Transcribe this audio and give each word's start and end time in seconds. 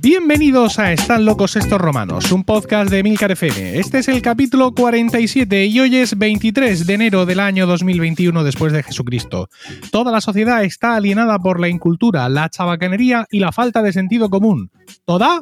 Bienvenidos 0.00 0.78
a 0.78 0.92
Están 0.92 1.24
locos 1.24 1.56
estos 1.56 1.80
romanos, 1.80 2.30
un 2.30 2.44
podcast 2.44 2.90
de 2.90 3.02
Milcar 3.02 3.32
FM. 3.32 3.78
Este 3.78 3.98
es 3.98 4.08
el 4.08 4.20
capítulo 4.20 4.74
47 4.74 5.64
y 5.66 5.80
hoy 5.80 5.96
es 5.96 6.18
23 6.18 6.86
de 6.86 6.94
enero 6.94 7.24
del 7.24 7.40
año 7.40 7.66
2021 7.66 8.44
después 8.44 8.72
de 8.72 8.82
Jesucristo. 8.82 9.48
Toda 9.90 10.12
la 10.12 10.20
sociedad 10.20 10.62
está 10.62 10.96
alienada 10.96 11.38
por 11.38 11.58
la 11.58 11.68
incultura, 11.68 12.28
la 12.28 12.50
chabacanería 12.50 13.26
y 13.30 13.38
la 13.38 13.52
falta 13.52 13.82
de 13.82 13.92
sentido 13.92 14.28
común. 14.28 14.70
¿Toda? 15.06 15.40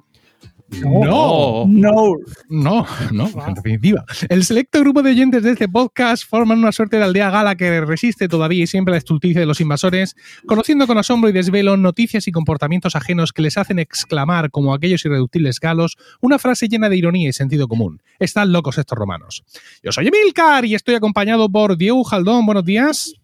No, 0.81 1.67
No. 1.69 2.17
no, 2.49 2.87
no, 3.13 3.47
en 3.47 3.55
definitiva. 3.55 4.05
El 4.29 4.45
selecto 4.45 4.81
grupo 4.81 5.03
de 5.03 5.11
oyentes 5.11 5.43
de 5.43 5.53
este 5.53 5.69
podcast 5.69 6.25
forman 6.29 6.59
una 6.59 6.73
suerte 6.73 6.97
de 6.97 7.05
aldea 7.05 7.31
gala 7.31 7.57
que 7.57 7.81
resiste 7.83 8.29
todavía 8.29 8.65
y 8.65 8.67
siempre 8.67 8.93
la 8.93 8.99
estulticia 8.99 9.41
de 9.41 9.47
los 9.47 9.61
invasores, 9.61 10.17
conociendo 10.47 10.87
con 10.87 10.99
asombro 10.99 11.29
y 11.29 11.33
desvelo 11.33 11.77
noticias 11.77 12.27
y 12.27 12.33
comportamientos 12.33 12.97
ajenos 12.97 13.33
que 13.33 13.43
les 13.43 13.59
hacen 13.59 13.79
exclamar, 13.79 14.51
como 14.51 14.73
aquellos 14.75 15.05
irreductibles 15.05 15.61
galos, 15.61 15.97
una 16.21 16.39
frase 16.39 16.69
llena 16.69 16.89
de 16.89 16.97
ironía 16.97 17.29
y 17.29 17.33
sentido 17.33 17.69
común. 17.69 18.01
Están 18.19 18.53
locos 18.53 18.79
estos 18.79 18.97
romanos. 18.97 19.45
Yo 19.83 19.93
soy 19.93 20.09
Emilcar 20.09 20.65
y 20.65 20.75
estoy 20.75 20.95
acompañado 20.95 21.51
por 21.51 21.77
Diego 21.77 22.03
Jaldón, 22.05 22.47
buenos 22.47 22.65
días. 22.65 23.15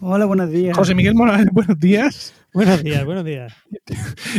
Hola, 0.00 0.26
buenos 0.26 0.50
días. 0.50 0.76
José 0.76 0.94
Miguel 0.94 1.14
Morales, 1.14 1.48
buenos 1.52 1.78
días. 1.78 2.34
Buenos 2.52 2.82
días, 2.84 3.04
buenos 3.04 3.24
días. 3.24 3.52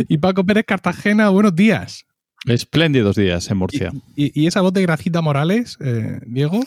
Y 0.07 0.17
Paco 0.19 0.45
Pérez 0.45 0.63
Cartagena, 0.65 1.29
buenos 1.29 1.55
días. 1.55 2.05
Espléndidos 2.47 3.15
días 3.15 3.49
en 3.49 3.57
Murcia. 3.57 3.91
¿Y, 4.15 4.39
y 4.39 4.47
esa 4.47 4.61
voz 4.61 4.71
de 4.73 4.81
Gracita 4.83 5.21
Morales, 5.21 5.77
eh, 5.81 6.19
Diego? 6.27 6.59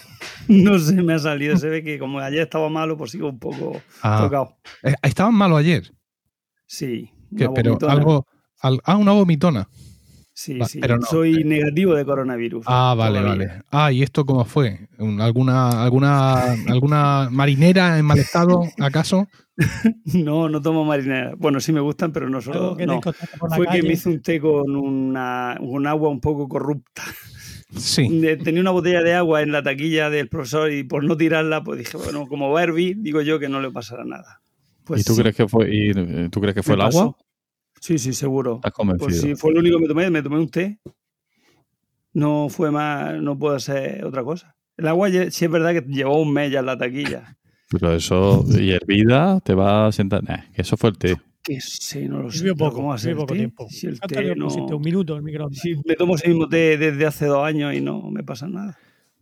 No 0.48 0.78
sé, 0.78 0.94
me 1.02 1.14
ha 1.14 1.18
salido. 1.18 1.56
Se 1.56 1.68
ve 1.68 1.82
que 1.84 1.98
como 1.98 2.18
ayer 2.18 2.40
estaba 2.42 2.68
malo, 2.68 2.96
pues 2.96 3.12
sigo 3.12 3.28
un 3.28 3.38
poco 3.38 3.80
Ah. 4.02 4.20
tocado. 4.22 4.56
Eh, 4.82 4.94
Estaban 5.02 5.34
malo 5.34 5.56
ayer. 5.56 5.92
Sí. 6.66 7.10
Que- 7.36 7.46
una 7.46 7.54
pero 7.54 7.70
vomitona. 7.72 7.92
algo. 7.92 8.26
al- 8.60 8.80
ah, 8.84 8.96
una 8.96 9.12
vomitona. 9.12 9.68
Sí, 10.40 10.56
Va, 10.56 10.66
sí. 10.66 10.78
pero 10.78 10.98
no. 10.98 11.02
Soy 11.04 11.42
negativo 11.42 11.94
de 11.96 12.04
coronavirus. 12.04 12.64
Ah, 12.68 12.94
vale, 12.96 13.18
todavía. 13.18 13.46
vale. 13.48 13.62
Ah, 13.72 13.90
¿y 13.90 14.04
esto 14.04 14.24
cómo 14.24 14.44
fue? 14.44 14.88
Un- 14.96 15.20
¿Alguna, 15.20 15.82
alguna, 15.82 16.52
alguna 16.68 17.28
marinera 17.32 17.98
en 17.98 18.04
mal 18.04 18.20
estado, 18.20 18.62
acaso? 18.78 19.26
No, 20.14 20.48
no 20.48 20.62
tomo 20.62 20.84
marinera. 20.84 21.32
Bueno, 21.36 21.58
sí 21.58 21.72
me 21.72 21.80
gustan, 21.80 22.12
pero 22.12 22.30
no 22.30 22.40
solo. 22.40 22.76
Que 22.76 22.86
no. 22.86 23.00
Fue 23.02 23.66
que 23.66 23.78
calle. 23.78 23.82
me 23.82 23.94
hice 23.94 24.10
un 24.10 24.22
té 24.22 24.38
con 24.40 24.76
una, 24.76 25.56
un 25.60 25.84
agua 25.88 26.08
un 26.08 26.20
poco 26.20 26.46
corrupta. 26.48 27.02
Sí. 27.76 28.06
Tenía 28.44 28.60
una 28.60 28.70
botella 28.70 29.02
de 29.02 29.14
agua 29.14 29.42
en 29.42 29.50
la 29.50 29.64
taquilla 29.64 30.08
del 30.08 30.28
profesor 30.28 30.70
y 30.72 30.84
por 30.84 31.02
no 31.02 31.16
tirarla, 31.16 31.64
pues 31.64 31.80
dije, 31.80 31.96
bueno, 31.96 32.28
como 32.28 32.50
va 32.52 32.60
a 32.60 32.62
hervir, 32.62 32.98
digo 33.00 33.22
yo 33.22 33.40
que 33.40 33.48
no 33.48 33.60
le 33.60 33.72
pasará 33.72 34.04
nada. 34.04 34.40
Pues 34.84 35.00
¿Y 35.00 35.04
tú 35.04 35.14
sí, 35.16 35.20
crees 35.22 35.34
que 35.34 35.48
fue, 35.48 35.68
y, 35.74 35.90
eh, 35.90 36.28
¿tú 36.30 36.40
crees 36.40 36.54
que 36.54 36.62
fue 36.62 36.76
me 36.76 36.84
el 36.84 36.88
agua? 36.94 37.16
Sí, 37.80 37.98
sí, 37.98 38.12
seguro. 38.12 38.56
Estás 38.56 38.72
convencido. 38.72 39.06
Pues 39.06 39.20
sí, 39.20 39.34
fue 39.34 39.52
lo 39.52 39.60
único 39.60 39.76
que 39.78 39.82
me 39.82 39.88
tomé, 39.88 40.10
me 40.10 40.22
tomé 40.22 40.38
un 40.38 40.48
té. 40.48 40.78
No 42.12 42.48
fue 42.48 42.70
más, 42.70 43.20
no 43.20 43.38
puedo 43.38 43.54
hacer 43.54 44.04
otra 44.04 44.24
cosa. 44.24 44.56
El 44.76 44.88
agua 44.88 45.08
sí 45.30 45.44
es 45.44 45.50
verdad 45.50 45.72
que 45.72 45.80
llevó 45.88 46.20
un 46.20 46.32
mes 46.32 46.50
ya 46.50 46.60
en 46.60 46.66
la 46.66 46.78
taquilla. 46.78 47.36
Pero 47.70 47.92
eso, 47.94 48.44
y 48.48 48.70
hervida, 48.70 49.40
te 49.40 49.54
va 49.54 49.86
a 49.86 49.92
sentar. 49.92 50.24
Nah, 50.24 50.50
que 50.54 50.62
eso 50.62 50.76
fue 50.76 50.90
el 50.90 50.98
té. 50.98 51.16
Que 51.42 51.60
sé, 51.60 52.08
no 52.08 52.22
lo 52.22 52.30
sé. 52.30 52.54
Poco, 52.54 52.76
¿Cómo 52.76 52.88
va 52.88 52.94
a 52.94 52.98
ser 52.98 53.10
sirvió 53.10 53.22
el 53.22 53.26
poco 53.26 53.32
té? 53.34 53.38
tiempo. 53.38 53.66
Si 53.70 53.86
el 53.86 53.98
¿Cuánto 53.98 54.14
té 54.14 54.22
le 54.22 54.34
no... 54.36 54.48
Un 54.48 54.82
minuto 54.82 55.16
el 55.16 55.22
microondas. 55.22 55.60
Si 55.60 55.76
me 55.84 55.94
tomo 55.94 56.14
ese 56.14 56.28
mismo 56.28 56.48
té 56.48 56.76
desde 56.78 57.06
hace 57.06 57.26
dos 57.26 57.44
años 57.44 57.74
y 57.74 57.80
no 57.80 58.10
me 58.10 58.22
pasa 58.22 58.48
nada. 58.48 58.78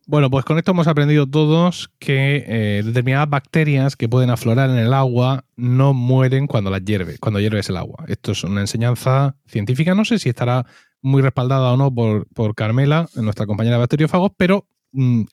Bueno, 0.08 0.30
pues 0.30 0.44
con 0.44 0.56
esto 0.56 0.70
hemos 0.70 0.86
aprendido 0.86 1.28
todos 1.28 1.90
que 1.98 2.44
eh, 2.46 2.82
determinadas 2.84 3.28
bacterias 3.28 3.96
que 3.96 4.08
pueden 4.08 4.30
aflorar 4.30 4.70
en 4.70 4.76
el 4.76 4.94
agua 4.94 5.44
no 5.56 5.94
mueren 5.94 6.46
cuando 6.46 6.70
las 6.70 6.84
hierve, 6.84 7.18
cuando 7.18 7.40
hierves 7.40 7.68
el 7.70 7.76
agua. 7.76 8.04
Esto 8.06 8.30
es 8.30 8.44
una 8.44 8.60
enseñanza 8.60 9.34
científica, 9.46 9.96
no 9.96 10.04
sé 10.04 10.20
si 10.20 10.28
estará 10.28 10.64
muy 11.02 11.22
respaldada 11.22 11.72
o 11.72 11.76
no 11.76 11.92
por, 11.92 12.28
por 12.28 12.54
Carmela, 12.54 13.08
nuestra 13.16 13.46
compañera 13.46 13.76
de 13.76 13.80
bacteriófagos, 13.80 14.30
pero 14.36 14.68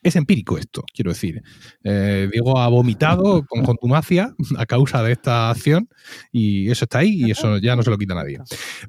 es 0.02 0.16
empírico 0.16 0.58
esto, 0.58 0.84
quiero 0.92 1.10
decir. 1.10 1.42
Eh, 1.82 2.28
Diego 2.30 2.58
ha 2.58 2.68
vomitado 2.68 3.44
con 3.48 3.64
contumacia 3.64 4.34
a 4.58 4.66
causa 4.66 5.02
de 5.02 5.12
esta 5.12 5.50
acción 5.50 5.88
y 6.32 6.70
eso 6.70 6.84
está 6.84 6.98
ahí 6.98 7.24
y 7.26 7.30
eso 7.30 7.58
ya 7.58 7.76
no 7.76 7.82
se 7.82 7.90
lo 7.90 7.98
quita 7.98 8.14
nadie. 8.14 8.38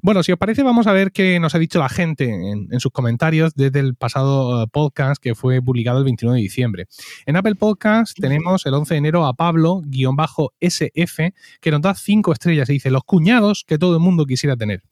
Bueno, 0.02 0.22
si 0.22 0.32
os 0.32 0.38
parece, 0.38 0.62
vamos 0.62 0.86
a 0.86 0.92
ver 0.92 1.12
qué 1.12 1.40
nos 1.40 1.54
ha 1.54 1.58
dicho 1.58 1.78
la 1.78 1.88
gente 1.88 2.24
en, 2.24 2.68
en 2.70 2.80
sus 2.80 2.92
comentarios 2.92 3.54
desde 3.54 3.80
el 3.80 3.94
pasado 3.94 4.62
eh, 4.62 4.66
podcast 4.70 5.22
que 5.22 5.34
fue 5.34 5.62
publicado 5.62 5.98
el 5.98 6.04
29 6.04 6.36
de 6.36 6.42
diciembre. 6.42 6.86
En 7.26 7.36
Apple 7.36 7.54
Podcast 7.54 8.16
tenemos 8.18 8.66
el 8.66 8.74
11 8.74 8.94
de 8.94 8.98
enero 8.98 9.26
a 9.26 9.34
Pablo-SF 9.34 11.20
que 11.60 11.70
nos 11.70 11.80
da 11.80 11.94
5 11.94 12.32
estrellas 12.32 12.68
y 12.70 12.74
dice 12.74 12.90
los 12.90 13.04
cuñados 13.04 13.64
que 13.66 13.78
todo 13.78 13.94
el 13.94 14.00
mundo 14.00 14.26
quisiera 14.26 14.56
tener. 14.56 14.82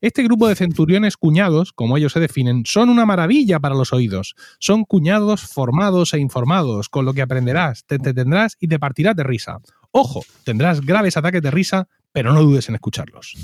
Este 0.00 0.22
grupo 0.22 0.48
de 0.48 0.54
centuriones 0.54 1.16
cuñados, 1.16 1.72
como 1.72 1.96
ellos 1.96 2.12
se 2.12 2.20
definen, 2.20 2.62
son 2.66 2.88
una 2.88 3.04
maravilla 3.06 3.60
para 3.60 3.74
los 3.74 3.92
oídos. 3.92 4.34
Son 4.58 4.84
cuñados 4.84 5.42
formados 5.42 6.14
e 6.14 6.18
informados, 6.18 6.88
con 6.88 7.04
lo 7.04 7.12
que 7.14 7.22
aprenderás, 7.22 7.84
te 7.84 7.96
entretendrás 7.96 8.56
y 8.60 8.68
te 8.68 8.78
partirás 8.78 9.14
de 9.16 9.24
risa. 9.24 9.58
Ojo, 9.92 10.22
tendrás 10.44 10.80
graves 10.80 11.16
ataques 11.16 11.42
de 11.42 11.50
risa, 11.50 11.88
pero 12.12 12.32
no 12.32 12.42
dudes 12.42 12.68
en 12.68 12.76
escucharlos. 12.76 13.34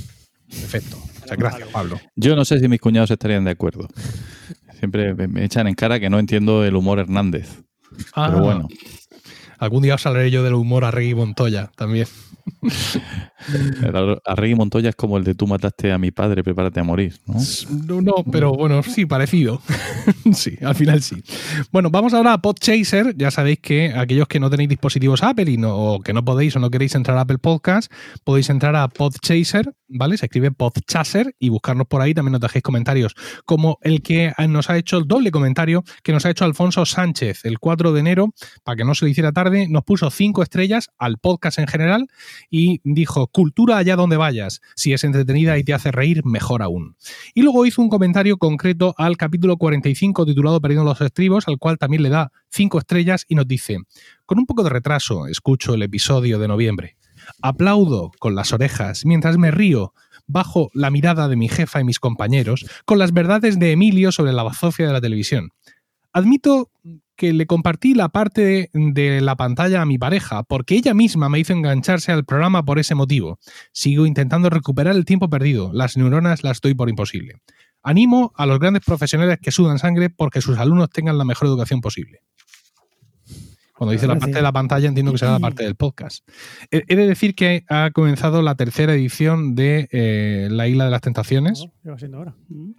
Perfecto. 0.49 0.97
Muchas 1.21 1.37
gracias, 1.39 1.69
Pablo. 1.71 2.01
Yo 2.15 2.37
no 2.37 2.45
sé 2.45 2.61
si 2.61 2.69
mis 2.69 2.81
cuñados 2.81 3.11
estarían 3.11 3.45
de 3.45 3.51
acuerdo. 3.51 3.89
Siempre 4.79 5.15
me- 5.15 5.45
echan 5.45 5.67
en 5.67 5.75
cara 5.75 5.99
que 5.99 6.09
no 6.09 6.19
entiendo 6.19 6.65
el 6.65 6.77
humor 6.77 6.99
Hernández. 7.01 7.63
Ah, 8.15 8.29
Pero 8.31 8.45
bueno, 8.45 8.69
Algún 9.59 9.83
día 9.83 9.95
os 9.95 10.05
hablaré 10.07 10.31
yo 10.31 10.43
del 10.43 10.53
humor 10.53 10.85
a 10.85 10.91
Reggie 10.91 11.15
Montoya 11.15 11.71
también. 11.77 12.07
Arregui 14.25 14.55
Montoya 14.55 14.91
es 14.91 14.97
como 14.97 15.19
el 15.19 15.25
de 15.25 15.35
tú 15.35 15.47
mataste 15.47 15.93
a 15.93 15.99
mi 15.99 16.11
padre, 16.11 16.43
prepárate 16.43 16.81
a 16.81 16.85
morir. 16.85 17.15
¿no? 17.27 18.01
No, 18.01 18.15
pero 18.31 18.53
bueno, 18.53 18.83
sí, 18.83 19.07
parecido. 19.07 19.61
sí, 20.33 20.57
al 20.63 20.75
final 20.75 21.03
sí. 21.03 21.23
Bueno, 21.73 21.91
vamos 21.91 22.15
ahora 22.15 22.35
a 22.35 22.43
Podchaser. 22.43 23.17
Ya 23.17 23.31
sabéis 23.31 23.61
que 23.61 23.93
aquellos 23.95 24.29
que 24.29 24.41
no 24.41 24.51
tenéis 24.51 24.69
dispositivos 24.69 25.23
Apple 25.23 25.51
y 25.51 25.57
no, 25.57 25.77
o 25.77 26.01
que 26.01 26.13
no 26.13 26.25
podéis 26.25 26.57
o 26.57 26.61
no 26.61 26.71
queréis 26.71 26.95
entrar 26.95 27.19
a 27.19 27.23
Apple 27.23 27.39
Podcast, 27.39 27.93
podéis 28.25 28.51
entrar 28.51 28.75
a 28.77 28.89
Podchaser, 28.89 29.75
¿vale? 29.89 30.17
Se 30.17 30.27
escribe 30.27 30.51
Podchaser 30.51 31.35
y 31.39 31.49
buscarnos 31.49 31.87
por 31.87 32.03
ahí. 32.03 32.15
También 32.15 32.33
nos 32.33 32.41
dejéis 32.41 32.63
comentarios, 32.63 33.15
como 33.45 33.79
el 33.83 34.03
que 34.03 34.33
nos 34.49 34.71
ha 34.71 34.77
hecho 34.77 34.99
el 34.99 35.07
doble 35.07 35.31
comentario 35.31 35.85
que 36.03 36.13
nos 36.13 36.25
ha 36.27 36.31
hecho 36.31 36.45
Alfonso 36.45 36.85
Sánchez 36.87 37.45
el 37.45 37.59
4 37.59 37.93
de 37.93 38.01
enero, 38.01 38.35
para 38.65 38.77
que 38.77 38.85
no 38.85 38.95
se 38.95 39.05
le 39.05 39.11
hiciera 39.11 39.33
tarde, 39.33 39.69
nos 39.69 39.85
puso 39.85 40.11
cinco 40.11 40.43
estrellas 40.43 40.89
al 40.99 41.19
podcast 41.19 41.59
en 41.59 41.67
general 41.67 42.09
y 42.51 42.81
dijo, 42.85 43.26
cultura 43.27 43.77
allá 43.77 43.97
donde 43.97 44.17
vayas. 44.17 44.61
Si 44.75 44.93
es 44.93 45.05
entretenida 45.05 45.59
y 45.59 45.65
te 45.65 45.75
hace 45.75 45.93
reír, 45.93 46.25
mejor 46.25 46.63
aún. 46.63 46.97
Y 47.35 47.43
luego 47.43 47.67
hizo 47.67 47.83
un 47.83 47.89
comentario 47.89 48.37
concreto 48.39 48.95
al 48.99 49.17
capítulo 49.17 49.57
45 49.57 50.27
titulado 50.27 50.61
Perdiendo 50.61 50.85
los 50.85 51.01
estribos, 51.01 51.49
al 51.49 51.59
cual 51.59 51.79
también 51.79 52.03
le 52.03 52.09
da 52.09 52.33
cinco 52.51 52.79
estrellas 52.79 53.25
y 53.29 53.35
nos 53.35 53.47
dice, 53.47 53.79
con 54.25 54.39
un 54.39 54.47
poco 54.47 54.63
de 54.63 54.71
retraso 54.71 55.27
escucho 55.27 55.75
el 55.75 55.83
episodio 55.83 56.39
de 56.39 56.49
noviembre. 56.49 56.97
Aplaudo 57.43 58.13
con 58.19 58.35
las 58.35 58.53
orejas 58.53 59.05
mientras 59.05 59.37
me 59.39 59.51
río 59.51 59.93
bajo 60.27 60.71
la 60.75 60.91
mirada 60.91 61.29
de 61.29 61.37
mi 61.37 61.49
jefa 61.49 61.81
y 61.81 61.85
mis 61.85 62.01
compañeros 62.01 62.67
con 62.85 62.99
las 62.99 63.13
verdades 63.13 63.59
de 63.59 63.73
Emilio 63.73 64.13
sobre 64.13 64.33
la 64.33 64.43
bazofia 64.43 64.87
de 64.87 64.93
la 64.93 65.01
televisión. 65.01 65.51
Admito 66.13 66.71
que 67.17 67.33
le 67.33 67.47
compartí 67.47 67.95
la 67.95 68.11
parte 68.11 68.71
de 68.73 69.21
la 69.21 69.37
pantalla 69.37 69.83
a 69.83 69.87
mi 69.87 69.99
pareja 69.99 70.43
porque 70.43 70.75
ella 70.75 70.95
misma 70.95 71.29
me 71.29 71.39
hizo 71.39 71.53
engancharse 71.53 72.13
al 72.13 72.25
programa 72.25 72.65
por 72.65 72.79
ese 72.79 72.95
motivo. 72.95 73.39
Sigo 73.73 74.07
intentando 74.07 74.51
recuperar 74.51 74.95
el 74.95 75.05
tiempo 75.05 75.29
perdido. 75.29 75.73
Las 75.73 75.97
neuronas 75.97 76.45
las 76.45 76.61
doy 76.61 76.75
por 76.75 76.89
imposible. 76.89 77.41
Animo 77.83 78.33
a 78.37 78.47
los 78.47 78.59
grandes 78.59 78.85
profesionales 78.85 79.39
que 79.41 79.51
sudan 79.51 79.79
sangre 79.79 80.11
porque 80.11 80.41
sus 80.41 80.59
alumnos 80.59 80.91
tengan 80.91 81.19
la 81.19 81.25
mejor 81.25 81.49
educación 81.49 81.81
posible. 81.81 82.21
Cuando 83.77 83.93
dice 83.93 84.07
la 84.07 84.19
parte 84.19 84.37
de 84.37 84.43
la 84.43 84.53
pantalla, 84.53 84.89
entiendo 84.89 85.13
que 85.13 85.19
será 85.19 85.33
la 85.33 85.39
parte 85.39 85.63
del 85.63 85.75
podcast. 85.75 86.27
He 86.71 86.97
de 86.97 87.07
decir 87.07 87.35
que 87.35 87.65
ha 87.69 87.91
comenzado 87.91 88.41
la 88.41 88.55
tercera 88.55 88.95
edición 88.95 89.55
de 89.55 89.89
eh, 89.93 90.49
La 90.51 90.67
Isla 90.67 90.87
de 90.87 90.91
las 90.91 91.03
Tentaciones 91.03 91.67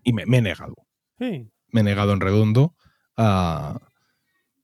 y 0.04 0.14
me, 0.14 0.26
me 0.26 0.38
he 0.38 0.42
negado. 0.42 0.76
Sí. 1.20 1.52
Me 1.72 1.82
he 1.82 1.84
negado 1.84 2.14
en 2.14 2.20
redondo 2.20 2.76
a, 3.16 3.80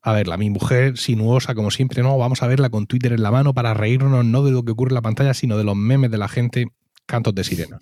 a 0.06 0.12
verla. 0.12 0.36
Mi 0.36 0.50
mujer, 0.50 0.98
sinuosa 0.98 1.54
como 1.54 1.70
siempre, 1.70 2.02
no, 2.02 2.16
vamos 2.18 2.42
a 2.42 2.46
verla 2.46 2.68
con 2.68 2.86
Twitter 2.86 3.14
en 3.14 3.22
la 3.22 3.30
mano 3.30 3.54
para 3.54 3.72
reírnos 3.74 4.24
no 4.24 4.44
de 4.44 4.52
lo 4.52 4.62
que 4.62 4.72
ocurre 4.72 4.90
en 4.90 4.96
la 4.96 5.02
pantalla, 5.02 5.32
sino 5.34 5.56
de 5.56 5.64
los 5.64 5.74
memes 5.76 6.10
de 6.10 6.18
la 6.18 6.28
gente, 6.28 6.66
cantos 7.06 7.34
de 7.34 7.42
sirena. 7.42 7.78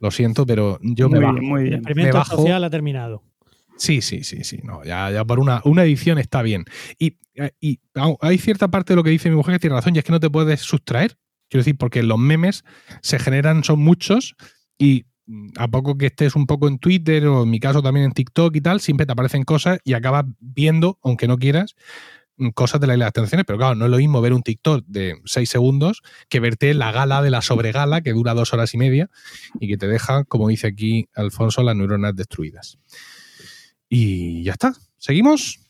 Lo 0.00 0.10
siento, 0.10 0.44
pero 0.46 0.78
yo 0.82 1.08
me 1.08 1.18
muy 1.18 1.24
bajo. 1.26 1.38
bien, 1.38 1.48
muy 1.50 1.60
El 1.62 1.66
bien. 1.68 1.74
experimento 1.80 2.18
bajo. 2.18 2.36
social 2.36 2.62
ha 2.62 2.70
terminado. 2.70 3.22
Sí, 3.78 4.02
sí, 4.02 4.22
sí, 4.24 4.44
sí. 4.44 4.60
No, 4.62 4.84
ya, 4.84 5.10
ya 5.10 5.24
por 5.24 5.40
una, 5.40 5.62
una 5.64 5.84
edición 5.84 6.18
está 6.18 6.42
bien. 6.42 6.66
Y, 6.98 7.16
y 7.60 7.80
hay 8.20 8.36
cierta 8.36 8.68
parte 8.68 8.92
de 8.92 8.96
lo 8.96 9.02
que 9.02 9.08
dice 9.10 9.30
mi 9.30 9.36
mujer 9.36 9.54
que 9.54 9.60
tiene 9.60 9.76
razón, 9.76 9.96
y 9.96 9.98
es 9.98 10.04
que 10.04 10.12
no 10.12 10.20
te 10.20 10.28
puedes 10.28 10.60
sustraer. 10.60 11.16
Quiero 11.48 11.60
decir, 11.62 11.76
porque 11.78 12.02
los 12.02 12.18
memes 12.18 12.64
se 13.00 13.18
generan, 13.18 13.64
son 13.64 13.80
muchos, 13.80 14.36
y 14.78 15.06
a 15.56 15.68
poco 15.68 15.96
que 15.98 16.06
estés 16.06 16.34
un 16.36 16.46
poco 16.46 16.68
en 16.68 16.78
Twitter, 16.78 17.26
o 17.26 17.42
en 17.44 17.50
mi 17.50 17.60
caso 17.60 17.82
también 17.82 18.06
en 18.06 18.12
TikTok 18.12 18.54
y 18.56 18.60
tal, 18.60 18.80
siempre 18.80 19.06
te 19.06 19.12
aparecen 19.12 19.44
cosas 19.44 19.78
y 19.84 19.92
acabas 19.94 20.24
viendo, 20.40 20.98
aunque 21.02 21.28
no 21.28 21.36
quieras, 21.38 21.74
cosas 22.54 22.80
de 22.80 22.86
la 22.86 22.94
isla 22.94 23.04
de 23.04 23.06
las 23.08 23.12
tentaciones, 23.12 23.44
pero 23.46 23.58
claro, 23.58 23.74
no 23.74 23.84
es 23.84 23.90
lo 23.90 23.98
mismo 23.98 24.20
ver 24.22 24.32
un 24.32 24.42
TikTok 24.42 24.84
de 24.86 25.20
6 25.26 25.48
segundos 25.50 26.00
que 26.30 26.40
verte 26.40 26.72
la 26.72 26.90
gala 26.90 27.20
de 27.20 27.30
la 27.30 27.42
sobregala 27.42 28.00
que 28.00 28.12
dura 28.14 28.32
dos 28.32 28.54
horas 28.54 28.72
y 28.72 28.78
media 28.78 29.10
y 29.60 29.68
que 29.68 29.76
te 29.76 29.86
deja, 29.86 30.24
como 30.24 30.48
dice 30.48 30.66
aquí 30.68 31.06
Alfonso, 31.14 31.62
las 31.62 31.76
neuronas 31.76 32.16
destruidas. 32.16 32.78
Y 33.88 34.42
ya 34.44 34.52
está. 34.52 34.72
¿Seguimos? 34.98 35.60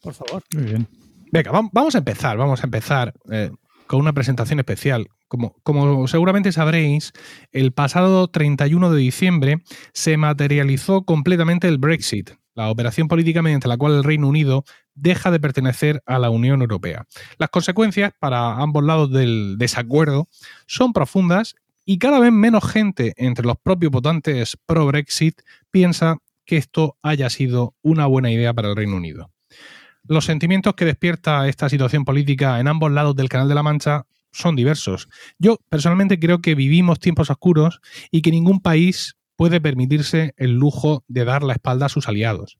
Por 0.00 0.14
favor. 0.14 0.42
Muy 0.54 0.62
bien. 0.64 0.88
Venga, 1.32 1.50
vam- 1.50 1.70
vamos 1.72 1.94
a 1.94 1.98
empezar, 1.98 2.36
vamos 2.36 2.60
a 2.62 2.66
empezar 2.66 3.12
eh, 3.30 3.50
con 3.86 3.98
una 4.00 4.12
presentación 4.12 4.60
especial. 4.60 5.08
Como, 5.28 6.06
seguramente 6.06 6.52
sabréis, 6.52 7.12
el 7.50 7.72
pasado 7.72 8.28
31 8.28 8.90
de 8.90 8.98
diciembre 8.98 9.62
se 9.92 10.16
materializó 10.16 11.04
completamente 11.04 11.66
el 11.66 11.78
Brexit, 11.78 12.30
la 12.54 12.70
operación 12.70 13.08
política 13.08 13.42
mediante 13.42 13.68
la 13.68 13.76
cual 13.76 13.96
el 13.96 14.04
Reino 14.04 14.28
Unido 14.28 14.64
deja 14.94 15.30
de 15.30 15.40
pertenecer 15.40 16.02
a 16.06 16.18
la 16.18 16.30
Unión 16.30 16.62
Europea. 16.62 17.06
Las 17.38 17.50
consecuencias 17.50 18.12
para 18.18 18.56
ambos 18.56 18.84
lados 18.84 19.10
del 19.10 19.56
desacuerdo 19.58 20.28
son 20.66 20.92
profundas 20.92 21.56
y 21.84 21.98
cada 21.98 22.18
vez 22.18 22.32
menos 22.32 22.64
gente 22.64 23.12
entre 23.16 23.46
los 23.46 23.56
propios 23.62 23.92
votantes 23.92 24.56
pro-Brexit 24.64 25.40
piensa 25.70 26.18
que 26.44 26.56
esto 26.56 26.96
haya 27.02 27.28
sido 27.30 27.74
una 27.82 28.06
buena 28.06 28.30
idea 28.30 28.54
para 28.54 28.68
el 28.68 28.76
Reino 28.76 28.96
Unido. 28.96 29.30
Los 30.04 30.24
sentimientos 30.24 30.74
que 30.74 30.84
despierta 30.84 31.48
esta 31.48 31.68
situación 31.68 32.04
política 32.04 32.60
en 32.60 32.68
ambos 32.68 32.92
lados 32.92 33.16
del 33.16 33.28
Canal 33.28 33.48
de 33.48 33.54
la 33.56 33.64
Mancha 33.64 34.06
son 34.36 34.56
diversos. 34.56 35.08
Yo 35.38 35.58
personalmente 35.68 36.18
creo 36.18 36.40
que 36.40 36.54
vivimos 36.54 37.00
tiempos 37.00 37.30
oscuros 37.30 37.80
y 38.10 38.22
que 38.22 38.30
ningún 38.30 38.60
país 38.60 39.16
puede 39.36 39.60
permitirse 39.60 40.34
el 40.36 40.52
lujo 40.52 41.04
de 41.08 41.24
dar 41.24 41.42
la 41.42 41.54
espalda 41.54 41.86
a 41.86 41.90
sus 41.90 42.08
aliados. 42.08 42.58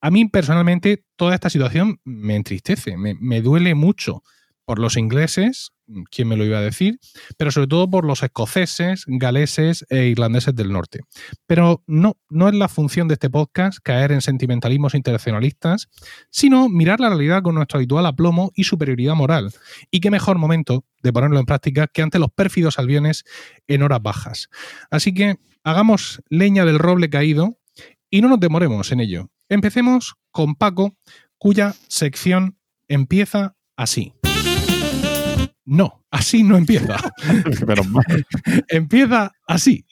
A 0.00 0.10
mí 0.10 0.26
personalmente 0.26 1.04
toda 1.16 1.34
esta 1.34 1.50
situación 1.50 1.98
me 2.04 2.36
entristece, 2.36 2.96
me, 2.96 3.40
duele 3.40 3.74
mucho 3.74 4.22
por 4.64 4.78
los 4.78 4.96
ingleses, 4.96 5.72
quién 6.10 6.28
me 6.28 6.36
lo 6.36 6.44
iba 6.44 6.58
a 6.58 6.62
decir, 6.62 6.98
pero 7.36 7.50
sobre 7.50 7.66
todo 7.66 7.88
por 7.88 8.04
los 8.04 8.22
escoceses, 8.22 9.04
galeses 9.06 9.84
e 9.90 10.06
irlandeses 10.06 10.54
del 10.54 10.72
norte. 10.72 11.00
Pero 11.46 11.82
no, 11.86 12.16
no 12.30 12.48
es 12.48 12.54
la 12.54 12.68
función 12.68 13.08
de 13.08 13.14
este 13.14 13.30
podcast 13.30 13.78
caer 13.82 14.12
en 14.12 14.20
sentimentalismos 14.20 14.94
internacionalistas, 14.94 15.88
sino 16.30 16.68
mirar 16.68 17.00
la 17.00 17.10
realidad 17.10 17.42
con 17.42 17.54
nuestro 17.54 17.78
habitual 17.78 18.06
aplomo 18.06 18.52
y 18.54 18.64
superioridad 18.64 19.14
moral. 19.14 19.52
Y 19.90 20.00
qué 20.00 20.10
mejor 20.10 20.38
momento 20.38 20.84
de 21.02 21.12
ponerlo 21.12 21.38
en 21.38 21.46
práctica 21.46 21.86
que 21.86 22.02
ante 22.02 22.18
los 22.18 22.32
pérfidos 22.32 22.78
aviones 22.78 23.24
en 23.66 23.82
horas 23.82 24.02
bajas. 24.02 24.48
Así 24.90 25.12
que 25.12 25.36
hagamos 25.62 26.22
leña 26.28 26.64
del 26.64 26.78
roble 26.78 27.10
caído 27.10 27.58
y 28.10 28.22
no 28.22 28.28
nos 28.28 28.40
demoremos 28.40 28.92
en 28.92 29.00
ello. 29.00 29.30
Empecemos 29.48 30.14
con 30.30 30.54
Paco, 30.54 30.96
cuya 31.36 31.74
sección 31.88 32.58
empieza 32.88 33.56
así. 33.76 34.14
No, 35.66 36.04
así 36.10 36.42
no 36.42 36.56
empieza. 36.56 36.96
Empieza 38.68 39.32
así. 39.46 39.86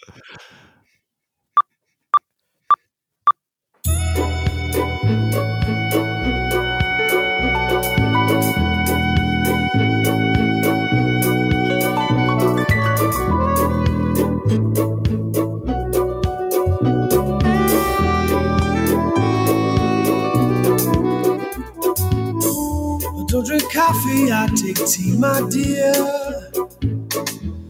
Coffee, 23.83 24.31
I 24.31 24.47
take 24.55 24.85
tea, 24.87 25.17
my 25.19 25.41
dear. 25.51 25.93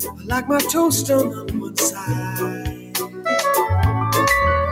I 0.05 0.25
like 0.27 0.47
my 0.49 0.61
toast 0.73 1.09
done 1.09 1.33
on 1.33 1.61
one 1.61 1.77
side. 1.77 2.93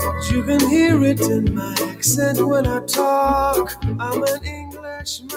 But 0.05 0.31
you 0.31 0.45
can 0.45 0.61
hear 0.69 1.03
it 1.05 1.21
in 1.21 1.55
my 1.55 1.75
accent 1.93 2.39
when 2.41 2.67
I 2.67 2.81
talk. 2.87 3.73
I'm 3.99 4.23
an 4.23 4.45
Englishman. 4.45 5.31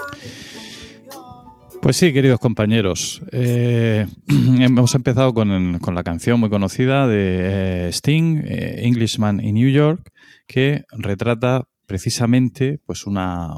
Pues 1.80 1.96
sí, 1.96 2.14
queridos 2.14 2.40
compañeros, 2.40 3.20
eh, 3.30 4.06
hemos 4.28 4.94
empezado 4.94 5.34
con, 5.34 5.78
con 5.80 5.94
la 5.94 6.02
canción 6.02 6.40
muy 6.40 6.48
conocida 6.48 7.06
de 7.06 7.88
eh, 7.88 7.92
Sting, 7.92 8.42
eh, 8.46 8.86
Englishman 8.86 9.40
in 9.40 9.54
New 9.54 9.70
York, 9.70 10.00
que 10.46 10.84
retrata 10.92 11.68
precisamente 11.86 12.80
pues 12.84 13.06
una 13.06 13.52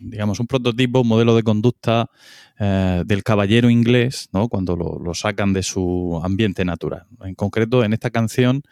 digamos 0.00 0.40
un 0.40 0.46
prototipo, 0.46 1.00
un 1.00 1.08
modelo 1.08 1.34
de 1.34 1.42
conducta 1.42 2.10
eh, 2.58 3.02
del 3.06 3.22
caballero 3.22 3.70
inglés, 3.70 4.28
¿no? 4.32 4.48
cuando 4.48 4.76
lo, 4.76 5.14
sacan 5.14 5.52
de 5.52 5.62
su 5.62 6.20
ambiente 6.22 6.64
natural. 6.64 7.06
En 7.24 7.34
concreto, 7.34 7.84
en 7.84 7.92
esta 7.92 8.10
canción 8.10 8.62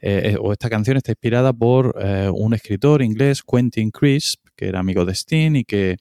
eh, 0.00 0.36
o 0.40 0.52
esta 0.52 0.68
canción 0.68 0.96
está 0.96 1.12
inspirada 1.12 1.52
por 1.52 1.96
eh, 2.00 2.28
un 2.32 2.54
escritor 2.54 3.02
inglés, 3.02 3.42
Quentin 3.42 3.90
Crisp, 3.90 4.40
que 4.56 4.68
era 4.68 4.80
amigo 4.80 5.04
de 5.04 5.14
Sting 5.14 5.56
y 5.56 5.64
que 5.64 5.96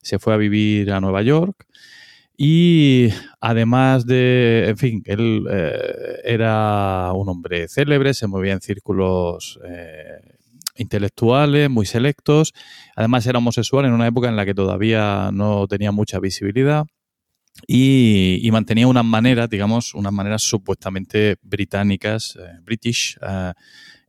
se 0.00 0.18
fue 0.18 0.34
a 0.34 0.38
vivir 0.38 0.90
a 0.92 1.00
Nueva 1.00 1.22
York. 1.22 1.66
Y 2.36 3.08
además 3.40 4.06
de, 4.06 4.64
en 4.68 4.76
fin, 4.76 5.02
él 5.06 5.46
eh, 5.50 6.20
era 6.24 7.12
un 7.14 7.28
hombre 7.28 7.68
célebre, 7.68 8.14
se 8.14 8.26
movía 8.26 8.52
en 8.54 8.60
círculos 8.60 9.60
eh, 9.64 10.38
intelectuales 10.76 11.70
muy 11.70 11.86
selectos. 11.86 12.52
Además 12.96 13.26
era 13.26 13.38
homosexual 13.38 13.84
en 13.84 13.92
una 13.92 14.06
época 14.06 14.28
en 14.28 14.36
la 14.36 14.44
que 14.44 14.54
todavía 14.54 15.30
no 15.32 15.66
tenía 15.66 15.92
mucha 15.92 16.18
visibilidad. 16.18 16.84
Y, 17.66 18.48
mantenía 18.50 18.86
unas 18.86 19.04
maneras, 19.04 19.48
digamos, 19.50 19.94
unas 19.94 20.12
maneras 20.12 20.42
supuestamente 20.42 21.36
británicas, 21.42 22.36
eh, 22.40 22.58
british, 22.62 23.18
eh, 23.20 23.52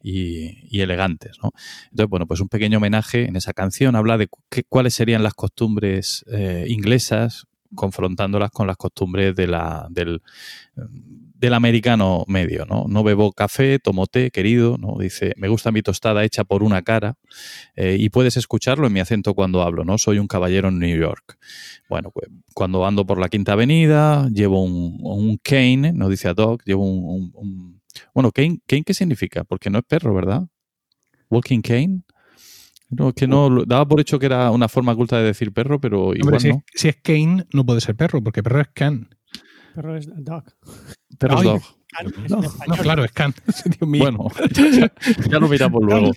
y, 0.01 0.81
elegantes. 0.81 1.38
¿no? 1.42 1.51
Entonces, 1.92 2.10
bueno, 2.10 2.27
pues 2.27 2.39
un 2.39 2.50
pequeño 2.50 2.77
homenaje 2.77 3.25
en 3.25 3.36
esa 3.36 3.54
canción 3.54 3.95
habla 3.95 4.18
de 4.18 4.27
cuáles 4.69 4.94
serían 4.94 5.24
las 5.24 5.33
costumbres 5.33 6.25
eh, 6.31 6.65
inglesas 6.68 7.45
confrontándolas 7.75 8.52
con 8.52 8.68
las 8.68 8.78
costumbres 8.78 9.36
de 9.36 9.48
la, 9.48 9.88
del, 9.90 10.22
del 10.75 11.54
americano 11.54 12.24
medio, 12.28 12.66
¿no? 12.66 12.86
No 12.88 13.04
bebo 13.04 13.31
café, 13.34 13.80
tomo 13.80 14.08
té, 14.08 14.31
querido, 14.31 14.78
¿no? 14.78 14.98
Dice, 15.00 15.34
me 15.38 15.48
gusta 15.50 15.72
mi 15.72 15.81
tostada 15.81 16.24
hecha 16.24 16.44
por 16.44 16.64
una 16.64 16.81
cara 16.81 17.16
eh, 17.75 17.98
y 18.00 18.10
puedes 18.10 18.38
escucharlo 18.38 18.88
en 18.88 18.94
mi 18.94 19.00
acento 19.02 19.34
cuando 19.34 19.62
hablo, 19.62 19.84
¿no? 19.86 19.98
Soy 19.98 20.20
un 20.20 20.28
caballero 20.28 20.70
en 20.70 20.80
New 20.80 20.98
York. 20.98 21.38
Bueno, 21.90 22.12
pues 22.12 22.30
cuando 22.54 22.86
ando 22.86 23.06
por 23.06 23.20
la 23.20 23.30
Quinta 23.30 23.54
Avenida, 23.54 24.30
llevo 24.34 24.64
un, 24.64 24.98
un 25.02 25.38
cane, 25.38 25.94
no 25.94 26.10
dice 26.10 26.30
a 26.30 26.34
dog, 26.34 26.62
llevo 26.65 26.86
un, 26.86 27.03
un- 27.06 27.32
un- 27.36 27.82
bueno, 28.13 28.32
cane, 28.32 28.60
cane, 28.68 28.84
¿qué 28.86 28.94
significa? 28.94 29.44
Porque 29.44 29.70
no 29.70 29.80
es 29.80 29.86
perro, 29.88 30.13
¿verdad? 30.15 30.44
Walking 31.30 31.62
cane. 31.62 32.03
No, 32.90 33.10
es 33.10 33.16
que 33.16 33.28
no, 33.28 33.63
daba 33.66 33.88
por 33.88 34.00
hecho 34.00 34.20
que 34.20 34.28
era 34.28 34.52
una 34.52 34.68
forma 34.70 34.96
culta 34.96 35.18
de 35.18 35.24
decir 35.24 35.52
perro, 35.52 35.80
pero 35.82 36.13
igual 36.16 36.36
Hombre, 36.36 36.40
si, 36.40 36.50
no. 36.50 36.56
es, 36.74 36.82
si 36.82 36.88
es 36.90 36.98
Kane, 37.02 37.46
no 37.54 37.66
puede 37.66 37.82
ser 37.82 37.96
perro, 37.96 38.24
porque 38.24 38.44
perro 38.44 38.62
es 38.62 38.68
Can. 38.74 39.10
Pero 39.75 39.98
es 39.98 40.08
dog. 40.24 40.44
Perro 41.18 41.38
es 41.40 41.44
dog. 41.44 41.62
Es 42.25 42.30
No, 42.68 42.75
claro, 42.82 43.04
es 43.04 43.12
Can. 43.12 43.34
Dios 43.80 43.90
mío. 43.90 44.04
Bueno, 44.04 44.28
ya, 44.54 44.92
ya 45.32 45.40
lo 45.40 45.48
miramos 45.48 45.82
luego. 45.84 46.12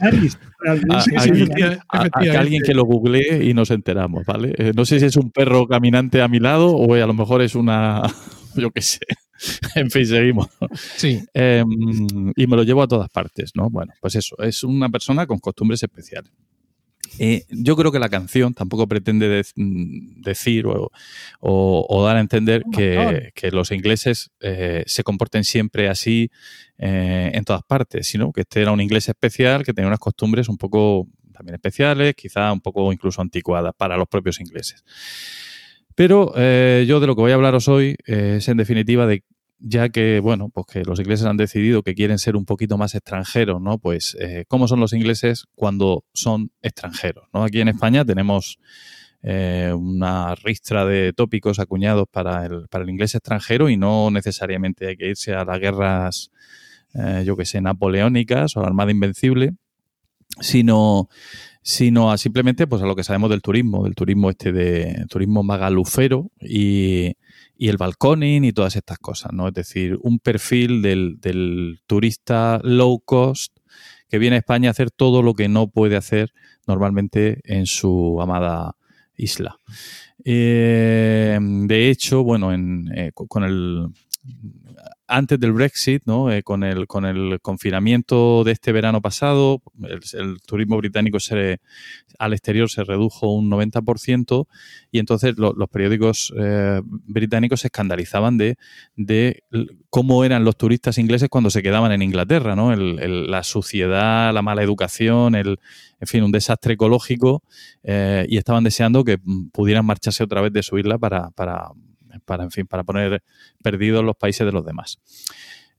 A- 1.88 2.38
alguien 2.38 2.62
que 2.62 2.75
lo 2.75 2.85
googlee 2.85 3.49
y 3.49 3.54
nos 3.54 3.70
enteramos, 3.70 4.25
¿vale? 4.26 4.54
Eh, 4.58 4.73
no 4.75 4.85
sé 4.85 5.00
si 5.00 5.06
es 5.06 5.16
un 5.16 5.30
perro 5.30 5.66
caminante 5.66 6.20
a 6.20 6.28
mi 6.28 6.38
lado 6.40 6.75
o 6.76 6.94
a 6.94 7.06
lo 7.06 7.14
mejor 7.14 7.40
es 7.42 7.54
una, 7.54 8.02
yo 8.56 8.70
qué 8.70 8.82
sé. 8.82 9.00
En 9.75 9.90
fin, 9.90 10.06
seguimos. 10.06 10.49
Sí, 10.96 11.23
Eh, 11.35 11.62
y 12.37 12.46
me 12.46 12.56
lo 12.56 12.62
llevo 12.62 12.82
a 12.82 12.88
todas 12.88 13.08
partes, 13.11 13.52
¿no? 13.54 13.68
Bueno, 13.70 13.92
pues 14.00 14.14
eso, 14.16 14.37
es 14.38 14.64
una 14.64 14.88
persona 14.88 15.26
con 15.26 15.38
costumbres 15.38 15.82
especiales. 15.82 16.32
Eh, 17.18 17.44
yo 17.50 17.76
creo 17.76 17.90
que 17.92 17.99
la 17.99 18.08
canción 18.08 18.52
tampoco 18.54 18.87
pretende 18.87 19.28
de- 19.28 19.44
mm, 19.54 20.20
decir 20.23 20.66
o, 20.66 20.90
o- 21.40 21.87
o 21.88 22.04
dar 22.04 22.16
a 22.16 22.20
entender 22.20 22.62
que, 22.70 23.30
que 23.35 23.50
los 23.50 23.70
ingleses 23.73 24.30
eh, 24.40 24.82
se 24.87 25.02
comporten 25.02 25.44
siempre 25.44 25.88
así 25.88 26.30
eh, 26.78 27.30
en 27.35 27.44
todas 27.44 27.62
partes, 27.62 28.06
sino 28.08 28.32
que 28.32 28.42
este 28.42 28.61
era 28.62 28.73
un 28.73 28.80
inglés 28.80 29.08
especial 29.08 29.64
que 29.64 29.73
tenía 29.73 29.88
unas 29.88 29.99
costumbres 29.99 30.49
un 30.49 30.58
poco 30.58 31.06
también 31.32 31.54
especiales, 31.54 32.14
quizá 32.14 32.52
un 32.52 32.61
poco 32.61 32.92
incluso 32.92 33.20
anticuadas 33.20 33.75
para 33.76 33.96
los 33.96 34.08
propios 34.08 34.40
ingleses. 34.40 34.82
Pero 35.94 36.32
eh, 36.37 36.85
yo 36.87 37.00
de 37.00 37.06
lo 37.06 37.14
que 37.16 37.23
voy 37.23 37.32
a 37.32 37.37
hablaros 37.37 37.68
hoy 37.68 37.96
eh, 38.06 38.37
es 38.38 38.49
en 38.49 38.58
definitiva 38.58 39.06
de 39.06 39.23
ya 39.58 39.88
que, 39.88 40.20
bueno, 40.20 40.50
pues 40.50 40.66
que 40.66 40.84
los 40.84 40.98
ingleses 40.98 41.26
han 41.26 41.36
decidido 41.36 41.82
que 41.82 41.94
quieren 41.94 42.18
ser 42.18 42.36
un 42.36 42.44
poquito 42.44 42.76
más 42.78 42.94
extranjeros, 42.94 43.60
¿no? 43.60 43.78
Pues, 43.78 44.16
eh, 44.20 44.44
¿cómo 44.48 44.68
son 44.68 44.80
los 44.80 44.92
ingleses 44.92 45.44
cuando 45.54 46.04
son 46.12 46.50
extranjeros? 46.62 47.28
¿no? 47.32 47.44
Aquí 47.44 47.60
en 47.60 47.68
España 47.68 48.04
tenemos 48.04 48.58
eh, 49.22 49.72
una 49.75 50.34
ristra 50.34 50.84
de 50.84 51.12
tópicos 51.12 51.58
acuñados 51.58 52.06
para 52.10 52.44
el, 52.46 52.68
para 52.68 52.84
el 52.84 52.90
inglés 52.90 53.14
extranjero 53.14 53.68
y 53.70 53.76
no 53.76 54.10
necesariamente 54.10 54.88
hay 54.88 54.96
que 54.96 55.08
irse 55.08 55.34
a 55.34 55.44
las 55.44 55.58
guerras, 55.58 56.30
eh, 56.94 57.25
yo 57.26 57.36
que 57.36 57.46
sé, 57.46 57.60
napoleónicas 57.60 58.56
o 58.56 58.60
la 58.60 58.68
Armada 58.68 58.90
Invencible 58.90 59.54
sino, 60.40 61.08
sino 61.62 62.10
a 62.10 62.18
simplemente 62.18 62.66
pues 62.66 62.82
a 62.82 62.86
lo 62.86 62.94
que 62.94 63.04
sabemos 63.04 63.30
del 63.30 63.42
turismo, 63.42 63.84
del 63.84 63.94
turismo 63.94 64.30
este 64.30 64.52
de 64.52 65.06
turismo 65.08 65.42
magalufero 65.42 66.30
y, 66.40 67.14
y 67.58 67.68
el 67.68 67.76
balconing 67.76 68.44
y 68.44 68.52
todas 68.52 68.76
estas 68.76 68.98
cosas, 68.98 69.32
¿no? 69.32 69.48
Es 69.48 69.54
decir, 69.54 69.98
un 70.02 70.18
perfil 70.18 70.82
del, 70.82 71.18
turista 71.86 72.60
low 72.62 73.00
cost 73.00 73.56
que 74.08 74.18
viene 74.18 74.36
a 74.36 74.38
España 74.40 74.68
a 74.70 74.72
hacer 74.72 74.90
todo 74.90 75.22
lo 75.22 75.34
que 75.34 75.48
no 75.48 75.68
puede 75.68 75.96
hacer 75.96 76.32
normalmente 76.66 77.40
en 77.44 77.66
su 77.66 78.20
amada 78.20 78.76
isla. 79.16 79.58
Eh, 80.25 81.38
de 81.40 81.90
hecho, 81.90 82.22
bueno, 82.22 82.52
en, 82.52 82.90
eh, 82.94 83.10
co- 83.14 83.26
con 83.26 83.44
el 83.44 83.88
antes 85.08 85.38
del 85.38 85.52
Brexit, 85.52 86.02
¿no? 86.06 86.30
Eh, 86.32 86.42
con, 86.42 86.64
el, 86.64 86.86
con 86.86 87.04
el 87.04 87.40
confinamiento 87.40 88.42
de 88.44 88.52
este 88.52 88.72
verano 88.72 89.00
pasado, 89.00 89.62
el, 89.82 90.40
turismo 90.46 90.76
británico 90.78 91.20
se, 91.20 91.60
al 92.18 92.32
exterior 92.32 92.68
se 92.70 92.84
redujo 92.84 93.32
un 93.32 93.50
90% 93.50 94.46
y 94.90 94.98
entonces 94.98 95.38
lo- 95.38 95.52
los 95.52 95.68
periódicos 95.68 96.32
eh, 96.38 96.80
británicos 96.84 97.60
se 97.60 97.68
escandalizaban 97.68 98.36
de, 98.38 98.56
de 98.96 99.42
cómo 99.90 100.25
eran 100.25 100.44
los 100.44 100.56
turistas 100.56 100.98
ingleses 100.98 101.28
cuando 101.28 101.50
se 101.50 101.62
quedaban 101.62 101.92
en 101.92 102.02
Inglaterra, 102.02 102.56
¿no? 102.56 102.72
El- 102.72 102.98
el- 102.98 103.30
la 103.30 103.42
suciedad, 103.42 104.32
la 104.34 104.42
mala 104.42 104.62
educación, 104.62 105.34
el, 105.34 105.58
en 106.00 106.06
fin, 106.08 106.22
un 106.25 106.32
desastre 106.32 106.75
ecológico 106.75 107.42
eh, 107.82 108.26
y 108.28 108.38
estaban 108.38 108.64
deseando 108.64 109.04
que 109.04 109.18
mm, 109.22 109.48
pudieran 109.50 109.86
marcharse 109.86 110.25
otra 110.25 110.40
vez 110.40 110.52
de 110.52 110.62
su 110.62 110.78
isla 110.78 110.98
para, 110.98 111.30
para, 111.30 111.70
para, 112.25 112.44
en 112.44 112.50
fin, 112.50 112.66
para 112.66 112.85
poner 112.85 113.23
perdidos 113.62 114.04
los 114.04 114.16
países 114.16 114.46
de 114.46 114.52
los 114.52 114.64
demás. 114.64 114.99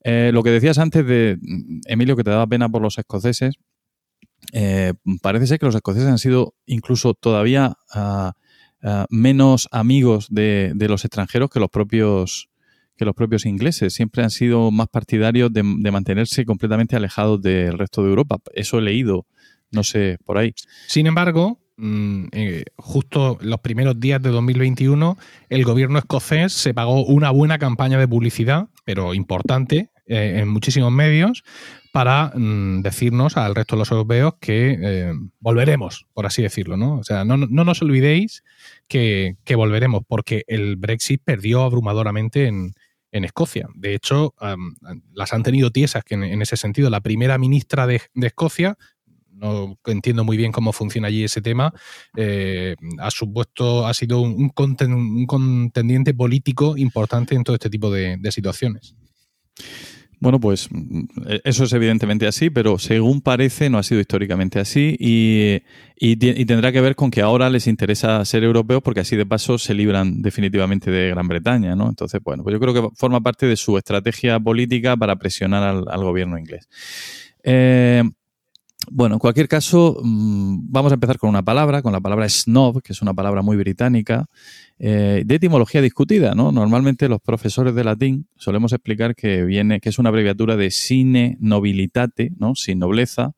Eh, 0.04 0.32
lo 0.34 0.44
que 0.44 0.52
decías 0.52 0.78
antes 0.78 1.06
de, 1.06 1.38
mm, 1.42 1.82
Emilio, 1.88 2.16
que 2.16 2.24
te 2.24 2.30
daba 2.30 2.48
pena 2.48 2.70
por 2.70 2.82
los 2.82 2.98
escoceses, 2.98 3.56
eh, 4.54 4.94
parece 5.22 5.48
ser 5.48 5.60
que 5.60 5.66
los 5.66 5.76
escoceses 5.76 6.08
han 6.08 6.20
sido 6.20 6.54
incluso 6.66 7.14
todavía 7.14 7.76
ah, 7.94 8.34
ah, 8.84 9.06
menos 9.10 9.68
amigos 9.72 10.28
de, 10.30 10.74
los 10.80 11.04
extranjeros 11.04 11.50
que 11.50 11.60
los 11.60 11.70
propios 11.70 12.50
que 12.96 13.06
los 13.06 13.14
propios 13.14 13.46
ingleses. 13.46 13.94
Siempre 13.94 14.24
han 14.24 14.32
sido 14.32 14.72
más 14.72 14.88
partidarios 14.88 15.54
de, 15.54 15.62
mantenerse 15.62 16.46
completamente 16.46 16.96
alejados 16.96 17.40
del 17.42 17.78
resto 17.78 18.02
de 18.02 18.10
Europa. 18.10 18.38
Eso 18.54 18.80
he 18.80 18.82
leído, 18.82 19.28
no 19.72 19.84
sé, 19.84 20.18
por 20.26 20.40
ahí. 20.40 20.54
Sin 20.88 21.06
embargo, 21.06 21.60
justo 22.78 23.38
los 23.42 23.60
primeros 23.60 24.00
días 24.00 24.22
de 24.22 24.30
2021, 24.30 25.18
el 25.50 25.64
gobierno 25.64 26.00
escocés 26.00 26.54
se 26.54 26.74
pagó 26.74 27.06
una 27.06 27.30
buena 27.30 27.60
campaña 27.60 28.00
de 28.00 28.08
publicidad, 28.08 28.68
pero 28.84 29.14
importante, 29.14 29.92
eh, 30.08 30.40
en 30.40 30.48
muchísimos 30.48 30.92
medios, 30.92 31.44
para 31.92 32.32
mm, 32.34 32.82
decirnos 32.82 33.38
al 33.38 33.56
resto 33.56 33.76
de 33.76 33.80
los 33.80 33.92
europeos 33.92 34.36
que 34.40 34.78
eh, 34.82 35.14
volveremos, 35.40 36.08
por 36.14 36.26
así 36.26 36.42
decirlo. 36.42 36.78
¿no? 36.78 36.98
O 36.98 37.04
sea, 37.04 37.26
no, 37.26 37.38
no 37.38 37.64
nos 37.64 37.82
olvidéis 37.82 38.44
que, 38.88 39.36
que 39.44 39.56
volveremos, 39.56 40.04
porque 40.08 40.44
el 40.48 40.78
Brexit 40.78 41.22
perdió 41.24 41.64
abrumadoramente 41.64 42.48
en, 42.48 42.74
en 43.12 43.26
Escocia. 43.26 43.68
De 43.76 43.94
hecho, 43.94 44.34
las 45.14 45.34
han 45.34 45.44
tenido 45.44 45.72
tiesas 45.72 46.04
que 46.04 46.16
en, 46.16 46.24
en 46.24 46.42
ese 46.42 46.58
sentido. 46.58 46.90
La 46.90 47.02
primera 47.02 47.38
ministra 47.38 47.88
de, 47.88 48.02
de 48.14 48.28
Escocia 48.28 48.78
no 49.38 49.78
entiendo 49.86 50.24
muy 50.24 50.38
bien 50.38 50.52
cómo 50.52 50.74
funciona 50.74 51.08
allí 51.08 51.24
ese 51.24 51.42
tema, 51.42 51.74
eh, 52.16 52.76
ha 53.00 53.12
supuesto, 53.12 53.86
ha 53.88 53.94
sido 53.94 54.22
un, 54.22 54.34
un 54.34 54.50
conten- 54.52 54.94
un 54.94 55.26
contendiente 55.26 56.14
político 56.14 56.78
importante 56.78 57.36
en 57.36 57.44
todo 57.44 57.56
este 57.56 57.70
tipo 57.70 57.92
de, 57.92 58.18
situaciones. 58.32 58.96
Bueno, 60.20 60.40
pues 60.40 60.68
mm, 60.70 61.04
eso 61.44 61.64
es 61.64 61.74
evidentemente 61.74 62.28
así, 62.28 62.50
pero 62.50 62.78
según 62.78 63.22
parece 63.22 63.70
no 63.70 63.78
ha 63.78 63.84
sido 63.84 64.02
históricamente 64.02 64.60
así 64.60 64.96
y, 65.00 65.62
y 65.96 66.46
tendrá 66.46 66.72
que 66.72 66.82
ver 66.82 66.96
con 66.96 67.10
que 67.12 67.22
ahora 67.22 67.50
les 67.50 67.68
interesa 67.68 68.24
ser 68.26 68.44
europeos 68.44 68.82
porque 68.82 69.00
así 69.02 69.16
de 69.16 69.26
paso 69.26 69.58
se 69.58 69.74
libran 69.74 70.22
definitivamente 70.22 70.92
de 70.92 71.10
Gran 71.10 71.28
Bretaña, 71.28 71.76
¿no? 71.76 71.88
Entonces, 71.88 72.20
bueno, 72.24 72.44
pues 72.44 72.54
yo 72.54 72.60
creo 72.60 72.74
que 72.74 72.96
forma 72.96 73.22
parte 73.22 73.46
de 73.46 73.56
su 73.56 73.78
estrategia 73.78 74.40
política 74.40 74.98
para 74.98 75.16
presionar 75.16 75.64
al, 75.64 75.86
al 75.88 76.04
gobierno 76.04 76.38
inglés. 76.38 76.68
Eh, 77.44 78.04
bueno, 78.90 79.16
en 79.16 79.20
cualquier 79.20 79.48
caso, 79.48 80.00
mm, 80.04 80.72
vamos 80.72 80.92
a 80.92 80.96
empezar 80.96 81.18
con 81.18 81.30
una 81.30 81.44
palabra, 81.44 81.82
con 81.82 81.92
la 81.92 82.00
palabra 82.00 82.30
snob, 82.30 82.82
que 82.82 82.94
es 82.94 83.02
una 83.02 83.14
palabra 83.14 83.42
muy 83.42 83.58
británica, 83.58 84.28
eh, 84.80 85.24
de 85.26 85.36
etimología 85.36 85.82
discutida, 85.82 86.36
¿no? 86.36 86.52
Normalmente 86.52 87.10
los 87.10 87.20
profesores 87.20 87.74
de 87.76 87.84
latín 87.84 88.28
solemos 88.38 88.74
explicar 88.74 89.16
que 89.16 89.44
viene, 89.44 89.80
que 89.80 89.90
es 89.90 90.00
una 90.00 90.10
abreviatura 90.10 90.56
de 90.56 90.72
sine 90.72 91.38
nobilitate, 91.40 92.32
¿no? 92.38 92.56
Sin 92.56 92.80
nobleza, 92.80 93.34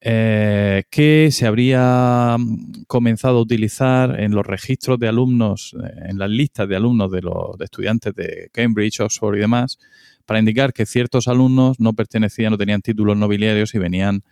eh, 0.00 0.84
que 0.90 1.30
se 1.32 1.46
habría 1.46 2.36
mm, 2.38 2.84
comenzado 2.86 3.38
a 3.38 3.42
utilizar 3.42 4.20
en 4.20 4.32
los 4.32 4.46
registros 4.46 4.98
de 5.00 5.08
alumnos, 5.08 5.74
eh, 5.82 6.10
en 6.10 6.18
las 6.18 6.30
listas 6.30 6.68
de 6.68 6.76
alumnos 6.76 7.10
de 7.10 7.22
los 7.22 7.60
estudiantes 7.60 8.14
de 8.14 8.48
Cambridge, 8.52 9.00
Oxford 9.00 9.36
y 9.36 9.40
demás, 9.40 9.78
para 10.24 10.38
indicar 10.38 10.72
que 10.72 10.86
ciertos 10.86 11.26
alumnos 11.26 11.80
no 11.80 11.94
pertenecían, 11.94 12.52
no 12.52 12.58
tenían 12.58 12.82
títulos 12.82 13.16
nobiliarios 13.16 13.74
y 13.74 13.78
venían 13.78 14.22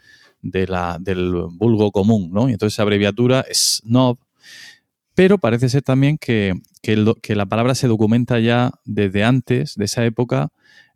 de 0.42 0.66
la, 0.66 0.98
del 1.00 1.32
vulgo 1.52 1.92
común, 1.92 2.30
¿no? 2.32 2.48
Y 2.48 2.52
entonces 2.52 2.74
esa 2.74 2.82
abreviatura 2.82 3.44
es 3.48 3.80
snob, 3.84 4.18
pero 5.14 5.38
parece 5.38 5.68
ser 5.68 5.82
también 5.82 6.18
que, 6.18 6.54
que, 6.82 6.92
el 6.92 7.04
do- 7.06 7.14
que 7.16 7.34
la 7.34 7.46
palabra 7.46 7.74
se 7.74 7.88
documenta 7.88 8.38
ya 8.38 8.72
desde 8.84 9.24
antes 9.24 9.74
de 9.76 9.84
esa 9.86 10.04
época 10.04 10.48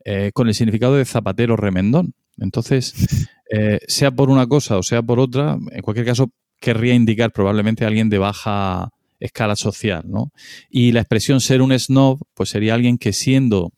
eh, 0.04 0.30
con 0.34 0.48
el 0.48 0.54
significado 0.54 0.96
de 0.96 1.04
zapatero 1.04 1.56
remendón. 1.56 2.14
Entonces, 2.38 2.94
eh, 3.50 3.80
sea 3.88 4.10
por 4.10 4.30
una 4.30 4.46
cosa 4.46 4.76
o 4.78 4.82
sea 4.82 5.02
por 5.02 5.20
otra, 5.20 5.58
en 5.72 5.82
cualquier 5.82 6.06
caso, 6.06 6.30
querría 6.60 6.94
indicar 6.94 7.32
probablemente 7.32 7.84
a 7.84 7.88
alguien 7.88 8.10
de 8.10 8.18
baja 8.18 8.90
escala 9.18 9.56
social, 9.56 10.04
¿no? 10.06 10.32
Y 10.70 10.92
la 10.92 11.00
expresión 11.00 11.40
ser 11.40 11.62
un 11.62 11.78
snob, 11.78 12.20
pues 12.34 12.50
sería 12.50 12.74
alguien 12.74 12.98
que 12.98 13.12
siendo 13.12 13.72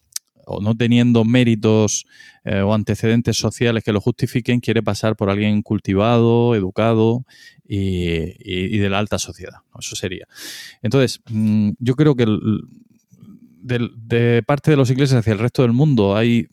o 0.46 0.60
no 0.60 0.74
teniendo 0.76 1.24
méritos 1.24 2.06
eh, 2.44 2.60
o 2.60 2.74
antecedentes 2.74 3.36
sociales 3.36 3.84
que 3.84 3.92
lo 3.92 4.00
justifiquen, 4.00 4.60
quiere 4.60 4.82
pasar 4.82 5.16
por 5.16 5.30
alguien 5.30 5.62
cultivado, 5.62 6.54
educado 6.54 7.24
y, 7.66 8.78
de 8.78 8.88
la 8.90 8.98
alta 8.98 9.18
sociedad. 9.18 9.58
Eso 9.78 9.96
sería. 9.96 10.26
Entonces, 10.82 11.20
mm, 11.30 11.70
yo 11.78 11.94
creo 11.96 12.14
que 12.16 12.24
el- 12.24 12.40
del- 13.62 13.92
de 13.96 14.42
parte 14.46 14.70
de 14.70 14.76
los 14.76 14.90
ingleses 14.90 15.16
hacia 15.16 15.32
el 15.32 15.38
resto 15.38 15.62
del 15.62 15.72
mundo 15.72 16.16
hay 16.16 16.48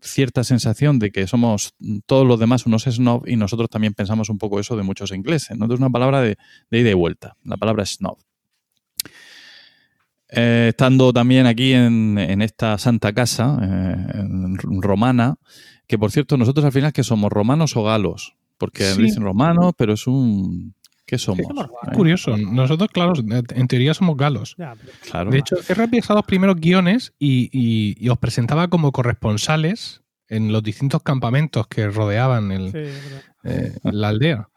cierta 0.00 0.44
sensación 0.44 0.98
de 0.98 1.10
que 1.10 1.26
somos 1.26 1.74
todos 2.06 2.26
los 2.26 2.38
demás 2.38 2.66
unos 2.66 2.84
snob 2.84 3.26
y 3.26 3.36
nosotros 3.36 3.68
también 3.68 3.94
pensamos 3.94 4.28
un 4.28 4.38
poco 4.38 4.60
eso 4.60 4.76
de 4.76 4.82
muchos 4.84 5.10
ingleses. 5.12 5.50
¿no? 5.58 5.64
Entonces, 5.64 5.80
una 5.80 5.90
palabra 5.90 6.20
de, 6.20 6.36
de 6.70 6.80
ida 6.80 6.90
y 6.90 6.94
vuelta. 6.94 7.36
La 7.44 7.56
palabra 7.56 7.84
snob. 7.84 8.18
Eh, 10.30 10.66
estando 10.70 11.12
también 11.12 11.46
aquí 11.46 11.72
en, 11.72 12.18
en 12.18 12.42
esta 12.42 12.76
santa 12.78 13.12
casa 13.14 13.58
eh, 13.62 13.96
en- 14.20 14.56
romana, 14.82 15.36
que 15.86 15.98
por 15.98 16.10
cierto, 16.10 16.36
nosotros 16.36 16.64
al 16.66 16.72
final 16.72 16.92
que 16.92 17.02
somos 17.02 17.30
romanos 17.32 17.76
o 17.76 17.82
galos, 17.84 18.34
porque 18.58 18.84
Sí. 18.84 19.02
dicen 19.02 19.22
romanos, 19.22 19.72
pero 19.76 19.94
es 19.94 20.06
un... 20.06 20.74
¿Qué 21.06 21.16
somos? 21.16 21.46
somos 21.46 21.64
Eh. 21.86 21.94
Curioso, 21.94 22.36
nosotros, 22.36 22.90
claro, 22.92 23.14
en 23.16 23.66
teoría 23.68 23.94
somos 23.94 24.14
galos. 24.18 24.54
Ya, 24.58 24.74
pero- 24.78 24.92
Claro. 25.10 25.30
De 25.30 25.38
hecho, 25.38 25.56
he 25.66 25.72
revisado 25.72 26.18
los 26.18 26.26
primeros 26.26 26.56
guiones 26.56 27.14
y, 27.18 27.48
y- 27.50 27.96
y 27.98 28.08
os 28.10 28.18
presentaba 28.18 28.68
como 28.68 28.92
corresponsales 28.92 30.02
en 30.28 30.52
los 30.52 30.62
distintos 30.62 31.02
campamentos 31.02 31.66
que 31.68 31.88
rodeaban 31.88 32.52
el- 32.52 32.72
sí, 32.72 32.78
es 32.78 32.92
eh, 33.44 33.78
la 33.84 34.08
aldea. 34.08 34.48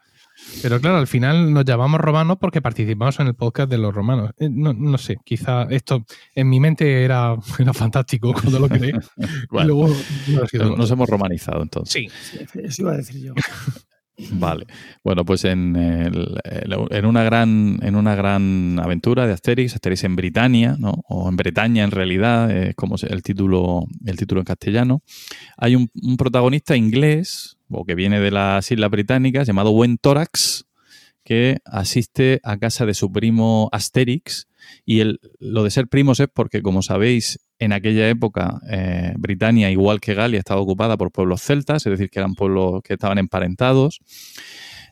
Pero 0.61 0.79
claro, 0.81 0.97
al 0.97 1.07
final 1.07 1.53
nos 1.53 1.65
llamamos 1.65 1.99
romanos 2.01 2.37
porque 2.39 2.61
participamos 2.61 3.19
en 3.19 3.27
el 3.27 3.35
podcast 3.35 3.69
de 3.69 3.77
los 3.77 3.93
romanos. 3.93 4.31
Eh, 4.37 4.49
no, 4.51 4.73
no 4.73 4.97
sé, 4.97 5.17
quizá 5.23 5.63
esto 5.69 6.05
en 6.35 6.49
mi 6.49 6.59
mente 6.59 7.03
era, 7.03 7.35
era 7.59 7.73
fantástico 7.73 8.33
cuando 8.33 8.59
lo 8.59 8.67
creé. 8.69 8.93
Bueno, 9.49 9.67
luego 9.67 9.95
no 10.53 10.75
nos 10.75 10.91
hemos 10.91 11.09
romanizado 11.09 11.61
entonces. 11.61 11.93
Sí, 11.93 12.37
Sí, 12.51 12.59
Eso 12.63 12.81
iba 12.83 12.91
a 12.93 12.97
decir 12.97 13.21
yo. 13.23 13.33
Vale. 14.33 14.67
Bueno, 15.03 15.25
pues 15.25 15.45
en, 15.45 15.75
el- 15.75 16.37
en 16.43 17.05
una 17.05 17.23
gran 17.23 17.79
en 17.81 17.95
una 17.95 18.13
gran 18.13 18.77
aventura 18.79 19.25
de 19.25 19.33
Asterix, 19.33 19.73
Asterix 19.73 20.03
en 20.03 20.15
Britania, 20.15 20.75
¿no? 20.77 20.93
O 21.07 21.27
en 21.27 21.37
Bretaña 21.37 21.83
en 21.83 21.91
realidad, 21.91 22.51
es 22.51 22.75
como 22.75 22.97
el 23.01 23.23
título 23.23 23.85
el 24.05 24.17
título 24.17 24.41
en 24.41 24.45
castellano. 24.45 25.01
Hay 25.57 25.75
un, 25.75 25.89
un 26.03 26.17
protagonista 26.17 26.75
inglés 26.75 27.57
o 27.71 27.85
que 27.85 27.95
viene 27.95 28.19
de 28.19 28.31
las 28.31 28.71
Islas 28.71 28.91
Británicas 28.91 29.47
llamado 29.47 29.71
Wen 29.71 29.97
Tórax 29.97 30.65
que 31.23 31.59
asiste 31.65 32.39
a 32.43 32.57
casa 32.57 32.85
de 32.85 32.93
su 32.93 33.11
primo 33.11 33.69
Asterix 33.71 34.47
y 34.85 34.99
el, 35.01 35.19
lo 35.39 35.63
de 35.63 35.71
ser 35.71 35.87
primos 35.87 36.19
es 36.19 36.27
porque, 36.33 36.61
como 36.61 36.81
sabéis, 36.81 37.39
en 37.59 37.73
aquella 37.73 38.09
época 38.09 38.59
eh, 38.69 39.13
Britania, 39.17 39.69
igual 39.69 39.99
que 39.99 40.13
Galia, 40.13 40.39
estaba 40.39 40.61
ocupada 40.61 40.97
por 40.97 41.11
pueblos 41.11 41.41
celtas, 41.41 41.85
es 41.85 41.91
decir, 41.91 42.09
que 42.09 42.19
eran 42.19 42.35
pueblos 42.35 42.81
que 42.83 42.93
estaban 42.93 43.17
emparentados. 43.17 43.99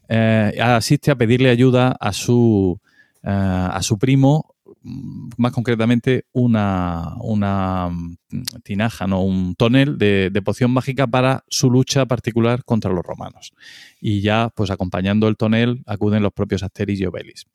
Eh, 0.07 0.57
asiste 0.61 1.11
a 1.11 1.15
pedirle 1.15 1.49
ayuda 1.49 1.95
a 1.99 2.13
su, 2.13 2.79
eh, 3.23 3.29
a 3.29 3.81
su 3.81 3.97
primo 3.97 4.55
más 4.83 5.51
concretamente 5.51 6.25
una, 6.31 7.15
una 7.21 7.89
mm, 7.89 8.15
tinaja, 8.63 9.07
no, 9.07 9.21
un 9.23 9.55
tonel 9.55 9.97
de, 9.97 10.29
de 10.31 10.41
poción 10.41 10.71
mágica 10.71 11.07
para 11.07 11.43
su 11.49 11.69
lucha 11.69 12.05
particular 12.05 12.63
contra 12.63 12.91
los 12.91 13.03
romanos. 13.05 13.51
Y 13.99 14.21
ya, 14.21 14.49
pues 14.55 14.69
acompañando 14.71 15.27
el 15.27 15.37
tonel, 15.37 15.81
acuden 15.85 16.23
los 16.23 16.33
propios 16.33 16.63
Asteris 16.63 16.99
y 17.01 17.05
Obelis 17.05 17.45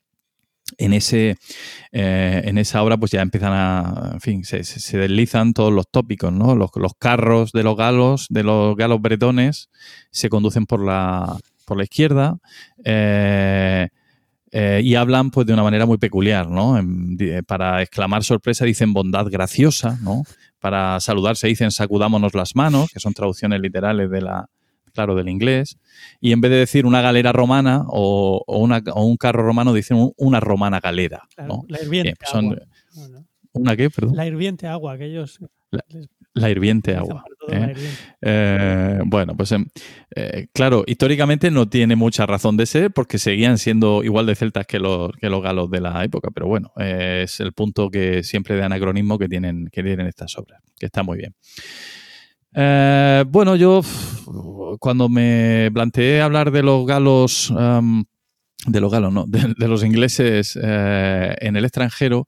en, 0.79 0.93
ese, 0.93 1.37
eh, 1.91 2.41
en 2.45 2.57
esa 2.57 2.81
obra 2.81 2.97
pues 2.97 3.11
ya 3.11 3.21
empiezan 3.21 3.53
a, 3.53 4.09
en 4.13 4.19
fin, 4.21 4.43
se, 4.43 4.63
se- 4.63 4.79
se 4.79 4.97
deslizan 4.97 5.53
todos 5.53 5.71
los 5.71 5.87
tópicos, 5.89 6.33
¿no? 6.33 6.55
Los, 6.55 6.71
los 6.75 6.93
carros 6.97 7.51
de 7.51 7.61
los 7.63 7.77
galos, 7.77 8.25
de 8.31 8.41
los 8.43 8.75
galos 8.75 8.99
bretones, 8.99 9.69
se 10.09 10.27
conducen 10.29 10.65
por 10.65 10.83
la, 10.83 11.37
por 11.65 11.77
la 11.77 11.83
izquierda 11.83 12.39
eh, 12.83 13.89
eh, 14.57 14.79
y 14.81 14.95
hablan 14.95 15.31
pues 15.31 15.45
de 15.45 15.53
una 15.53 15.63
manera 15.63 15.85
muy 15.85 15.97
peculiar, 15.97 16.49
¿no? 16.49 16.77
En- 16.77 17.17
di- 17.17 17.41
para 17.45 17.81
exclamar 17.81 18.23
sorpresa 18.23 18.63
dicen 18.63 18.93
bondad 18.93 19.25
graciosa, 19.29 19.97
¿no? 20.01 20.23
Para 20.59 20.99
saludarse 21.01 21.47
dicen 21.47 21.71
sacudámonos 21.71 22.33
las 22.33 22.55
manos, 22.55 22.89
que 22.93 22.99
son 23.01 23.13
traducciones 23.13 23.59
literales 23.59 24.09
de 24.09 24.21
la, 24.21 24.47
claro, 24.93 25.13
del 25.15 25.27
inglés 25.27 25.77
y 26.21 26.31
en 26.31 26.39
vez 26.39 26.51
de 26.51 26.57
decir 26.57 26.85
una 26.85 27.01
galera 27.01 27.33
romana 27.33 27.83
o, 27.89 28.41
o 28.47 28.57
una- 28.59 28.81
o 28.93 29.03
un 29.05 29.17
carro 29.17 29.43
romano, 29.43 29.73
dicen 29.73 29.97
un- 29.97 30.13
una 30.17 30.39
romana 30.39 30.79
galera. 30.79 31.23
Claro, 31.35 31.49
¿no? 31.55 31.63
La 31.67 31.81
hirviente 31.81 32.13
Bien, 32.13 32.31
son- 32.31 32.45
agua. 32.45 33.25
¿Una 33.51 33.75
qué? 33.75 33.89
Perdón. 33.89 34.15
La 34.15 34.25
hirviente 34.25 34.67
agua, 34.67 34.97
que 34.97 35.05
ellos 35.05 35.39
La 36.33 36.49
hirviente 36.49 36.91
utilizan 36.91 37.17
agua. 37.17 37.25
¿Eh? 37.49 37.73
Eh, 38.21 38.99
bueno, 39.05 39.35
pues 39.35 39.51
em, 39.51 39.65
eh, 40.15 40.47
claro, 40.53 40.83
históricamente 40.87 41.51
no 41.51 41.67
tiene 41.67 41.95
mucha 41.95 42.25
razón 42.25 42.57
de 42.57 42.65
ser 42.65 42.91
porque 42.91 43.17
seguían 43.17 43.57
siendo 43.57 44.03
igual 44.03 44.25
de 44.25 44.35
celtas 44.35 44.65
que 44.65 44.79
los, 44.79 45.11
que 45.19 45.29
los 45.29 45.41
galos 45.41 45.69
de 45.69 45.81
la 45.81 46.03
época, 46.03 46.29
pero 46.33 46.47
bueno, 46.47 46.71
es 46.77 47.39
el 47.39 47.53
punto 47.53 47.89
que 47.89 48.23
siempre 48.23 48.55
de 48.55 48.63
anacronismo 48.63 49.17
que 49.17 49.27
tienen, 49.27 49.67
que 49.71 49.83
tienen 49.83 50.07
estas 50.07 50.37
obras, 50.37 50.61
que 50.77 50.87
está 50.87 51.03
muy 51.03 51.17
bien. 51.17 51.35
Bueno, 53.27 53.55
yo 53.55 53.81
cuando 54.79 55.09
me 55.09 55.69
planteé 55.73 56.21
hablar 56.21 56.51
de 56.51 56.63
los 56.63 56.85
galos, 56.85 57.53
de 58.67 58.81
los 58.81 58.91
galos, 58.91 59.13
no, 59.13 59.25
de, 59.27 59.53
de 59.57 59.67
los 59.67 59.83
ingleses 59.83 60.55
en 60.55 61.55
el 61.55 61.65
extranjero, 61.65 62.27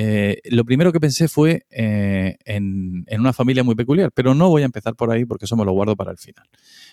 eh, 0.00 0.42
lo 0.44 0.64
primero 0.64 0.92
que 0.92 1.00
pensé 1.00 1.26
fue 1.26 1.66
eh, 1.70 2.36
en, 2.44 3.04
una 3.18 3.32
familia 3.32 3.64
muy 3.64 3.74
peculiar, 3.74 4.12
pero 4.12 4.32
no 4.32 4.48
voy 4.48 4.62
a 4.62 4.64
empezar 4.64 4.94
por 4.94 5.10
ahí 5.10 5.24
porque 5.24 5.46
eso 5.46 5.56
me 5.56 5.64
lo 5.64 5.72
guardo 5.72 5.96
para 5.96 6.12
el 6.12 6.18
final. 6.18 6.46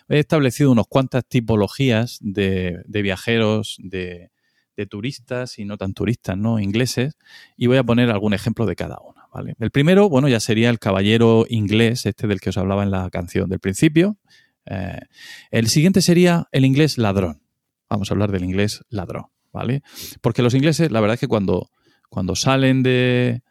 He 0.10 0.18
establecido 0.18 0.72
unas 0.72 0.88
cuantas 0.88 1.24
tipologías 1.24 2.18
de, 2.20 2.82
viajeros, 2.88 3.78
de, 3.78 4.32
de 4.76 4.88
turistas 4.88 5.60
y 5.60 5.66
no 5.66 5.78
tan 5.78 5.94
turistas, 5.94 6.36
¿no? 6.36 6.60
Ingleses, 6.60 7.16
y 7.56 7.68
voy 7.68 7.78
a 7.78 7.84
poner 7.84 8.10
algún 8.10 8.34
ejemplo 8.34 8.66
de 8.66 8.76
cada 8.76 8.98
una, 9.08 9.28
¿vale? 9.32 9.54
El 9.60 9.70
primero, 9.70 10.10
bueno, 10.10 10.28
ya 10.28 10.40
sería 10.40 10.72
el 10.72 10.80
caballero 10.80 11.46
inglés, 11.48 12.08
este 12.08 12.26
del 12.26 12.42
que 12.42 12.50
os 12.50 12.58
hablaba 12.58 12.82
en 12.82 12.90
la 12.90 13.08
canción 13.12 13.52
del 13.52 13.60
principio. 13.60 14.18
Eh, 14.66 15.02
el 15.52 15.68
siguiente 15.68 16.02
sería 16.02 16.48
el 16.52 16.66
inglés 16.66 16.98
ladrón. 16.98 17.44
Vamos 17.88 18.10
a 18.10 18.16
hablar 18.16 18.32
del 18.32 18.46
inglés 18.46 18.84
ladrón, 18.90 19.26
¿vale? 19.54 19.84
Porque 20.22 20.42
los 20.42 20.56
ingleses, 20.56 20.90
la 20.90 21.02
verdad 21.02 21.14
es 21.14 21.20
que 21.20 21.28
cuando, 21.28 21.70
cuando 22.10 22.36
salen 22.36 22.84
de, 22.84 23.42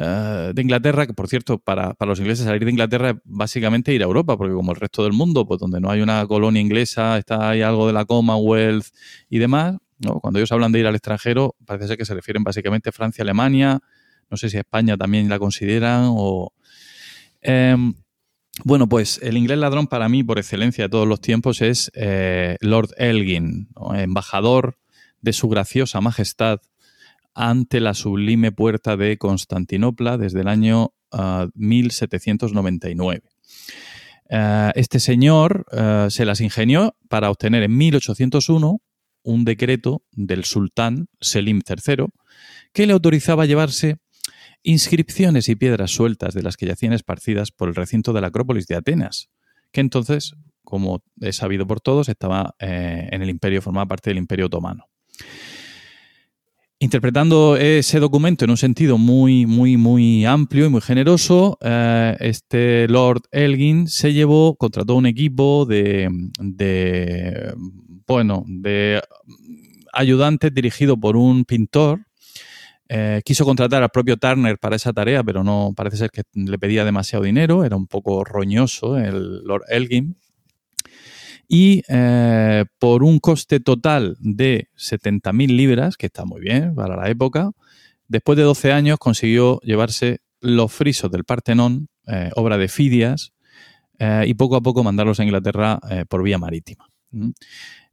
eh, 0.00 0.52
de 0.54 0.62
Inglaterra, 0.62 1.08
que 1.08 1.12
por 1.12 1.26
cierto, 1.26 1.58
para, 1.58 1.96
los 2.06 2.20
ingleses 2.20 2.44
salir 2.44 2.64
de 2.64 2.70
Inglaterra 2.70 3.10
es 3.10 3.16
básicamente 3.24 3.92
ir 3.92 4.02
a 4.02 4.04
Europa, 4.04 4.36
porque 4.36 4.54
como 4.54 4.70
el 4.70 4.78
resto 4.78 5.02
del 5.02 5.12
mundo, 5.12 5.44
pues 5.44 5.58
donde 5.58 5.80
no 5.80 5.90
hay 5.90 6.00
una 6.00 6.24
colonia 6.26 6.62
inglesa, 6.62 7.18
está 7.18 7.50
ahí 7.50 7.62
algo 7.62 7.88
de 7.88 7.92
la 7.92 8.04
Commonwealth 8.04 8.86
y 9.28 9.38
demás, 9.38 9.76
¿no? 9.98 10.20
cuando 10.20 10.38
ellos 10.38 10.52
hablan 10.52 10.70
de 10.70 10.78
ir 10.78 10.86
al 10.86 10.94
extranjero, 10.94 11.56
parece 11.66 11.88
ser 11.88 11.96
que 11.98 12.04
se 12.04 12.14
refieren 12.14 12.44
básicamente 12.44 12.90
a 12.90 12.92
Francia, 12.92 13.22
Alemania, 13.22 13.80
no 14.30 14.36
sé 14.36 14.48
si 14.50 14.56
España 14.56 14.96
también 14.96 15.28
la 15.28 15.40
consideran 15.40 16.04
o... 16.10 16.52
Em, 17.40 17.94
bueno, 18.64 18.88
pues 18.88 19.20
el 19.22 19.36
inglés 19.36 19.58
ladrón 19.58 19.86
para 19.86 20.08
mí, 20.08 20.22
por 20.22 20.38
excelencia 20.38 20.84
de 20.84 20.88
todos 20.90 21.06
los 21.06 21.20
tiempos, 21.20 21.60
es 21.60 21.90
eh, 21.94 22.56
Lord 22.60 22.90
Elgin, 22.98 23.68
embajador 23.94 24.78
de 25.20 25.32
su 25.32 25.48
graciosa 25.48 26.00
majestad 26.00 26.60
ante 27.38 27.78
la 27.78 27.94
sublime 27.94 28.50
puerta 28.50 28.96
de 28.96 29.16
Constantinopla 29.16 30.18
desde 30.18 30.40
el 30.40 30.48
año 30.48 30.92
ah, 31.12 31.46
1799. 31.54 33.22
Eh, 34.30 34.72
este 34.74 34.98
señor 34.98 35.64
eh, 35.70 36.08
se 36.10 36.24
las 36.24 36.40
ingenió 36.40 36.96
para 37.08 37.30
obtener 37.30 37.62
en 37.62 37.76
1801 37.76 38.80
un 39.22 39.44
decreto 39.44 40.02
del 40.10 40.44
sultán 40.44 41.06
Selim 41.20 41.62
III 41.66 42.06
que 42.72 42.86
le 42.88 42.92
autorizaba 42.92 43.46
llevarse 43.46 43.98
inscripciones 44.64 45.48
y 45.48 45.54
piedras 45.54 45.92
sueltas 45.92 46.34
de 46.34 46.42
las 46.42 46.56
que 46.56 46.66
yacían 46.66 46.92
esparcidas 46.92 47.52
por 47.52 47.68
el 47.68 47.76
recinto 47.76 48.12
de 48.12 48.20
la 48.20 48.26
Acrópolis 48.26 48.66
de 48.66 48.74
Atenas, 48.74 49.30
que 49.70 49.80
entonces, 49.80 50.34
como 50.64 51.04
es 51.20 51.36
sabido 51.36 51.68
por 51.68 51.80
todos, 51.80 52.08
estaba 52.08 52.56
eh, 52.58 53.08
en 53.12 53.22
el 53.22 53.30
imperio, 53.30 53.62
formaba 53.62 53.86
parte 53.86 54.10
del 54.10 54.18
imperio 54.18 54.46
otomano. 54.46 54.86
Interpretando 56.80 57.56
ese 57.56 57.98
documento 57.98 58.44
en 58.44 58.52
un 58.52 58.56
sentido 58.56 58.98
muy, 58.98 59.46
muy, 59.46 59.76
muy 59.76 60.24
amplio 60.24 60.66
y 60.66 60.68
muy 60.68 60.80
generoso, 60.80 61.58
eh, 61.60 62.16
este 62.20 62.86
Lord 62.86 63.22
Elgin 63.32 63.88
se 63.88 64.12
llevó, 64.12 64.54
contrató 64.54 64.94
un 64.94 65.06
equipo 65.06 65.66
de, 65.66 66.08
bueno, 68.06 68.44
de 68.46 69.02
ayudantes 69.92 70.54
dirigido 70.54 70.96
por 70.96 71.16
un 71.16 71.44
pintor. 71.44 72.06
Eh, 72.88 73.22
quiso 73.24 73.44
contratar 73.44 73.82
al 73.82 73.90
propio 73.90 74.16
Turner 74.16 74.56
para 74.56 74.76
esa 74.76 74.92
tarea, 74.92 75.24
pero 75.24 75.42
no 75.42 75.72
parece 75.76 75.96
ser 75.96 76.10
que 76.10 76.22
le 76.32 76.58
pedía 76.60 76.84
demasiado 76.84 77.24
dinero, 77.24 77.64
era 77.64 77.74
un 77.74 77.88
poco 77.88 78.22
roñoso 78.22 78.96
el 78.96 79.42
Lord 79.42 79.64
Elgin. 79.68 80.16
Y 81.48 81.82
eh, 81.88 82.66
por 82.78 83.02
un 83.02 83.18
coste 83.20 83.58
total 83.58 84.16
de 84.20 84.68
70.000 84.76 85.56
libras, 85.56 85.96
que 85.96 86.06
está 86.06 86.26
muy 86.26 86.42
bien 86.42 86.74
para 86.74 86.94
la 86.94 87.08
época, 87.08 87.52
después 88.06 88.36
de 88.36 88.42
12 88.42 88.72
años 88.72 88.98
consiguió 88.98 89.58
llevarse 89.62 90.20
los 90.40 90.70
frisos 90.70 91.10
del 91.10 91.24
Partenón, 91.24 91.88
eh, 92.06 92.30
obra 92.36 92.58
de 92.58 92.68
Fidias, 92.68 93.32
eh, 93.98 94.24
y 94.26 94.34
poco 94.34 94.56
a 94.56 94.60
poco 94.60 94.84
mandarlos 94.84 95.18
a 95.20 95.24
Inglaterra 95.24 95.80
por 96.08 96.22
vía 96.22 96.38
marítima. 96.38 96.86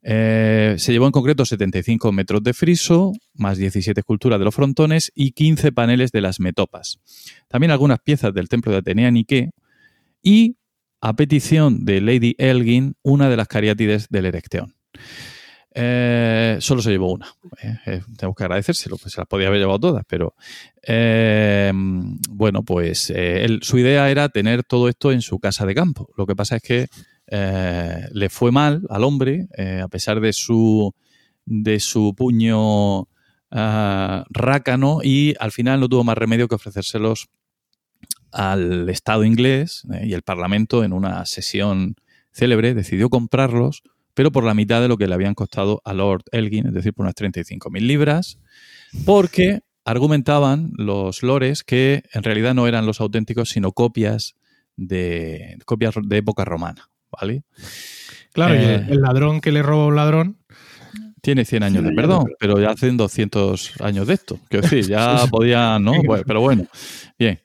Se 0.03 0.91
llevó 0.91 1.07
en 1.07 1.11
concreto 1.11 1.45
75 1.45 2.11
metros 2.11 2.43
de 2.43 2.53
friso, 2.53 3.13
más 3.33 3.57
17 3.57 4.01
esculturas 4.01 4.37
de 4.37 4.45
los 4.45 4.53
frontones 4.53 5.11
y 5.15 5.31
15 5.31 5.71
paneles 5.71 6.11
de 6.11 6.21
las 6.21 6.39
metopas. 6.39 6.99
También 7.47 7.71
algunas 7.71 7.99
piezas 7.99 8.33
del 8.33 8.49
templo 8.49 8.71
de 8.73 8.79
Atenea 8.79 9.09
Nike 9.09 9.51
y, 10.21 10.57
a 11.05 11.13
petición 11.15 11.85
de 11.85 12.01
Lady 12.01 12.33
Elgin, 12.39 12.95
una 13.03 13.29
de 13.29 13.37
las 13.37 13.47
cariátides 13.47 14.09
del 14.09 14.25
Erecteón. 14.25 14.73
Eh, 15.71 16.57
solo 16.59 16.81
se 16.81 16.89
llevó 16.89 17.13
una. 17.13 17.27
Eh, 17.61 17.77
eh, 17.85 18.01
tengo 18.17 18.33
que 18.33 18.43
agradecérselo, 18.43 18.97
pues 18.97 19.13
se 19.13 19.21
las 19.21 19.27
podía 19.27 19.49
haber 19.49 19.59
llevado 19.59 19.79
todas, 19.79 20.03
pero 20.07 20.33
bueno, 22.27 22.63
pues 22.63 23.13
su 23.61 23.77
idea 23.77 24.09
era 24.09 24.29
tener 24.29 24.63
todo 24.63 24.89
esto 24.89 25.11
en 25.11 25.21
su 25.21 25.37
casa 25.37 25.67
de 25.67 25.75
campo. 25.75 26.09
Lo 26.17 26.25
que 26.25 26.35
pasa 26.35 26.55
es 26.55 26.63
que 26.63 26.87
le 28.11 28.29
fue 28.29 28.51
mal 28.51 28.81
al 28.89 29.03
hombre, 29.03 29.47
a 29.83 29.87
pesar 29.89 30.19
de 30.21 30.33
su, 30.33 30.91
de 31.45 31.79
su 31.79 32.15
puño 32.15 33.07
ah, 33.51 34.25
rácano, 34.31 35.01
y 35.03 35.35
al 35.39 35.51
final 35.51 35.81
no 35.81 35.87
tuvo 35.87 36.03
más 36.03 36.17
remedio 36.17 36.47
que 36.47 36.55
ofrecérselos 36.55 37.29
al 38.35 38.89
Estado 38.89 39.23
inglés 39.23 39.83
eh, 39.93 40.07
y 40.07 40.13
el 40.13 40.21
Parlamento 40.21 40.83
en 40.83 40.93
una 40.93 41.25
sesión 41.25 41.95
célebre 42.31 42.73
decidió 42.73 43.09
comprarlos, 43.09 43.81
pero 44.13 44.31
por 44.31 44.43
la 44.43 44.53
mitad 44.53 44.81
de 44.81 44.89
lo 44.89 44.97
que 44.97 45.07
le 45.07 45.13
habían 45.13 45.33
costado 45.35 45.81
a 45.85 45.93
Lord 45.93 46.23
Elgin, 46.31 46.67
es 46.67 46.73
decir, 46.73 46.93
por 46.93 47.05
unas 47.05 47.15
35.000 47.15 47.79
libras, 47.81 48.39
porque 49.05 49.61
argumentaban 49.85 50.71
los 50.77 51.23
lores 51.23 51.63
que 51.63 52.03
en 52.13 52.23
realidad 52.23 52.53
no 52.53 52.67
eran 52.67 52.85
los 52.85 52.99
auténticos, 53.01 53.49
sino 53.49 53.71
copias 53.71 54.35
de, 54.75 55.57
copias 55.65 55.95
de 56.03 56.17
época 56.17 56.43
romana, 56.43 56.89
¿vale? 57.11 57.43
Claro, 58.33 58.55
y 58.55 58.57
Eh. 58.57 58.75
el, 58.75 58.93
el 58.93 59.01
ladrón 59.01 59.39
que 59.39 59.51
le 59.53 59.63
roba 59.63 59.83
a 59.85 59.87
un 59.87 59.95
ladrón, 59.95 60.37
Tiene 61.21 61.45
100 61.45 61.63
años 61.63 61.83
de 61.83 61.89
años 61.89 61.95
de 61.95 62.01
perdón, 62.01 62.25
pero 62.39 62.59
ya 62.59 62.69
hacen 62.71 62.97
200 62.97 63.81
años 63.81 64.05
de 64.07 64.13
esto. 64.13 64.39
Quiero 64.49 64.63
decir, 64.63 64.85
ya 64.87 65.25
podía, 65.31 65.79
¿no? 65.79 65.93
Pues, 66.05 66.23
pero 66.27 66.41
bueno, 66.41 66.67
bien. 67.17 67.39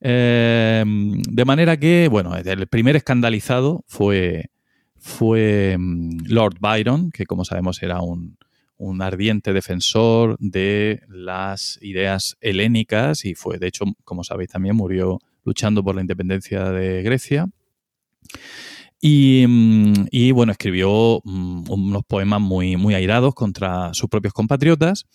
Eh, 0.00 0.84
de 0.86 1.44
manera 1.44 1.76
que, 1.76 2.08
bueno, 2.08 2.36
el 2.36 2.66
primer 2.68 2.96
escandalizado 2.96 3.84
fue, 3.86 4.50
fue 4.96 5.76
mm, 5.78 6.26
Lord 6.26 6.56
Byron, 6.60 7.10
que 7.10 7.26
como 7.26 7.44
sabemos 7.44 7.82
era 7.82 8.00
un, 8.00 8.36
un 8.78 9.02
ardiente 9.02 9.52
defensor 9.52 10.36
de 10.38 11.02
las 11.08 11.78
ideas 11.82 12.36
helénicas 12.40 13.24
y 13.24 13.34
fue, 13.34 13.58
de 13.58 13.66
hecho, 13.66 13.84
como 14.04 14.24
sabéis, 14.24 14.50
también 14.50 14.76
murió 14.76 15.18
luchando 15.44 15.82
por 15.82 15.94
la 15.94 16.00
independencia 16.00 16.70
de 16.70 17.02
Grecia. 17.02 17.46
Y, 19.00 19.44
mm, 19.46 20.06
y, 20.10 20.32
bueno, 20.32 20.52
escribió 20.52 21.20
mm, 21.24 21.70
unos 21.70 22.04
poemas 22.04 22.40
muy, 22.40 22.76
muy 22.76 22.94
airados 22.94 23.34
contra 23.34 23.92
sus 23.94 24.08
propios 24.08 24.32
compatriotas. 24.32 25.06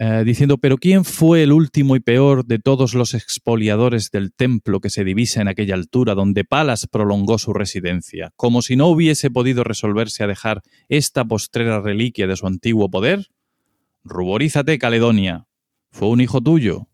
Eh, 0.00 0.22
diciendo, 0.24 0.58
pero 0.58 0.78
¿quién 0.78 1.04
fue 1.04 1.42
el 1.42 1.52
último 1.52 1.96
y 1.96 2.00
peor 2.00 2.44
de 2.46 2.60
todos 2.60 2.94
los 2.94 3.14
expoliadores 3.14 4.12
del 4.12 4.32
templo 4.32 4.78
que 4.80 4.90
se 4.90 5.02
divisa 5.02 5.40
en 5.40 5.48
aquella 5.48 5.74
altura 5.74 6.14
donde 6.14 6.44
Palas 6.44 6.86
prolongó 6.86 7.36
su 7.38 7.52
residencia, 7.52 8.32
como 8.36 8.62
si 8.62 8.76
no 8.76 8.86
hubiese 8.86 9.28
podido 9.28 9.64
resolverse 9.64 10.22
a 10.22 10.28
dejar 10.28 10.62
esta 10.88 11.24
postrera 11.24 11.80
reliquia 11.80 12.28
de 12.28 12.36
su 12.36 12.46
antiguo 12.46 12.88
poder? 12.88 13.26
Ruborízate, 14.04 14.78
Caledonia. 14.78 15.48
Fue 15.90 16.06
un 16.06 16.20
hijo 16.20 16.40
tuyo. 16.40 16.86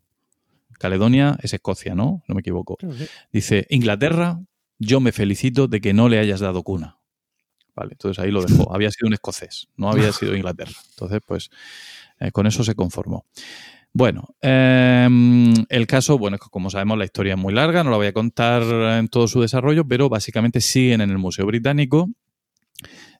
Caledonia 0.78 1.36
es 1.42 1.52
Escocia, 1.52 1.94
¿no? 1.94 2.22
No 2.26 2.34
me 2.34 2.40
equivoco. 2.40 2.78
Dice, 3.30 3.66
Inglaterra, 3.68 4.40
yo 4.78 5.00
me 5.00 5.12
felicito 5.12 5.68
de 5.68 5.82
que 5.82 5.92
no 5.92 6.08
le 6.08 6.18
hayas 6.18 6.40
dado 6.40 6.62
cuna. 6.62 6.98
Vale, 7.76 7.92
entonces 7.92 8.22
ahí 8.22 8.30
lo 8.30 8.42
dejó. 8.42 8.72
Había 8.72 8.90
sido 8.90 9.08
un 9.08 9.14
escocés, 9.14 9.68
no 9.76 9.90
había 9.90 10.12
sido 10.12 10.34
Inglaterra. 10.36 10.72
Entonces, 10.90 11.20
pues, 11.26 11.50
eh, 12.24 12.32
con 12.32 12.46
eso 12.46 12.64
se 12.64 12.74
conformó. 12.74 13.24
Bueno, 13.92 14.28
eh, 14.42 15.08
el 15.68 15.86
caso, 15.86 16.18
bueno, 16.18 16.36
como 16.38 16.68
sabemos, 16.68 16.98
la 16.98 17.04
historia 17.04 17.34
es 17.34 17.38
muy 17.38 17.54
larga, 17.54 17.84
no 17.84 17.90
la 17.90 17.96
voy 17.96 18.08
a 18.08 18.12
contar 18.12 18.62
en 18.98 19.06
todo 19.08 19.28
su 19.28 19.40
desarrollo, 19.40 19.86
pero 19.86 20.08
básicamente 20.08 20.60
siguen 20.60 21.00
en 21.00 21.10
el 21.10 21.18
Museo 21.18 21.46
Británico. 21.46 22.08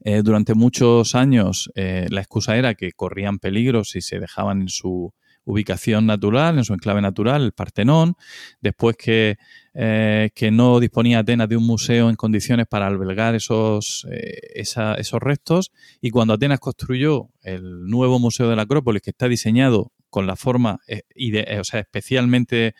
Eh, 0.01 0.23
durante 0.23 0.55
muchos 0.55 1.15
años 1.15 1.71
eh, 1.75 2.07
la 2.11 2.21
excusa 2.21 2.57
era 2.57 2.75
que 2.75 2.93
corrían 2.93 3.39
peligros 3.39 3.91
si 3.91 4.03
se 4.03 4.21
dejaban 4.21 4.63
en 4.63 4.69
su 4.69 5.15
ubicación 5.45 6.07
natural, 6.07 6.59
en 6.59 6.65
su 6.65 6.75
enclave 6.75 7.01
natural, 7.01 7.43
el 7.43 7.53
Partenón. 7.53 8.15
Después 8.61 8.97
que, 8.97 9.37
eh, 9.75 10.31
que 10.35 10.51
no 10.51 10.79
disponía 10.81 11.19
Atenas 11.19 11.49
de 11.49 11.57
un 11.57 11.67
museo 11.67 12.09
en 12.09 12.17
condiciones 12.17 12.67
para 12.69 12.87
albergar 12.87 13.35
esos, 13.35 14.07
eh, 14.11 14.39
esa- 14.55 14.95
esos 14.95 15.21
restos. 15.21 15.73
Y 16.01 16.11
cuando 16.11 16.35
Atenas 16.35 16.61
construyó 16.61 17.31
el 17.43 17.87
nuevo 17.87 18.19
Museo 18.21 18.49
de 18.49 18.57
la 18.57 18.63
Acrópolis, 18.63 19.03
que 19.03 19.11
está 19.11 19.29
diseñado 19.29 19.93
con 20.11 20.27
la 20.29 20.37
forma, 20.37 20.79
eh, 20.87 21.03
ide- 21.17 21.45
eh, 21.53 21.59
o 21.61 21.65
sea, 21.65 21.81
especialmente 21.81 22.75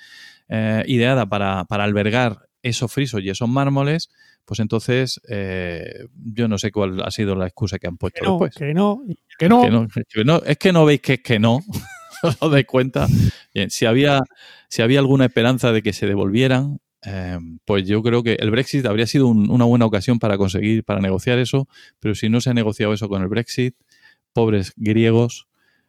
eh, 0.49 0.85
ideada 0.87 1.27
para, 1.27 1.65
para 1.65 1.85
albergar 1.85 2.47
esos 2.63 2.93
frisos 2.93 3.23
y 3.23 3.31
esos 3.31 3.49
mármoles, 3.49 4.11
pues 4.45 4.61
entonces 4.61 5.21
eh, 5.29 6.07
yo 6.15 6.49
no 6.49 6.59
sé 6.59 6.71
cuál 6.71 7.03
ha 7.03 7.11
sido 7.11 7.35
la 7.35 7.47
excusa 7.47 7.79
que 7.79 7.87
han 7.87 7.97
puesto 7.97 8.21
Que 8.21 8.27
no, 8.27 8.33
después. 8.33 8.55
que 8.55 8.75
no. 8.75 9.03
Que 9.39 9.49
no. 9.49 9.63
Que 9.63 9.71
no, 9.71 9.87
que 9.89 10.25
no- 10.25 10.43
es 10.45 10.59
que 10.59 10.73
no 10.73 10.85
veis 10.85 11.01
que 11.01 11.15
es 11.15 11.21
que 11.23 11.39
no. 11.39 11.61
¿Os 12.41 12.51
dais 12.51 12.67
cuenta? 12.67 13.07
Bien, 13.55 13.71
si 13.71 13.85
había, 13.87 14.21
si 14.69 14.81
había 14.83 14.99
alguna 15.01 15.25
esperanza 15.27 15.73
de 15.73 15.83
que 15.83 15.93
se 15.93 16.07
devolvieran, 16.07 16.79
eh, 17.07 17.39
pues 17.65 17.87
yo 17.87 18.03
creo 18.03 18.23
que 18.23 18.35
el 18.35 18.51
Brexit 18.51 18.87
habría 18.87 19.07
sido 19.07 19.27
un- 19.29 19.51
una 19.51 19.65
buena 19.65 19.85
ocasión 19.87 20.19
para 20.19 20.37
conseguir, 20.39 20.85
para 20.85 21.01
negociar 21.01 21.39
eso, 21.39 21.69
pero 22.01 22.15
si 22.15 22.29
no 22.29 22.41
se 22.41 22.51
ha 22.51 22.55
negociado 22.55 22.93
eso 22.93 23.09
con 23.09 23.23
el 23.23 23.29
Brexit, 23.29 23.75
pobres 24.33 24.73
griegos, 24.77 25.47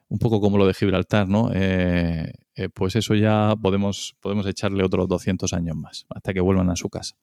un 0.07 0.19
poco 0.19 0.39
como 0.39 0.57
lo 0.57 0.67
de 0.67 0.73
Gibraltar, 0.73 1.27
¿no? 1.27 1.49
Eh, 1.53 2.31
eh, 2.55 2.69
pues 2.73 2.95
eso 2.95 3.15
ya 3.15 3.55
podemos, 3.61 4.15
podemos 4.21 4.45
echarle 4.47 4.83
otros 4.83 5.07
200 5.07 5.51
años 5.53 5.75
más, 5.75 6.05
hasta 6.09 6.33
que 6.33 6.41
vuelvan 6.41 6.69
a 6.69 6.75
su 6.75 6.89
casa. 6.89 7.15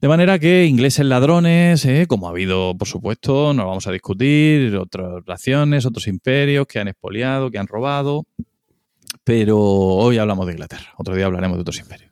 De 0.00 0.08
manera 0.08 0.38
que 0.38 0.64
ingleses 0.64 1.04
ladrones, 1.04 1.84
eh, 1.84 2.06
como 2.08 2.26
ha 2.26 2.30
habido, 2.30 2.74
por 2.78 2.88
supuesto, 2.88 3.52
no 3.52 3.66
vamos 3.66 3.86
a 3.86 3.92
discutir, 3.92 4.74
otras 4.76 5.26
naciones, 5.26 5.84
otros 5.84 6.06
imperios 6.08 6.66
que 6.66 6.78
han 6.80 6.88
expoliado, 6.88 7.50
que 7.50 7.58
han 7.58 7.66
robado, 7.66 8.24
pero 9.24 9.58
hoy 9.60 10.16
hablamos 10.16 10.46
de 10.46 10.52
Inglaterra, 10.52 10.94
otro 10.96 11.14
día 11.14 11.26
hablaremos 11.26 11.58
de 11.58 11.62
otros 11.62 11.78
imperios. 11.78 12.09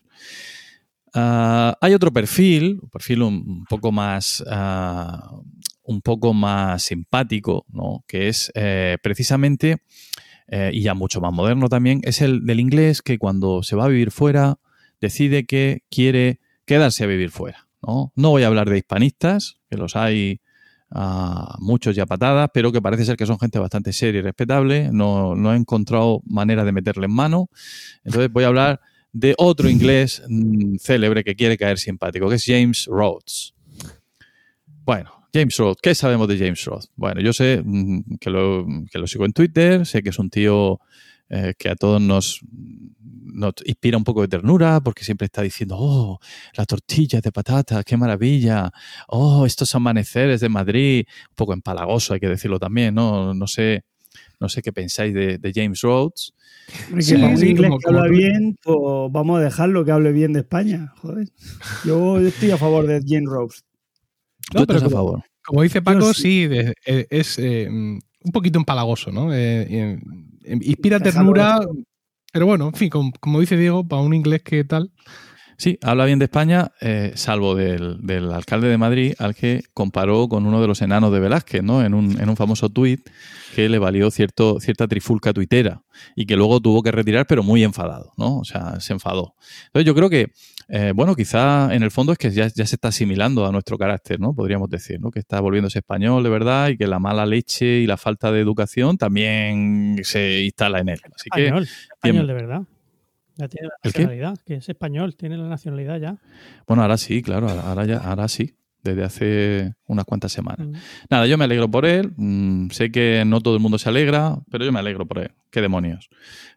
Ah, 1.15 1.77
hay 1.81 1.95
otro 1.95 2.13
perfil, 2.13 2.79
un 2.83 2.91
perfil 2.91 3.23
un, 3.23 3.65
poco 3.69 3.93
más, 3.93 4.45
ah, 4.51 5.33
un 5.83 6.03
poco 6.03 6.35
más 6.35 6.83
simpático, 6.83 7.65
¿no? 7.69 8.05
que 8.07 8.29
es 8.29 8.53
eh, 8.55 8.99
precisamente, 9.03 9.79
eh, 10.49 10.71
y 10.73 10.83
ya 10.83 10.95
mucho 10.95 11.21
más 11.21 11.33
moderno 11.33 11.69
también, 11.69 12.01
es 12.05 12.21
el 12.23 12.45
del 12.45 12.61
inglés 12.61 13.03
que 13.03 13.19
cuando 13.19 13.63
se 13.63 13.77
va 13.77 13.85
a 13.85 13.89
vivir 13.89 14.11
fuera 14.11 14.59
decide 15.01 15.47
que 15.47 15.83
quiere 15.91 16.41
quedarse 16.65 17.05
a 17.05 17.07
vivir 17.07 17.31
fuera. 17.31 17.69
¿no? 17.83 18.13
Voy 18.17 18.43
a 18.43 18.49
hablar 18.49 18.69
de 18.69 18.79
hispanistas, 18.79 19.59
que 19.71 19.77
los 19.77 19.97
hay 19.97 20.41
ah, 20.91 21.57
muchos 21.61 21.95
ya 21.97 22.07
patadas, 22.07 22.51
pero 22.53 22.73
que 22.73 22.83
parece 22.83 23.05
ser 23.05 23.17
que 23.17 23.27
son 23.27 23.39
gente 23.39 23.59
bastante 23.59 23.93
seria 23.93 24.19
y 24.19 24.23
respetable. 24.23 24.91
No, 24.93 25.35
no 25.35 25.53
he 25.53 25.57
encontrado 25.57 26.23
manera 26.27 26.65
de 26.65 26.73
meterle 26.73 27.07
en 27.07 27.13
mano. 27.13 27.49
Entonces 28.05 28.31
voy 28.33 28.45
a 28.45 28.49
hablar 28.49 28.81
de 29.13 29.35
otro 29.39 29.69
inglés 29.69 30.23
mm, 30.29 30.77
célebre 30.79 31.25
que 31.25 31.35
quiere 31.35 31.57
caer 31.57 31.79
simpático, 31.79 32.29
que 32.29 32.37
es 32.37 32.45
James 32.45 32.87
Rhodes. 32.87 33.55
Bueno, 34.85 35.11
James 35.33 35.57
Rhodes, 35.57 35.79
¿qué 35.83 35.95
sabemos 35.95 36.29
de 36.29 36.39
James 36.39 36.65
Rhodes? 36.65 36.91
Bueno, 36.97 37.21
yo 37.21 37.33
sé 37.33 37.63
mm, 37.65 38.17
que 38.21 38.31
lo, 38.31 38.67
que 38.91 38.99
lo 38.99 39.07
sigo 39.07 39.25
en 39.25 39.33
Twitter, 39.33 39.87
sé 39.87 40.03
que 40.03 40.11
es 40.11 40.19
un 40.19 40.31
tío 40.31 40.81
eh, 41.31 41.55
que 41.59 41.69
a 41.69 41.77
todos 41.77 42.01
nos, 42.01 42.41
nos 43.03 43.53
inspira 43.67 43.99
un 43.99 44.05
poco 44.05 44.23
de 44.23 44.29
ternura 44.29 44.81
porque 44.81 45.05
siempre 45.05 45.27
está 45.27 45.43
diciendo, 45.43 45.77
oh, 45.79 46.19
la 46.55 46.65
tortilla 46.65 47.21
de 47.21 47.31
patata, 47.33 47.85
qué 47.85 47.97
maravilla, 47.99 48.71
oh, 49.09 49.45
estos 49.45 49.75
amaneceres 49.75 50.41
de 50.41 50.49
Madrid, 50.49 51.05
un 51.31 51.35
poco 51.37 51.53
empalagoso 51.53 52.15
hay 52.15 52.21
que 52.21 52.29
decirlo 52.29 52.59
también, 52.59 52.95
¿no? 52.95 53.35
No 53.35 53.47
sé, 53.47 53.85
no 54.41 54.49
sé 54.49 54.63
qué 54.63 54.73
pensáis 54.73 55.13
de, 55.15 55.39
de 55.39 55.53
James 55.55 55.81
Rhodes. 55.83 56.33
Hombre, 56.87 57.03
Sí, 57.03 57.15
que 57.15 57.21
para 57.21 57.33
un 57.33 57.39
sí, 57.39 57.49
inglés 57.49 57.71
que 57.81 57.89
habla 57.89 58.09
bien, 58.09 58.57
pues 58.63 58.77
vamos 59.11 59.39
a 59.39 59.43
dejarlo 59.43 59.85
que 59.85 59.91
hable 59.93 60.13
bien 60.13 60.33
de 60.35 60.41
España. 60.41 60.93
Joder. 61.01 61.29
Yo 61.85 62.19
estoy 62.21 62.51
a 62.51 62.59
favor 62.59 62.87
de 62.87 63.01
Jane 63.07 63.27
Rose. 63.27 63.61
No, 64.55 64.61
¿Tú 64.61 64.67
pero 64.67 64.79
estás 64.79 64.93
a 64.93 64.97
favor? 64.97 65.23
Como 65.47 65.63
dice 65.63 65.81
Paco, 65.83 66.13
sí. 66.13 66.23
sí, 66.23 66.47
de- 66.47 66.75
eh, 66.87 67.07
es 67.11 67.39
eh, 67.39 67.69
un 67.71 68.33
poquito 68.33 68.59
empalagoso, 68.59 69.11
¿no? 69.11 69.33
Eh, 69.33 69.67
eh, 69.71 69.99
inspira 70.61 71.01
ternura, 71.01 71.59
pero 72.33 72.45
bueno, 72.47 72.67
en 72.69 72.75
fin, 72.75 72.91
como, 72.91 73.13
como 73.21 73.41
dice 73.41 73.57
Diego, 73.57 73.87
para 73.89 74.03
un 74.03 74.13
inglés 74.15 74.43
que 74.43 74.63
tal. 74.65 74.91
Sí, 75.59 75.77
habla 75.83 76.05
bien 76.05 76.21
de 76.21 76.27
España, 76.27 76.71
eh, 76.81 77.11
salvo 77.17 77.57
del, 77.57 77.99
del 78.01 78.31
alcalde 78.31 78.69
de 78.69 78.79
Madrid, 78.79 79.15
al 79.19 79.35
que 79.35 79.65
comparó 79.75 80.29
con 80.29 80.47
uno 80.47 80.61
de 80.61 80.69
los 80.69 80.81
enanos 80.83 81.13
de 81.13 81.19
Velázquez, 81.19 81.65
¿no? 81.65 81.85
En 81.85 81.95
un, 81.95 82.17
en 82.21 82.29
un 82.29 82.37
famoso 82.37 82.69
tuit 82.69 83.11
que 83.57 83.69
le 83.69 83.81
valió 83.81 84.09
cierto, 84.13 84.61
cierta 84.61 84.87
trifulca 84.87 85.33
tuitera 85.33 85.83
y 86.15 86.27
que 86.27 86.37
luego 86.37 86.61
tuvo 86.61 86.81
que 86.85 86.93
retirar, 86.93 87.27
pero 87.27 87.43
muy 87.43 87.65
enfadado, 87.65 88.13
¿no? 88.17 88.39
O 88.39 88.45
sea, 88.45 88.79
se 88.79 88.93
enfadó. 88.93 89.35
Entonces 89.67 89.85
yo 89.85 89.97
creo 89.97 90.09
que, 90.09 90.31
eh, 90.69 90.93
bueno, 90.95 91.17
quizá 91.17 91.75
en 91.75 91.83
el 91.83 91.91
fondo 91.91 92.13
es 92.13 92.19
que 92.19 92.31
ya, 92.31 92.47
ya 92.47 92.65
se 92.65 92.77
está 92.77 92.89
asimilando 92.89 93.45
a 93.45 93.51
nuestro 93.51 93.77
carácter, 93.77 94.21
¿no? 94.21 94.35
Podríamos 94.35 94.71
decir, 94.71 95.01
¿no? 95.01 95.11
Que 95.11 95.19
está 95.19 95.41
volviéndose 95.41 95.81
español 95.81 96.23
de 96.23 96.31
verdad 96.31 96.69
y 96.69 96.77
que 96.77 96.87
la 96.87 97.01
mala 97.01 97.27
leche 97.27 97.81
y 97.81 97.87
la 97.89 97.97
falta 97.97 98.31
de 98.31 98.39
educación 98.39 98.97
también 98.97 99.99
se 100.05 100.45
instala 100.45 100.79
en 100.79 100.91
él. 100.91 101.01
Así 101.17 101.31
que 101.31 101.47
Español, 101.47 101.69
español 101.97 102.27
de 102.29 102.33
verdad. 102.33 102.63
Ya 103.39 103.49
tiene 103.49 103.69
la 103.69 103.75
nacionalidad, 103.85 104.39
que 104.45 104.55
es 104.57 104.69
español, 104.69 105.15
tiene 105.17 105.37
la 105.39 105.49
nacionalidad 105.49 106.01
ya. 106.01 106.19
Bueno, 106.67 106.83
ahora 106.83 106.97
sí, 106.97 107.23
claro, 107.23 107.49
ahora, 107.49 107.63
ahora 107.63 107.87
ya, 107.87 107.99
ahora 107.99 108.27
sí, 108.27 108.57
desde 108.83 109.05
hace 109.05 109.75
unas 109.87 110.05
cuantas 110.05 110.33
semanas. 110.33 110.67
Mm. 110.67 110.73
Nada, 111.09 111.27
yo 111.27 111.39
me 111.39 111.45
alegro 111.45 111.71
por 111.71 111.87
él. 111.87 112.13
mm, 112.17 112.71
sé 112.71 112.91
que 112.91 113.23
no 113.25 113.41
todo 113.41 113.55
el 113.55 113.61
mundo 113.61 113.79
se 113.79 113.89
alegra, 113.89 114.37
pero 114.51 114.65
yo 114.65 114.73
me 114.73 114.81
alegro 114.81 115.07
por 115.07 115.19
él. 115.19 115.31
Qué 115.51 115.61
demonios. 115.61 116.09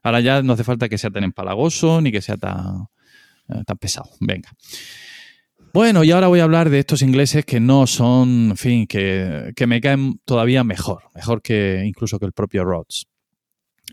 Ahora 0.01 0.21
ya 0.21 0.41
no 0.41 0.53
hace 0.53 0.63
falta 0.63 0.89
que 0.89 0.97
sea 0.97 1.11
tan 1.11 1.23
empalagoso 1.23 2.01
ni 2.01 2.11
que 2.11 2.21
sea 2.21 2.37
tan, 2.37 2.87
eh, 3.49 3.63
tan 3.65 3.77
pesado. 3.77 4.09
Venga. 4.19 4.49
Bueno, 5.73 6.03
y 6.03 6.11
ahora 6.11 6.27
voy 6.27 6.41
a 6.41 6.43
hablar 6.43 6.69
de 6.69 6.79
estos 6.79 7.01
ingleses 7.01 7.45
que 7.45 7.59
no 7.59 7.87
son, 7.87 8.49
en 8.49 8.57
fin, 8.57 8.87
que, 8.87 9.53
que 9.55 9.67
me 9.67 9.79
caen 9.79 10.19
todavía 10.25 10.63
mejor, 10.63 11.03
mejor 11.15 11.41
que 11.41 11.83
incluso 11.85 12.19
que 12.19 12.25
el 12.25 12.33
propio 12.33 12.65
Rhodes. 12.65 13.07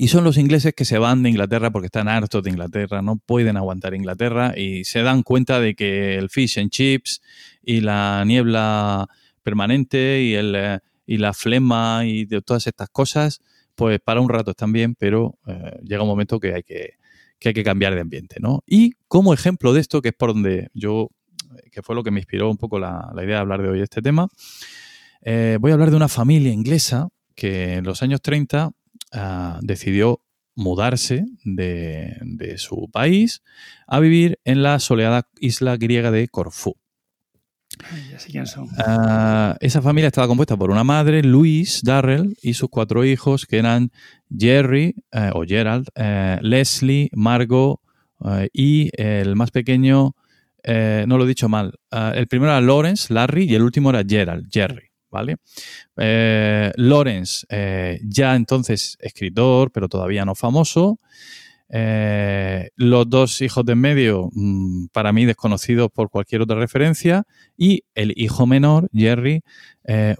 Y 0.01 0.09
son 0.09 0.23
los 0.23 0.39
ingleses 0.39 0.75
que 0.75 0.85
se 0.85 0.97
van 0.99 1.25
de 1.25 1.31
Inglaterra 1.31 1.73
porque 1.73 1.87
están 1.87 2.07
hartos 2.07 2.45
de 2.45 2.51
Inglaterra, 2.51 3.03
no 3.03 3.17
pueden 3.17 3.57
aguantar 3.57 3.95
Inglaterra 3.95 4.55
y 4.57 4.85
se 4.85 5.03
dan 5.03 5.25
cuenta 5.25 5.59
de 5.59 5.75
que 5.75 6.15
el 6.15 6.31
fish 6.31 6.61
and 6.61 6.71
chips 6.71 7.21
y 7.65 7.81
la 7.81 8.23
niebla 8.25 9.09
permanente 9.43 10.23
y, 10.23 10.35
el, 10.35 10.55
eh, 10.55 10.79
y 11.05 11.17
la 11.17 11.35
flema 11.35 12.03
y 12.05 12.27
de 12.27 12.41
todas 12.43 12.69
estas 12.69 12.89
cosas, 12.91 13.43
pues 13.75 13.99
para 13.99 14.21
un 14.21 14.29
rato 14.29 14.53
están 14.53 14.73
bien, 14.73 14.95
pero 14.95 15.37
eh, 15.49 15.81
llega 15.83 16.03
un 16.03 16.09
momento 16.09 16.39
que 16.39 16.55
hay 16.55 16.63
que, 16.63 16.95
que 17.41 17.49
hay 17.49 17.55
que 17.55 17.65
cambiar 17.65 17.97
de 17.97 18.01
ambiente, 18.01 18.37
¿no? 18.41 18.63
Y 18.69 18.93
como 19.09 19.35
ejemplo 19.35 19.73
de 19.73 19.81
esto, 19.81 20.01
que 20.01 20.11
es 20.11 20.15
por 20.15 20.33
donde 20.33 20.69
yo, 20.75 21.11
que 21.73 21.83
fue 21.83 21.97
lo 21.97 22.05
que 22.05 22.13
me 22.13 22.21
inspiró 22.21 22.49
un 22.49 22.57
poco 22.57 22.79
la, 22.79 23.11
la 23.17 23.25
idea 23.25 23.35
de 23.35 23.41
hablar 23.41 23.63
de 23.63 23.69
hoy 23.69 23.81
este 23.81 24.01
tema, 24.01 24.29
eh, 25.23 25.59
voy 25.61 25.73
a 25.73 25.75
hablar 25.75 25.91
de 25.91 25.97
una 25.97 26.09
familia 26.09 26.53
inglesa 26.53 27.09
que 27.35 27.75
en 27.75 27.85
los 27.85 28.03
años 28.03 28.21
30 28.21 28.71
ah, 29.12 29.59
decidió 29.62 30.21
mudarse 30.55 31.25
de, 31.44 32.16
de 32.23 32.59
su 32.59 32.90
país 32.90 33.42
a 33.87 34.01
vivir 34.01 34.40
en 34.44 34.62
la 34.62 34.81
soleada 34.81 35.29
isla 35.38 35.77
griega 35.77 36.11
de 36.11 36.27
Corfú. 36.29 36.77
Ay, 37.92 38.09
ya 38.11 38.18
sé 38.18 38.31
quién 38.31 38.47
son. 38.47 38.68
Ah, 38.79 39.57
esa 39.61 39.83
familia 39.83 40.09
estaba 40.09 40.27
compuesta 40.27 40.57
por 40.57 40.71
una 40.71 40.85
madre, 40.85 41.23
Louise 41.23 41.81
Darrell, 41.85 42.37
y 42.42 42.55
sus 42.55 42.68
cuatro 42.71 43.05
hijos, 43.05 43.47
que 43.47 43.59
eran 43.59 43.92
Jerry 44.37 44.97
eh, 45.12 45.31
o 45.33 45.44
Gerald, 45.44 45.88
eh, 45.94 46.38
Leslie, 46.42 47.11
Margot 47.12 47.81
eh, 48.25 48.49
y 48.53 48.90
el 49.01 49.37
más 49.37 49.51
pequeño, 49.51 50.16
eh, 50.64 51.05
no 51.07 51.18
lo 51.18 51.25
he 51.25 51.29
dicho 51.29 51.49
mal, 51.49 51.75
ah, 51.90 52.12
el 52.14 52.27
primero 52.27 52.53
era 52.53 52.61
Lawrence, 52.61 53.12
Larry, 53.12 53.44
y 53.44 53.55
el 53.55 53.62
último 53.62 53.90
era 53.90 54.03
Gerald, 54.07 54.49
Jerry. 54.51 54.88
¿Vale? 55.11 55.37
Eh, 55.97 56.73
Lawrence, 56.77 57.47
eh, 57.49 58.01
ya 58.05 58.37
entonces 58.37 58.97
escritor, 59.01 59.71
pero 59.73 59.88
todavía 59.88 60.25
no 60.25 60.35
famoso. 60.35 60.99
Eh, 61.71 62.71
los 62.77 63.11
dos 63.11 63.42
hijos 63.42 63.64
de 63.66 63.73
en 63.73 63.81
medio, 63.81 64.31
mm, 64.33 64.87
para 64.92 65.12
mí 65.12 65.27
desconocidos 65.27 65.90
por 65.92 66.11
cualquier 66.11 66.42
otra 66.42 66.57
referencia. 66.57 67.25
Y 67.57 67.83
el 67.94 68.12
hijo 68.16 68.47
menor, 68.47 68.88
Jerry, 68.92 69.42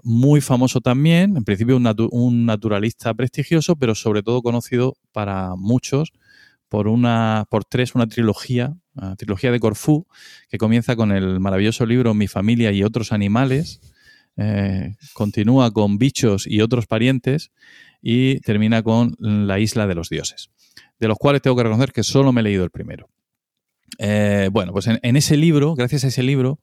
muy 0.03 0.41
famoso 0.41 0.81
también, 0.81 1.37
en 1.37 1.43
principio 1.43 1.77
un, 1.77 1.87
un 2.11 2.45
naturalista 2.45 3.13
prestigioso, 3.13 3.75
pero 3.75 3.93
sobre 3.95 4.23
todo 4.23 4.41
conocido 4.41 4.95
para 5.11 5.55
muchos 5.55 6.11
por 6.69 6.87
una 6.87 7.45
por 7.49 7.65
tres 7.65 7.95
una 7.95 8.07
trilogía, 8.07 8.77
una 8.93 9.15
trilogía 9.15 9.51
de 9.51 9.59
Corfú, 9.59 10.07
que 10.49 10.57
comienza 10.57 10.95
con 10.95 11.11
el 11.11 11.39
maravilloso 11.39 11.85
libro 11.85 12.13
Mi 12.13 12.27
familia 12.27 12.71
y 12.71 12.83
otros 12.83 13.11
animales, 13.11 13.81
eh, 14.39 14.95
continúa 15.13 15.71
con 15.71 15.97
bichos 15.97 16.47
y 16.47 16.61
otros 16.61 16.87
parientes 16.87 17.51
y 18.01 18.39
termina 18.39 18.81
con 18.81 19.15
La 19.19 19.59
isla 19.59 19.85
de 19.85 19.95
los 19.95 20.09
dioses, 20.09 20.49
de 20.99 21.07
los 21.09 21.17
cuales 21.17 21.41
tengo 21.41 21.57
que 21.57 21.63
reconocer 21.63 21.91
que 21.91 22.03
solo 22.03 22.31
me 22.31 22.41
he 22.41 22.43
leído 22.45 22.63
el 22.63 22.71
primero. 22.71 23.09
Eh, 23.97 24.49
bueno, 24.51 24.71
pues 24.71 24.87
en, 24.87 24.99
en 25.01 25.17
ese 25.17 25.35
libro, 25.35 25.75
gracias 25.75 26.05
a 26.05 26.07
ese 26.07 26.23
libro, 26.23 26.59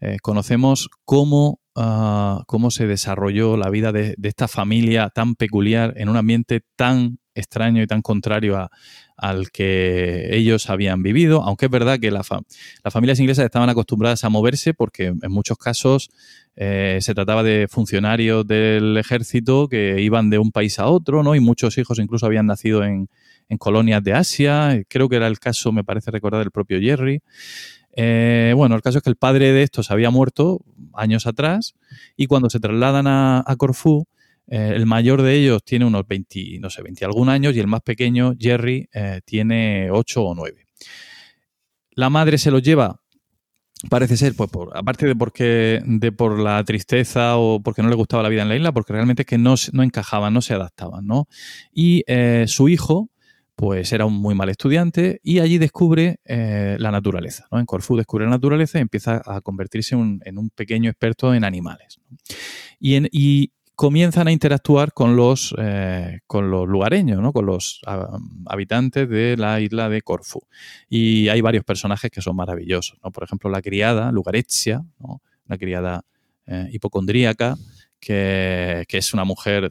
eh, 0.00 0.18
conocemos 0.22 0.88
cómo, 1.04 1.60
ah, 1.74 2.42
cómo 2.46 2.70
se 2.70 2.86
desarrolló 2.86 3.56
la 3.56 3.70
vida 3.70 3.92
de, 3.92 4.14
esta 4.22 4.48
familia 4.48 5.10
tan 5.10 5.34
peculiar 5.34 5.94
en 5.96 6.08
un 6.08 6.16
ambiente 6.16 6.62
tan 6.76 7.18
extraño 7.34 7.82
y 7.82 7.86
tan 7.86 8.02
contrario 8.02 8.68
al 9.16 9.50
que 9.50 10.36
ellos 10.36 10.70
habían 10.70 11.02
vivido, 11.02 11.42
aunque 11.42 11.66
es 11.66 11.70
verdad 11.70 11.98
que 12.00 12.10
la 12.10 12.22
las 12.84 12.92
familias 12.92 13.20
inglesas 13.20 13.44
estaban 13.44 13.68
acostumbradas 13.68 14.24
a 14.24 14.28
moverse 14.28 14.74
porque 14.74 15.06
en 15.06 15.32
muchos 15.32 15.56
casos 15.56 16.10
eh, 16.56 16.98
se 17.00 17.14
trataba 17.14 17.42
de 17.44 17.68
funcionarios 17.68 18.46
del 18.46 18.96
ejército 18.96 19.68
que 19.68 20.00
iban 20.00 20.30
de 20.30 20.38
un 20.38 20.50
país 20.50 20.78
a 20.80 20.86
otro, 20.86 21.22
¿no? 21.22 21.36
Y 21.36 21.40
muchos 21.40 21.78
hijos 21.78 21.98
incluso 22.00 22.26
habían 22.26 22.46
nacido 22.46 22.82
en, 22.84 23.08
en 23.48 23.58
colonias 23.58 24.02
de 24.02 24.12
Asia. 24.14 24.82
Creo 24.88 25.08
que 25.08 25.16
era 25.16 25.26
el 25.26 25.38
caso, 25.38 25.72
me 25.72 25.84
parece 25.84 26.10
recordar, 26.10 26.40
del 26.40 26.50
propio 26.50 26.80
Jerry. 26.80 27.22
Eh, 28.00 28.52
bueno, 28.54 28.76
el 28.76 28.82
caso 28.82 28.98
es 28.98 29.02
que 29.02 29.10
el 29.10 29.16
padre 29.16 29.50
de 29.50 29.64
estos 29.64 29.90
había 29.90 30.10
muerto 30.10 30.64
años 30.94 31.26
atrás 31.26 31.74
y 32.16 32.28
cuando 32.28 32.48
se 32.48 32.60
trasladan 32.60 33.08
a, 33.08 33.56
Corfú, 33.58 34.06
eh, 34.46 34.70
el 34.76 34.86
mayor 34.86 35.22
de 35.22 35.34
ellos 35.34 35.64
tiene 35.64 35.84
unos 35.84 36.06
20, 36.06 36.60
no 36.60 36.70
sé, 36.70 36.80
20 36.82 37.04
algún 37.04 37.28
años 37.28 37.56
y 37.56 37.58
el 37.58 37.66
más 37.66 37.82
pequeño, 37.82 38.34
Jerry, 38.38 38.88
eh, 38.92 39.20
tiene 39.24 39.90
8 39.90 40.22
o 40.22 40.32
9. 40.36 40.64
La 41.90 42.08
madre 42.08 42.38
se 42.38 42.52
los 42.52 42.62
lleva, 42.62 43.00
parece 43.90 44.16
ser, 44.16 44.36
pues 44.36 44.48
aparte 44.74 45.06
de 45.06 45.16
porque 45.16 45.82
de 45.84 46.12
por 46.12 46.38
la 46.38 46.62
tristeza 46.62 47.36
o 47.36 47.60
porque 47.60 47.82
no 47.82 47.88
le 47.88 47.96
gustaba 47.96 48.22
la 48.22 48.28
vida 48.28 48.42
en 48.42 48.48
la 48.48 48.54
isla, 48.54 48.70
porque 48.70 48.92
realmente 48.92 49.22
es 49.22 49.26
que 49.26 49.38
no, 49.38 49.56
no 49.72 49.82
encajaban, 49.82 50.32
no 50.32 50.40
se 50.40 50.54
adaptaban, 50.54 51.04
¿no? 51.04 51.26
Y 51.72 52.04
su 52.46 52.68
hijo, 52.68 53.10
pues 53.58 53.92
era 53.92 54.06
un 54.06 54.14
muy 54.14 54.36
mal 54.36 54.48
estudiante 54.50 55.18
y 55.24 55.40
allí 55.40 55.58
descubre 55.58 56.20
eh, 56.24 56.76
la 56.78 56.92
naturaleza. 56.92 57.48
En 57.50 57.66
Corfú 57.66 57.96
descubre 57.96 58.24
la 58.24 58.30
naturaleza 58.30 58.78
y 58.78 58.82
empieza 58.82 59.20
a 59.26 59.40
convertirse 59.40 59.96
en 59.96 60.38
un 60.38 60.50
pequeño 60.50 60.88
experto 60.88 61.34
en 61.34 61.42
animales. 61.42 61.98
Y, 62.78 62.94
en- 62.94 63.08
y 63.10 63.50
comienzan 63.74 64.28
a 64.28 64.32
interactuar 64.32 64.92
con 64.92 65.16
los, 65.16 65.56
eh, 65.58 66.20
con 66.28 66.52
los 66.52 66.68
lugareños, 66.68 67.20
¿no? 67.20 67.32
con 67.32 67.46
los 67.46 67.80
ah, 67.84 68.16
habitantes 68.46 69.08
de 69.08 69.36
la 69.36 69.60
isla 69.60 69.88
de 69.88 70.02
Corfú. 70.02 70.40
Y 70.88 71.26
hay 71.28 71.40
varios 71.40 71.64
personajes 71.64 72.12
que 72.12 72.22
son 72.22 72.36
maravillosos. 72.36 72.96
¿no? 73.02 73.10
Por 73.10 73.24
ejemplo, 73.24 73.50
la 73.50 73.60
criada, 73.60 74.12
Lugarezia, 74.12 74.84
¿no? 75.00 75.20
una 75.48 75.58
criada 75.58 76.04
eh, 76.46 76.68
hipocondríaca, 76.70 77.56
que, 77.98 78.84
que 78.86 78.98
es 78.98 79.12
una 79.14 79.24
mujer 79.24 79.68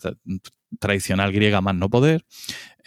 tradicional 0.80 1.32
griega 1.32 1.62
más 1.62 1.76
no 1.76 1.90
poder. 1.90 2.26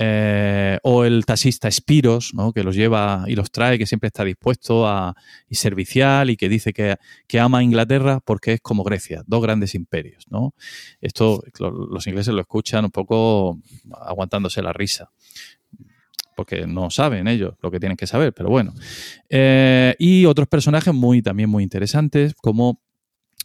Eh, 0.02 0.78
o 0.82 1.04
el 1.04 1.26
taxista 1.26 1.68
Espiros, 1.68 2.32
¿no? 2.34 2.52
que 2.54 2.62
los 2.62 2.74
lleva 2.74 3.24
y 3.26 3.34
los 3.34 3.50
trae, 3.50 3.76
que 3.78 3.84
siempre 3.86 4.06
está 4.06 4.24
dispuesto 4.24 4.88
a, 4.88 5.14
y 5.48 5.56
servicial 5.56 6.30
y 6.30 6.36
que 6.36 6.48
dice 6.48 6.72
que, 6.72 6.96
que 7.26 7.38
ama 7.38 7.58
a 7.58 7.62
Inglaterra 7.62 8.20
porque 8.24 8.54
es 8.54 8.60
como 8.62 8.82
Grecia, 8.82 9.22
dos 9.26 9.42
grandes 9.42 9.74
imperios. 9.74 10.24
¿no? 10.30 10.54
Esto 11.02 11.42
lo- 11.58 11.86
los 11.86 12.06
ingleses 12.06 12.32
lo 12.32 12.40
escuchan 12.40 12.86
un 12.86 12.90
poco 12.90 13.58
aguantándose 13.92 14.62
la 14.62 14.72
risa 14.72 15.10
porque 16.36 16.66
no 16.66 16.88
saben 16.88 17.28
ellos 17.28 17.54
lo 17.60 17.70
que 17.70 17.78
tienen 17.78 17.98
que 17.98 18.06
saber, 18.06 18.32
pero 18.32 18.48
bueno. 18.48 18.72
Eh, 19.28 19.94
y 19.98 20.24
otros 20.24 20.48
personajes 20.48 20.94
muy 20.94 21.20
también 21.20 21.50
muy 21.50 21.62
interesantes, 21.62 22.32
como 22.34 22.80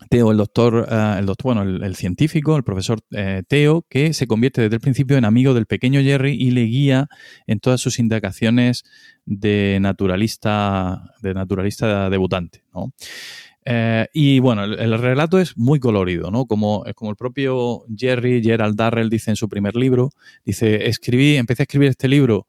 Teo, 0.09 0.31
el 0.31 0.37
doctor, 0.37 0.87
eh, 0.89 1.15
el 1.19 1.25
doctor, 1.25 1.55
bueno, 1.55 1.85
el, 1.85 1.95
científico, 1.95 2.57
el 2.57 2.63
profesor 2.63 2.99
eh, 3.11 3.43
Teo, 3.47 3.85
que 3.89 4.13
se 4.13 4.27
convierte 4.27 4.61
desde 4.61 4.75
el 4.75 4.81
principio 4.81 5.17
en 5.17 5.25
amigo 5.25 5.53
del 5.53 5.65
pequeño 5.65 6.01
Jerry 6.01 6.33
y 6.33 6.51
le 6.51 6.63
guía 6.63 7.07
en 7.47 7.59
todas 7.59 7.79
sus 7.79 7.97
indagaciones 7.97 8.83
de 9.25 9.77
naturalista, 9.81 11.13
de 11.21 11.33
naturalista 11.33 12.09
debutante, 12.09 12.63
¿no? 12.73 12.91
Eh, 13.67 14.07
y 14.13 14.39
bueno, 14.39 14.65
el, 14.65 14.77
el 14.79 14.99
relato 14.99 15.39
es 15.39 15.57
muy 15.57 15.79
colorido, 15.79 16.29
¿no? 16.29 16.45
Como, 16.45 16.83
como 16.93 17.09
el 17.09 17.17
propio 17.17 17.85
Jerry, 17.95 18.43
Gerald 18.43 18.75
Darrell 18.75 19.09
dice 19.09 19.31
en 19.31 19.37
su 19.37 19.49
primer 19.49 19.75
libro, 19.75 20.11
dice, 20.43 20.87
escribí, 20.87 21.37
empecé 21.37 21.63
a 21.63 21.65
escribir 21.65 21.89
este 21.89 22.07
libro 22.07 22.47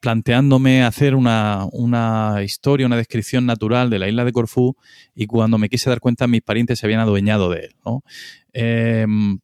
planteándome 0.00 0.82
hacer 0.82 1.14
una, 1.14 1.66
una 1.72 2.42
historia, 2.42 2.86
una 2.86 2.96
descripción 2.96 3.46
natural 3.46 3.88
de 3.90 3.98
la 3.98 4.08
isla 4.08 4.24
de 4.24 4.32
Corfú 4.32 4.76
y 5.14 5.26
cuando 5.26 5.58
me 5.58 5.68
quise 5.68 5.88
dar 5.88 6.00
cuenta 6.00 6.26
mis 6.26 6.42
parientes 6.42 6.78
se 6.78 6.86
habían 6.86 7.00
adueñado 7.00 7.50
de 7.50 7.60
él. 7.60 7.74
Em, 8.52 9.38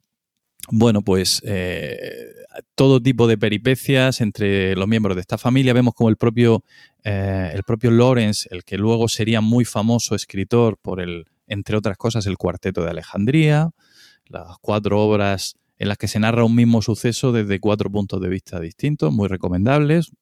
bueno, 0.70 1.02
pues 1.02 1.42
eh, 1.44 2.32
todo 2.74 3.00
tipo 3.00 3.26
de 3.26 3.38
peripecias 3.38 4.20
entre 4.20 4.76
los 4.76 4.86
miembros 4.86 5.16
de 5.16 5.22
esta 5.22 5.38
familia. 5.38 5.72
Vemos 5.72 5.94
como 5.94 6.10
el 6.10 6.16
propio, 6.16 6.64
eh, 7.02 7.50
el 7.54 7.62
propio 7.64 7.90
Lawrence, 7.90 8.48
el 8.52 8.64
que 8.64 8.78
luego 8.78 9.08
sería 9.08 9.40
muy 9.40 9.64
famoso 9.64 10.14
escritor 10.14 10.78
por 10.80 11.00
el, 11.00 11.26
entre 11.46 11.76
otras 11.76 11.96
cosas, 11.96 12.26
el 12.26 12.36
Cuarteto 12.36 12.84
de 12.84 12.90
Alejandría, 12.90 13.70
las 14.26 14.58
cuatro 14.60 15.00
obras 15.00 15.56
en 15.80 15.88
las 15.88 15.96
que 15.96 16.08
se 16.08 16.20
narra 16.20 16.44
un 16.44 16.54
mismo 16.54 16.82
suceso 16.82 17.32
desde 17.32 17.58
cuatro 17.58 17.90
puntos 17.90 18.20
de 18.20 18.28
vista 18.28 18.60
distintos, 18.60 19.12
muy 19.12 19.28
recomendables. 19.28 20.12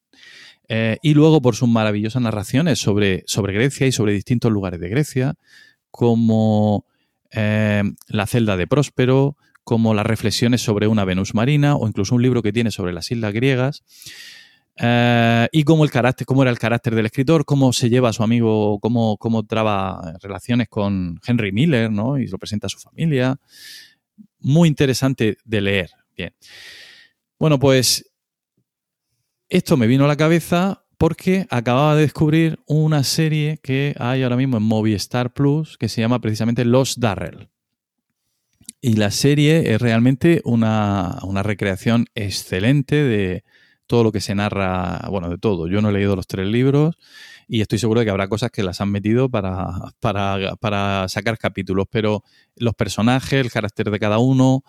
Eh, 0.68 0.98
y 1.02 1.14
luego 1.14 1.42
por 1.42 1.56
sus 1.56 1.68
maravillosas 1.68 2.22
narraciones 2.22 2.78
sobre, 2.78 3.24
sobre 3.26 3.54
Grecia 3.54 3.86
y 3.86 3.92
sobre 3.92 4.12
distintos 4.12 4.52
lugares 4.52 4.78
de 4.78 4.88
Grecia, 4.88 5.34
como 5.90 6.86
eh, 7.32 7.82
La 8.06 8.28
celda 8.28 8.56
de 8.56 8.68
Próspero, 8.68 9.36
como 9.64 9.94
las 9.94 10.06
reflexiones 10.06 10.62
sobre 10.62 10.86
una 10.86 11.04
Venus 11.04 11.34
marina 11.34 11.74
o 11.74 11.88
incluso 11.88 12.14
un 12.14 12.22
libro 12.22 12.40
que 12.40 12.52
tiene 12.52 12.70
sobre 12.70 12.92
las 12.92 13.10
islas 13.10 13.32
griegas. 13.32 13.82
Eh, 14.76 15.48
y 15.50 15.64
cómo 15.64 15.82
el 15.82 15.90
carácter, 15.90 16.24
cómo 16.24 16.42
era 16.42 16.52
el 16.52 16.58
carácter 16.60 16.94
del 16.94 17.06
escritor, 17.06 17.44
cómo 17.44 17.72
se 17.72 17.90
lleva 17.90 18.10
a 18.10 18.12
su 18.12 18.22
amigo, 18.22 18.78
cómo, 18.78 19.16
cómo 19.16 19.44
traba 19.44 20.14
relaciones 20.22 20.68
con 20.68 21.18
Henry 21.26 21.50
Miller, 21.50 21.90
¿no? 21.90 22.16
Y 22.16 22.28
lo 22.28 22.38
presenta 22.38 22.68
a 22.68 22.70
su 22.70 22.78
familia. 22.78 23.40
Muy 24.40 24.68
interesante 24.68 25.38
de 25.44 25.60
leer. 25.60 25.90
Bien. 26.16 26.34
Bueno, 27.38 27.58
pues 27.58 28.10
esto 29.48 29.76
me 29.76 29.86
vino 29.86 30.04
a 30.04 30.08
la 30.08 30.16
cabeza 30.16 30.84
porque 30.98 31.46
acababa 31.48 31.94
de 31.94 32.02
descubrir 32.02 32.58
una 32.66 33.04
serie 33.04 33.58
que 33.62 33.94
hay 33.98 34.22
ahora 34.22 34.36
mismo 34.36 34.56
en 34.56 34.64
Movistar 34.64 35.32
Plus 35.32 35.78
que 35.78 35.88
se 35.88 36.00
llama 36.00 36.20
precisamente 36.20 36.64
Los 36.64 36.98
Darrell. 36.98 37.48
Y 38.80 38.94
la 38.94 39.10
serie 39.10 39.72
es 39.72 39.80
realmente 39.80 40.40
una, 40.44 41.18
una 41.22 41.42
recreación 41.42 42.06
excelente 42.14 42.96
de 42.96 43.44
todo 43.86 44.04
lo 44.04 44.12
que 44.12 44.20
se 44.20 44.34
narra, 44.34 45.00
bueno, 45.08 45.30
de 45.30 45.38
todo. 45.38 45.66
Yo 45.66 45.80
no 45.80 45.88
he 45.88 45.92
leído 45.92 46.14
los 46.14 46.26
tres 46.26 46.46
libros 46.46 46.96
y 47.48 47.62
estoy 47.62 47.78
seguro 47.78 48.00
de 48.00 48.06
que 48.06 48.10
habrá 48.10 48.28
cosas 48.28 48.50
que 48.50 48.62
las 48.62 48.80
han 48.80 48.90
metido 48.90 49.30
para, 49.30 49.66
para, 50.00 50.54
para 50.56 51.08
sacar 51.08 51.38
capítulos, 51.38 51.86
pero 51.90 52.22
los 52.56 52.74
personajes, 52.74 53.40
el 53.40 53.50
carácter 53.50 53.90
de 53.90 53.98
cada 53.98 54.18
uno, 54.18 54.62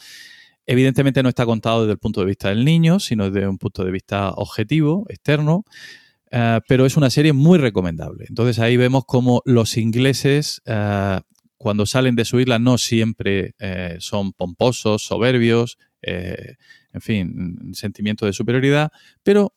evidentemente 0.66 1.22
no 1.22 1.30
está 1.30 1.46
contado 1.46 1.82
desde 1.82 1.94
el 1.94 2.00
punto 2.00 2.22
de 2.22 2.28
vista 2.28 2.50
del 2.50 2.64
niño, 2.64 3.00
sino 3.00 3.30
desde 3.30 3.48
un 3.48 3.58
punto 3.58 3.84
de 3.84 3.92
vista 3.92 4.32
objetivo, 4.32 5.06
externo, 5.10 5.66
eh, 6.32 6.62
pero 6.68 6.86
es 6.86 6.96
una 6.96 7.10
serie 7.10 7.34
muy 7.34 7.58
recomendable. 7.58 8.26
Entonces 8.30 8.60
ahí 8.60 8.78
vemos 8.78 9.04
cómo 9.06 9.42
los 9.46 9.78
ingleses, 9.78 10.62
eh, 10.66 11.20
cuando 11.58 11.86
salen 11.86 12.16
de 12.16 12.24
su 12.24 12.40
isla, 12.40 12.60
no 12.60 12.78
siempre 12.78 13.56
eh, 13.60 13.98
son 14.00 14.32
pomposos, 14.32 15.04
soberbios, 15.04 15.78
en 16.02 17.02
fin, 17.02 17.74
sentimiento 17.74 18.26
de 18.26 18.32
superioridad, 18.32 18.90
pero 19.22 19.54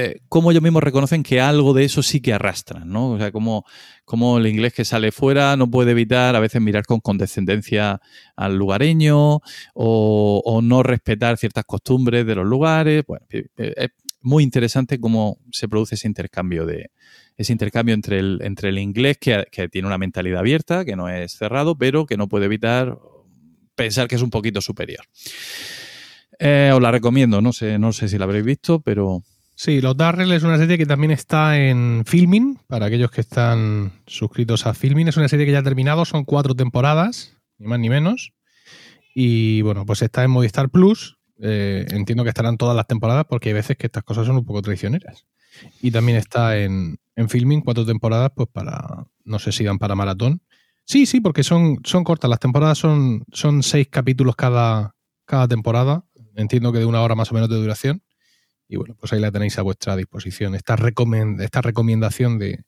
eh, 0.00 0.20
como 0.28 0.52
ellos 0.52 0.62
mismos 0.62 0.80
reconocen 0.80 1.24
que 1.24 1.40
algo 1.40 1.74
de 1.74 1.82
eso 1.82 2.04
sí 2.04 2.20
que 2.20 2.32
arrastran, 2.32 2.88
¿no? 2.88 3.10
O 3.10 3.18
sea, 3.18 3.32
como 3.32 4.38
el 4.38 4.46
inglés 4.46 4.72
que 4.72 4.84
sale 4.84 5.10
fuera 5.10 5.56
no 5.56 5.68
puede 5.68 5.90
evitar 5.90 6.36
a 6.36 6.40
veces 6.40 6.62
mirar 6.62 6.84
con 6.86 7.00
condescendencia 7.00 8.00
al 8.36 8.56
lugareño 8.56 9.40
o, 9.74 10.60
no 10.62 10.82
respetar 10.84 11.36
ciertas 11.36 11.64
costumbres 11.64 12.24
de 12.26 12.36
los 12.36 12.46
lugares. 12.46 13.02
Bueno, 13.08 13.26
eh, 13.30 13.48
eh, 13.56 13.88
muy 14.20 14.44
interesante 14.44 15.00
cómo 15.00 15.40
se 15.50 15.66
produce 15.66 15.96
ese 15.96 16.06
intercambio 16.06 16.64
de 16.64 16.92
ese 17.36 17.50
intercambio 17.50 17.96
entre 17.96 18.20
el, 18.20 18.38
entre 18.42 18.68
el 18.68 18.78
inglés 18.78 19.18
que, 19.18 19.46
que 19.50 19.68
tiene 19.68 19.88
una 19.88 19.98
mentalidad 19.98 20.38
abierta, 20.38 20.84
que 20.84 20.94
no 20.94 21.08
es 21.08 21.32
cerrado, 21.32 21.76
pero 21.76 22.06
que 22.06 22.16
no 22.16 22.28
puede 22.28 22.44
evitar 22.44 22.96
pensar 23.74 24.06
que 24.06 24.14
es 24.14 24.22
un 24.22 24.30
poquito 24.30 24.60
superior. 24.60 25.04
Eh, 26.38 26.70
os 26.72 26.80
la 26.80 26.92
recomiendo, 26.92 27.42
no 27.42 27.52
sé, 27.52 27.80
no 27.80 27.92
sé 27.92 28.08
si 28.08 28.16
la 28.16 28.26
habréis 28.26 28.44
visto, 28.44 28.80
pero 28.80 29.24
Sí, 29.60 29.80
Los 29.80 29.96
Darrell 29.96 30.30
es 30.30 30.44
una 30.44 30.56
serie 30.56 30.78
que 30.78 30.86
también 30.86 31.10
está 31.10 31.58
en 31.58 32.04
Filming, 32.06 32.60
para 32.68 32.86
aquellos 32.86 33.10
que 33.10 33.22
están 33.22 33.90
suscritos 34.06 34.68
a 34.68 34.72
Filming. 34.72 35.08
Es 35.08 35.16
una 35.16 35.26
serie 35.26 35.46
que 35.46 35.50
ya 35.50 35.58
ha 35.58 35.62
terminado, 35.64 36.04
son 36.04 36.24
cuatro 36.24 36.54
temporadas, 36.54 37.36
ni 37.58 37.66
más 37.66 37.80
ni 37.80 37.88
menos. 37.88 38.34
Y 39.16 39.62
bueno, 39.62 39.84
pues 39.84 40.00
está 40.02 40.22
en 40.22 40.30
Movistar 40.30 40.70
Plus. 40.70 41.18
Eh, 41.40 41.84
entiendo 41.90 42.22
que 42.22 42.28
estarán 42.28 42.56
todas 42.56 42.76
las 42.76 42.86
temporadas 42.86 43.26
porque 43.28 43.48
hay 43.48 43.54
veces 43.54 43.76
que 43.76 43.86
estas 43.86 44.04
cosas 44.04 44.28
son 44.28 44.36
un 44.36 44.44
poco 44.44 44.62
traicioneras. 44.62 45.26
Y 45.82 45.90
también 45.90 46.18
está 46.18 46.56
en, 46.56 46.98
en 47.16 47.28
Filming, 47.28 47.62
cuatro 47.62 47.84
temporadas, 47.84 48.30
pues 48.36 48.48
para, 48.52 49.08
no 49.24 49.40
sé 49.40 49.50
si 49.50 49.64
dan 49.64 49.78
para 49.78 49.96
maratón. 49.96 50.40
Sí, 50.84 51.04
sí, 51.04 51.20
porque 51.20 51.42
son, 51.42 51.78
son 51.82 52.04
cortas. 52.04 52.30
Las 52.30 52.38
temporadas 52.38 52.78
son, 52.78 53.24
son 53.32 53.64
seis 53.64 53.88
capítulos 53.90 54.36
cada, 54.36 54.94
cada 55.24 55.48
temporada. 55.48 56.04
Entiendo 56.36 56.70
que 56.70 56.78
de 56.78 56.84
una 56.84 57.02
hora 57.02 57.16
más 57.16 57.32
o 57.32 57.34
menos 57.34 57.48
de 57.48 57.56
duración. 57.56 58.04
Y 58.68 58.76
bueno, 58.76 58.94
pues 59.00 59.12
ahí 59.12 59.20
la 59.20 59.32
tenéis 59.32 59.58
a 59.58 59.62
vuestra 59.62 59.96
disposición. 59.96 60.54
Esta, 60.54 60.76
recomend 60.76 61.40
esta 61.40 61.62
recomendación 61.62 62.38
de. 62.38 62.64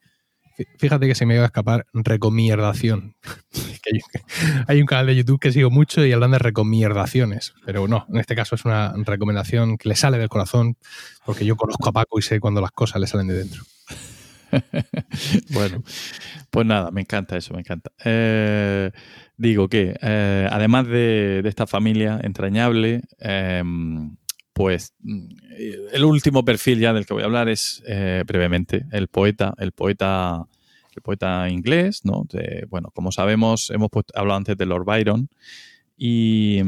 Fíjate 0.78 1.06
que 1.06 1.14
se 1.14 1.24
me 1.24 1.34
iba 1.34 1.44
a 1.44 1.46
escapar 1.46 1.86
recomendación. 1.92 3.16
hay, 4.66 4.80
un 4.80 4.86
canal 4.86 5.06
de 5.06 5.16
YouTube 5.16 5.40
que 5.40 5.52
sigo 5.52 5.70
mucho 5.70 6.04
y 6.04 6.12
hablan 6.12 6.32
de 6.32 6.38
recomendaciones. 6.38 7.54
Pero 7.64 7.88
no, 7.88 8.06
en 8.08 8.18
este 8.18 8.34
caso 8.34 8.54
es 8.56 8.64
una 8.64 8.92
recomendación 8.96 9.78
que 9.78 9.88
le 9.88 9.96
sale 9.96 10.18
del 10.18 10.28
corazón, 10.28 10.76
porque 11.24 11.46
yo 11.46 11.56
conozco 11.56 11.88
a 11.88 11.92
Paco 11.92 12.18
y 12.18 12.22
sé 12.22 12.40
cuando 12.40 12.60
las 12.60 12.72
cosas 12.72 13.00
le 13.00 13.06
salen 13.06 13.28
de 13.28 13.34
dentro. 13.34 13.62
bueno, 15.50 15.82
pues 16.50 16.66
nada, 16.66 16.90
me 16.90 17.02
encanta 17.02 17.36
eso, 17.36 17.54
me 17.54 17.60
encanta. 17.60 17.90
Eh, 18.04 18.90
digo 19.36 19.68
que, 19.68 19.96
eh, 20.00 20.48
además 20.50 20.86
de, 20.88 21.42
esta 21.44 21.66
familia 21.66 22.20
entrañable, 22.22 23.02
eh, 23.20 23.62
pues 24.60 24.92
el 25.02 26.04
último 26.04 26.44
perfil 26.44 26.80
ya 26.80 26.92
del 26.92 27.06
que 27.06 27.14
voy 27.14 27.22
a 27.22 27.26
hablar 27.26 27.48
es 27.48 27.82
eh, 27.86 28.24
brevemente 28.26 28.84
el 28.92 29.08
poeta, 29.08 29.54
el 29.56 29.72
poeta, 29.72 30.46
el 30.94 31.00
poeta 31.00 31.48
inglés, 31.48 32.04
¿no? 32.04 32.26
Bueno, 32.68 32.90
como 32.94 33.10
sabemos, 33.10 33.70
hemos 33.70 33.88
hablado 34.14 34.36
antes 34.36 34.58
de 34.58 34.66
Lord 34.66 34.84
Byron 34.84 35.30
y, 35.96 36.60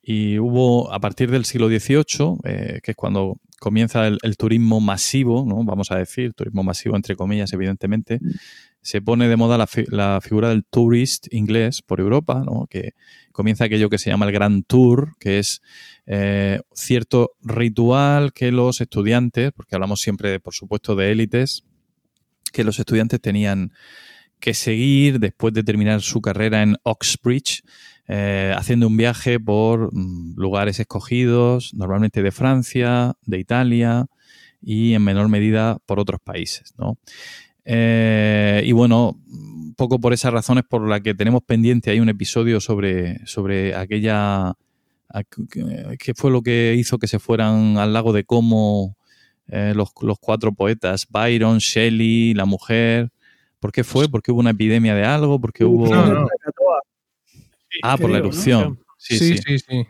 y 0.00 0.38
hubo 0.38 0.92
a 0.92 1.00
partir 1.00 1.28
del 1.32 1.44
siglo 1.44 1.66
XVIII, 1.66 2.38
eh, 2.44 2.80
que 2.84 2.92
es 2.92 2.96
cuando 2.96 3.40
comienza 3.58 4.06
el, 4.06 4.20
el, 4.22 4.36
turismo 4.36 4.80
masivo, 4.80 5.44
¿no? 5.44 5.64
Vamos 5.64 5.90
a 5.90 5.96
decir, 5.96 6.34
turismo 6.34 6.62
masivo 6.62 6.94
entre 6.94 7.16
comillas, 7.16 7.52
evidentemente, 7.52 8.20
se 8.84 9.00
pone 9.00 9.28
de 9.28 9.36
moda 9.36 9.56
la, 9.56 9.66
fi 9.66 9.86
la, 9.88 10.20
figura 10.20 10.50
del 10.50 10.62
tourist 10.64 11.32
inglés 11.32 11.80
por 11.80 12.00
Europa, 12.00 12.42
¿no? 12.44 12.66
que 12.68 12.92
comienza 13.32 13.64
aquello 13.64 13.88
que 13.88 13.96
se 13.96 14.10
llama 14.10 14.26
el 14.26 14.32
Grand 14.32 14.66
Tour, 14.66 15.14
que 15.18 15.38
es 15.38 15.62
eh, 16.06 16.60
cierto 16.74 17.32
ritual 17.40 18.34
que 18.34 18.52
los 18.52 18.82
estudiantes, 18.82 19.52
porque 19.52 19.74
hablamos 19.74 20.02
siempre, 20.02 20.38
por 20.38 20.52
supuesto, 20.52 20.94
de 20.96 21.12
élites, 21.12 21.64
que 22.52 22.62
los 22.62 22.78
estudiantes 22.78 23.22
tenían 23.22 23.72
que 24.38 24.52
seguir 24.52 25.18
después 25.18 25.54
de 25.54 25.62
terminar 25.62 26.02
su 26.02 26.20
carrera 26.20 26.62
en 26.62 26.76
Oxbridge, 26.82 27.62
eh, 28.06 28.52
haciendo 28.54 28.86
un 28.86 28.98
viaje 28.98 29.40
por 29.40 29.94
mm, 29.94 30.34
lugares 30.36 30.78
escogidos, 30.78 31.72
normalmente 31.72 32.22
de 32.22 32.32
Francia, 32.32 33.14
de 33.22 33.38
Italia 33.38 34.08
y 34.60 34.92
en 34.92 35.02
menor 35.02 35.30
medida 35.30 35.78
por 35.86 35.98
otros 35.98 36.20
países, 36.20 36.74
¿no? 36.76 36.98
Eh, 37.64 38.62
y 38.64 38.72
bueno, 38.72 39.18
un 39.26 39.74
poco 39.76 39.98
por 39.98 40.12
esas 40.12 40.32
razones 40.32 40.64
por 40.68 40.86
las 40.86 41.00
que 41.00 41.14
tenemos 41.14 41.42
pendiente 41.42 41.90
hay 41.90 42.00
un 42.00 42.08
episodio 42.08 42.60
sobre, 42.60 43.26
sobre 43.26 43.74
aquella. 43.74 44.54
¿Qué 45.98 46.14
fue 46.14 46.30
lo 46.30 46.42
que 46.42 46.74
hizo 46.76 46.98
que 46.98 47.06
se 47.06 47.18
fueran 47.18 47.78
al 47.78 47.92
lago 47.92 48.12
de 48.12 48.24
Como 48.24 48.96
eh, 49.48 49.72
los, 49.74 49.90
los, 50.00 50.18
cuatro 50.18 50.52
poetas? 50.52 51.06
Byron, 51.08 51.58
Shelley, 51.58 52.34
la 52.34 52.44
mujer. 52.44 53.10
¿Por 53.60 53.72
qué 53.72 53.84
fue? 53.84 54.08
¿Porque 54.08 54.32
hubo 54.32 54.40
una 54.40 54.50
epidemia 54.50 54.94
de 54.94 55.04
algo? 55.04 55.40
¿Porque 55.40 55.64
hubo.? 55.64 55.88
No, 55.88 56.06
no. 56.06 56.28
Ah, 57.82 57.96
por 57.96 58.10
la 58.10 58.18
erupción. 58.18 58.78
Sí, 58.98 59.18
sí, 59.18 59.38
sí. 59.38 59.58
sí, 59.58 59.58
sí. 59.58 59.86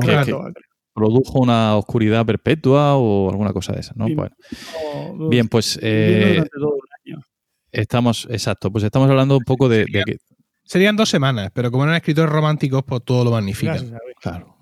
Que 0.00 0.34
produjo 0.96 1.38
una 1.38 1.76
oscuridad 1.76 2.24
perpetua 2.24 2.96
o 2.96 3.30
alguna 3.30 3.52
cosa 3.52 3.74
de 3.74 3.80
esa, 3.80 3.92
¿no? 3.94 4.06
Bueno. 4.08 4.34
Bien, 5.30 5.46
pues. 5.48 5.78
Eh, 5.82 6.42
Estamos, 7.72 8.26
exacto, 8.30 8.72
pues 8.72 8.84
estamos 8.84 9.10
hablando 9.10 9.36
un 9.36 9.44
poco 9.44 9.68
de, 9.68 9.84
de 9.84 10.02
que... 10.04 10.16
Serían 10.64 10.96
dos 10.96 11.10
semanas, 11.10 11.50
pero 11.52 11.70
como 11.70 11.84
eran 11.84 11.96
escritores 11.96 12.32
románticos, 12.32 12.82
pues 12.86 13.02
todo 13.04 13.22
lo 13.22 13.30
magnifican. 13.30 13.98
Claro. 14.20 14.56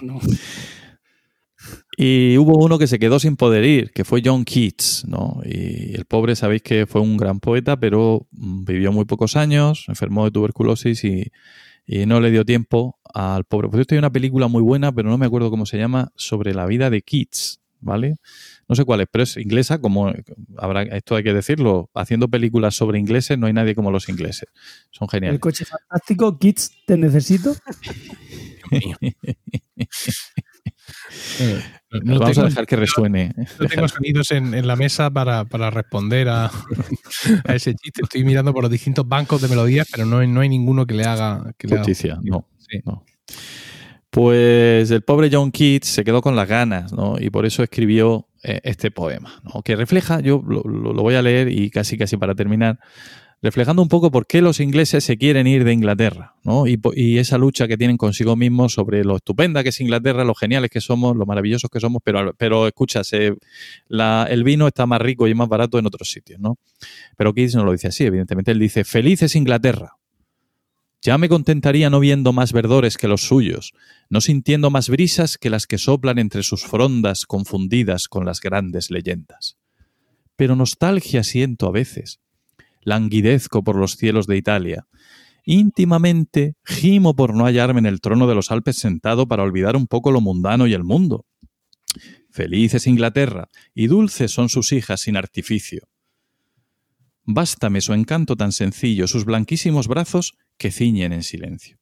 No. 0.00 0.18
Y 1.98 2.36
hubo 2.36 2.62
uno 2.62 2.78
que 2.78 2.86
se 2.86 2.98
quedó 2.98 3.18
sin 3.18 3.36
poder 3.36 3.64
ir, 3.64 3.90
que 3.90 4.04
fue 4.04 4.20
John 4.22 4.44
Keats, 4.44 5.06
¿no? 5.08 5.40
Y 5.44 5.94
el 5.94 6.04
pobre, 6.04 6.36
sabéis 6.36 6.60
que 6.60 6.86
fue 6.86 7.00
un 7.00 7.16
gran 7.16 7.40
poeta, 7.40 7.78
pero 7.80 8.26
vivió 8.30 8.92
muy 8.92 9.06
pocos 9.06 9.34
años, 9.34 9.86
enfermó 9.88 10.26
de 10.26 10.30
tuberculosis 10.30 11.02
y, 11.04 11.32
y 11.86 12.06
no 12.06 12.20
le 12.20 12.30
dio 12.30 12.44
tiempo 12.44 12.98
al 13.14 13.44
pobre. 13.44 13.68
Pues 13.68 13.82
esto 13.82 13.94
hay 13.94 13.98
una 13.98 14.10
película 14.10 14.48
muy 14.48 14.62
buena, 14.62 14.92
pero 14.92 15.08
no 15.08 15.18
me 15.18 15.26
acuerdo 15.26 15.50
cómo 15.50 15.66
se 15.66 15.78
llama, 15.78 16.12
sobre 16.16 16.52
la 16.54 16.66
vida 16.66 16.90
de 16.90 17.02
Keats, 17.02 17.60
¿vale? 17.80 18.16
no 18.68 18.74
sé 18.74 18.84
cuál 18.84 19.00
es, 19.02 19.08
pero 19.10 19.22
es 19.22 19.36
inglesa, 19.36 19.78
como 19.80 20.12
habrá, 20.56 20.82
esto 20.82 21.14
hay 21.14 21.22
que 21.22 21.32
decirlo, 21.32 21.88
haciendo 21.94 22.28
películas 22.28 22.74
sobre 22.74 22.98
ingleses 22.98 23.38
no 23.38 23.46
hay 23.46 23.52
nadie 23.52 23.74
como 23.74 23.90
los 23.90 24.08
ingleses. 24.08 24.48
Son 24.90 25.08
geniales. 25.08 25.36
El 25.36 25.40
coche 25.40 25.64
fantástico, 25.64 26.38
Kids, 26.38 26.72
te 26.84 26.96
necesito. 26.96 27.54
no 32.02 32.18
Vamos 32.18 32.34
tengo, 32.34 32.46
a 32.46 32.48
dejar 32.48 32.66
que 32.66 32.76
resuene. 32.76 33.32
No 33.60 33.68
tengo 33.68 33.88
sonidos 33.88 34.30
en, 34.30 34.54
en 34.54 34.66
la 34.66 34.76
mesa 34.76 35.10
para, 35.10 35.44
para 35.44 35.70
responder 35.70 36.28
a, 36.28 36.46
a, 37.44 37.54
ese 37.54 37.74
chiste. 37.74 38.02
Estoy 38.02 38.24
mirando 38.24 38.52
por 38.52 38.62
los 38.62 38.70
distintos 38.70 39.06
bancos 39.08 39.42
de 39.42 39.48
melodías, 39.48 39.88
pero 39.90 40.04
no 40.04 40.18
hay, 40.18 40.28
no 40.28 40.40
hay 40.40 40.48
ninguno 40.48 40.86
que 40.86 40.94
le 40.94 41.04
haga. 41.04 41.52
Que 41.58 41.68
Justicia, 41.68 42.18
le 42.22 42.30
haga... 42.30 42.38
no. 42.38 42.48
Sí. 42.58 42.80
no. 42.84 43.04
Pues 44.10 44.90
el 44.90 45.02
pobre 45.02 45.28
John 45.30 45.50
Keats 45.50 45.88
se 45.88 46.02
quedó 46.02 46.22
con 46.22 46.36
las 46.36 46.48
ganas, 46.48 46.92
¿no? 46.92 47.16
Y 47.18 47.28
por 47.28 47.44
eso 47.44 47.62
escribió 47.62 48.28
eh, 48.42 48.60
este 48.62 48.90
poema, 48.90 49.42
¿no? 49.42 49.62
que 49.62 49.74
refleja, 49.74 50.20
yo 50.20 50.40
lo, 50.46 50.62
lo, 50.62 50.94
voy 51.02 51.16
a 51.16 51.22
leer 51.22 51.48
y 51.48 51.68
casi 51.68 51.98
casi 51.98 52.16
para 52.16 52.36
terminar, 52.36 52.78
reflejando 53.46 53.80
un 53.80 53.88
poco 53.88 54.10
por 54.10 54.26
qué 54.26 54.42
los 54.42 54.58
ingleses 54.58 55.04
se 55.04 55.16
quieren 55.16 55.46
ir 55.46 55.62
de 55.62 55.72
Inglaterra, 55.72 56.34
¿no? 56.42 56.64
Y, 56.66 57.18
esa 57.18 57.38
lucha 57.38 57.68
que 57.68 57.76
tienen 57.76 57.96
consigo 57.96 58.34
mismos 58.34 58.72
sobre 58.72 59.04
lo 59.04 59.14
estupenda 59.14 59.62
que 59.62 59.68
es 59.68 59.80
Inglaterra, 59.80 60.24
lo 60.24 60.34
geniales 60.34 60.68
que 60.68 60.80
somos, 60.80 61.16
lo 61.16 61.26
maravillosos 61.26 61.70
que 61.70 61.78
somos, 61.78 62.02
pero, 62.04 62.34
pero 62.36 62.66
el 62.66 64.44
vino 64.44 64.66
está 64.66 64.86
más 64.86 65.00
rico 65.00 65.28
y 65.28 65.34
más 65.34 65.48
barato 65.48 65.78
en 65.78 65.86
otros 65.86 66.10
sitios, 66.10 66.40
¿no? 66.40 66.58
Pero 67.16 67.32
Keats 67.32 67.54
no 67.54 67.64
lo 67.64 67.70
dice 67.70 67.86
así, 67.86 68.04
evidentemente, 68.04 68.50
él 68.50 68.58
dice, 68.58 68.82
feliz 68.82 69.22
es 69.22 69.36
Inglaterra, 69.36 69.92
ya 71.00 71.18
me 71.18 71.28
contentaría 71.28 71.88
no 71.88 72.00
viendo 72.00 72.32
más 72.32 72.52
verdores 72.52 72.96
que 72.96 73.06
los 73.06 73.22
suyos, 73.28 73.74
no 74.10 74.20
sintiendo 74.20 74.70
más 74.70 74.88
brisas 74.88 75.38
que 75.38 75.50
las 75.50 75.68
que 75.68 75.78
soplan 75.78 76.18
entre 76.18 76.42
sus 76.42 76.64
frondas 76.64 77.26
confundidas 77.26 78.08
con 78.08 78.24
las 78.24 78.40
grandes 78.40 78.90
leyendas. 78.90 79.56
Pero 80.34 80.56
nostalgia 80.56 81.22
siento 81.22 81.68
a 81.68 81.70
veces, 81.70 82.18
languidezco 82.86 83.64
por 83.64 83.76
los 83.76 83.96
cielos 83.96 84.26
de 84.26 84.36
Italia, 84.36 84.86
íntimamente 85.44 86.54
gimo 86.64 87.16
por 87.16 87.34
no 87.34 87.44
hallarme 87.44 87.80
en 87.80 87.86
el 87.86 88.00
trono 88.00 88.28
de 88.28 88.34
los 88.36 88.50
Alpes 88.50 88.76
sentado 88.76 89.26
para 89.26 89.42
olvidar 89.42 89.76
un 89.76 89.88
poco 89.88 90.12
lo 90.12 90.20
mundano 90.20 90.66
y 90.68 90.72
el 90.72 90.84
mundo. 90.84 91.26
Feliz 92.30 92.74
es 92.74 92.86
Inglaterra, 92.86 93.48
y 93.74 93.88
dulces 93.88 94.30
son 94.30 94.48
sus 94.48 94.72
hijas 94.72 95.00
sin 95.00 95.16
artificio. 95.16 95.88
Bástame 97.24 97.80
su 97.80 97.92
encanto 97.92 98.36
tan 98.36 98.52
sencillo, 98.52 99.08
sus 99.08 99.24
blanquísimos 99.24 99.88
brazos 99.88 100.34
que 100.56 100.70
ciñen 100.70 101.12
en 101.12 101.24
silencio. 101.24 101.78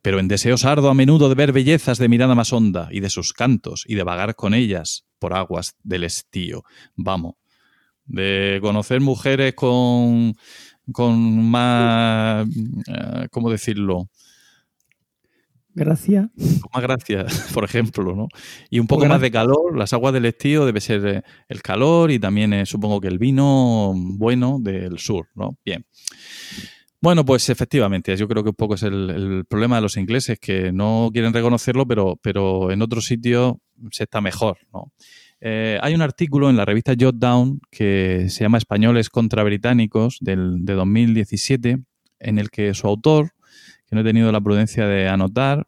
Pero 0.00 0.20
en 0.20 0.28
deseos 0.28 0.64
ardo 0.64 0.88
a 0.88 0.94
menudo 0.94 1.28
de 1.28 1.34
ver 1.34 1.52
bellezas 1.52 1.98
de 1.98 2.08
mirada 2.08 2.34
más 2.34 2.54
honda 2.54 2.88
y 2.90 3.00
de 3.00 3.10
sus 3.10 3.34
cantos 3.34 3.84
y 3.86 3.94
de 3.94 4.04
vagar 4.04 4.36
con 4.36 4.54
ellas 4.54 5.04
por 5.18 5.34
aguas 5.34 5.74
del 5.82 6.04
estío. 6.04 6.62
Vamos, 6.96 7.34
de 8.08 8.58
conocer 8.60 9.00
mujeres 9.00 9.54
con, 9.54 10.34
con 10.92 11.50
más, 11.50 12.46
uh, 12.46 13.26
¿cómo 13.30 13.50
decirlo? 13.50 14.08
Gracia. 15.74 16.30
Con 16.36 16.70
más 16.74 16.82
gracia, 16.82 17.26
por 17.54 17.64
ejemplo, 17.64 18.16
¿no? 18.16 18.28
Y 18.68 18.80
un 18.80 18.86
poco 18.86 19.06
más 19.06 19.20
de 19.20 19.30
calor, 19.30 19.76
las 19.76 19.92
aguas 19.92 20.12
del 20.12 20.24
estío 20.24 20.66
debe 20.66 20.80
ser 20.80 21.06
eh, 21.06 21.22
el 21.48 21.62
calor 21.62 22.10
y 22.10 22.18
también 22.18 22.52
eh, 22.52 22.66
supongo 22.66 23.00
que 23.00 23.08
el 23.08 23.18
vino 23.18 23.92
bueno 23.94 24.58
del 24.60 24.98
sur, 24.98 25.28
¿no? 25.34 25.56
Bien. 25.64 25.86
Bueno, 27.00 27.24
pues 27.24 27.48
efectivamente, 27.48 28.16
yo 28.16 28.26
creo 28.26 28.42
que 28.42 28.50
un 28.50 28.56
poco 28.56 28.74
es 28.74 28.82
el, 28.82 29.10
el 29.10 29.44
problema 29.44 29.76
de 29.76 29.82
los 29.82 29.96
ingleses, 29.96 30.40
que 30.40 30.72
no 30.72 31.10
quieren 31.12 31.32
reconocerlo, 31.32 31.86
pero, 31.86 32.18
pero 32.20 32.72
en 32.72 32.82
otros 32.82 33.04
sitios 33.04 33.54
se 33.92 34.02
está 34.02 34.20
mejor, 34.20 34.58
¿no? 34.72 34.92
Eh, 35.40 35.78
hay 35.82 35.94
un 35.94 36.02
artículo 36.02 36.50
en 36.50 36.56
la 36.56 36.64
revista 36.64 36.94
Jot 36.98 37.16
Down 37.16 37.60
que 37.70 38.26
se 38.28 38.42
llama 38.44 38.58
Españoles 38.58 39.08
contra 39.08 39.42
Británicos 39.44 40.18
del, 40.20 40.64
de 40.64 40.74
2017, 40.74 41.78
en 42.20 42.38
el 42.38 42.50
que 42.50 42.74
su 42.74 42.86
autor, 42.88 43.30
que 43.86 43.94
no 43.94 44.00
he 44.00 44.04
tenido 44.04 44.32
la 44.32 44.40
prudencia 44.40 44.86
de 44.88 45.08
anotar, 45.08 45.66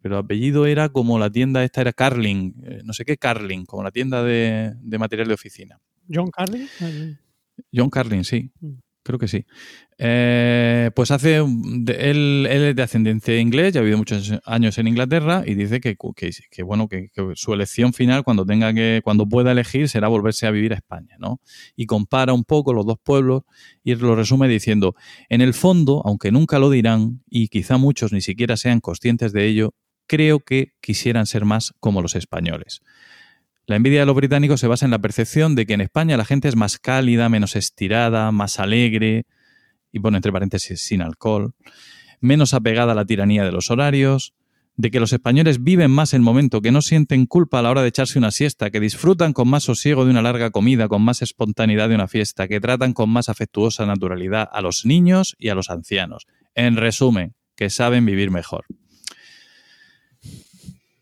pero 0.00 0.14
el 0.18 0.24
apellido 0.24 0.66
era 0.66 0.88
como 0.90 1.18
la 1.18 1.30
tienda 1.30 1.64
esta 1.64 1.80
era 1.80 1.92
Carling, 1.92 2.52
eh, 2.62 2.80
no 2.84 2.92
sé 2.92 3.04
qué 3.04 3.16
Carling, 3.16 3.64
como 3.64 3.82
la 3.82 3.90
tienda 3.90 4.22
de, 4.22 4.74
de 4.80 4.98
material 4.98 5.26
de 5.28 5.34
oficina. 5.34 5.80
John 6.12 6.30
Carlin. 6.30 6.68
el- 6.80 7.18
John 7.74 7.90
Carlin, 7.90 8.24
sí. 8.24 8.52
Creo 9.08 9.18
que 9.18 9.26
sí. 9.26 9.46
Eh, 9.96 10.90
pues 10.94 11.10
hace. 11.10 11.36
él, 11.38 12.46
es 12.50 12.76
de 12.76 12.82
ascendencia 12.82 13.38
inglés, 13.40 13.72
ya 13.72 13.80
ha 13.80 13.82
vivido 13.82 13.96
muchos 13.96 14.34
años 14.44 14.76
en 14.76 14.86
Inglaterra 14.86 15.44
y 15.46 15.54
dice 15.54 15.80
que, 15.80 15.96
que- 16.50 16.62
bueno, 16.62 16.88
que 16.88 17.08
su 17.34 17.54
elección 17.54 17.94
final, 17.94 18.22
cuando 18.22 18.44
tenga 18.44 18.74
que, 18.74 19.00
cuando 19.02 19.26
pueda 19.26 19.52
elegir, 19.52 19.88
será 19.88 20.08
volverse 20.08 20.46
a 20.46 20.50
vivir 20.50 20.74
a 20.74 20.76
España, 20.76 21.16
¿no? 21.18 21.40
Y 21.74 21.86
compara 21.86 22.34
un 22.34 22.44
poco 22.44 22.74
los 22.74 22.84
dos 22.84 22.98
pueblos 23.02 23.44
y 23.82 23.94
lo 23.94 24.14
resume 24.14 24.46
diciendo: 24.46 24.94
en 25.30 25.40
el 25.40 25.54
fondo, 25.54 26.02
aunque 26.04 26.30
nunca 26.30 26.58
lo 26.58 26.68
dirán, 26.68 27.22
y 27.30 27.48
quizá 27.48 27.78
muchos 27.78 28.12
ni 28.12 28.20
siquiera 28.20 28.58
sean 28.58 28.80
conscientes 28.80 29.32
de 29.32 29.46
ello, 29.46 29.72
creo 30.06 30.40
que 30.40 30.74
quisieran 30.82 31.24
ser 31.24 31.46
más 31.46 31.72
como 31.80 32.02
los 32.02 32.14
españoles. 32.14 32.82
La 33.68 33.76
envidia 33.76 34.00
de 34.00 34.06
los 34.06 34.16
británicos 34.16 34.60
se 34.60 34.66
basa 34.66 34.86
en 34.86 34.90
la 34.90 34.98
percepción 34.98 35.54
de 35.54 35.66
que 35.66 35.74
en 35.74 35.82
España 35.82 36.16
la 36.16 36.24
gente 36.24 36.48
es 36.48 36.56
más 36.56 36.78
cálida, 36.78 37.28
menos 37.28 37.54
estirada, 37.54 38.32
más 38.32 38.58
alegre, 38.60 39.26
y 39.92 40.00
pone 40.00 40.16
entre 40.16 40.32
paréntesis 40.32 40.80
sin 40.80 41.02
alcohol, 41.02 41.52
menos 42.18 42.54
apegada 42.54 42.92
a 42.92 42.94
la 42.94 43.04
tiranía 43.04 43.44
de 43.44 43.52
los 43.52 43.70
horarios, 43.70 44.32
de 44.76 44.90
que 44.90 45.00
los 45.00 45.12
españoles 45.12 45.62
viven 45.62 45.90
más 45.90 46.14
el 46.14 46.22
momento, 46.22 46.62
que 46.62 46.72
no 46.72 46.80
sienten 46.80 47.26
culpa 47.26 47.58
a 47.58 47.62
la 47.62 47.70
hora 47.70 47.82
de 47.82 47.88
echarse 47.88 48.18
una 48.18 48.30
siesta, 48.30 48.70
que 48.70 48.80
disfrutan 48.80 49.34
con 49.34 49.48
más 49.48 49.64
sosiego 49.64 50.06
de 50.06 50.12
una 50.12 50.22
larga 50.22 50.50
comida, 50.50 50.88
con 50.88 51.02
más 51.02 51.20
espontaneidad 51.20 51.90
de 51.90 51.96
una 51.96 52.08
fiesta, 52.08 52.48
que 52.48 52.62
tratan 52.62 52.94
con 52.94 53.10
más 53.10 53.28
afectuosa 53.28 53.84
naturalidad 53.84 54.48
a 54.50 54.62
los 54.62 54.86
niños 54.86 55.36
y 55.38 55.50
a 55.50 55.54
los 55.54 55.68
ancianos. 55.68 56.26
En 56.54 56.78
resumen, 56.78 57.34
que 57.54 57.68
saben 57.68 58.06
vivir 58.06 58.30
mejor. 58.30 58.64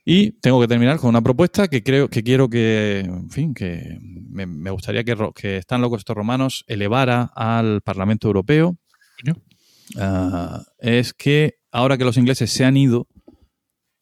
Y 0.08 0.30
tengo 0.40 0.60
que 0.60 0.68
terminar 0.68 0.98
con 0.98 1.08
una 1.10 1.20
propuesta 1.20 1.66
que 1.66 1.82
creo 1.82 2.08
que 2.08 2.22
quiero 2.22 2.48
que, 2.48 3.00
en 3.00 3.28
fin, 3.28 3.52
que 3.52 3.98
me, 4.30 4.46
me 4.46 4.70
gustaría 4.70 5.02
que, 5.02 5.16
Están 5.58 5.80
locos 5.80 5.98
estos 5.98 6.14
romanos 6.16 6.62
elevara 6.68 7.32
al 7.34 7.80
Parlamento 7.82 8.28
Europeo. 8.28 8.76
Ah, 9.98 10.62
es 10.78 11.12
que 11.12 11.54
ahora 11.72 11.98
que 11.98 12.04
los 12.04 12.16
ingleses 12.16 12.50
se 12.52 12.64
han 12.64 12.76
ido, 12.76 13.08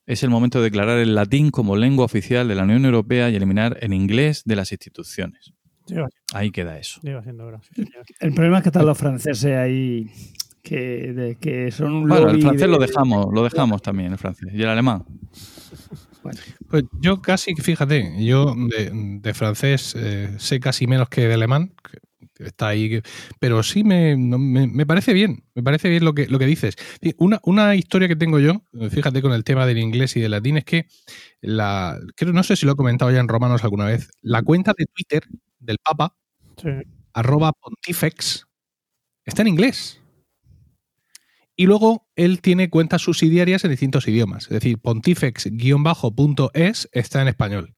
es 0.07 0.23
el 0.23 0.29
momento 0.29 0.59
de 0.59 0.65
declarar 0.65 0.99
el 0.99 1.15
latín 1.15 1.51
como 1.51 1.75
lengua 1.77 2.05
oficial 2.05 2.49
de 2.49 2.55
la 2.55 2.65
Unión 2.65 2.85
Europea 2.85 3.31
y 3.31 3.37
eliminar 3.37 3.79
el 3.81 3.95
inglés 3.95 4.43
de 4.45 4.57
las 4.57 4.73
instituciones. 4.73 5.53
Lleva, 5.87 6.09
Ahí 6.35 6.51
queda 6.51 6.79
eso. 6.79 7.01
lleva 7.03 7.23
siendo 7.23 7.47
hora. 7.47 7.61
sí, 7.63 7.83
señor. 7.83 8.05
El 8.21 8.35
problema 8.35 8.59
es 8.59 8.63
que 8.63 8.69
están 8.69 8.85
los 8.87 8.97
franceses 8.99 9.57
ahí 9.57 10.11
que, 10.63 11.13
de- 11.15 11.37
que 11.37 11.71
son 11.71 11.93
un 11.93 12.09
Bueno, 12.09 12.29
el 12.31 12.41
francés 12.43 12.61
de- 12.63 12.69
lo 12.69 12.79
dejamos, 12.79 13.27
lo 13.33 13.43
dejamos 13.45 13.81
también, 13.83 14.13
el 14.13 14.19
francés. 14.19 14.49
Y 14.53 14.63
el 14.63 14.69
alemán. 14.69 15.05
Pues 16.69 16.85
yo 17.01 17.21
casi, 17.23 17.55
fíjate, 17.55 18.15
yo 18.25 18.55
de, 18.57 18.91
de 19.21 19.35
francés 19.35 19.95
eh, 19.97 20.35
sé 20.39 20.61
casi 20.61 20.87
menos 20.87 21.09
que 21.09 21.29
de 21.29 21.35
alemán, 21.35 21.75
que- 21.91 21.99
está 22.45 22.69
ahí, 22.69 23.01
pero 23.39 23.63
sí 23.63 23.85
me, 23.85 24.17
no- 24.17 24.39
me, 24.39 24.67
me 24.67 24.87
parece 24.87 25.13
bien, 25.13 25.45
me 25.55 25.63
parece 25.63 25.89
bien 25.89 26.05
lo 26.05 26.15
que, 26.15 26.27
lo 26.27 26.39
que 26.39 26.47
dices. 26.47 26.75
Una, 27.19 27.39
una 27.45 27.77
historia 27.77 28.09
que 28.09 28.17
tengo 28.17 28.41
yo, 28.41 28.63
fíjate 28.91 29.23
con 29.23 29.33
el 29.33 29.45
tema 29.45 29.67
del 29.67 29.79
inglés 29.79 30.17
y 30.17 30.21
del 30.21 30.33
latín, 30.33 30.57
es 30.57 30.65
que 30.65 30.87
la, 31.41 31.99
creo, 32.17 32.33
no 32.33 32.43
sé 32.43 32.57
si 32.57 32.67
lo 32.67 32.73
he 32.73 32.77
comentado 32.77 33.11
ya 33.13 33.21
en 33.21 33.29
Romanos 33.29 33.63
alguna 33.65 33.85
vez, 33.87 34.09
la 34.23 34.43
cuenta 34.43 34.73
de 34.77 34.87
Twitter 34.87 35.23
del 35.61 35.79
Papa, 35.79 36.17
Sí. 36.61 36.69
arroba 37.13 37.53
pontifex, 37.53 38.47
está 39.25 39.43
en 39.43 39.49
inglés. 39.49 40.01
Y 41.57 41.67
luego 41.67 42.09
él 42.17 42.41
tiene 42.41 42.69
cuentas 42.69 43.03
subsidiarias 43.03 43.65
en 43.65 43.71
distintos 43.71 44.09
idiomas. 44.09 44.45
Es 44.45 44.51
decir, 44.51 44.79
pontifex-es 44.79 45.53
está 46.93 47.23
en 47.23 47.29
español. 47.29 47.75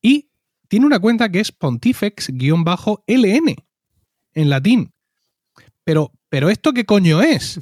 Y 0.00 0.30
tiene 0.68 0.86
una 0.86 0.98
cuenta 0.98 1.28
que 1.30 1.40
es 1.40 1.52
pontifex-ln 1.52 3.54
en 4.34 4.50
latín. 4.50 4.92
Pero, 5.84 6.12
pero 6.28 6.50
¿esto 6.50 6.72
qué 6.72 6.84
coño 6.84 7.22
es? 7.22 7.60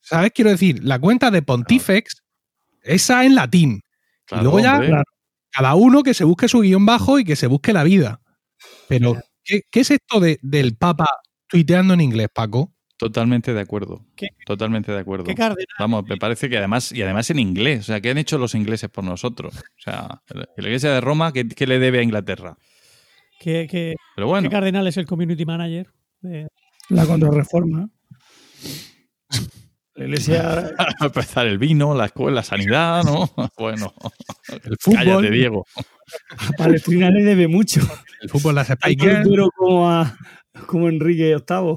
¿Sabes? 0.00 0.32
Quiero 0.34 0.50
decir, 0.50 0.84
la 0.84 0.98
cuenta 0.98 1.30
de 1.30 1.42
Pontifex, 1.42 2.22
esa 2.82 3.24
en 3.24 3.34
latín. 3.34 3.80
y 4.30 4.36
luego 4.42 4.60
ya, 4.60 4.74
hombre. 4.74 4.88
cada 5.50 5.74
uno 5.74 6.02
que 6.02 6.14
se 6.14 6.24
busque 6.24 6.48
su 6.48 6.60
guion 6.60 6.84
bajo 6.84 7.18
y 7.18 7.24
que 7.24 7.36
se 7.36 7.46
busque 7.46 7.72
la 7.72 7.84
vida. 7.84 8.20
Pero, 8.88 9.14
¿qué, 9.44 9.62
qué 9.70 9.80
es 9.80 9.90
esto 9.92 10.20
de- 10.20 10.38
del 10.42 10.76
Papa 10.76 11.06
tuiteando 11.48 11.94
en 11.94 12.00
inglés, 12.02 12.28
Paco? 12.32 12.73
Totalmente 13.04 13.52
de 13.52 13.60
acuerdo. 13.60 14.02
¿Qué- 14.16 14.28
Totalmente 14.46 14.90
de 14.90 14.98
acuerdo. 14.98 15.24
¿Qué 15.24 15.34
cardenal? 15.34 15.66
Vamos, 15.78 16.04
me 16.08 16.16
parece 16.16 16.48
que 16.48 16.56
además, 16.56 16.90
y 16.90 17.02
además 17.02 17.28
en 17.28 17.38
inglés, 17.38 17.80
o 17.80 17.82
sea, 17.82 18.00
¿qué 18.00 18.10
han 18.10 18.16
hecho 18.18 18.38
los 18.38 18.54
ingleses 18.54 18.88
por 18.88 19.04
nosotros? 19.04 19.54
O 19.56 19.80
sea, 19.82 20.22
la 20.28 20.46
iglesia 20.56 20.90
de 20.90 21.00
Roma, 21.02 21.30
¿qué, 21.32 21.46
qué 21.46 21.66
le 21.66 21.78
debe 21.78 21.98
a 21.98 22.02
Inglaterra? 22.02 22.56
¿Qué, 23.40 23.66
qué- 23.70 23.94
Pero 24.16 24.28
bueno, 24.28 24.48
qué 24.48 24.52
cardenal 24.54 24.86
es 24.86 24.96
el 24.96 25.04
community 25.06 25.44
manager? 25.44 25.88
de- 26.22 26.48
La 26.88 27.04
contrarreforma. 27.04 27.90
La 29.96 30.04
iglesia. 30.06 30.70
a 31.00 31.04
empezar 31.06 31.46
el 31.46 31.58
vino, 31.58 31.94
la 31.94 32.06
escuela, 32.06 32.36
la 32.36 32.42
sanidad, 32.42 33.04
¿no? 33.04 33.30
Bueno, 33.58 33.92
El 34.48 34.76
fútbol, 34.80 34.98
cállate, 34.98 35.30
Diego. 35.30 35.66
A 36.38 36.50
Palestina 36.56 37.10
le 37.10 37.22
debe 37.22 37.48
mucho. 37.48 37.80
el 38.22 38.28
fútbol, 38.30 38.54
las 38.56 38.68
Spikers, 38.68 39.24
duro 39.24 39.50
como, 39.54 39.88
a, 39.90 40.16
como 40.66 40.88
Enrique 40.88 41.36
VIII. 41.36 41.76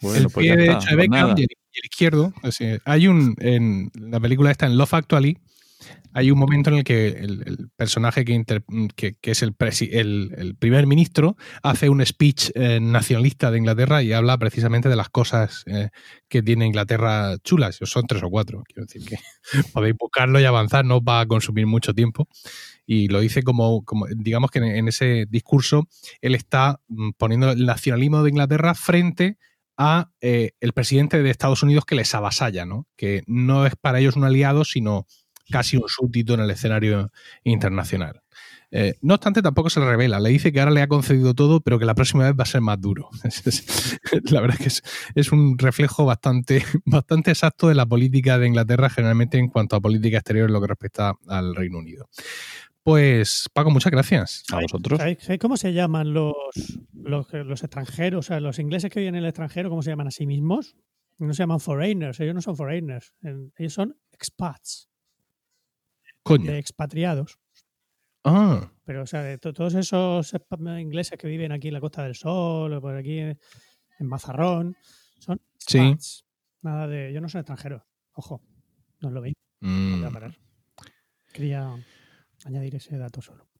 Bueno, 0.00 0.18
el 0.18 0.24
pues 0.30 0.46
pie 0.46 0.56
derecho 0.56 0.78
está, 0.78 0.90
de 0.90 0.96
pues 0.96 1.08
Beckham 1.10 1.28
y 1.38 1.42
el, 1.42 1.48
y 1.72 1.78
el 1.78 1.84
izquierdo. 1.84 2.32
Sea, 2.50 2.78
hay 2.84 3.08
un, 3.08 3.34
en 3.38 3.90
la 3.94 4.20
película 4.20 4.50
esta, 4.50 4.66
en 4.66 4.76
Love 4.76 4.94
Actually, 4.94 5.38
hay 6.12 6.30
un 6.30 6.38
momento 6.38 6.70
en 6.70 6.76
el 6.76 6.84
que 6.84 7.08
el, 7.08 7.42
el 7.46 7.70
personaje 7.76 8.24
que, 8.24 8.32
inter- 8.32 8.64
que, 8.96 9.14
que 9.14 9.30
es 9.30 9.42
el, 9.42 9.56
presi- 9.56 9.88
el, 9.92 10.34
el 10.36 10.54
primer 10.56 10.86
ministro 10.86 11.36
hace 11.62 11.88
un 11.88 12.04
speech 12.04 12.50
eh, 12.54 12.80
nacionalista 12.80 13.50
de 13.50 13.58
Inglaterra 13.58 14.02
y 14.02 14.12
habla 14.12 14.36
precisamente 14.36 14.88
de 14.88 14.96
las 14.96 15.08
cosas 15.08 15.62
eh, 15.66 15.88
que 16.28 16.42
tiene 16.42 16.66
Inglaterra 16.66 17.36
chulas. 17.44 17.78
Son 17.82 18.06
tres 18.06 18.22
o 18.24 18.28
cuatro. 18.28 18.62
Quiero 18.66 18.86
decir 18.86 19.04
que 19.08 19.16
podéis 19.72 19.94
buscarlo 19.98 20.40
y 20.40 20.44
avanzar, 20.44 20.84
no 20.84 21.00
va 21.02 21.20
a 21.20 21.26
consumir 21.26 21.66
mucho 21.66 21.94
tiempo. 21.94 22.28
Y 22.84 23.06
lo 23.08 23.20
dice 23.20 23.42
como, 23.44 23.84
como 23.84 24.06
digamos 24.08 24.50
que 24.50 24.58
en, 24.58 24.64
en 24.64 24.88
ese 24.88 25.26
discurso 25.30 25.86
él 26.20 26.34
está 26.34 26.80
mm, 26.88 27.10
poniendo 27.16 27.52
el 27.52 27.64
nacionalismo 27.64 28.22
de 28.24 28.30
Inglaterra 28.30 28.74
frente 28.74 29.24
a 29.36 29.49
eh, 30.20 30.52
el 30.60 30.72
presidente 30.72 31.22
de 31.22 31.30
Estados 31.30 31.62
Unidos 31.62 31.84
que 31.84 31.94
les 31.94 32.14
avasalla, 32.14 32.66
¿no? 32.66 32.86
Que 32.96 33.22
no 33.26 33.66
es 33.66 33.74
para 33.76 33.98
ellos 34.00 34.16
un 34.16 34.24
aliado, 34.24 34.64
sino 34.64 35.06
casi 35.50 35.76
un 35.76 35.88
súbdito 35.88 36.34
en 36.34 36.40
el 36.40 36.50
escenario 36.50 37.10
internacional. 37.44 38.22
Eh, 38.72 38.94
no 39.02 39.14
obstante, 39.14 39.42
tampoco 39.42 39.68
se 39.68 39.80
le 39.80 39.86
revela. 39.86 40.20
Le 40.20 40.30
dice 40.30 40.52
que 40.52 40.60
ahora 40.60 40.70
le 40.70 40.82
ha 40.82 40.86
concedido 40.86 41.34
todo, 41.34 41.60
pero 41.60 41.78
que 41.78 41.84
la 41.84 41.94
próxima 41.94 42.24
vez 42.24 42.34
va 42.38 42.44
a 42.44 42.46
ser 42.46 42.60
más 42.60 42.80
duro. 42.80 43.08
La 44.30 44.40
verdad 44.40 44.56
es 44.60 44.62
que 44.62 44.68
es, 44.68 44.82
es 45.16 45.32
un 45.32 45.58
reflejo 45.58 46.04
bastante, 46.04 46.64
bastante 46.84 47.30
exacto 47.30 47.68
de 47.68 47.74
la 47.74 47.86
política 47.86 48.38
de 48.38 48.46
Inglaterra, 48.46 48.90
generalmente 48.90 49.38
en 49.38 49.48
cuanto 49.48 49.76
a 49.76 49.80
política 49.80 50.18
exterior 50.18 50.48
en 50.48 50.52
lo 50.52 50.60
que 50.60 50.68
respecta 50.68 51.14
al 51.26 51.54
Reino 51.54 51.78
Unido. 51.78 52.08
Pues, 52.82 53.46
Paco, 53.52 53.70
muchas 53.70 53.92
gracias. 53.92 54.44
A 54.52 54.60
vosotros. 54.60 54.98
¿Sabéis, 54.98 55.18
cómo 55.40 55.56
se 55.56 55.72
llaman 55.72 56.12
los, 56.14 56.34
los, 56.92 57.32
los 57.32 57.62
extranjeros? 57.62 58.26
O 58.26 58.28
sea, 58.28 58.40
los 58.40 58.58
ingleses 58.58 58.90
que 58.90 59.00
viven 59.00 59.14
en 59.16 59.22
el 59.24 59.28
extranjero, 59.28 59.68
¿cómo 59.68 59.82
se 59.82 59.90
llaman 59.90 60.08
a 60.08 60.10
sí 60.10 60.26
mismos? 60.26 60.76
No 61.18 61.34
se 61.34 61.42
llaman 61.42 61.60
foreigners, 61.60 62.18
ellos 62.20 62.34
no 62.34 62.40
son 62.40 62.56
foreigners, 62.56 63.12
ellos 63.58 63.74
son 63.74 63.94
expats, 64.10 64.88
Coño. 66.22 66.50
de 66.50 66.58
expatriados. 66.58 67.38
Ah, 68.24 68.72
Pero, 68.84 69.02
o 69.02 69.06
sea, 69.06 69.22
de 69.22 69.36
todos 69.36 69.74
esos 69.74 70.32
ingleses 70.78 71.18
que 71.18 71.28
viven 71.28 71.52
aquí 71.52 71.68
en 71.68 71.74
la 71.74 71.80
Costa 71.80 72.02
del 72.02 72.14
Sol, 72.14 72.72
o 72.72 72.80
por 72.80 72.96
aquí 72.96 73.18
en 73.18 73.38
en 74.00 74.06
Mazarrón, 74.06 74.76
son 75.18 75.40
sí. 75.58 75.78
expats. 75.78 76.24
Nada 76.62 76.88
de. 76.88 77.10
Ellos 77.10 77.22
no 77.22 77.28
son 77.28 77.40
extranjeros. 77.40 77.82
Ojo, 78.12 78.42
no 79.00 79.10
lo 79.10 79.20
veis. 79.20 79.34
Mm, 79.60 80.00
Voy 80.00 80.08
a 80.08 80.10
parar. 80.10 80.38
Quería 81.32 81.74
añadir 82.46 82.74
ese 82.76 82.96
dato 82.96 83.20
solo. 83.20 83.50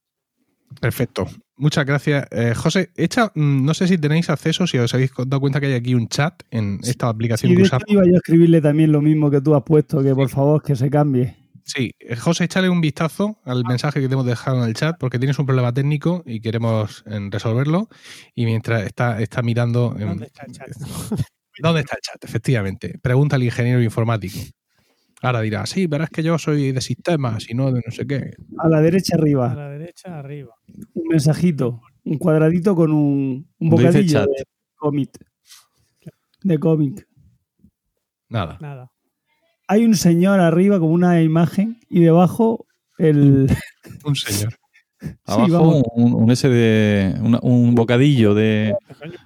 Perfecto. 0.81 1.27
Muchas 1.57 1.85
gracias. 1.85 2.27
Eh, 2.31 2.55
José, 2.55 2.91
echa, 2.97 3.33
mm, 3.35 3.65
no 3.65 3.75
sé 3.75 3.89
si 3.89 3.99
tenéis 3.99 4.31
acceso, 4.31 4.67
si 4.67 4.79
os 4.79 4.95
habéis 4.95 5.11
dado 5.17 5.41
cuenta 5.41 5.61
que 5.61 5.67
hay 5.67 5.75
aquí 5.75 5.95
un 5.95 6.09
chat 6.09 6.43
en 6.51 6.79
esta 6.85 7.09
aplicación 7.09 7.55
que 7.57 7.63
usamos. 7.63 7.85
iba 7.89 8.03
yo 8.07 8.15
a 8.15 8.17
escribirle 8.19 8.61
también 8.61 8.93
lo 8.93 9.01
mismo 9.01 9.31
que 9.31 9.41
tú 9.41 9.55
has 9.55 9.63
puesto, 9.63 10.03
que 10.03 10.15
por 10.15 10.29
favor 10.29 10.63
que 10.63 10.77
se 10.77 10.89
cambie. 10.89 11.37
Sí, 11.65 11.93
eh, 11.99 12.17
José, 12.17 12.45
échale 12.45 12.69
un 12.69 12.81
vistazo 12.81 13.39
al 13.45 13.65
mensaje 13.65 14.01
que 14.01 14.09
te 14.09 14.15
hemos 14.15 14.27
dejado 14.27 14.63
en 14.63 14.69
el 14.69 14.75
chat 14.75 14.97
porque 14.99 15.19
tienes 15.19 15.39
un 15.39 15.47
problema 15.47 15.73
técnico 15.73 16.23
y 16.25 16.41
queremos 16.41 17.05
resolverlo. 17.05 17.89
Y 18.35 18.47
mientras 18.47 18.85
está, 18.85 19.21
está 19.21 19.43
mirando. 19.43 19.95
¿Dónde 19.99 20.27
está 20.27 20.47
el 20.47 20.53
chat? 20.53 20.69
¿Dónde 21.59 21.81
está 21.81 21.97
el 21.97 22.01
chat? 22.01 22.25
Efectivamente. 22.25 22.99
Pregunta 23.03 23.37
al 23.37 23.43
ingeniero 23.43 23.83
informático. 23.83 24.39
Ahora 25.23 25.41
dirá, 25.43 25.67
sí, 25.67 25.87
verás 25.87 26.09
que 26.11 26.23
yo 26.23 26.39
soy 26.39 26.73
de 26.73 26.81
sistemas 26.81 27.49
y 27.51 27.55
no 27.55 27.71
de 27.73 27.83
no 27.85 27.93
sé 27.93 28.07
qué. 28.07 28.31
A 28.59 28.69
la 28.69 28.81
derecha 28.81 29.17
A 29.17 29.19
arriba. 29.19 29.55
la 29.55 29.69
derecha, 29.69 30.19
arriba. 30.19 30.55
Un 30.95 31.09
mensajito. 31.09 31.83
Un 32.05 32.17
cuadradito 32.19 32.75
con 32.75 32.91
un, 32.93 33.47
un 33.59 33.71
bocadillo 33.71 34.21
de 34.23 34.45
cómic. 34.77 35.11
De 36.43 36.59
cómic. 36.59 37.07
Nada. 38.29 38.57
Nada. 38.61 38.91
Hay 39.69 39.85
un 39.85 39.95
señor 39.95 40.41
arriba 40.41 40.79
con 40.81 40.91
una 40.91 41.21
imagen 41.23 41.79
y 41.89 42.01
debajo 42.01 42.67
el. 42.99 43.49
Un 44.05 44.17
señor. 44.17 44.55
Abajo 45.27 45.83
un, 45.95 46.15
un 46.15 46.31
ese 46.31 46.49
de. 46.49 47.15
una- 47.23 47.41
un 47.43 47.75
bocadillo 47.75 48.35
de, 48.35 48.75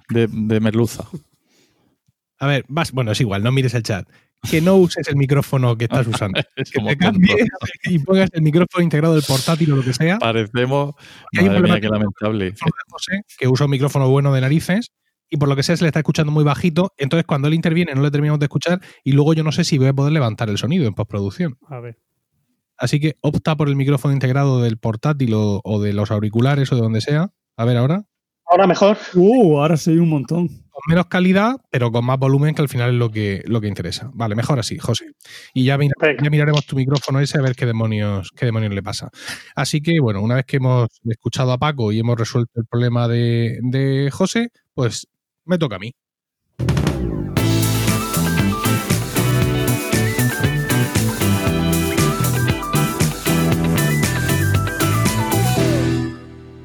de, 0.09 0.27
de 0.27 0.59
merluza. 0.59 1.05
A 2.39 2.47
ver, 2.47 2.65
vas, 2.67 2.91
bueno, 2.91 3.11
es 3.13 3.21
igual, 3.21 3.43
no 3.43 3.51
mires 3.53 3.73
el 3.75 3.83
chat. 3.83 4.07
Que 4.49 4.61
no 4.61 4.75
uses 4.75 5.07
el 5.07 5.15
micrófono 5.15 5.75
que 5.77 5.85
estás 5.85 6.05
usando. 6.07 6.39
Que 6.55 6.81
te 6.81 6.97
cambies 6.97 7.47
y 7.85 7.99
pongas 7.99 8.29
el 8.33 8.41
micrófono 8.41 8.83
integrado 8.83 9.15
del 9.15 9.23
portátil 9.23 9.73
o 9.73 9.77
lo 9.77 9.83
que 9.83 9.93
sea. 9.93 10.19
Parecemos. 10.19 10.93
Y 11.31 11.39
hay 11.39 11.45
un 11.45 11.53
Madre 11.53 11.61
mía, 11.63 11.79
problema 11.79 11.81
qué 11.81 11.89
lamentable. 11.89 12.45
de 12.51 12.55
José, 12.89 13.21
que 13.37 13.47
usa 13.47 13.65
un 13.65 13.71
micrófono 13.71 14.09
bueno 14.09 14.33
de 14.33 14.41
narices 14.41 14.91
y 15.29 15.37
por 15.37 15.49
lo 15.49 15.55
que 15.55 15.63
sea 15.63 15.75
se 15.75 15.83
le 15.83 15.87
está 15.87 15.99
escuchando 15.99 16.31
muy 16.31 16.43
bajito. 16.43 16.93
Entonces, 16.97 17.25
cuando 17.25 17.47
él 17.47 17.55
interviene, 17.55 17.93
no 17.95 18.01
le 18.03 18.11
terminamos 18.11 18.39
de 18.39 18.45
escuchar 18.45 18.81
y 19.03 19.13
luego 19.13 19.33
yo 19.33 19.43
no 19.43 19.51
sé 19.51 19.63
si 19.63 19.77
voy 19.77 19.87
a 19.87 19.93
poder 19.93 20.13
levantar 20.13 20.49
el 20.49 20.57
sonido 20.57 20.85
en 20.87 20.93
postproducción. 20.93 21.57
A 21.67 21.79
ver. 21.79 21.97
Así 22.77 22.99
que 22.99 23.15
opta 23.21 23.55
por 23.55 23.67
el 23.69 23.75
micrófono 23.75 24.13
integrado 24.13 24.61
del 24.61 24.77
portátil 24.77 25.33
o, 25.33 25.61
o 25.63 25.81
de 25.81 25.93
los 25.93 26.11
auriculares 26.11 26.71
o 26.71 26.75
de 26.75 26.81
donde 26.81 27.01
sea. 27.01 27.31
A 27.57 27.65
ver 27.65 27.77
ahora. 27.77 28.05
Ahora 28.47 28.67
mejor. 28.67 28.97
Uh, 29.15 29.59
ahora 29.59 29.77
soy 29.77 29.97
un 29.97 30.09
montón. 30.09 30.47
Con 30.47 30.81
menos 30.87 31.07
calidad, 31.07 31.55
pero 31.71 31.91
con 31.91 32.05
más 32.05 32.19
volumen, 32.19 32.53
que 32.53 32.61
al 32.61 32.69
final 32.69 32.89
es 32.91 32.95
lo 32.95 33.09
que, 33.09 33.43
lo 33.45 33.61
que 33.61 33.67
interesa. 33.67 34.11
Vale, 34.13 34.35
mejor 34.35 34.59
así, 34.59 34.77
José. 34.77 35.13
Y 35.53 35.63
ya, 35.63 35.79
ya 35.79 36.29
miraremos 36.29 36.65
tu 36.65 36.75
micrófono 36.75 37.19
ese 37.21 37.37
a 37.37 37.41
ver 37.41 37.55
qué 37.55 37.65
demonios, 37.65 38.31
qué 38.35 38.45
demonios 38.45 38.73
le 38.73 38.83
pasa. 38.83 39.09
Así 39.55 39.81
que, 39.81 39.99
bueno, 39.99 40.21
una 40.21 40.35
vez 40.35 40.45
que 40.45 40.57
hemos 40.57 40.89
escuchado 41.05 41.53
a 41.53 41.57
Paco 41.57 41.91
y 41.91 41.99
hemos 41.99 42.19
resuelto 42.19 42.59
el 42.59 42.65
problema 42.65 43.07
de, 43.07 43.59
de 43.61 44.11
José, 44.11 44.49
pues 44.73 45.07
me 45.45 45.57
toca 45.57 45.77
a 45.77 45.79
mí. 45.79 45.93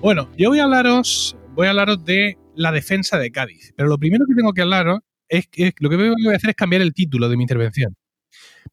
Bueno, 0.01 0.31
yo 0.37 0.49
voy 0.49 0.59
a 0.59 0.65
hablaros, 0.65 1.37
voy 1.55 1.67
a 1.67 1.71
hablaros 1.71 2.05
de 2.05 2.39
la 2.55 2.73
defensa 2.73 3.19
de 3.19 3.31
Cádiz. 3.31 3.73
Pero 3.77 3.89
lo 3.89 3.99
primero 3.99 4.25
que 4.27 4.35
tengo 4.35 4.53
que 4.53 4.63
hablaros 4.63 5.01
es 5.29 5.47
que 5.49 5.73
lo 5.79 5.91
que 5.91 5.97
voy 5.97 6.33
a 6.33 6.37
hacer 6.37 6.51
es 6.51 6.57
cambiar 6.57 6.83
el 6.83 6.95
título 6.95 7.29
de 7.29 7.37
mi 7.37 7.45
intervención. 7.45 7.97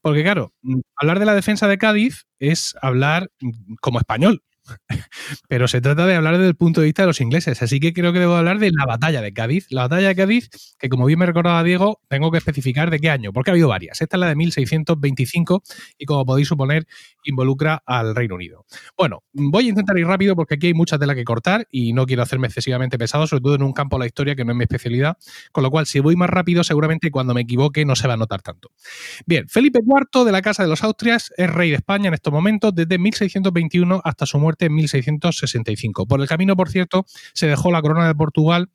Porque, 0.01 0.23
claro, 0.23 0.53
mm, 0.61 0.79
hablar 0.95 1.19
de 1.19 1.25
la 1.25 1.35
defensa 1.35 1.67
de 1.67 1.77
Cádiz 1.77 2.25
es 2.39 2.75
hablar 2.81 3.29
mm, 3.41 3.75
como 3.81 3.99
español. 3.99 4.43
Pero 5.47 5.67
se 5.67 5.81
trata 5.81 6.05
de 6.05 6.15
hablar 6.15 6.37
desde 6.37 6.49
el 6.49 6.55
punto 6.55 6.81
de 6.81 6.85
vista 6.85 7.03
de 7.03 7.07
los 7.07 7.21
ingleses. 7.21 7.61
Así 7.61 7.79
que 7.79 7.93
creo 7.93 8.13
que 8.13 8.19
debo 8.19 8.35
hablar 8.35 8.59
de 8.59 8.71
la 8.71 8.85
batalla 8.85 9.21
de 9.21 9.33
Cádiz. 9.33 9.67
La 9.69 9.83
batalla 9.83 10.09
de 10.09 10.15
Cádiz, 10.15 10.49
que 10.77 10.89
como 10.89 11.05
bien 11.05 11.19
me 11.19 11.25
recordaba 11.25 11.63
Diego, 11.63 12.01
tengo 12.07 12.31
que 12.31 12.37
especificar 12.37 12.89
de 12.91 12.99
qué 12.99 13.09
año, 13.09 13.33
porque 13.33 13.51
ha 13.51 13.53
habido 13.53 13.67
varias. 13.67 14.01
Esta 14.01 14.17
es 14.17 14.19
la 14.19 14.27
de 14.27 14.35
1625 14.35 15.63
y, 15.97 16.05
como 16.05 16.25
podéis 16.25 16.47
suponer, 16.47 16.87
involucra 17.23 17.81
al 17.85 18.15
Reino 18.15 18.35
Unido. 18.35 18.65
Bueno, 18.97 19.23
voy 19.33 19.67
a 19.67 19.69
intentar 19.69 19.97
ir 19.97 20.07
rápido 20.07 20.35
porque 20.35 20.55
aquí 20.55 20.67
hay 20.67 20.73
mucha 20.73 20.97
tela 20.97 21.15
que 21.15 21.23
cortar 21.23 21.67
y 21.71 21.93
no 21.93 22.05
quiero 22.05 22.23
hacerme 22.23 22.47
excesivamente 22.47 22.97
pesado, 22.97 23.27
sobre 23.27 23.41
todo 23.41 23.55
en 23.55 23.63
un 23.63 23.73
campo 23.73 23.97
de 23.97 24.01
la 24.01 24.05
historia 24.07 24.35
que 24.35 24.45
no 24.45 24.51
es 24.51 24.57
mi 24.57 24.63
especialidad. 24.63 25.17
Con 25.51 25.63
lo 25.63 25.71
cual, 25.71 25.85
si 25.85 25.99
voy 25.99 26.15
más 26.15 26.29
rápido, 26.29 26.63
seguramente 26.63 27.11
cuando 27.11 27.33
me 27.33 27.41
equivoque 27.41 27.85
no 27.85 27.95
se 27.95 28.07
va 28.07 28.15
a 28.15 28.17
notar 28.17 28.41
tanto. 28.41 28.71
Bien, 29.25 29.47
Felipe 29.47 29.79
IV 29.83 30.25
de 30.25 30.31
la 30.31 30.41
Casa 30.41 30.63
de 30.63 30.69
los 30.69 30.83
Austrias 30.83 31.33
es 31.37 31.49
rey 31.49 31.69
de 31.69 31.77
España 31.77 32.07
en 32.07 32.13
estos 32.13 32.33
momentos 32.33 32.73
desde 32.73 32.97
1621 32.97 34.01
hasta 34.03 34.25
su 34.25 34.39
muerte 34.39 34.56
en 34.65 34.75
1665. 34.75 36.05
Por 36.05 36.21
el 36.21 36.27
camino, 36.27 36.55
por 36.55 36.69
cierto, 36.69 37.05
se 37.33 37.47
dejó 37.47 37.71
la 37.71 37.81
corona 37.81 38.07
de 38.07 38.15
Portugal, 38.15 38.69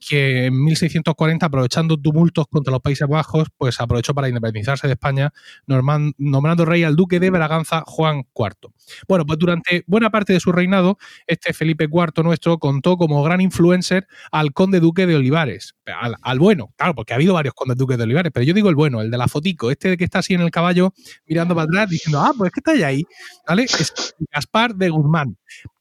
que 0.00 0.46
en 0.46 0.64
1640, 0.64 1.46
aprovechando 1.46 1.96
tumultos 1.96 2.46
contra 2.48 2.72
los 2.72 2.80
Países 2.80 3.06
Bajos, 3.06 3.48
pues 3.56 3.80
aprovechó 3.80 4.14
para 4.14 4.28
independizarse 4.28 4.86
de 4.86 4.94
España, 4.94 5.32
nombrando 5.66 6.64
rey 6.64 6.84
al 6.84 6.96
duque 6.96 7.20
de 7.20 7.30
Braganza, 7.30 7.82
Juan 7.86 8.24
IV. 8.34 8.72
Bueno, 9.08 9.24
pues 9.26 9.38
durante 9.38 9.84
buena 9.86 10.10
parte 10.10 10.32
de 10.32 10.40
su 10.40 10.52
reinado, 10.52 10.98
este 11.26 11.52
Felipe 11.52 11.84
IV 11.84 12.22
nuestro 12.24 12.58
contó 12.58 12.96
como 12.96 13.22
gran 13.22 13.40
influencer 13.40 14.06
al 14.32 14.52
conde 14.52 14.80
duque 14.80 15.06
de 15.06 15.16
Olivares. 15.16 15.74
Al, 16.22 16.38
bueno, 16.38 16.72
claro, 16.76 16.94
porque 16.94 17.12
ha 17.12 17.16
habido 17.16 17.34
varios 17.34 17.54
condes 17.54 17.76
duques 17.76 17.98
de 17.98 18.04
Olivares, 18.04 18.32
pero 18.32 18.44
yo 18.44 18.54
digo 18.54 18.68
el 18.68 18.74
bueno, 18.74 19.00
el 19.00 19.10
de 19.10 19.18
la 19.18 19.28
fotico, 19.28 19.70
este 19.70 19.96
que 19.96 20.04
está 20.04 20.20
así 20.20 20.34
en 20.34 20.40
el 20.40 20.50
caballo 20.50 20.92
mirando 21.26 21.54
para 21.54 21.64
atrás 21.64 21.90
diciendo, 21.90 22.20
ah, 22.20 22.32
pues 22.36 22.48
es 22.48 22.52
que 22.52 22.60
está 22.60 22.86
ahí, 22.86 23.04
¿vale? 23.46 23.64
Es 23.64 24.14
Gaspar 24.32 24.74
de 24.74 24.88
Guzmán. 24.90 25.09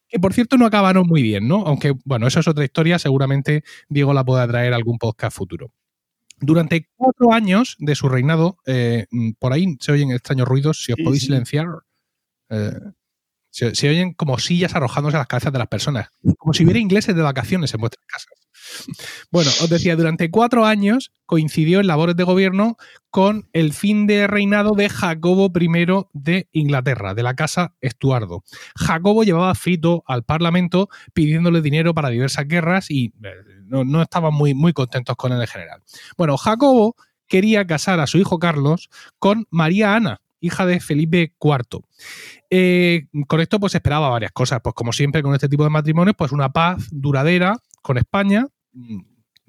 Que 0.07 0.19
por 0.19 0.33
cierto 0.33 0.57
no 0.57 0.65
acabaron 0.65 1.05
muy 1.07 1.21
bien, 1.21 1.47
¿no? 1.47 1.63
Aunque, 1.67 1.93
bueno, 2.05 2.25
eso 2.27 2.39
es 2.39 2.47
otra 2.47 2.63
historia, 2.65 2.97
seguramente 2.99 3.63
Diego 3.89 4.13
la 4.13 4.23
pueda 4.23 4.47
traer 4.47 4.73
a 4.73 4.75
algún 4.75 4.97
podcast 4.97 5.37
futuro. 5.37 5.71
Durante 6.41 6.87
cuatro 6.95 7.33
años 7.33 7.75
de 7.79 7.95
su 7.95 8.07
reinado, 8.09 8.57
eh, 8.65 9.05
por 9.39 9.53
ahí 9.53 9.75
se 9.79 9.91
oyen 9.91 10.11
extraños 10.11 10.47
ruidos, 10.47 10.83
si 10.83 10.93
os 10.93 10.97
Sí, 10.97 11.03
podéis 11.03 11.21
sí. 11.21 11.27
silenciar. 11.27 11.67
eh, 12.49 12.71
se, 13.51 13.73
se 13.75 13.89
oyen 13.89 14.13
como 14.13 14.37
sillas 14.39 14.75
arrojándose 14.75 15.17
a 15.17 15.19
las 15.19 15.27
cabezas 15.27 15.51
de 15.51 15.59
las 15.59 15.67
personas, 15.67 16.09
como 16.37 16.53
si 16.53 16.63
hubiera 16.63 16.79
ingleses 16.79 17.15
de 17.15 17.21
vacaciones 17.21 17.73
en 17.73 17.79
vuestras 17.81 18.05
casas. 18.07 18.38
Bueno, 19.31 19.51
os 19.61 19.69
decía, 19.69 19.95
durante 19.95 20.31
cuatro 20.31 20.65
años 20.65 21.11
coincidió 21.25 21.79
en 21.79 21.87
labores 21.87 22.15
de 22.15 22.23
gobierno 22.23 22.77
con 23.09 23.49
el 23.53 23.73
fin 23.73 24.07
de 24.07 24.27
reinado 24.27 24.73
de 24.73 24.89
Jacobo 24.89 25.51
I 25.59 26.05
de 26.13 26.47
Inglaterra, 26.51 27.13
de 27.13 27.23
la 27.23 27.35
casa 27.35 27.75
Estuardo. 27.81 28.43
Jacobo 28.75 29.23
llevaba 29.23 29.53
frito 29.55 30.03
al 30.07 30.23
Parlamento 30.23 30.89
pidiéndole 31.13 31.61
dinero 31.61 31.93
para 31.93 32.09
diversas 32.09 32.47
guerras 32.47 32.89
y 32.89 33.13
eh, 33.23 33.31
no, 33.65 34.01
estaban 34.01 34.33
muy, 34.33 34.53
muy 34.53 34.73
contentos 34.73 35.15
con 35.15 35.31
él 35.31 35.41
en 35.41 35.47
general. 35.47 35.81
Bueno, 36.17 36.37
Jacobo 36.37 36.95
quería 37.27 37.65
casar 37.65 37.99
a 37.99 38.07
su 38.07 38.17
hijo 38.17 38.39
Carlos 38.39 38.89
con 39.19 39.45
María 39.51 39.95
Ana, 39.95 40.21
hija 40.39 40.65
de 40.65 40.79
Felipe 40.79 41.33
IV. 41.39 41.81
Eh, 42.49 43.07
con 43.27 43.39
esto 43.39 43.59
pues 43.59 43.75
esperaba 43.75 44.09
varias 44.09 44.31
cosas, 44.31 44.59
pues 44.63 44.73
como 44.73 44.91
siempre 44.91 45.21
con 45.21 45.33
este 45.33 45.49
tipo 45.49 45.63
de 45.63 45.69
matrimonios, 45.69 46.15
pues 46.17 46.31
una 46.31 46.49
paz 46.49 46.87
duradera 46.91 47.57
con 47.81 47.97
España, 47.97 48.47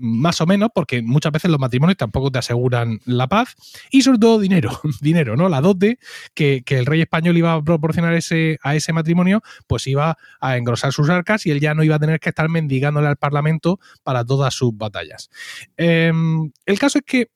más 0.00 0.40
o 0.40 0.46
menos, 0.46 0.70
porque 0.74 1.02
muchas 1.02 1.30
veces 1.30 1.50
los 1.50 1.60
matrimonios 1.60 1.98
tampoco 1.98 2.32
te 2.32 2.38
aseguran 2.38 3.00
la 3.04 3.28
paz, 3.28 3.54
y 3.90 4.00
sobre 4.02 4.18
todo 4.18 4.40
dinero, 4.40 4.80
dinero, 5.00 5.36
¿no? 5.36 5.48
La 5.48 5.60
dote 5.60 5.98
que, 6.34 6.64
el 6.66 6.86
rey 6.86 7.02
español 7.02 7.36
iba 7.36 7.52
a 7.52 7.62
proporcionar 7.62 8.14
ese, 8.14 8.58
a 8.62 8.74
ese 8.74 8.92
matrimonio, 8.94 9.42
pues 9.66 9.86
iba 9.86 10.16
a 10.40 10.56
engrosar 10.56 10.92
sus 10.92 11.10
arcas 11.10 11.44
y 11.44 11.50
él 11.50 11.60
ya 11.60 11.74
no 11.74 11.84
iba 11.84 11.96
a 11.96 11.98
tener 11.98 12.18
que 12.18 12.30
estar 12.30 12.48
mendigándole 12.48 13.08
al 13.08 13.16
Parlamento 13.16 13.78
para 14.02 14.24
todas 14.24 14.54
sus 14.54 14.76
batallas. 14.76 15.28
Em, 15.76 16.50
el 16.64 16.78
caso 16.78 16.98
es 16.98 17.04
que, 17.04 17.30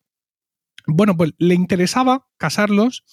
bueno, 0.87 1.17
pues 1.17 1.33
le 1.39 1.55
interesaba 1.55 2.27
casarlos 2.39 3.05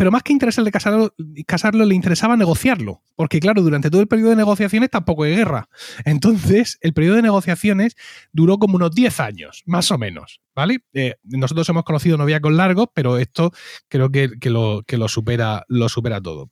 pero 0.00 0.10
más 0.10 0.22
que 0.22 0.32
interesarle 0.32 0.70
casarlo, 0.70 1.14
casarlo, 1.46 1.84
le 1.84 1.94
interesaba 1.94 2.34
negociarlo. 2.34 3.02
Porque, 3.16 3.38
claro, 3.38 3.60
durante 3.60 3.90
todo 3.90 4.00
el 4.00 4.08
periodo 4.08 4.30
de 4.30 4.36
negociaciones 4.36 4.88
tampoco 4.88 5.24
hay 5.24 5.36
guerra. 5.36 5.68
Entonces, 6.06 6.78
el 6.80 6.94
periodo 6.94 7.16
de 7.16 7.22
negociaciones 7.22 7.96
duró 8.32 8.56
como 8.56 8.76
unos 8.76 8.92
10 8.92 9.20
años, 9.20 9.62
más 9.66 9.90
o 9.90 9.98
menos. 9.98 10.40
¿Vale? 10.54 10.78
Eh, 10.94 11.16
nosotros 11.24 11.68
hemos 11.68 11.84
conocido 11.84 12.16
noviacos 12.16 12.50
largos, 12.50 12.86
pero 12.94 13.18
esto 13.18 13.52
creo 13.88 14.10
que, 14.10 14.30
que, 14.40 14.48
lo, 14.48 14.84
que 14.86 14.96
lo, 14.96 15.06
supera, 15.06 15.66
lo 15.68 15.90
supera 15.90 16.18
todo. 16.18 16.48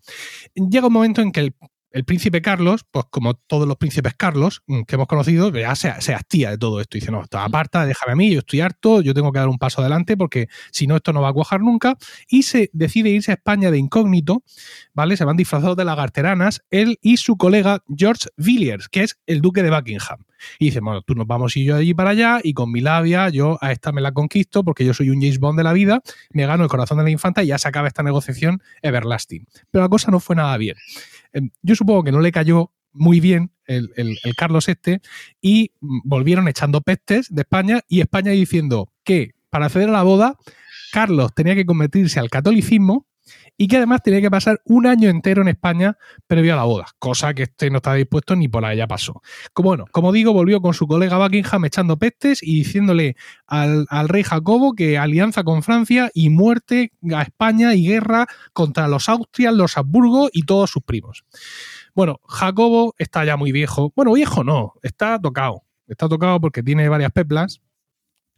Llega 0.54 0.88
un 0.88 0.92
momento 0.92 1.22
en 1.22 1.32
que 1.32 1.40
el 1.40 1.54
el 1.90 2.04
príncipe 2.04 2.42
Carlos, 2.42 2.84
pues 2.90 3.06
como 3.10 3.34
todos 3.34 3.66
los 3.66 3.76
príncipes 3.76 4.14
Carlos 4.14 4.62
mm, 4.66 4.82
que 4.82 4.96
hemos 4.96 5.06
conocido, 5.06 5.50
ya 5.52 5.74
se, 5.74 5.92
se 6.00 6.14
hastía 6.14 6.50
de 6.50 6.58
todo 6.58 6.80
esto. 6.80 6.96
Dice, 6.96 7.10
no, 7.10 7.22
esto 7.22 7.38
aparta, 7.38 7.86
déjame 7.86 8.12
a 8.12 8.16
mí, 8.16 8.30
yo 8.30 8.40
estoy 8.40 8.60
harto, 8.60 9.00
yo 9.00 9.14
tengo 9.14 9.32
que 9.32 9.38
dar 9.38 9.48
un 9.48 9.58
paso 9.58 9.80
adelante 9.80 10.16
porque 10.16 10.48
si 10.70 10.86
no, 10.86 10.96
esto 10.96 11.12
no 11.12 11.22
va 11.22 11.30
a 11.30 11.32
cuajar 11.32 11.60
nunca. 11.60 11.96
Y 12.28 12.42
se 12.42 12.70
decide 12.72 13.10
irse 13.10 13.30
a 13.30 13.34
España 13.34 13.70
de 13.70 13.78
incógnito, 13.78 14.42
¿vale? 14.92 15.16
Se 15.16 15.24
van 15.24 15.36
disfrazados 15.36 15.76
de 15.76 15.84
lagarteranas, 15.84 16.62
él 16.70 16.98
y 17.02 17.16
su 17.16 17.36
colega 17.36 17.82
George 17.94 18.28
Villiers, 18.36 18.88
que 18.88 19.02
es 19.02 19.18
el 19.26 19.40
duque 19.40 19.62
de 19.62 19.70
Buckingham. 19.70 20.24
Y 20.58 20.66
dice, 20.66 20.80
bueno, 20.80 21.02
tú 21.02 21.14
nos 21.14 21.26
vamos 21.26 21.56
y 21.56 21.64
yo 21.64 21.76
allí 21.76 21.94
para 21.94 22.10
allá 22.10 22.38
y 22.42 22.52
con 22.52 22.70
mi 22.70 22.80
labia 22.80 23.28
yo 23.28 23.58
a 23.60 23.72
esta 23.72 23.90
me 23.90 24.00
la 24.00 24.12
conquisto 24.12 24.62
porque 24.62 24.84
yo 24.84 24.94
soy 24.94 25.10
un 25.10 25.20
James 25.20 25.40
Bond 25.40 25.58
de 25.58 25.64
la 25.64 25.72
vida, 25.72 26.00
me 26.30 26.46
gano 26.46 26.62
el 26.62 26.70
corazón 26.70 26.98
de 26.98 27.04
la 27.04 27.10
infanta 27.10 27.42
y 27.42 27.48
ya 27.48 27.58
se 27.58 27.66
acaba 27.66 27.88
esta 27.88 28.04
negociación 28.04 28.62
everlasting. 28.82 29.46
Pero 29.72 29.82
la 29.82 29.88
cosa 29.88 30.12
no 30.12 30.20
fue 30.20 30.36
nada 30.36 30.56
bien 30.56 30.76
yo 31.62 31.74
supongo 31.74 32.04
que 32.04 32.12
no 32.12 32.20
le 32.20 32.32
cayó 32.32 32.72
muy 32.92 33.20
bien 33.20 33.52
el, 33.66 33.90
el, 33.96 34.18
el, 34.24 34.34
Carlos 34.34 34.68
este 34.68 35.00
y 35.40 35.72
volvieron 35.80 36.48
echando 36.48 36.80
pestes 36.80 37.32
de 37.32 37.42
España 37.42 37.80
y 37.88 38.00
España 38.00 38.32
diciendo 38.32 38.92
que 39.04 39.32
para 39.50 39.66
acceder 39.66 39.88
a 39.88 39.92
la 39.92 40.02
boda 40.02 40.36
Carlos 40.92 41.34
tenía 41.34 41.54
que 41.54 41.66
convertirse 41.66 42.18
al 42.18 42.30
catolicismo 42.30 43.06
y 43.56 43.68
que 43.68 43.76
además 43.76 44.02
tenía 44.02 44.20
que 44.20 44.30
pasar 44.30 44.60
un 44.64 44.86
año 44.86 45.08
entero 45.08 45.42
en 45.42 45.48
España 45.48 45.96
previo 46.26 46.54
a 46.54 46.56
la 46.56 46.64
boda, 46.64 46.86
cosa 46.98 47.34
que 47.34 47.44
este 47.44 47.70
no 47.70 47.78
estaba 47.78 47.96
dispuesto 47.96 48.36
ni 48.36 48.48
por 48.48 48.64
allá 48.64 48.86
pasó. 48.86 49.22
Como, 49.52 49.70
bueno, 49.70 49.84
como 49.90 50.12
digo, 50.12 50.32
volvió 50.32 50.60
con 50.60 50.74
su 50.74 50.86
colega 50.86 51.18
Buckingham 51.18 51.64
echando 51.64 51.98
pestes 51.98 52.42
y 52.42 52.56
diciéndole 52.56 53.16
al, 53.46 53.86
rey 54.08 54.22
Jacobo 54.22 54.74
que 54.74 54.98
alianza 54.98 55.44
con 55.44 55.62
Francia 55.62 56.10
y 56.14 56.30
muerte 56.30 56.92
a 57.14 57.22
España 57.22 57.74
y 57.74 57.86
guerra 57.86 58.26
contra 58.52 58.88
los 58.88 59.08
Austrias, 59.08 59.54
los 59.54 59.76
Habsburgo 59.76 60.28
y 60.32 60.44
todos 60.44 60.70
sus 60.70 60.82
primos. 60.82 61.24
Bueno, 61.94 62.20
Jacobo 62.28 62.94
está 62.98 63.24
ya 63.24 63.36
muy 63.36 63.52
viejo. 63.52 63.92
Bueno, 63.96 64.12
viejo 64.12 64.44
no, 64.44 64.74
está 64.82 65.20
tocado. 65.20 65.64
Está 65.88 66.08
tocado 66.08 66.40
porque 66.40 66.62
tiene 66.62 66.88
varias 66.88 67.12
peplas 67.12 67.60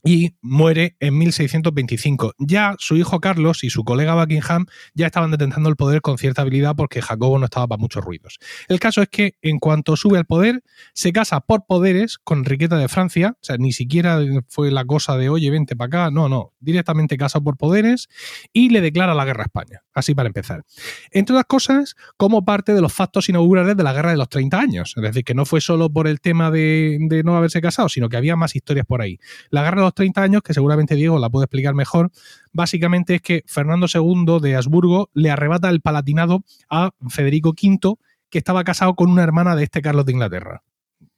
y 0.05 0.35
muere 0.41 0.97
en 1.01 1.19
1625. 1.19 2.35
Ya 2.39 2.75
su 2.79 2.97
hijo 2.97 3.21
Carlos 3.21 3.65
y 3.65 3.71
su 3.71 3.85
colega 3.85 4.15
Buckingham 4.15 4.67
ya 4.95 5.07
estaban 5.07 5.31
detentando 5.31 5.69
el 5.69 5.77
poder 5.77 6.01
con 6.01 6.19
cierta 6.19 6.43
habilidad 6.43 6.75
porque 6.77 7.03
Jacobo 7.03 7.39
no 7.39 7.45
estaba 7.47 7.67
para 7.67 7.81
muchos 7.81 8.05
ruidos. 8.05 8.39
El 8.69 8.81
caso 8.81 9.03
es 9.03 9.09
que 9.09 9.35
en 9.43 9.59
cuanto 9.59 9.97
sube 9.97 10.19
al 10.19 10.27
poder, 10.27 10.63
se 10.95 11.13
casa 11.13 11.41
por 11.41 11.67
poderes 11.67 12.19
con 12.19 12.39
Enriqueta 12.39 12.79
de 12.79 12.89
Francia, 12.89 13.37
o 13.37 13.45
sea, 13.45 13.57
ni 13.57 13.73
siquiera 13.73 14.21
fue 14.49 14.71
la 14.71 14.85
cosa 14.85 15.17
de, 15.17 15.29
oye, 15.29 15.51
vente 15.51 15.77
para 15.77 15.87
acá, 15.87 16.11
no, 16.11 16.29
no, 16.29 16.55
directamente 16.61 17.17
casa 17.17 17.41
por 17.41 17.57
poderes 17.57 18.09
y 18.53 18.71
le 18.71 18.81
declara 18.81 19.15
la 19.15 19.25
guerra 19.25 19.43
a 19.43 19.47
España, 19.47 19.83
así 20.01 20.15
para 20.15 20.27
empezar. 20.27 20.65
Entre 21.11 21.35
otras 21.35 21.47
cosas, 21.47 21.97
como 22.17 22.45
parte 22.45 22.75
de 22.75 22.81
los 22.81 22.93
factos 22.93 23.29
inaugurales 23.29 23.77
de 23.77 23.83
la 23.83 23.93
guerra 23.93 24.11
de 24.11 24.17
los 24.17 24.29
30 24.29 24.59
años, 24.59 24.95
es 24.97 25.03
decir, 25.03 25.25
que 25.25 25.35
no 25.35 25.45
fue 25.45 25.61
solo 25.61 25.91
por 25.91 26.09
el 26.09 26.21
tema 26.21 26.51
de, 26.51 27.23
no 27.25 27.37
haberse 27.37 27.61
casado, 27.61 27.89
sino 27.89 28.09
que 28.09 28.17
había 28.17 28.37
más 28.37 28.57
historias 28.57 28.87
por 28.87 29.03
ahí. 29.03 29.19
La 29.51 29.63
guerra 29.63 29.79
de 29.79 29.87
los 29.87 29.95
30 29.95 30.23
años, 30.23 30.43
que 30.43 30.55
seguramente 30.55 30.95
Diego 30.95 31.19
la 31.19 31.31
puede 31.31 31.45
explicar 31.45 31.75
mejor, 31.75 32.11
básicamente 32.53 33.17
es 33.17 33.23
que 33.23 33.45
Fernando 33.47 33.87
II 33.93 34.41
de 34.41 34.57
Habsburgo 34.57 35.11
le 35.15 35.31
arrebata 35.31 35.71
el 35.71 35.81
palatinado 35.81 36.45
a 36.69 36.91
Federico 37.09 37.51
V, 37.51 37.97
que 38.29 38.39
estaba 38.39 38.65
casado 38.65 38.95
con 38.95 39.11
una 39.11 39.23
hermana 39.23 39.57
de 39.57 39.65
este 39.65 39.83
Carlos 39.83 40.07
de 40.07 40.13
Inglaterra. 40.13 40.63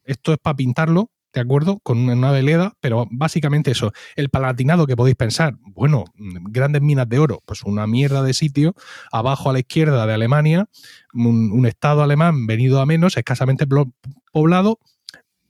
Esto 0.05 0.33
es 0.33 0.39
para 0.39 0.57
pintarlo, 0.57 1.11
¿de 1.33 1.41
acuerdo? 1.41 1.81
Con 1.81 2.09
una 2.09 2.31
veleda, 2.31 2.75
pero 2.81 3.07
básicamente 3.11 3.71
eso. 3.71 3.93
El 4.17 4.29
palatinado 4.29 4.87
que 4.87 4.97
podéis 4.97 5.17
pensar, 5.17 5.57
bueno, 5.63 6.05
grandes 6.17 6.83
minas 6.83 7.09
de 7.09 7.19
oro, 7.19 7.43
pues 7.47 7.63
una 7.63 7.87
mierda 7.87 8.23
de 8.23 8.35
sitio, 8.35 8.75
abajo 9.11 9.51
a 9.51 9.53
la 9.53 9.61
izquierda 9.61 10.07
de 10.07 10.13
Alemania, 10.13 10.69
un, 11.15 11.67
estado 11.67 12.03
alemán 12.03 12.47
venido 12.47 12.81
a 12.81 12.87
menos, 12.87 13.17
escasamente 13.17 13.67
poblado, 14.33 14.79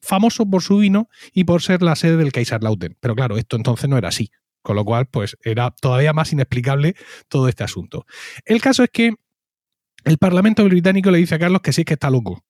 famoso 0.01 0.47
por 0.47 0.63
su 0.63 0.79
vino 0.79 1.09
y 1.33 1.45
por 1.45 1.63
ser 1.63 1.83
la 1.83 1.97
sede 1.97 2.17
del 2.17 2.33
Kaiserlauten. 2.33 2.97
Pero 3.01 3.15
claro, 3.15 3.37
esto 3.37 3.57
entonces 3.57 3.89
no 3.89 3.97
era 3.97 4.09
así. 4.09 4.31
Con 4.63 4.77
lo 4.77 4.85
cual, 4.85 5.07
pues 5.07 5.37
era 5.43 5.73
todavía 5.73 6.13
más 6.13 6.33
inexplicable 6.33 6.95
todo 7.29 7.49
este 7.49 7.65
asunto. 7.65 8.07
El 8.45 8.61
caso 8.61 8.85
es 8.85 8.91
que 8.91 9.15
el 10.05 10.19
Parlamento 10.19 10.65
británico 10.65 11.11
le 11.11 11.19
dice 11.19 11.35
a 11.35 11.39
Carlos 11.39 11.63
que 11.63 11.73
sí 11.73 11.85
que 11.85 11.95
está 11.95 12.11
loco. 12.11 12.45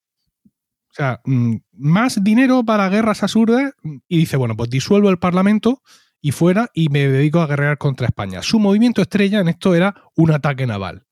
O 0.92 0.94
sea, 0.94 1.22
mm, 1.24 1.56
más 1.72 2.22
dinero 2.22 2.64
para 2.64 2.90
guerras 2.90 3.22
absurdas 3.22 3.72
y 4.08 4.18
dice, 4.18 4.36
bueno, 4.36 4.56
pues 4.56 4.68
disuelvo 4.68 5.08
el 5.08 5.18
Parlamento 5.18 5.82
y 6.20 6.32
fuera 6.32 6.70
y 6.74 6.90
me 6.90 7.08
dedico 7.08 7.40
a 7.40 7.46
guerrear 7.46 7.78
contra 7.78 8.06
España. 8.06 8.42
Su 8.42 8.60
movimiento 8.60 9.00
estrella 9.00 9.40
en 9.40 9.48
esto 9.48 9.74
era 9.74 9.94
un 10.16 10.32
ataque 10.32 10.66
naval. 10.66 11.06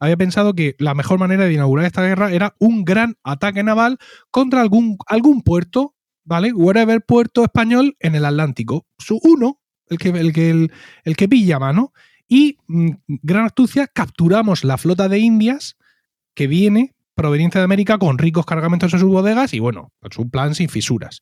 Había 0.00 0.16
pensado 0.16 0.54
que 0.54 0.74
la 0.78 0.94
mejor 0.94 1.20
manera 1.20 1.44
de 1.44 1.52
inaugurar 1.52 1.86
esta 1.86 2.02
guerra 2.02 2.32
era 2.32 2.56
un 2.58 2.84
gran 2.84 3.18
ataque 3.22 3.62
naval 3.62 3.98
contra 4.32 4.62
algún, 4.62 4.98
algún 5.06 5.42
puerto, 5.42 5.94
¿vale? 6.24 6.52
Whatever 6.52 7.00
puerto 7.02 7.44
español 7.44 7.96
en 8.00 8.16
el 8.16 8.24
Atlántico. 8.24 8.86
Su 8.98 9.20
uno, 9.22 9.60
el 9.88 9.98
que, 9.98 10.08
el 10.08 10.32
que, 10.32 10.50
el, 10.50 10.72
el 11.04 11.16
que 11.16 11.28
pilla 11.28 11.60
mano. 11.60 11.92
Y, 12.26 12.58
mm, 12.66 12.90
gran 13.06 13.44
astucia, 13.44 13.86
capturamos 13.86 14.64
la 14.64 14.76
flota 14.76 15.08
de 15.08 15.20
Indias 15.20 15.76
que 16.34 16.48
viene 16.48 16.96
proveniente 17.20 17.58
de 17.58 17.64
América 17.64 17.98
con 17.98 18.16
ricos 18.16 18.46
cargamentos 18.46 18.94
en 18.94 19.00
sus 19.00 19.10
bodegas 19.10 19.52
y 19.52 19.58
bueno, 19.58 19.92
es 20.08 20.16
un 20.16 20.30
plan 20.30 20.54
sin 20.54 20.70
fisuras. 20.70 21.20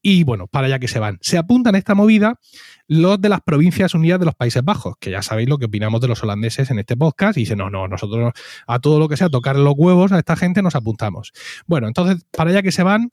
Y 0.00 0.24
bueno, 0.24 0.46
para 0.46 0.68
allá 0.68 0.78
que 0.78 0.88
se 0.88 0.98
van. 0.98 1.18
Se 1.20 1.36
apuntan 1.36 1.74
a 1.74 1.78
esta 1.78 1.94
movida 1.94 2.40
los 2.88 3.20
de 3.20 3.28
las 3.28 3.42
Provincias 3.42 3.92
Unidas 3.94 4.18
de 4.18 4.24
los 4.24 4.34
Países 4.34 4.64
Bajos, 4.64 4.94
que 4.98 5.10
ya 5.10 5.20
sabéis 5.20 5.50
lo 5.50 5.58
que 5.58 5.66
opinamos 5.66 6.00
de 6.00 6.08
los 6.08 6.22
holandeses 6.22 6.70
en 6.70 6.78
este 6.78 6.96
podcast, 6.96 7.36
y 7.36 7.40
dicen, 7.40 7.58
no, 7.58 7.68
no, 7.68 7.88
nosotros 7.88 8.32
a 8.66 8.78
todo 8.78 8.98
lo 8.98 9.06
que 9.06 9.18
sea 9.18 9.28
tocar 9.28 9.56
los 9.56 9.74
huevos 9.76 10.12
a 10.12 10.18
esta 10.18 10.34
gente 10.34 10.62
nos 10.62 10.76
apuntamos. 10.76 11.32
Bueno, 11.66 11.88
entonces, 11.88 12.24
para 12.34 12.48
allá 12.48 12.62
que 12.62 12.72
se 12.72 12.82
van 12.82 13.10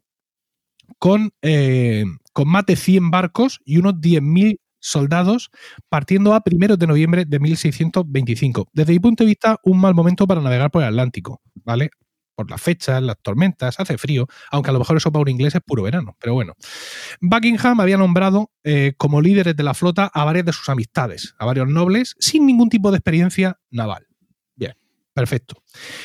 con, 0.99 1.31
eh, 1.41 2.05
con 2.31 2.47
más 2.47 2.65
de 2.65 2.77
100 2.77 3.11
barcos 3.11 3.59
y 3.65 3.77
unos 3.77 3.95
10.000 3.95 4.57
soldados 4.79 5.51
partiendo 5.89 6.33
a 6.33 6.41
primeros 6.41 6.79
de 6.79 6.87
noviembre 6.87 7.25
de 7.25 7.39
1625. 7.39 8.69
Desde 8.71 8.93
mi 8.93 8.99
punto 8.99 9.25
de 9.25 9.29
vista, 9.29 9.59
un 9.63 9.81
mal 9.81 9.93
momento 9.93 10.25
para 10.25 10.39
navegar 10.39 10.71
por 10.71 10.81
el 10.81 10.87
Atlántico, 10.87 11.41
¿vale? 11.65 11.91
Por 12.35 12.49
las 12.49 12.61
fechas, 12.61 13.01
las 13.01 13.17
tormentas, 13.21 13.79
hace 13.79 13.97
frío, 13.97 14.27
aunque 14.51 14.69
a 14.69 14.73
lo 14.73 14.79
mejor 14.79 14.97
eso 14.97 15.11
para 15.11 15.23
un 15.23 15.29
inglés 15.29 15.55
es 15.55 15.61
puro 15.61 15.83
verano, 15.83 16.15
pero 16.19 16.33
bueno. 16.33 16.53
Buckingham 17.19 17.79
había 17.79 17.97
nombrado 17.97 18.51
eh, 18.63 18.93
como 18.97 19.21
líderes 19.21 19.55
de 19.55 19.63
la 19.63 19.73
flota 19.73 20.09
a 20.13 20.23
varias 20.25 20.45
de 20.45 20.53
sus 20.53 20.69
amistades, 20.69 21.35
a 21.37 21.45
varios 21.45 21.67
nobles, 21.67 22.15
sin 22.19 22.45
ningún 22.45 22.69
tipo 22.69 22.91
de 22.91 22.97
experiencia 22.97 23.59
naval. 23.69 24.10
Perfecto. 25.13 25.55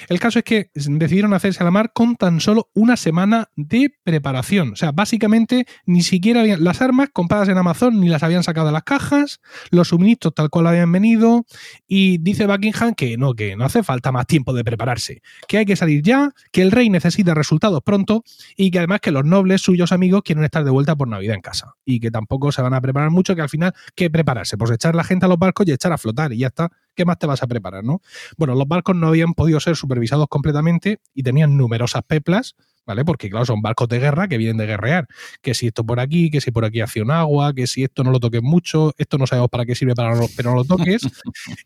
El 0.09 0.18
caso 0.18 0.40
es 0.40 0.44
que 0.44 0.70
decidieron 0.74 1.32
hacerse 1.32 1.62
a 1.62 1.64
la 1.64 1.70
mar 1.70 1.92
con 1.94 2.16
tan 2.16 2.40
solo 2.40 2.70
una 2.74 2.96
semana 2.96 3.50
de 3.54 3.94
preparación. 4.02 4.72
O 4.72 4.76
sea, 4.76 4.90
básicamente 4.90 5.66
ni 5.84 6.02
siquiera 6.02 6.40
habían 6.40 6.64
las 6.64 6.82
armas 6.82 7.11
compradas 7.12 7.48
en 7.48 7.57
Amazon 7.57 8.00
ni 8.00 8.09
las 8.09 8.24
habían 8.24 8.42
sacado 8.42 8.66
de 8.66 8.72
las 8.72 8.82
cajas, 8.82 9.40
los 9.70 9.88
suministros 9.88 10.34
tal 10.34 10.50
cual 10.50 10.66
habían 10.66 10.90
venido 10.90 11.46
y 11.86 12.18
dice 12.18 12.46
Buckingham 12.46 12.94
que 12.94 13.16
no, 13.16 13.34
que 13.34 13.54
no 13.54 13.64
hace 13.64 13.84
falta 13.84 14.11
más 14.11 14.26
tiempo 14.26 14.52
de 14.52 14.64
prepararse, 14.64 15.22
que 15.46 15.59
hay 15.59 15.66
que 15.66 15.76
salir 15.76 16.02
ya, 16.02 16.32
que 16.50 16.62
el 16.62 16.72
rey 16.72 16.90
necesita 16.90 17.32
resultados 17.34 17.82
pronto 17.84 18.24
y 18.57 18.72
que 18.72 18.78
además 18.78 19.00
que 19.00 19.12
los 19.12 19.24
nobles 19.24 19.62
suyos 19.62 19.92
amigos 19.92 20.22
quieren 20.24 20.42
estar 20.42 20.64
de 20.64 20.70
vuelta 20.70 20.96
por 20.96 21.07
Navidad 21.07 21.36
en 21.36 21.42
casa 21.42 21.74
y 21.84 22.00
que 22.00 22.11
tampoco 22.11 22.50
se 22.50 22.61
van 22.61 22.74
a 22.74 22.80
preparar 22.80 23.11
mucho, 23.11 23.36
que 23.36 23.42
al 23.42 23.48
final, 23.48 23.72
¿qué 23.94 24.11
prepararse? 24.11 24.57
Pues 24.57 24.72
echar 24.72 24.96
la 24.96 25.04
gente 25.04 25.26
a 25.26 25.28
los 25.28 25.38
barcos 25.38 25.66
y 25.68 25.72
echar 25.72 25.92
a 25.92 25.98
flotar 25.98 26.32
y 26.32 26.38
ya 26.38 26.48
está. 26.48 26.72
¿Qué 26.97 27.05
más 27.05 27.18
te 27.18 27.26
vas 27.26 27.42
a 27.42 27.47
preparar, 27.47 27.84
no? 27.84 28.01
Bueno, 28.36 28.55
los 28.55 28.66
barcos 28.66 28.97
no 28.97 29.07
habían 29.09 29.34
podido 29.34 29.61
ser 29.61 29.76
supervisados 29.76 30.26
completamente 30.28 30.99
y 31.14 31.22
tenían 31.22 31.57
numerosas 31.57 32.03
peplas, 32.05 32.57
¿vale? 32.86 33.05
Porque, 33.05 33.28
claro, 33.28 33.44
son 33.44 33.61
barcos 33.61 33.86
de 33.88 33.99
guerra 33.99 34.28
que 34.28 34.38
vienen 34.38 34.57
de 34.57 34.66
guerrear. 34.66 35.07
Que 35.42 35.53
si 35.55 35.66
esto 35.66 35.84
por 35.84 36.01
aquí, 36.01 36.30
que 36.30 36.40
si 36.40 36.51
por 36.51 36.64
aquí 36.64 36.80
hace 36.80 37.03
un 37.03 37.11
agua, 37.11 37.53
que 37.53 37.66
si 37.66 37.84
esto 37.84 38.03
no 38.03 38.11
lo 38.11 38.18
toques 38.18 38.42
mucho, 38.42 38.94
esto 38.97 39.18
no 39.18 39.26
sabemos 39.26 39.51
para 39.51 39.66
qué 39.66 39.74
sirve, 39.74 39.94
para 39.94 40.14
no- 40.14 40.26
pero 40.34 40.51
no 40.51 40.57
lo 40.57 40.64
toques. 40.64 41.03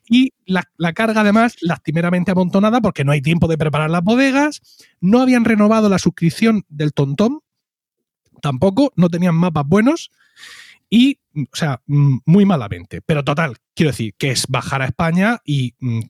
y 0.08 0.32
la, 0.46 0.64
la 0.76 0.92
carga, 0.92 1.20
además, 1.20 1.54
lastimeramente 1.60 2.32
amontonada 2.32 2.80
porque 2.80 3.04
no 3.04 3.12
hay 3.12 3.22
tiempo 3.22 3.46
de 3.46 3.56
preparar 3.56 3.88
las 3.90 4.02
bodegas, 4.02 4.60
no 5.00 5.20
habían 5.20 5.44
renovado 5.44 5.88
la 5.88 6.00
suscripción 6.00 6.64
del 6.68 6.92
Tontón, 6.92 7.38
tampoco, 8.42 8.92
no 8.96 9.08
tenían 9.08 9.36
mapas 9.36 9.64
buenos 9.66 10.10
y, 10.88 11.19
o 11.34 11.56
sea, 11.56 11.80
mm, 11.86 12.18
muy 12.26 12.44
malamente. 12.44 13.00
Pero 13.02 13.24
total, 13.24 13.56
quiero 13.74 13.90
decir, 13.90 14.14
que 14.18 14.30
es 14.30 14.46
bajar 14.48 14.82
a 14.82 14.86
España 14.86 15.38
y 15.44 15.74
mm, 15.78 16.00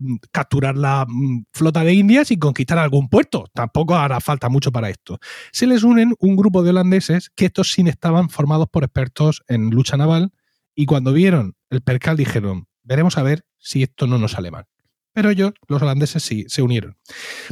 mm, 0.00 0.16
capturar 0.30 0.76
la 0.76 1.06
mm, 1.08 1.44
flota 1.52 1.84
de 1.84 1.94
Indias 1.94 2.30
y 2.30 2.38
conquistar 2.38 2.78
algún 2.78 3.08
puerto. 3.08 3.46
Tampoco 3.52 3.96
hará 3.96 4.20
falta 4.20 4.48
mucho 4.48 4.72
para 4.72 4.90
esto. 4.90 5.18
Se 5.52 5.66
les 5.66 5.82
unen 5.82 6.14
un 6.18 6.36
grupo 6.36 6.62
de 6.62 6.70
holandeses 6.70 7.30
que 7.34 7.46
estos 7.46 7.72
sí 7.72 7.82
estaban 7.86 8.30
formados 8.30 8.68
por 8.68 8.84
expertos 8.84 9.42
en 9.48 9.70
lucha 9.70 9.96
naval 9.96 10.32
y 10.74 10.86
cuando 10.86 11.12
vieron 11.12 11.56
el 11.70 11.82
percal 11.82 12.16
dijeron, 12.16 12.66
veremos 12.82 13.18
a 13.18 13.22
ver 13.22 13.44
si 13.58 13.82
esto 13.82 14.06
no 14.06 14.18
nos 14.18 14.32
sale 14.32 14.50
mal. 14.50 14.66
Pero 15.12 15.30
ellos, 15.30 15.52
los 15.66 15.82
holandeses, 15.82 16.22
sí, 16.22 16.44
se 16.48 16.62
unieron. 16.62 16.96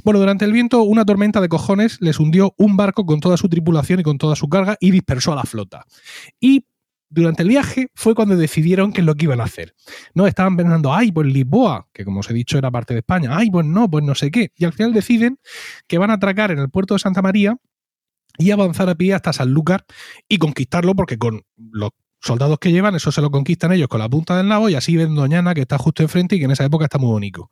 Bueno, 0.05 0.21
durante 0.21 0.45
el 0.45 0.53
viento, 0.53 0.83
una 0.83 1.05
tormenta 1.05 1.41
de 1.41 1.49
cojones 1.49 2.01
les 2.01 2.21
hundió 2.21 2.55
un 2.57 2.77
barco 2.77 3.05
con 3.05 3.19
toda 3.19 3.37
su 3.37 3.49
tripulación 3.49 3.99
y 3.99 4.05
con 4.05 4.17
toda 4.17 4.37
su 4.37 4.49
carga 4.49 4.77
y 4.81 4.93
dispersó 4.93 5.33
a 5.33 5.37
la 5.37 5.43
flota. 5.43 5.85
Y 6.39 6.67
durante 7.11 7.43
el 7.43 7.49
viaje 7.49 7.89
fue 7.95 8.15
cuando 8.15 8.37
decidieron 8.37 8.93
qué 8.93 9.01
es 9.01 9.07
lo 9.07 9.15
que 9.15 9.25
iban 9.25 9.41
a 9.41 9.45
hacer. 9.45 9.75
No, 10.15 10.27
estaban 10.27 10.57
pensando, 10.57 10.93
ay, 10.93 11.13
pues 11.13 11.27
Lisboa, 11.27 11.89
que 11.93 12.05
como 12.05 12.21
os 12.21 12.31
he 12.31 12.35
dicho 12.35 12.59
era 12.59 12.71
parte 12.71 12.95
de 12.95 13.01
España, 13.01 13.31
ay, 13.33 13.51
pues 13.51 13.67
no, 13.67 13.91
pues 13.91 14.05
no 14.05 14.15
sé 14.15 14.31
qué. 14.31 14.53
Y 14.57 14.65
al 14.65 14.73
final 14.73 14.93
deciden 14.93 15.39
que 15.87 15.99
van 15.99 16.11
a 16.11 16.15
atracar 16.15 16.51
en 16.51 16.59
el 16.59 16.71
puerto 16.71 16.95
de 16.95 17.01
Santa 17.01 17.23
María 17.23 17.57
y 18.39 18.51
avanzar 18.51 18.89
a 18.89 18.95
pie 18.95 19.15
hasta 19.15 19.33
Sanlúcar 19.33 19.85
y 20.29 20.39
conquistarlo 20.39 20.95
porque 20.95 21.19
con 21.19 21.43
los 21.57 21.91
soldados 22.21 22.59
que 22.59 22.73
llevan, 22.73 22.95
eso 22.95 23.13
se 23.13 23.21
lo 23.21 23.31
conquistan 23.31 23.73
ellos 23.73 23.89
con 23.89 24.01
la 24.01 24.09
punta 24.09 24.37
del 24.37 24.49
nabo 24.49 24.69
y 24.69 24.75
así 24.75 24.97
ven 24.97 25.15
Doñana 25.15 25.55
que 25.55 25.63
está 25.63 25.79
justo 25.79 26.03
enfrente 26.03 26.37
y 26.37 26.39
que 26.39 26.45
en 26.45 26.51
esa 26.51 26.65
época 26.65 26.85
está 26.85 26.99
muy 26.99 27.11
bonito. 27.11 27.51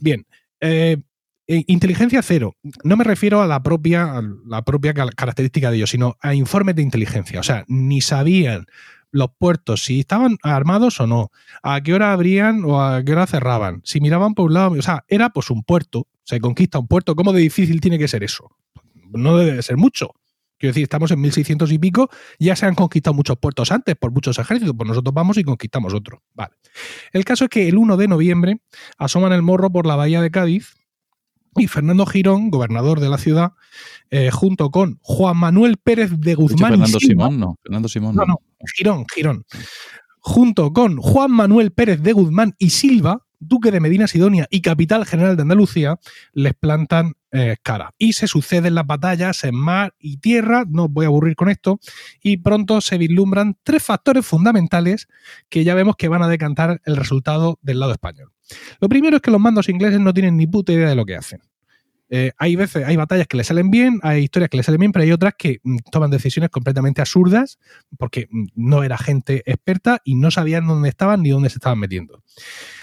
Bien, 0.00 0.26
eh, 0.60 0.98
eh, 1.46 1.64
inteligencia 1.66 2.22
cero. 2.22 2.56
No 2.82 2.96
me 2.96 3.04
refiero 3.04 3.42
a 3.42 3.46
la 3.46 3.62
propia, 3.62 4.22
la 4.46 4.62
propia 4.64 4.94
característica 4.94 5.70
de 5.70 5.76
ellos, 5.76 5.90
sino 5.90 6.16
a 6.20 6.34
informes 6.34 6.76
de 6.76 6.82
inteligencia. 6.82 7.40
O 7.40 7.42
sea, 7.42 7.64
ni 7.68 8.00
sabían 8.00 8.66
los 9.14 9.30
puertos 9.38 9.84
si 9.84 10.00
estaban 10.00 10.38
armados 10.42 11.00
o 11.00 11.06
no, 11.06 11.30
a 11.62 11.80
qué 11.82 11.94
hora 11.94 12.12
abrían 12.12 12.64
o 12.64 12.82
a 12.82 13.04
qué 13.04 13.12
hora 13.12 13.28
cerraban, 13.28 13.80
si 13.84 14.00
miraban 14.00 14.34
por 14.34 14.46
un 14.46 14.54
lado, 14.54 14.70
o 14.72 14.82
sea, 14.82 15.04
era 15.06 15.30
pues 15.30 15.50
un 15.50 15.62
puerto, 15.62 16.08
se 16.24 16.40
conquista 16.40 16.80
un 16.80 16.88
puerto, 16.88 17.14
¿cómo 17.14 17.32
de 17.32 17.40
difícil 17.40 17.80
tiene 17.80 17.96
que 17.96 18.08
ser 18.08 18.24
eso? 18.24 18.50
No 19.12 19.36
debe 19.36 19.52
de 19.52 19.62
ser 19.62 19.76
mucho. 19.76 20.10
Quiero 20.58 20.70
decir, 20.70 20.82
estamos 20.82 21.12
en 21.12 21.20
1600 21.20 21.70
y 21.70 21.78
pico, 21.78 22.10
ya 22.40 22.56
se 22.56 22.66
han 22.66 22.74
conquistado 22.74 23.14
muchos 23.14 23.38
puertos 23.38 23.70
antes 23.70 23.94
por 23.94 24.10
muchos 24.10 24.36
ejércitos, 24.40 24.74
pues 24.76 24.88
nosotros 24.88 25.14
vamos 25.14 25.36
y 25.36 25.44
conquistamos 25.44 25.94
otro. 25.94 26.24
Vale. 26.34 26.54
El 27.12 27.24
caso 27.24 27.44
es 27.44 27.50
que 27.50 27.68
el 27.68 27.76
1 27.76 27.96
de 27.96 28.08
noviembre 28.08 28.56
asoman 28.98 29.32
el 29.32 29.42
morro 29.42 29.70
por 29.70 29.86
la 29.86 29.94
bahía 29.94 30.22
de 30.22 30.32
Cádiz 30.32 30.74
y 31.56 31.66
Fernando 31.68 32.06
Girón, 32.06 32.50
gobernador 32.50 33.00
de 33.00 33.08
la 33.08 33.18
ciudad, 33.18 33.52
eh, 34.10 34.30
junto 34.30 34.70
con 34.70 34.98
Juan 35.02 35.36
Manuel 35.36 35.76
Pérez 35.76 36.10
de 36.18 36.34
Guzmán. 36.34 36.58
y 36.58 36.76
Fernando 36.78 37.00
Silva- 37.00 37.26
Simón, 37.26 37.40
no. 37.40 37.58
Fernando 37.62 37.88
Simón. 37.88 38.14
no, 38.16 38.24
no, 38.26 38.38
Girón, 38.76 39.04
Girón. 39.14 39.44
Junto 40.20 40.72
con 40.72 40.96
Juan 40.96 41.30
Manuel 41.32 41.72
Pérez 41.72 42.00
de 42.02 42.12
Guzmán 42.12 42.54
y 42.58 42.70
Silva, 42.70 43.22
duque 43.40 43.70
de 43.70 43.80
Medina 43.80 44.06
Sidonia 44.06 44.46
y 44.50 44.62
capital 44.62 45.04
general 45.04 45.36
de 45.36 45.42
Andalucía, 45.42 45.98
les 46.32 46.54
plantan 46.54 47.12
eh, 47.30 47.56
cara. 47.62 47.90
Y 47.98 48.14
se 48.14 48.26
suceden 48.28 48.74
las 48.74 48.86
batallas 48.86 49.42
en 49.44 49.54
mar 49.56 49.92
y 49.98 50.18
tierra, 50.18 50.64
no 50.68 50.84
os 50.84 50.90
voy 50.90 51.04
a 51.04 51.08
aburrir 51.08 51.34
con 51.36 51.50
esto, 51.50 51.78
y 52.22 52.36
pronto 52.38 52.80
se 52.80 52.96
vislumbran 52.96 53.58
tres 53.64 53.82
factores 53.82 54.24
fundamentales 54.24 55.08
que 55.50 55.64
ya 55.64 55.74
vemos 55.74 55.96
que 55.96 56.08
van 56.08 56.22
a 56.22 56.28
decantar 56.28 56.80
el 56.84 56.96
resultado 56.96 57.58
del 57.60 57.80
lado 57.80 57.92
español. 57.92 58.30
Lo 58.80 58.88
primero 58.88 59.16
es 59.16 59.22
que 59.22 59.30
los 59.30 59.40
mandos 59.40 59.68
ingleses 59.68 60.00
no 60.00 60.12
tienen 60.12 60.36
ni 60.36 60.46
puta 60.46 60.72
idea 60.72 60.88
de 60.88 60.94
lo 60.94 61.04
que 61.04 61.16
hacen. 61.16 61.40
Eh, 62.10 62.32
hay 62.36 62.54
veces, 62.54 62.86
hay 62.86 62.96
batallas 62.96 63.26
que 63.26 63.36
les 63.36 63.46
salen 63.46 63.70
bien, 63.70 63.98
hay 64.02 64.24
historias 64.24 64.50
que 64.50 64.58
les 64.58 64.66
salen 64.66 64.78
bien, 64.78 64.92
pero 64.92 65.02
hay 65.02 65.12
otras 65.12 65.34
que 65.38 65.60
mm, 65.62 65.78
toman 65.90 66.10
decisiones 66.10 66.50
completamente 66.50 67.00
absurdas 67.00 67.58
porque 67.98 68.28
mm, 68.30 68.44
no 68.54 68.84
era 68.84 68.98
gente 68.98 69.42
experta 69.46 70.00
y 70.04 70.14
no 70.14 70.30
sabían 70.30 70.66
dónde 70.66 70.90
estaban 70.90 71.22
ni 71.22 71.30
dónde 71.30 71.48
se 71.48 71.56
estaban 71.56 71.78
metiendo. 71.78 72.22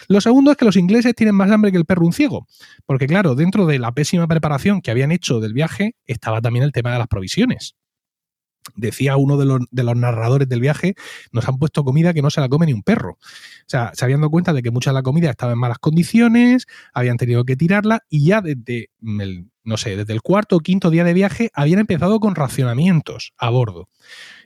Lo 0.08 0.20
segundo 0.22 0.52
es 0.52 0.58
que 0.58 0.66
los 0.66 0.76
ingleses 0.76 1.14
tienen 1.16 1.36
más 1.36 1.52
hambre 1.52 1.72
que 1.72 1.78
el 1.78 1.86
perro 1.86 2.06
un 2.06 2.14
ciego, 2.14 2.48
porque 2.86 3.08
claro, 3.08 3.36
dentro 3.36 3.66
de 3.68 3.80
la 3.80 3.94
pésima 3.94 4.28
preparación 4.28 4.82
que 4.82 4.92
habían 4.92 5.12
hecho 5.12 5.40
del 5.40 5.54
viaje 5.54 5.96
estaba 6.08 6.42
también 6.42 6.66
el 6.66 6.72
tema 6.72 6.92
de 6.92 6.98
las 6.98 7.08
provisiones. 7.08 7.76
Decía 8.76 9.18
uno 9.18 9.38
de 9.38 9.46
los, 9.46 9.96
narradores 9.96 10.48
del 10.48 10.62
viaje, 10.62 10.96
nos 11.32 11.48
han 11.48 11.58
puesto 11.58 11.84
comida 11.84 12.14
que 12.14 12.22
no 12.22 12.30
se 12.30 12.42
la 12.42 12.50
come 12.50 12.68
ni 12.68 12.74
un 12.74 12.84
perro. 12.84 13.14
O 13.14 13.68
sea, 13.68 13.92
se 13.94 14.06
habían 14.06 14.22
dado 14.22 14.30
cuenta 14.30 14.54
de 14.54 14.62
que 14.62 14.72
mucha 14.72 14.92
de 14.92 14.96
la 14.96 15.04
comida 15.04 15.30
estaba 15.30 15.54
en 15.54 15.60
malas 15.60 15.80
condiciones, 15.80 16.68
habían 16.94 17.18
tenido 17.18 17.44
que 17.44 17.56
tirarla 17.56 18.02
y 18.10 18.26
ya 18.26 18.42
desde 18.42 18.90
el, 19.20 19.48
no 19.64 19.78
sé, 19.78 19.96
desde 19.98 20.14
el 20.14 20.22
cuarto 20.22 20.58
o 20.58 20.60
quinto 20.60 20.90
día 20.90 21.04
de 21.04 21.14
viaje 21.14 21.50
habían 21.54 21.80
empezado 21.80 22.20
con 22.20 22.36
racionamientos 22.36 23.34
a 23.38 23.50
bordo. 23.50 23.90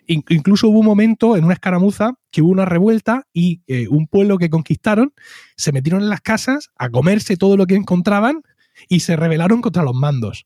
In- 0.07 0.24
incluso 0.30 0.70
hubo 0.70 0.80
un 0.80 0.86
momento 0.86 1.36
en 1.36 1.43
una 1.43 1.53
escaramuza 1.53 2.13
que 2.32 2.41
hubo 2.41 2.51
una 2.51 2.66
revuelta 2.66 3.28
y 3.34 3.61
eh, 3.68 3.88
un 3.89 4.07
pueblo 4.07 4.38
que 4.38 4.49
conquistaron 4.49 5.13
se 5.57 5.72
metieron 5.72 6.01
en 6.01 6.09
las 6.09 6.22
casas 6.22 6.70
a 6.78 6.89
comerse 6.89 7.38
todo 7.38 7.57
lo 7.57 7.66
que 7.66 7.76
encontraban 7.76 8.43
y 8.88 9.01
se 9.01 9.16
rebelaron 9.16 9.61
contra 9.61 9.84
los 9.84 9.95
mandos. 9.95 10.45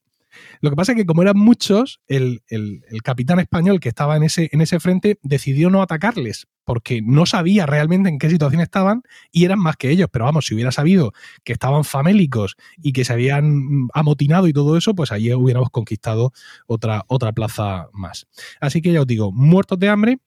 Lo 0.62 0.70
que 0.70 0.76
pasa 0.76 0.92
es 0.92 0.98
que 0.98 1.06
como 1.06 1.22
eran 1.22 1.38
muchos, 1.38 2.02
el, 2.08 2.42
el- 2.48 2.84
capitán 3.04 3.40
español 3.40 3.80
que 3.80 3.90
estaba 3.90 4.16
en 4.18 4.24
ese, 4.24 4.50
en 4.52 4.62
ese 4.62 4.80
frente 4.80 5.18
decidió 5.24 5.70
no 5.70 5.82
atacarles 5.82 6.48
porque 6.66 7.02
no 7.02 7.26
sabía 7.26 7.66
realmente 7.66 8.10
en 8.10 8.20
qué 8.20 8.30
situación 8.30 8.62
estaban 8.62 9.02
y 9.32 9.46
eran 9.46 9.60
más 9.60 9.76
que 9.78 9.90
ellos. 9.90 10.08
Pero 10.12 10.26
vamos, 10.26 10.46
si 10.46 10.54
hubiera 10.54 10.72
sabido 10.72 11.14
que 11.44 11.54
estaban 11.54 11.84
famélicos 11.84 12.56
y 12.78 12.94
que 12.94 13.06
se 13.06 13.14
habían 13.14 13.88
amotinado 13.94 14.48
y 14.48 14.54
todo 14.54 14.78
eso, 14.78 14.94
pues 14.94 15.12
allí 15.12 15.34
hubiéramos 15.34 15.70
conquistado 15.72 16.32
otra, 16.68 17.06
otra 17.08 17.32
plaza 17.32 17.88
más. 17.94 18.28
Así 18.60 18.82
que 18.82 18.92
ya 18.92 19.02
os 19.02 19.08
digo, 19.08 19.32
muertos 19.32 19.80
de 19.80 19.90
hambre. 19.90 20.20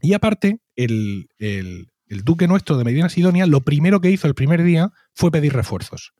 Y 0.00 0.12
aparte, 0.12 0.60
el- 0.76 1.28
el 1.38 2.22
duque 2.22 2.46
nuestro 2.46 2.76
de 2.76 2.84
Medina 2.84 3.08
Sidonia, 3.08 3.46
lo 3.46 3.62
primero 3.62 4.00
que 4.00 4.10
hizo 4.10 4.28
el 4.28 4.34
primer 4.34 4.62
día 4.62 4.92
fue 5.14 5.30
pedir 5.30 5.52
refuerzos 5.54 6.12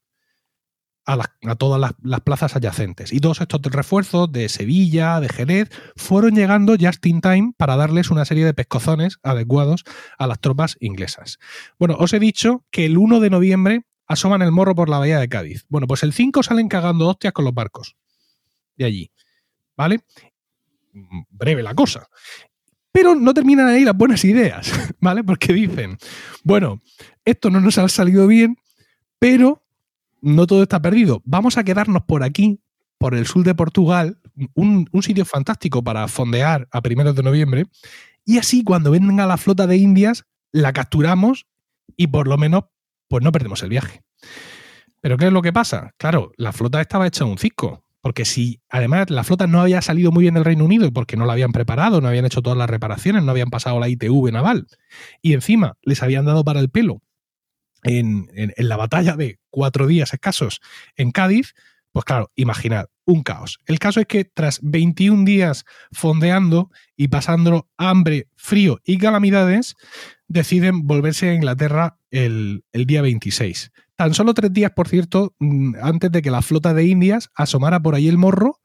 a, 1.07 1.55
todas 1.57 1.81
las, 1.81 1.93
las 2.03 2.21
plazas 2.21 2.57
adyacentes. 2.57 3.13
Y 3.13 3.21
todos 3.21 3.41
estos 3.41 3.61
refuerzos 3.63 4.31
de 4.33 4.49
Sevilla, 4.49 5.21
de 5.21 5.29
Jerez, 5.29 5.71
fueron 5.97 6.35
llegando 6.35 6.77
just 6.79 7.05
in 7.07 7.21
time 7.21 7.53
para 7.57 7.77
darles 7.77 8.11
una 8.11 8.25
serie 8.25 8.45
de 8.45 8.55
pescozones 8.55 9.19
adecuados 9.23 9.85
a 10.19 10.27
las 10.27 10.41
tropas 10.41 10.77
inglesas. 10.81 11.39
Bueno, 11.79 11.97
os 11.99 12.13
he 12.13 12.19
dicho 12.19 12.65
que 12.71 12.87
el 12.87 12.97
1 12.97 13.21
de 13.21 13.31
noviembre 13.31 13.83
asoman 14.07 14.43
el 14.43 14.53
morro 14.53 14.75
por 14.75 14.89
la 14.89 14.99
bahía 14.99 15.19
de 15.19 15.29
Cádiz. 15.29 15.65
Bueno, 15.69 15.87
pues 15.87 16.03
el 16.03 16.13
5 16.13 16.43
salen 16.43 16.69
cagando 16.69 17.09
hostias 17.09 17.33
con 17.33 17.45
los 17.45 17.55
barcos 17.55 17.97
de 18.77 18.85
allí. 18.85 19.13
¿Vale? 19.77 20.01
Mm, 20.93 21.23
Breve 21.31 21.63
la 21.63 21.75
cosa. 21.75 22.09
Pero 22.93 23.15
no 23.15 23.35
terminan 23.35 23.67
ahí 23.67 23.85
las 23.85 23.97
buenas 23.97 24.25
ideas, 24.25 24.71
¿vale? 25.01 25.25
Porque 25.25 25.53
dicen, 25.53 25.99
bueno, 26.45 26.81
esto 27.25 27.51
no 27.51 27.61
nos 27.61 27.79
ha 27.79 27.89
salido 27.89 28.27
bien, 28.27 28.57
pero 29.19 29.64
no 30.25 30.47
todo 30.47 30.63
está 30.63 30.81
perdido. 30.81 31.23
Vamos 31.25 31.59
a 31.59 31.65
quedarnos 31.65 32.03
por 32.05 32.23
aquí, 32.23 32.61
por 32.99 33.15
el 33.15 33.27
sur 33.27 33.45
de 33.45 33.55
Portugal, 33.55 34.19
un, 34.55 34.89
sitio 35.03 35.25
fantástico 35.27 35.85
para 35.85 36.09
fondear 36.09 36.67
a 36.73 36.81
primeros 36.81 37.15
de 37.15 37.23
noviembre, 37.23 37.67
y 38.25 38.39
así 38.39 38.65
cuando 38.65 38.91
venga 38.91 39.27
la 39.27 39.37
flota 39.37 39.67
de 39.67 39.77
Indias, 39.77 40.25
la 40.51 40.73
capturamos 40.73 41.47
y 41.97 42.07
por 42.07 42.27
lo 42.27 42.39
menos 42.39 42.65
pues 43.09 43.23
no 43.23 43.33
perdemos 43.33 43.63
el 43.63 43.69
viaje. 43.69 44.03
Pero 45.03 45.19
¿qué 45.19 45.27
es 45.27 45.33
lo 45.33 45.43
que 45.43 45.53
pasa? 45.53 45.91
Claro, 45.99 46.33
la 46.39 46.53
flota 46.53 46.81
estaba 46.81 47.07
hecha 47.07 47.27
un 47.27 47.37
cisco, 47.37 47.85
porque 48.01 48.25
si 48.25 48.63
además 48.71 49.11
la 49.11 49.25
flota 49.25 49.47
no 49.47 49.61
había 49.61 49.83
salido 49.83 50.11
muy 50.11 50.23
bien 50.23 50.35
del 50.35 50.47
Reino 50.47 50.65
Unido 50.65 50.91
porque 50.91 51.19
no 51.19 51.27
la 51.27 51.35
habían 51.35 51.53
preparado, 51.53 52.01
no 52.01 52.09
habían 52.09 52.25
hecho 52.25 52.41
todas 52.41 52.59
las 52.59 52.71
reparaciones, 52.71 53.23
no 53.23 53.31
habían 53.31 53.51
pasado 53.51 53.79
la 53.79 53.91
ITV 53.91 54.33
naval, 54.33 54.67
y 55.21 55.35
encima 55.35 55.77
les 55.83 56.03
habían 56.03 56.25
dado 56.25 56.45
para 56.45 56.61
el 56.61 56.71
pelo 56.71 57.03
en, 57.85 58.29
en- 58.35 58.53
en 58.57 58.69
la 58.69 58.77
batalla 58.77 59.15
de 59.17 59.39
cuatro 59.51 59.87
días 59.87 60.13
escasos 60.13 60.61
en 60.97 61.13
Cádiz, 61.13 61.55
pues 61.93 62.05
claro, 62.05 62.33
imaginad, 62.35 62.87
un 63.05 63.23
caos. 63.23 63.61
El 63.67 63.79
caso 63.79 64.01
es 64.01 64.07
que 64.07 64.25
tras 64.25 64.59
21 64.63 65.25
días 65.25 65.65
fondeando 65.93 66.71
y 66.97 67.07
pasando 67.07 67.69
hambre, 67.77 68.27
frío 68.35 68.81
y 68.85 68.99
calamidades, 68.99 69.77
deciden 70.27 70.89
volverse 70.89 71.29
a 71.31 71.35
Inglaterra 71.35 71.99
el, 72.11 72.65
el 72.73 72.87
día 72.87 73.01
26. 73.03 73.71
Tan 73.95 74.13
solo 74.13 74.35
tres 74.35 74.53
días, 74.53 74.73
por 74.75 74.89
cierto, 74.89 75.37
mm, 75.39 75.77
antes 75.81 76.11
de 76.11 76.21
que 76.21 76.33
la 76.33 76.43
flota 76.43 76.75
de 76.75 76.85
Indias 76.85 77.31
asomara 77.37 77.79
por 77.81 77.95
ahí 77.95 78.09
el 78.09 78.19
morro. 78.19 78.59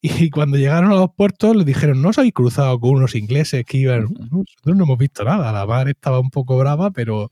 Y 0.00 0.30
cuando 0.30 0.56
llegaron 0.58 0.90
a 0.92 0.96
los 0.96 1.10
puertos 1.16 1.56
les 1.56 1.66
dijeron, 1.66 2.00
¿no 2.02 2.10
os 2.10 2.18
habéis 2.18 2.34
cruzado 2.34 2.78
con 2.80 2.90
unos 2.90 3.14
ingleses 3.14 3.64
que 3.66 3.78
iban? 3.78 4.04
"No, 4.04 4.38
Nosotros 4.38 4.76
no 4.76 4.84
hemos 4.84 4.98
visto 4.98 5.24
nada. 5.24 5.52
La 5.52 5.66
mar 5.66 5.88
estaba 5.88 6.18
un 6.20 6.30
poco 6.30 6.56
brava, 6.58 6.90
pero, 6.92 7.30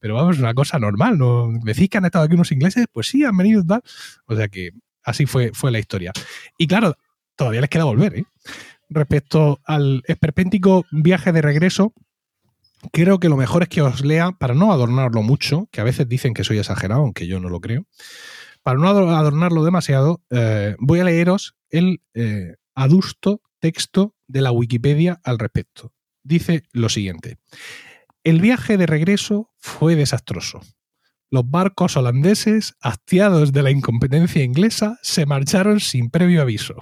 pero 0.00 0.14
vamos, 0.14 0.38
una 0.38 0.54
cosa 0.54 0.78
normal. 0.78 1.16
¿no? 1.18 1.50
¿Decís 1.62 1.88
que 1.88 1.98
han 1.98 2.06
estado 2.06 2.24
aquí 2.24 2.34
unos 2.34 2.50
ingleses? 2.52 2.86
Pues 2.92 3.06
sí, 3.08 3.24
han 3.24 3.36
venido 3.36 3.64
tal. 3.64 3.82
O 4.26 4.34
sea 4.34 4.48
que 4.48 4.70
así 5.04 5.26
fue, 5.26 5.52
fue 5.54 5.70
la 5.70 5.78
historia. 5.78 6.12
Y 6.58 6.66
claro, 6.66 6.96
todavía 7.36 7.60
les 7.60 7.70
queda 7.70 7.84
volver. 7.84 8.16
¿eh? 8.18 8.24
Respecto 8.88 9.60
al 9.64 10.02
esperpéntico 10.06 10.84
viaje 10.90 11.32
de 11.32 11.42
regreso, 11.42 11.92
creo 12.92 13.20
que 13.20 13.28
lo 13.28 13.36
mejor 13.36 13.62
es 13.62 13.68
que 13.68 13.82
os 13.82 14.04
lea, 14.04 14.32
para 14.32 14.54
no 14.54 14.72
adornarlo 14.72 15.22
mucho, 15.22 15.68
que 15.70 15.80
a 15.80 15.84
veces 15.84 16.08
dicen 16.08 16.34
que 16.34 16.44
soy 16.44 16.58
exagerado, 16.58 17.02
aunque 17.02 17.26
yo 17.26 17.38
no 17.38 17.48
lo 17.48 17.60
creo, 17.60 17.86
para 18.62 18.78
no 18.78 18.88
ador- 18.88 19.14
adornarlo 19.14 19.64
demasiado, 19.64 20.22
eh, 20.30 20.74
voy 20.78 21.00
a 21.00 21.04
leeros 21.04 21.54
el 21.70 22.02
eh, 22.14 22.56
adusto 22.74 23.42
texto 23.60 24.14
de 24.26 24.40
la 24.40 24.50
Wikipedia 24.52 25.20
al 25.24 25.38
respecto. 25.38 25.92
Dice 26.22 26.64
lo 26.72 26.88
siguiente. 26.88 27.38
El 28.22 28.42
viaje 28.42 28.76
de 28.76 28.84
regreso 28.84 29.50
fue 29.56 29.96
desastroso. 29.96 30.60
Los 31.30 31.48
barcos 31.48 31.96
holandeses, 31.96 32.74
hastiados 32.82 33.50
de 33.52 33.62
la 33.62 33.70
incompetencia 33.70 34.44
inglesa, 34.44 34.98
se 35.02 35.24
marcharon 35.24 35.80
sin 35.80 36.10
previo 36.10 36.42
aviso. 36.42 36.74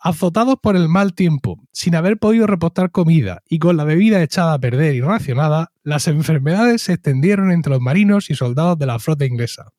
Azotados 0.00 0.56
por 0.60 0.74
el 0.74 0.88
mal 0.88 1.14
tiempo, 1.14 1.60
sin 1.72 1.94
haber 1.94 2.18
podido 2.18 2.48
repostar 2.48 2.90
comida 2.90 3.42
y 3.48 3.60
con 3.60 3.76
la 3.76 3.84
bebida 3.84 4.20
echada 4.24 4.54
a 4.54 4.58
perder 4.58 4.96
y 4.96 5.02
racionada, 5.02 5.70
las 5.84 6.08
enfermedades 6.08 6.82
se 6.82 6.94
extendieron 6.94 7.52
entre 7.52 7.70
los 7.70 7.80
marinos 7.80 8.28
y 8.28 8.34
soldados 8.34 8.76
de 8.76 8.86
la 8.86 8.98
flota 8.98 9.26
inglesa. 9.26 9.70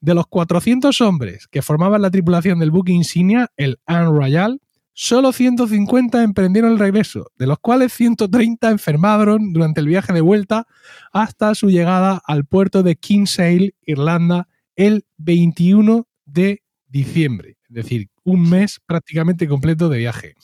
De 0.00 0.14
los 0.14 0.26
400 0.26 1.02
hombres 1.02 1.48
que 1.48 1.60
formaban 1.60 2.00
la 2.00 2.10
tripulación 2.10 2.60
del 2.60 2.70
buque 2.70 2.92
insignia, 2.92 3.50
el 3.58 3.78
Anne 3.84 4.06
Royal, 4.06 4.58
solo 4.92 5.32
150 5.32 6.22
emprendieron 6.22 6.72
el 6.72 6.78
regreso, 6.78 7.30
de 7.36 7.46
los 7.46 7.58
cuales 7.58 7.92
130 7.92 8.70
enfermaron 8.70 9.52
durante 9.52 9.80
el 9.80 9.86
viaje 9.86 10.12
de 10.12 10.20
vuelta 10.20 10.66
hasta 11.12 11.54
su 11.54 11.70
llegada 11.70 12.20
al 12.26 12.44
puerto 12.44 12.82
de 12.82 12.96
Kinsale, 12.96 13.74
Irlanda, 13.82 14.48
el 14.76 15.04
21 15.18 16.06
de 16.24 16.62
diciembre. 16.88 17.58
Es 17.68 17.74
decir, 17.74 18.10
un 18.24 18.48
mes 18.48 18.80
prácticamente 18.86 19.48
completo 19.48 19.88
de 19.88 19.98
viaje. 19.98 20.34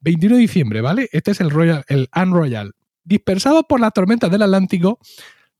21 0.00 0.36
de 0.36 0.40
diciembre, 0.40 0.80
¿vale? 0.80 1.08
Este 1.12 1.32
es 1.32 1.40
el, 1.40 1.50
Royal, 1.50 1.84
el 1.88 2.08
Anne 2.12 2.32
Royal. 2.32 2.72
Dispersados 3.04 3.64
por 3.68 3.80
las 3.80 3.92
tormentas 3.92 4.30
del 4.30 4.42
Atlántico, 4.42 4.98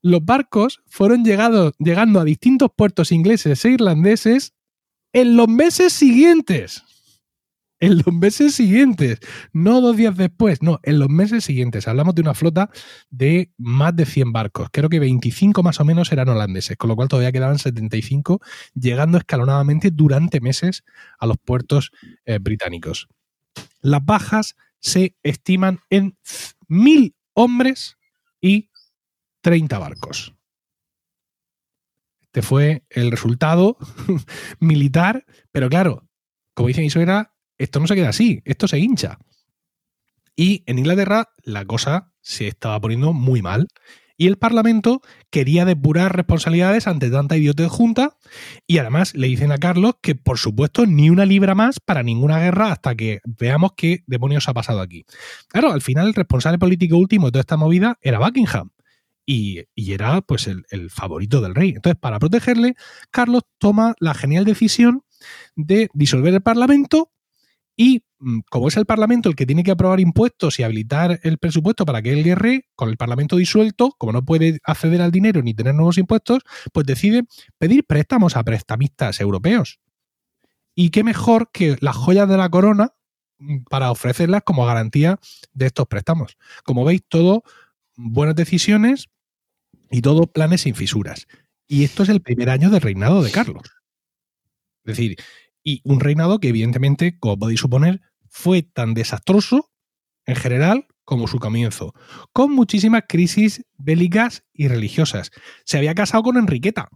los 0.02 0.24
barcos 0.24 0.80
fueron 0.86 1.24
llegando 1.24 2.20
a 2.20 2.24
distintos 2.24 2.70
puertos 2.76 3.10
ingleses 3.10 3.64
e 3.64 3.70
irlandeses 3.70 4.54
en 5.12 5.36
los 5.36 5.48
meses 5.48 5.92
siguientes. 5.92 6.84
En 7.80 7.98
los 7.98 8.12
meses 8.12 8.56
siguientes, 8.56 9.20
no 9.52 9.80
dos 9.80 9.96
días 9.96 10.16
después, 10.16 10.62
no, 10.62 10.80
en 10.82 10.98
los 10.98 11.08
meses 11.08 11.44
siguientes. 11.44 11.86
Hablamos 11.86 12.14
de 12.16 12.22
una 12.22 12.34
flota 12.34 12.70
de 13.08 13.52
más 13.56 13.94
de 13.94 14.04
100 14.04 14.32
barcos. 14.32 14.68
Creo 14.72 14.88
que 14.88 14.98
25 14.98 15.62
más 15.62 15.78
o 15.78 15.84
menos 15.84 16.10
eran 16.10 16.28
holandeses, 16.28 16.76
con 16.76 16.88
lo 16.88 16.96
cual 16.96 17.08
todavía 17.08 17.30
quedaban 17.30 17.58
75, 17.58 18.40
llegando 18.74 19.18
escalonadamente 19.18 19.92
durante 19.92 20.40
meses 20.40 20.82
a 21.20 21.26
los 21.26 21.38
puertos 21.38 21.92
eh, 22.24 22.38
británicos. 22.40 23.08
Las 23.80 24.04
bajas 24.04 24.56
se 24.80 25.16
estiman 25.22 25.78
en 25.88 26.16
mil 26.66 27.14
hombres 27.34 27.96
y 28.40 28.70
30 29.42 29.78
barcos. 29.78 30.34
Este 32.22 32.42
fue 32.42 32.84
el 32.90 33.12
resultado 33.12 33.78
militar, 34.58 35.24
pero 35.52 35.68
claro, 35.68 36.08
como 36.54 36.68
dice 36.68 36.80
mi 36.80 36.90
suegra, 36.90 37.34
esto 37.58 37.80
no 37.80 37.86
se 37.86 37.94
queda 37.94 38.08
así, 38.10 38.40
esto 38.44 38.68
se 38.68 38.78
hincha. 38.78 39.18
Y 40.36 40.62
en 40.66 40.78
Inglaterra 40.78 41.30
la 41.42 41.64
cosa 41.64 42.12
se 42.20 42.46
estaba 42.46 42.80
poniendo 42.80 43.12
muy 43.12 43.42
mal. 43.42 43.68
Y 44.20 44.26
el 44.26 44.36
Parlamento 44.36 45.00
quería 45.30 45.64
depurar 45.64 46.14
responsabilidades 46.14 46.88
ante 46.88 47.08
tanta 47.08 47.36
idiotez 47.36 47.68
junta. 47.68 48.16
Y 48.66 48.78
además 48.78 49.14
le 49.14 49.28
dicen 49.28 49.52
a 49.52 49.58
Carlos 49.58 49.94
que, 50.02 50.16
por 50.16 50.38
supuesto, 50.38 50.86
ni 50.86 51.08
una 51.08 51.24
libra 51.24 51.54
más 51.54 51.78
para 51.78 52.02
ninguna 52.02 52.40
guerra 52.40 52.72
hasta 52.72 52.96
que 52.96 53.20
veamos 53.24 53.72
qué 53.76 54.02
demonios 54.08 54.48
ha 54.48 54.54
pasado 54.54 54.80
aquí. 54.80 55.04
Claro, 55.46 55.72
al 55.72 55.82
final 55.82 56.08
el 56.08 56.14
responsable 56.14 56.58
político 56.58 56.96
último 56.96 57.26
de 57.26 57.32
toda 57.32 57.40
esta 57.40 57.56
movida 57.56 57.98
era 58.00 58.18
Buckingham. 58.18 58.70
Y, 59.24 59.64
y 59.74 59.92
era 59.92 60.20
pues 60.20 60.46
el, 60.48 60.64
el 60.70 60.90
favorito 60.90 61.40
del 61.40 61.54
rey. 61.54 61.70
Entonces, 61.70 61.98
para 62.00 62.18
protegerle, 62.18 62.74
Carlos 63.10 63.42
toma 63.58 63.94
la 64.00 64.14
genial 64.14 64.44
decisión 64.44 65.02
de 65.54 65.90
disolver 65.94 66.34
el 66.34 66.40
Parlamento 66.40 67.12
y 67.80 68.02
mm, 68.18 68.40
como 68.50 68.66
es 68.68 68.76
el 68.76 68.84
Parlamento 68.84 69.28
el 69.28 69.36
que 69.36 69.46
tiene 69.46 69.62
que 69.62 69.70
aprobar 69.70 70.00
impuestos 70.00 70.58
y 70.58 70.64
habilitar 70.64 71.20
el 71.22 71.38
presupuesto 71.38 71.86
para 71.86 72.02
que 72.02 72.12
él 72.12 72.24
guerre, 72.24 72.66
con 72.74 72.88
el 72.90 72.96
Parlamento 72.96 73.36
disuelto, 73.36 73.94
como 73.96 74.12
no 74.12 74.24
puede 74.24 74.58
acceder 74.64 75.00
al 75.00 75.12
dinero 75.12 75.42
ni 75.42 75.54
tener 75.54 75.76
nuevos 75.76 75.96
impuestos, 75.96 76.42
pues 76.72 76.84
decide 76.84 77.22
pedir 77.56 77.84
préstamos 77.84 78.36
a 78.36 78.42
prestamistas 78.42 79.20
europeos. 79.20 79.78
Y 80.74 80.90
qué 80.90 81.04
mejor 81.04 81.50
que 81.52 81.76
las 81.80 81.96
joyas 81.96 82.28
de 82.28 82.36
la 82.36 82.50
corona 82.50 82.94
mm, 83.38 83.62
para 83.70 83.92
ofrecerlas 83.92 84.42
como 84.42 84.66
garantía 84.66 85.20
de 85.52 85.66
estos 85.66 85.86
préstamos. 85.86 86.36
Como 86.64 86.84
veis, 86.84 87.02
todo 87.08 87.44
buenas 87.94 88.34
decisiones 88.34 89.06
y 89.88 90.02
todo 90.02 90.26
planes 90.26 90.62
sin 90.62 90.74
fisuras. 90.74 91.28
Y 91.68 91.84
esto 91.84 92.02
es 92.02 92.08
el 92.08 92.22
primer 92.22 92.50
año 92.50 92.70
del 92.70 92.80
reinado 92.80 93.22
de 93.22 93.30
Carlos. 93.30 93.62
Es 94.84 94.96
decir, 94.96 95.16
y 95.62 95.80
un 95.84 96.00
reinado 96.00 96.40
que 96.40 96.48
evidentemente, 96.48 97.18
como 97.18 97.38
podéis 97.38 97.60
suponer, 97.60 98.00
fue 98.28 98.62
tan 98.62 98.94
desastroso 98.94 99.70
en 100.26 100.36
general 100.36 100.86
como 101.04 101.26
su 101.26 101.38
comienzo, 101.38 101.94
con 102.32 102.52
muchísimas 102.52 103.04
crisis 103.08 103.64
bélicas 103.78 104.44
y 104.52 104.68
religiosas. 104.68 105.30
Se 105.64 105.78
había 105.78 105.94
casado 105.94 106.22
con 106.22 106.36
Enriqueta, 106.36 106.88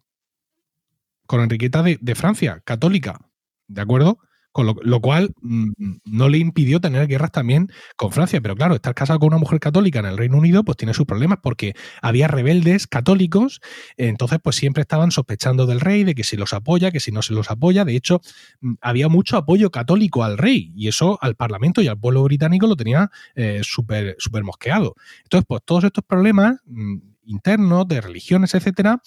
con 1.26 1.40
Enriqueta 1.40 1.82
de, 1.82 1.98
de 2.00 2.14
Francia, 2.14 2.60
católica, 2.64 3.30
¿de 3.68 3.80
acuerdo? 3.80 4.18
Con 4.52 4.66
lo, 4.66 5.00
cual 5.00 5.34
mm, 5.40 5.70
no 6.04 6.28
le 6.28 6.38
impidió 6.38 6.80
tener 6.80 7.06
guerras 7.06 7.32
también 7.32 7.68
con 7.96 8.12
Francia. 8.12 8.40
Pero 8.40 8.54
claro, 8.54 8.74
estar 8.74 8.94
casado 8.94 9.18
con 9.18 9.28
una 9.28 9.38
mujer 9.38 9.60
católica 9.60 10.00
en 10.00 10.06
el 10.06 10.18
Reino 10.18 10.36
Unido, 10.36 10.62
pues 10.64 10.76
tiene 10.76 10.94
sus 10.94 11.06
problemas 11.06 11.38
porque 11.42 11.74
había 12.02 12.28
rebeldes 12.28 12.86
católicos, 12.86 13.60
entonces 13.96 14.38
pues 14.42 14.56
siempre 14.56 14.82
estaban 14.82 15.10
sospechando 15.10 15.66
del 15.66 15.80
rey, 15.80 16.04
de 16.04 16.14
que 16.14 16.24
si 16.24 16.36
los 16.36 16.52
apoya, 16.52 16.90
que 16.90 17.00
si 17.00 17.12
no 17.12 17.22
se 17.22 17.32
los 17.32 17.50
apoya. 17.50 17.84
De 17.84 17.96
hecho, 17.96 18.20
mm, 18.60 18.74
había 18.80 19.08
mucho 19.08 19.36
apoyo 19.36 19.70
católico 19.70 20.24
al 20.24 20.38
rey 20.38 20.72
y 20.76 20.88
eso 20.88 21.18
al 21.22 21.34
Parlamento 21.34 21.80
y 21.80 21.88
al 21.88 21.98
pueblo 21.98 22.22
británico 22.22 22.66
lo 22.66 22.76
tenía 22.76 23.10
eh, 23.34 23.60
súper 23.62 24.16
súper 24.18 24.44
mosqueado. 24.44 24.94
Entonces, 25.24 25.46
pues 25.48 25.62
todos 25.64 25.84
estos 25.84 26.04
problemas 26.04 26.56
mm, 26.66 26.96
internos, 27.24 27.86
de 27.88 28.00
religiones, 28.00 28.54
etcétera, 28.54 29.00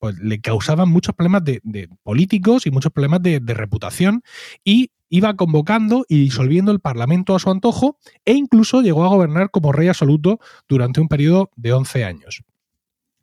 pues 0.00 0.18
le 0.18 0.40
causaban 0.40 0.88
muchos 0.88 1.14
problemas 1.14 1.44
de, 1.44 1.88
políticos 2.02 2.66
y 2.66 2.70
muchos 2.70 2.90
problemas 2.90 3.22
de, 3.22 3.38
de 3.38 3.54
reputación 3.54 4.22
y 4.64 4.90
iba 5.10 5.36
convocando 5.36 6.04
y 6.08 6.18
disolviendo 6.24 6.72
el 6.72 6.80
Parlamento 6.80 7.34
a 7.34 7.38
su 7.38 7.50
antojo 7.50 7.98
e 8.24 8.32
incluso 8.32 8.80
llegó 8.80 9.04
a 9.04 9.08
gobernar 9.08 9.50
como 9.50 9.72
rey 9.72 9.88
absoluto 9.88 10.40
durante 10.68 11.00
un 11.00 11.08
periodo 11.08 11.50
de 11.56 11.72
11 11.72 12.04
años. 12.04 12.42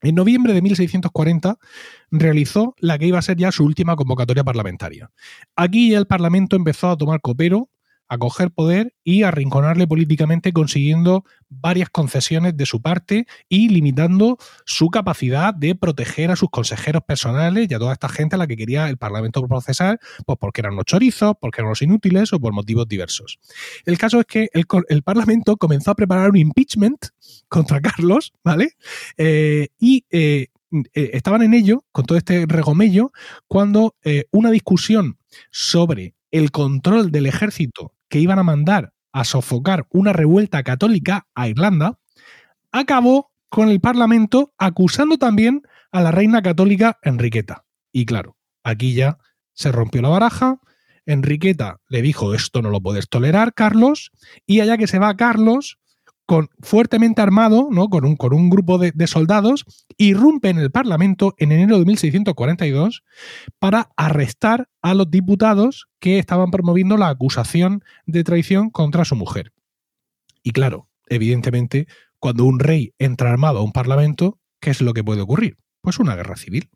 En 0.01 0.15
noviembre 0.15 0.53
de 0.53 0.61
1640 0.61 1.57
realizó 2.11 2.75
la 2.79 2.99
que 2.99 3.07
iba 3.07 3.17
a 3.17 3.23
ser 3.23 3.37
ya 3.37 3.51
su 3.51 3.63
última 3.63 3.95
convocatoria 3.95 4.43
parlamentaria. 4.43 5.09
Aquí 5.55 5.91
ya 5.91 5.97
el 5.97 6.05
Parlamento 6.05 6.55
empezó 6.55 6.89
a 6.89 6.97
tomar 6.97 7.19
copero, 7.21 7.69
a 8.07 8.17
coger 8.17 8.51
poder 8.51 8.93
y 9.03 9.23
arrinconarle 9.23 9.87
políticamente 9.87 10.53
consiguiendo 10.53 11.25
varias 11.49 11.89
concesiones 11.89 12.55
de 12.55 12.65
su 12.65 12.81
parte 12.81 13.25
y 13.49 13.69
limitando 13.69 14.37
su 14.65 14.89
capacidad 14.89 15.53
de 15.53 15.75
proteger 15.75 16.31
a 16.31 16.35
sus 16.35 16.49
consejeros 16.49 17.03
personales 17.03 17.67
y 17.69 17.73
a 17.73 17.79
toda 17.79 17.93
esta 17.93 18.09
gente 18.09 18.35
a 18.35 18.39
la 18.39 18.47
que 18.47 18.57
quería 18.57 18.89
el 18.89 18.97
Parlamento 18.97 19.45
procesar, 19.47 19.99
pues 20.25 20.37
porque 20.39 20.61
eran 20.61 20.73
unos 20.73 20.85
chorizos, 20.85 21.35
porque 21.39 21.61
eran 21.61 21.67
unos 21.67 21.81
inútiles 21.81 22.33
o 22.33 22.39
por 22.39 22.53
motivos 22.53 22.87
diversos. 22.87 23.39
El 23.85 23.97
caso 23.97 24.19
es 24.19 24.25
que 24.25 24.49
el, 24.53 24.65
el 24.89 25.03
Parlamento 25.03 25.57
comenzó 25.57 25.91
a 25.91 25.95
preparar 25.95 26.29
un 26.29 26.37
impeachment 26.37 27.07
contra 27.47 27.81
Carlos, 27.81 28.33
¿vale? 28.43 28.71
Eh, 29.17 29.69
y 29.79 30.05
eh, 30.11 30.47
eh, 30.71 31.09
estaban 31.13 31.41
en 31.41 31.53
ello, 31.53 31.85
con 31.91 32.05
todo 32.05 32.17
este 32.17 32.45
regomello, 32.45 33.11
cuando 33.47 33.95
una 34.31 34.51
discusión 34.51 35.17
sobre 35.51 36.15
el 36.31 36.51
control 36.51 37.11
del 37.11 37.25
ejército 37.25 37.93
que 38.09 38.19
iban 38.19 38.39
a 38.39 38.43
mandar 38.43 38.93
a 39.11 39.23
sofocar 39.23 39.87
una 39.89 40.13
revuelta 40.13 40.63
católica 40.63 41.27
a 41.33 41.47
Irlanda, 41.47 41.99
acabó 42.71 43.31
con 43.49 43.69
el 43.69 43.79
Parlamento 43.79 44.53
acusando 44.57 45.17
también 45.17 45.63
a 45.91 46.01
la 46.01 46.11
reina 46.11 46.41
católica 46.41 46.99
Enriqueta. 47.01 47.65
Y 47.91 48.05
claro, 48.05 48.37
aquí 48.63 48.93
ya 48.93 49.17
se 49.53 49.71
rompió 49.71 50.01
la 50.01 50.09
baraja, 50.09 50.59
Enriqueta 51.05 51.79
le 51.87 52.01
dijo 52.01 52.33
esto 52.33 52.61
no 52.61 52.69
lo 52.69 52.81
puedes 52.81 53.07
tolerar, 53.07 53.53
Carlos, 53.53 54.11
y 54.45 54.59
allá 54.59 54.77
que 54.77 54.87
se 54.87 54.99
va 54.99 55.15
Carlos, 55.15 55.79
con, 56.27 56.49
fuertemente 56.59 57.21
armado, 57.21 57.69
¿no? 57.71 57.87
con, 57.87 58.05
un, 58.05 58.17
con 58.17 58.33
un 58.33 58.49
grupo 58.49 58.77
de, 58.77 58.91
de 58.93 59.07
soldados, 59.07 59.65
irrumpe 59.97 60.49
en 60.49 60.59
el 60.59 60.69
Parlamento 60.69 61.33
en 61.37 61.53
enero 61.53 61.79
de 61.79 61.85
1642 61.85 63.03
para 63.57 63.89
arrestar 63.95 64.69
a 64.81 64.93
los 64.93 65.09
diputados 65.09 65.87
que 65.99 66.19
estaban 66.19 66.51
promoviendo 66.51 66.97
la 66.97 67.07
acusación 67.07 67.81
de 68.05 68.25
traición 68.25 68.69
contra 68.69 69.05
su 69.05 69.15
mujer. 69.15 69.53
Y 70.43 70.51
claro, 70.51 70.89
evidentemente, 71.07 71.87
cuando 72.19 72.43
un 72.43 72.59
rey 72.59 72.93
entra 72.99 73.31
armado 73.31 73.59
a 73.59 73.63
un 73.63 73.71
parlamento, 73.71 74.37
¿qué 74.59 74.71
es 74.71 74.81
lo 74.81 74.93
que 74.93 75.05
puede 75.05 75.21
ocurrir? 75.21 75.57
Pues 75.81 75.97
una 75.97 76.15
guerra 76.15 76.35
civil. 76.35 76.69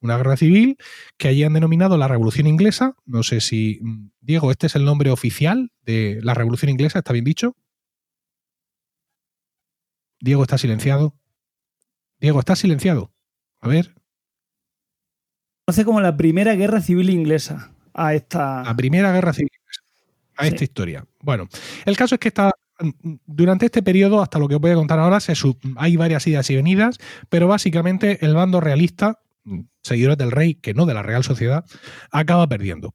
Una 0.00 0.18
guerra 0.18 0.36
civil 0.36 0.76
que 1.16 1.28
allí 1.28 1.44
han 1.44 1.54
denominado 1.54 1.96
la 1.96 2.08
Revolución 2.08 2.46
Inglesa. 2.46 2.94
No 3.06 3.22
sé 3.22 3.40
si, 3.40 3.80
mm, 3.80 4.10
Diego, 4.20 4.50
este 4.50 4.66
es 4.66 4.76
el 4.76 4.84
nombre 4.84 5.10
oficial 5.10 5.72
de 5.82 6.20
la 6.22 6.34
Revolución 6.34 6.70
Inglesa, 6.70 6.98
¿está 6.98 7.14
bien 7.14 7.24
dicho? 7.24 7.56
Diego 10.20 10.42
está 10.42 10.58
silenciado. 10.58 11.14
Diego, 12.20 12.40
está 12.40 12.56
silenciado. 12.56 13.12
A 13.60 13.68
ver, 13.68 13.94
Hace 15.66 15.84
como 15.84 16.00
la 16.00 16.16
primera 16.16 16.54
guerra 16.54 16.80
civil 16.80 17.10
inglesa 17.10 17.72
a 17.92 18.14
esta. 18.14 18.62
la 18.64 18.74
Primera 18.74 19.12
Guerra 19.12 19.32
Civil 19.34 19.50
a 20.36 20.44
Sí. 20.44 20.48
esta 20.48 20.64
historia. 20.64 21.04
Bueno, 21.20 21.46
el 21.84 21.96
caso 21.96 22.14
es 22.14 22.18
que 22.20 22.28
está 22.28 22.52
durante 23.26 23.66
este 23.66 23.82
periodo, 23.82 24.22
hasta 24.22 24.38
lo 24.38 24.48
que 24.48 24.54
os 24.54 24.60
voy 24.60 24.70
a 24.70 24.76
contar 24.76 24.98
ahora, 24.98 25.20
se 25.20 25.34
sub- 25.34 25.58
hay 25.76 25.96
varias 25.96 26.26
idas 26.26 26.48
y 26.48 26.56
venidas, 26.56 26.98
pero 27.28 27.48
básicamente 27.48 28.24
el 28.24 28.34
bando 28.34 28.60
realista, 28.60 29.20
seguidores 29.88 30.18
del 30.18 30.30
rey, 30.30 30.54
que 30.54 30.74
no 30.74 30.86
de 30.86 30.94
la 30.94 31.02
Real 31.02 31.24
Sociedad, 31.24 31.64
acaba 32.10 32.46
perdiendo. 32.46 32.94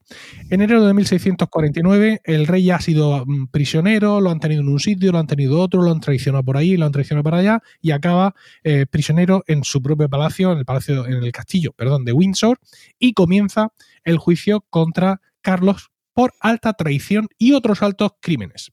En 0.49 0.61
enero 0.61 0.85
de 0.85 0.93
1649, 0.93 2.21
el 2.23 2.47
rey 2.47 2.63
ya 2.63 2.77
ha 2.77 2.81
sido 2.81 3.25
mm, 3.25 3.47
prisionero, 3.47 4.21
lo 4.21 4.29
han 4.29 4.39
tenido 4.39 4.61
en 4.61 4.69
un 4.69 4.79
sitio, 4.79 5.11
lo 5.11 5.19
han 5.19 5.27
tenido 5.27 5.59
otro, 5.59 5.81
lo 5.81 5.91
han 5.91 5.99
traicionado 5.99 6.43
por 6.43 6.57
ahí, 6.57 6.77
lo 6.77 6.85
han 6.85 6.91
traicionado 6.91 7.23
por 7.23 7.35
allá, 7.35 7.61
y 7.81 7.91
acaba 7.91 8.35
eh, 8.63 8.85
prisionero 8.85 9.43
en 9.47 9.63
su 9.63 9.81
propio 9.81 10.09
palacio, 10.09 10.51
en 10.51 10.59
el 10.59 10.65
palacio, 10.65 11.05
en 11.05 11.23
el 11.23 11.31
castillo, 11.31 11.73
perdón, 11.73 12.05
de 12.05 12.13
Windsor, 12.13 12.59
y 12.99 13.13
comienza 13.13 13.73
el 14.03 14.17
juicio 14.17 14.61
contra 14.69 15.21
Carlos 15.41 15.91
por 16.13 16.33
alta 16.39 16.73
traición 16.73 17.27
y 17.37 17.53
otros 17.53 17.81
altos 17.81 18.11
crímenes. 18.21 18.71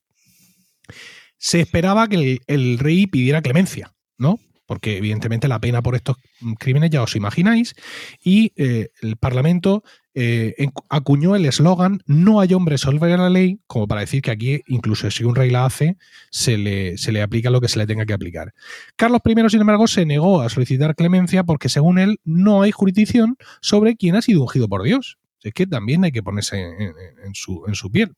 Se 1.37 1.59
esperaba 1.59 2.07
que 2.07 2.39
el 2.45 2.77
rey 2.77 3.07
pidiera 3.07 3.41
clemencia, 3.41 3.93
¿no? 4.17 4.39
Porque 4.71 4.95
evidentemente 4.95 5.49
la 5.49 5.59
pena 5.59 5.81
por 5.81 5.95
estos 5.95 6.15
mm, 6.39 6.53
crímenes 6.53 6.91
ya 6.91 7.03
os 7.03 7.17
imagináis, 7.17 7.75
y 8.23 8.53
eh, 8.55 8.87
el 9.01 9.17
Parlamento 9.17 9.83
eh, 10.13 10.55
acuñó 10.87 11.35
el 11.35 11.45
eslogan 11.45 11.99
no 12.05 12.39
hay 12.39 12.53
hombre 12.53 12.77
sobre 12.77 13.17
la 13.17 13.29
ley, 13.29 13.59
como 13.67 13.85
para 13.85 13.99
decir 13.99 14.21
que 14.21 14.31
aquí, 14.31 14.61
incluso 14.67 15.11
si 15.11 15.25
un 15.25 15.35
rey 15.35 15.49
la 15.49 15.65
hace, 15.65 15.97
se 16.29 16.57
le, 16.57 16.97
se 16.97 17.11
le 17.11 17.21
aplica 17.21 17.49
lo 17.49 17.59
que 17.59 17.67
se 17.67 17.79
le 17.79 17.85
tenga 17.85 18.05
que 18.05 18.13
aplicar. 18.13 18.53
Carlos 18.95 19.19
I, 19.25 19.49
sin 19.49 19.59
embargo, 19.59 19.87
se 19.87 20.05
negó 20.05 20.39
a 20.39 20.47
solicitar 20.47 20.95
clemencia 20.95 21.43
porque, 21.43 21.67
según 21.67 21.99
él, 21.99 22.21
no 22.23 22.61
hay 22.61 22.71
jurisdicción 22.71 23.35
sobre 23.59 23.97
quién 23.97 24.15
ha 24.15 24.21
sido 24.21 24.41
ungido 24.41 24.69
por 24.69 24.83
Dios. 24.83 25.17
Es 25.43 25.53
que 25.53 25.67
también 25.67 26.05
hay 26.05 26.13
que 26.13 26.23
ponerse 26.23 26.61
en 26.61 27.35
su, 27.35 27.65
en 27.67 27.75
su 27.75 27.91
piel. 27.91 28.13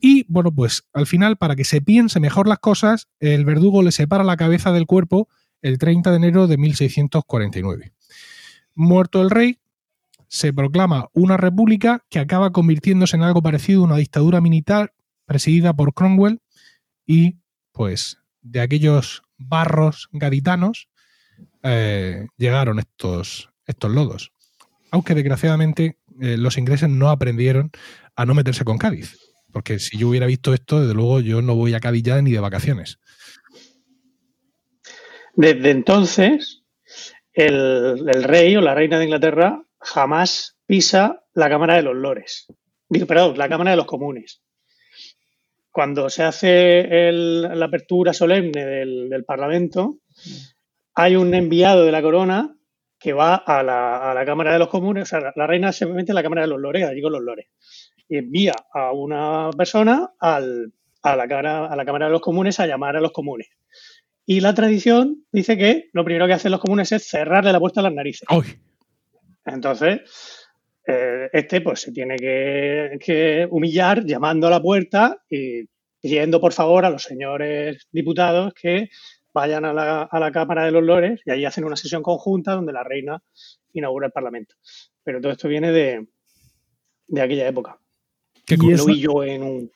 Y 0.00 0.24
bueno, 0.28 0.54
pues 0.54 0.84
al 0.92 1.08
final, 1.08 1.36
para 1.36 1.56
que 1.56 1.64
se 1.64 1.80
piense 1.80 2.20
mejor 2.20 2.46
las 2.46 2.60
cosas, 2.60 3.08
el 3.18 3.44
verdugo 3.44 3.82
le 3.82 3.90
separa 3.90 4.22
la 4.22 4.36
cabeza 4.36 4.70
del 4.70 4.86
cuerpo 4.86 5.28
el 5.64 5.78
30 5.78 6.10
de 6.10 6.16
enero 6.16 6.46
de 6.46 6.58
1649. 6.58 7.92
Muerto 8.74 9.22
el 9.22 9.30
rey, 9.30 9.58
se 10.28 10.52
proclama 10.52 11.08
una 11.14 11.36
república 11.36 12.04
que 12.10 12.18
acaba 12.18 12.50
convirtiéndose 12.50 13.16
en 13.16 13.22
algo 13.22 13.40
parecido 13.40 13.80
a 13.80 13.84
una 13.84 13.96
dictadura 13.96 14.40
militar 14.40 14.92
presidida 15.24 15.72
por 15.72 15.94
Cromwell 15.94 16.40
y 17.06 17.36
pues 17.72 18.18
de 18.42 18.60
aquellos 18.60 19.22
barros 19.38 20.08
gaditanos 20.12 20.88
eh, 21.62 22.26
llegaron 22.36 22.78
estos, 22.78 23.48
estos 23.66 23.90
lodos. 23.90 24.32
Aunque 24.90 25.14
desgraciadamente 25.14 25.98
eh, 26.20 26.36
los 26.36 26.58
ingleses 26.58 26.90
no 26.90 27.08
aprendieron 27.08 27.70
a 28.16 28.26
no 28.26 28.34
meterse 28.34 28.64
con 28.64 28.76
Cádiz. 28.76 29.16
Porque 29.50 29.78
si 29.78 29.96
yo 29.96 30.08
hubiera 30.08 30.26
visto 30.26 30.52
esto, 30.52 30.80
desde 30.80 30.94
luego 30.94 31.20
yo 31.20 31.40
no 31.40 31.54
voy 31.54 31.72
a 31.74 31.80
Cádiz 31.80 32.02
ya 32.02 32.20
ni 32.20 32.32
de 32.32 32.40
vacaciones. 32.40 32.98
Desde 35.36 35.70
entonces, 35.70 36.62
el, 37.32 38.22
rey 38.22 38.56
o 38.56 38.60
la 38.60 38.74
reina 38.74 38.98
de 38.98 39.04
Inglaterra 39.04 39.64
jamás 39.80 40.56
pisa 40.66 41.24
la 41.34 41.48
Cámara 41.48 41.74
de 41.74 41.82
los 41.82 41.96
Lores. 41.96 42.46
Digo, 42.88 43.06
perdón, 43.06 43.36
la 43.36 43.48
Cámara 43.48 43.72
de 43.72 43.76
los 43.76 43.86
Comunes. 43.86 44.42
Cuando 45.72 46.08
se 46.08 46.22
hace 46.22 47.10
la 47.10 47.66
apertura 47.66 48.12
solemne 48.12 48.64
del, 48.64 49.24
Parlamento, 49.26 49.96
hay 50.94 51.16
un 51.16 51.34
enviado 51.34 51.84
de 51.84 51.90
la 51.90 52.00
corona 52.02 52.56
que 52.96 53.12
va 53.12 53.34
a 53.34 53.62
la, 53.64 54.22
Cámara 54.24 54.52
de 54.52 54.60
los 54.60 54.68
Comunes, 54.68 55.02
o 55.02 55.06
sea, 55.06 55.32
la, 55.34 55.46
reina 55.48 55.72
se 55.72 55.86
mete 55.86 56.12
en 56.12 56.14
la 56.14 56.22
Cámara 56.22 56.42
de 56.42 56.48
los 56.48 56.60
Lores, 56.60 56.84
allí 56.84 57.02
con 57.02 57.12
los 57.12 57.22
Lores, 57.22 57.48
y 58.08 58.18
envía 58.18 58.54
a 58.72 58.92
una 58.92 59.50
persona 59.50 60.12
a 60.20 60.40
la 60.40 61.26
Cámara 61.26 62.06
de 62.06 62.12
los 62.12 62.20
Comunes 62.20 62.60
a 62.60 62.68
llamar 62.68 62.96
a 62.96 63.00
los 63.00 63.10
comunes. 63.10 63.48
Y 64.26 64.40
la 64.40 64.54
tradición 64.54 65.24
dice 65.30 65.56
que 65.56 65.90
lo 65.92 66.04
primero 66.04 66.26
que 66.26 66.32
hacen 66.32 66.50
los 66.50 66.60
comunes 66.60 66.92
es 66.92 67.06
cerrarle 67.06 67.52
la 67.52 67.60
puerta 67.60 67.80
a 67.80 67.84
las 67.84 67.92
narices. 67.92 68.26
¡Ay! 68.28 68.58
Entonces, 69.44 70.00
eh, 70.86 71.28
este 71.32 71.60
pues 71.60 71.80
se 71.80 71.92
tiene 71.92 72.16
que, 72.16 72.96
que 73.00 73.46
humillar 73.50 74.04
llamando 74.04 74.46
a 74.46 74.50
la 74.50 74.62
puerta 74.62 75.22
y 75.28 75.64
pidiendo 76.00 76.40
por 76.40 76.52
favor 76.52 76.84
a 76.84 76.90
los 76.90 77.02
señores 77.02 77.86
diputados 77.90 78.54
que 78.54 78.88
vayan 79.32 79.64
a 79.64 79.72
la, 79.72 80.02
a 80.02 80.20
la 80.20 80.32
Cámara 80.32 80.64
de 80.64 80.70
los 80.70 80.82
Lores 80.82 81.20
y 81.24 81.30
allí 81.30 81.44
hacen 81.44 81.64
una 81.64 81.76
sesión 81.76 82.02
conjunta 82.02 82.52
donde 82.52 82.72
la 82.72 82.84
reina 82.84 83.22
inaugura 83.72 84.06
el 84.06 84.12
Parlamento. 84.12 84.54
Pero 85.02 85.20
todo 85.20 85.32
esto 85.32 85.48
viene 85.48 85.72
de, 85.72 86.06
de 87.08 87.20
aquella 87.20 87.48
época. 87.48 87.78
Qué 88.46 88.54
Y 88.54 88.76
Lo 88.76 88.86
vi 88.86 89.00
yo 89.00 89.24
en 89.24 89.42
un, 89.42 89.72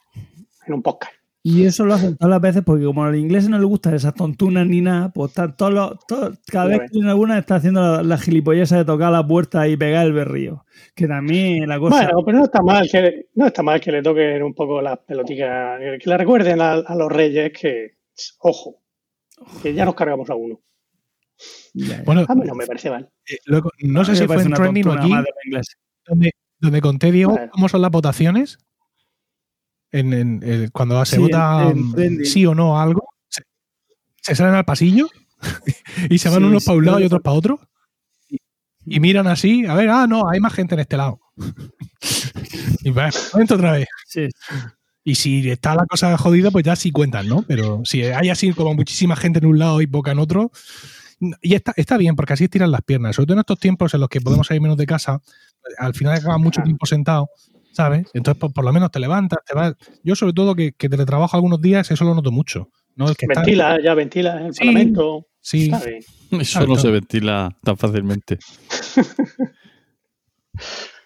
en 0.66 0.74
un 0.74 0.82
podcast. 0.82 1.17
Y 1.50 1.64
eso 1.64 1.86
lo 1.86 1.94
hacen 1.94 2.16
todas 2.16 2.30
las 2.30 2.40
veces 2.42 2.62
porque 2.62 2.84
como 2.84 3.04
a 3.04 3.08
los 3.10 3.16
ingleses 3.18 3.48
no 3.48 3.58
les 3.58 3.66
gustan 3.66 3.94
esas 3.94 4.12
tontunas 4.14 4.66
ni 4.66 4.80
nada, 4.82 5.10
pues 5.12 5.30
están 5.30 5.56
todos 5.56 5.72
los- 5.72 6.06
todos- 6.06 6.38
cada 6.46 6.66
vez 6.66 6.80
que 6.80 6.88
tienen 6.88 7.08
alguna 7.10 7.38
está 7.38 7.54
haciendo 7.56 7.80
la, 7.80 8.02
la 8.02 8.18
gilipolleza 8.18 8.76
de 8.76 8.84
tocar 8.84 9.10
la 9.12 9.26
puerta 9.26 9.66
y 9.66 9.76
pegar 9.76 10.04
el 10.06 10.12
berrío. 10.12 10.64
Que 10.94 11.06
también 11.06 11.66
la 11.68 11.78
cosa... 11.78 11.96
Bueno, 12.04 12.22
pero 12.26 12.38
no 12.38 12.44
está 12.44 12.60
mal 12.62 12.88
que 12.90 13.26
no 13.34 13.46
está 13.46 13.62
mal 13.62 13.80
que 13.80 13.92
le 13.92 14.02
toquen 14.02 14.42
un 14.42 14.52
poco 14.52 14.82
las 14.82 14.98
peloticas, 14.98 15.78
que 16.02 16.10
le 16.10 16.16
recuerden 16.18 16.60
a, 16.60 16.72
a 16.72 16.94
los 16.96 17.10
reyes 17.10 17.50
que, 17.58 17.96
ojo, 18.40 18.82
que 19.62 19.72
ya 19.72 19.84
nos 19.86 19.94
cargamos 19.94 20.28
a 20.30 20.34
uno. 20.34 20.60
Ya, 21.72 21.98
ya. 21.98 22.02
Bueno, 22.04 22.24
A 22.28 22.34
mí 22.34 22.42
no 22.46 22.54
me 22.56 22.66
parece 22.66 22.90
mal. 22.90 23.08
eh, 23.26 23.38
luego, 23.46 23.70
no 23.84 24.00
A 24.00 24.04
sé 24.04 24.16
si 24.16 24.26
fue 24.26 24.36
en 24.42 24.48
una 24.48 24.56
trending 24.56 24.88
aquí 24.88 25.12
donde, 26.06 26.30
donde 26.58 26.80
conté, 26.80 27.12
Diego, 27.12 27.38
cómo 27.52 27.68
son 27.68 27.80
las 27.80 27.90
votaciones. 27.90 28.58
En, 29.90 30.12
en- 30.12 30.40
eh, 30.44 30.68
cuando 30.72 31.02
se 31.04 31.16
Sí, 31.16 31.22
vota 31.22 31.72
mm, 31.74 32.24
sí 32.24 32.44
o 32.46 32.54
no 32.54 32.78
a 32.78 32.82
algo, 32.82 33.08
se, 33.28 33.42
se 34.20 34.34
salen 34.34 34.54
al 34.54 34.64
pasillo 34.64 35.08
y 36.10 36.18
se 36.18 36.28
van 36.28 36.40
Sí, 36.40 36.44
unos 36.44 36.64
para 36.64 36.78
un 36.78 36.84
lado 36.84 37.00
y 37.00 37.04
otros 37.04 37.22
para 37.22 37.36
otro. 37.36 37.60
Y, 38.90 39.00
miran 39.00 39.26
así, 39.26 39.66
a 39.66 39.74
ver, 39.74 39.90
ah, 39.90 40.06
no, 40.06 40.28
hay 40.28 40.40
más 40.40 40.54
gente 40.54 40.74
en 40.74 40.80
este 40.80 40.96
lado. 40.96 41.20
y 42.82 42.90
va, 42.90 43.10
dentro 43.34 43.56
otra 43.56 43.72
vez. 43.72 43.86
Y 45.04 45.14
si 45.14 45.48
está 45.50 45.74
la 45.74 45.84
cosa 45.86 46.16
jodida, 46.18 46.50
pues 46.50 46.64
ya 46.64 46.74
sí 46.76 46.90
cuentan, 46.90 47.28
¿no? 47.28 47.42
Pero 47.42 47.82
si 47.84 48.02
hay 48.02 48.30
así 48.30 48.52
como 48.52 48.74
muchísima 48.74 49.16
gente 49.16 49.38
en 49.40 49.46
un 49.46 49.58
lado 49.58 49.80
y 49.80 49.86
poca 49.86 50.12
en 50.12 50.18
otro. 50.18 50.50
Y 51.42 51.54
está, 51.54 51.72
está 51.76 51.96
bien, 51.96 52.14
porque 52.16 52.32
así 52.34 52.44
estiran 52.44 52.70
las 52.70 52.82
piernas. 52.82 53.16
Sobre 53.16 53.26
todo 53.26 53.34
en 53.34 53.40
estos 53.40 53.58
tiempos 53.58 53.92
en 53.94 54.00
los 54.00 54.08
que 54.08 54.20
podemos 54.20 54.46
salir 54.46 54.60
menos 54.62 54.76
de 54.78 54.86
casa, 54.86 55.20
al 55.78 55.94
final 55.94 56.14
acabas 56.14 56.38
mucho 56.40 56.62
tiempo 56.62 56.86
sentado, 56.86 57.28
¿sabes? 57.78 58.10
Entonces, 58.12 58.40
por, 58.40 58.52
por 58.52 58.64
lo 58.64 58.72
menos 58.72 58.90
te 58.90 58.98
levantas, 58.98 59.38
te 59.46 59.54
vas. 59.54 59.74
Yo, 60.02 60.16
sobre 60.16 60.32
todo, 60.32 60.56
que, 60.56 60.72
que 60.72 60.88
teletrabajo 60.88 61.36
algunos 61.36 61.60
días, 61.62 61.88
eso 61.92 62.04
lo 62.04 62.12
noto 62.14 62.32
mucho. 62.32 62.68
¿no? 62.96 63.08
El 63.08 63.16
que 63.16 63.26
está- 63.26 63.42
Ventila, 63.42 63.78
ya 63.82 63.94
ventila 63.94 64.46
el 64.46 64.52
Sí. 64.52 64.58
Parlamento. 64.58 65.26
Sí. 65.40 65.70
Eso 66.32 66.66
no 66.66 66.74
se 66.76 66.90
ventila 66.90 67.56
tan 67.62 67.76
fácilmente. 67.76 68.38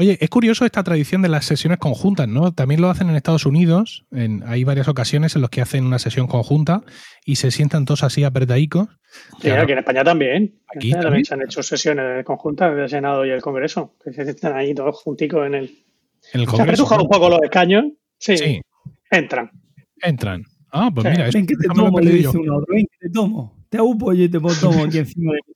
Oye, 0.00 0.16
es 0.18 0.30
curioso 0.30 0.64
esta 0.64 0.82
tradición 0.82 1.20
de 1.20 1.28
las 1.28 1.44
sesiones 1.44 1.76
conjuntas, 1.78 2.26
¿no? 2.26 2.52
También 2.54 2.80
lo 2.80 2.88
hacen 2.88 3.10
en 3.10 3.16
Estados 3.16 3.44
Unidos. 3.44 4.06
En, 4.10 4.42
hay 4.46 4.64
varias 4.64 4.88
ocasiones 4.88 5.36
en 5.36 5.42
las 5.42 5.50
que 5.50 5.60
hacen 5.60 5.84
una 5.84 5.98
sesión 5.98 6.26
conjunta 6.26 6.82
y 7.26 7.36
se 7.36 7.50
sientan 7.50 7.84
todos 7.84 8.02
así 8.02 8.24
apretadicos. 8.24 8.88
Sí, 9.40 9.42
Claro. 9.48 9.62
aquí 9.64 9.72
en 9.72 9.78
España 9.80 10.02
también. 10.02 10.58
Aquí 10.74 10.86
En 10.88 10.92
España 10.96 11.02
también. 11.02 11.24
se 11.26 11.34
han 11.34 11.42
hecho 11.42 11.62
sesiones 11.62 12.24
conjuntas 12.24 12.74
del 12.74 12.88
Senado 12.88 13.26
y 13.26 13.30
el 13.30 13.42
Congreso, 13.42 13.94
que 14.02 14.12
se 14.14 14.22
están 14.22 14.56
ahí 14.56 14.74
todos 14.74 14.96
junticos 15.02 15.46
en 15.46 15.54
el. 15.54 15.64
En 16.32 16.40
el 16.40 16.46
Se 16.46 16.52
han 16.52 16.56
Congreso. 16.58 16.84
un 16.84 17.08
poco 17.08 17.28
los 17.28 17.42
escaños. 17.42 17.84
Sí, 18.16 18.38
Sí, 18.38 18.60
entran. 19.10 19.50
entran. 20.00 20.42
Ah, 20.72 20.90
pues 20.94 21.04
Sí. 21.04 21.10
mira, 21.10 21.28
eso, 21.28 21.36
ven 21.38 21.46
que 21.46 21.56
te 21.56 21.68
tomo, 21.74 22.00
le 22.00 22.10
dice 22.10 22.38
uno 22.38 22.64
ven 22.66 22.86
que 22.90 23.06
te 23.06 23.10
tomo. 23.12 23.66
Te 23.68 23.76
hago 23.76 23.88
un 23.88 23.98
pollo 23.98 24.24
y 24.24 24.28
te 24.30 24.40
pongo 24.40 24.54
tomo 24.54 24.82
aquí 24.84 24.96
encima 24.96 25.32
de 25.32 25.40
mí. 25.46 25.54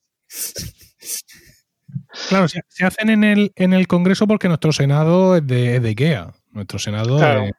Claro, 2.28 2.48
se, 2.48 2.62
se 2.68 2.84
hacen 2.84 3.10
en 3.10 3.24
el, 3.24 3.52
en 3.56 3.72
el 3.72 3.86
Congreso 3.86 4.26
porque 4.26 4.48
nuestro 4.48 4.72
Senado 4.72 5.36
es 5.36 5.46
de, 5.46 5.76
es 5.76 5.82
de 5.82 5.88
IKEA. 5.90 6.32
Nuestro 6.52 6.78
Senado 6.78 7.16
Claro. 7.18 7.44
es- 7.44 7.52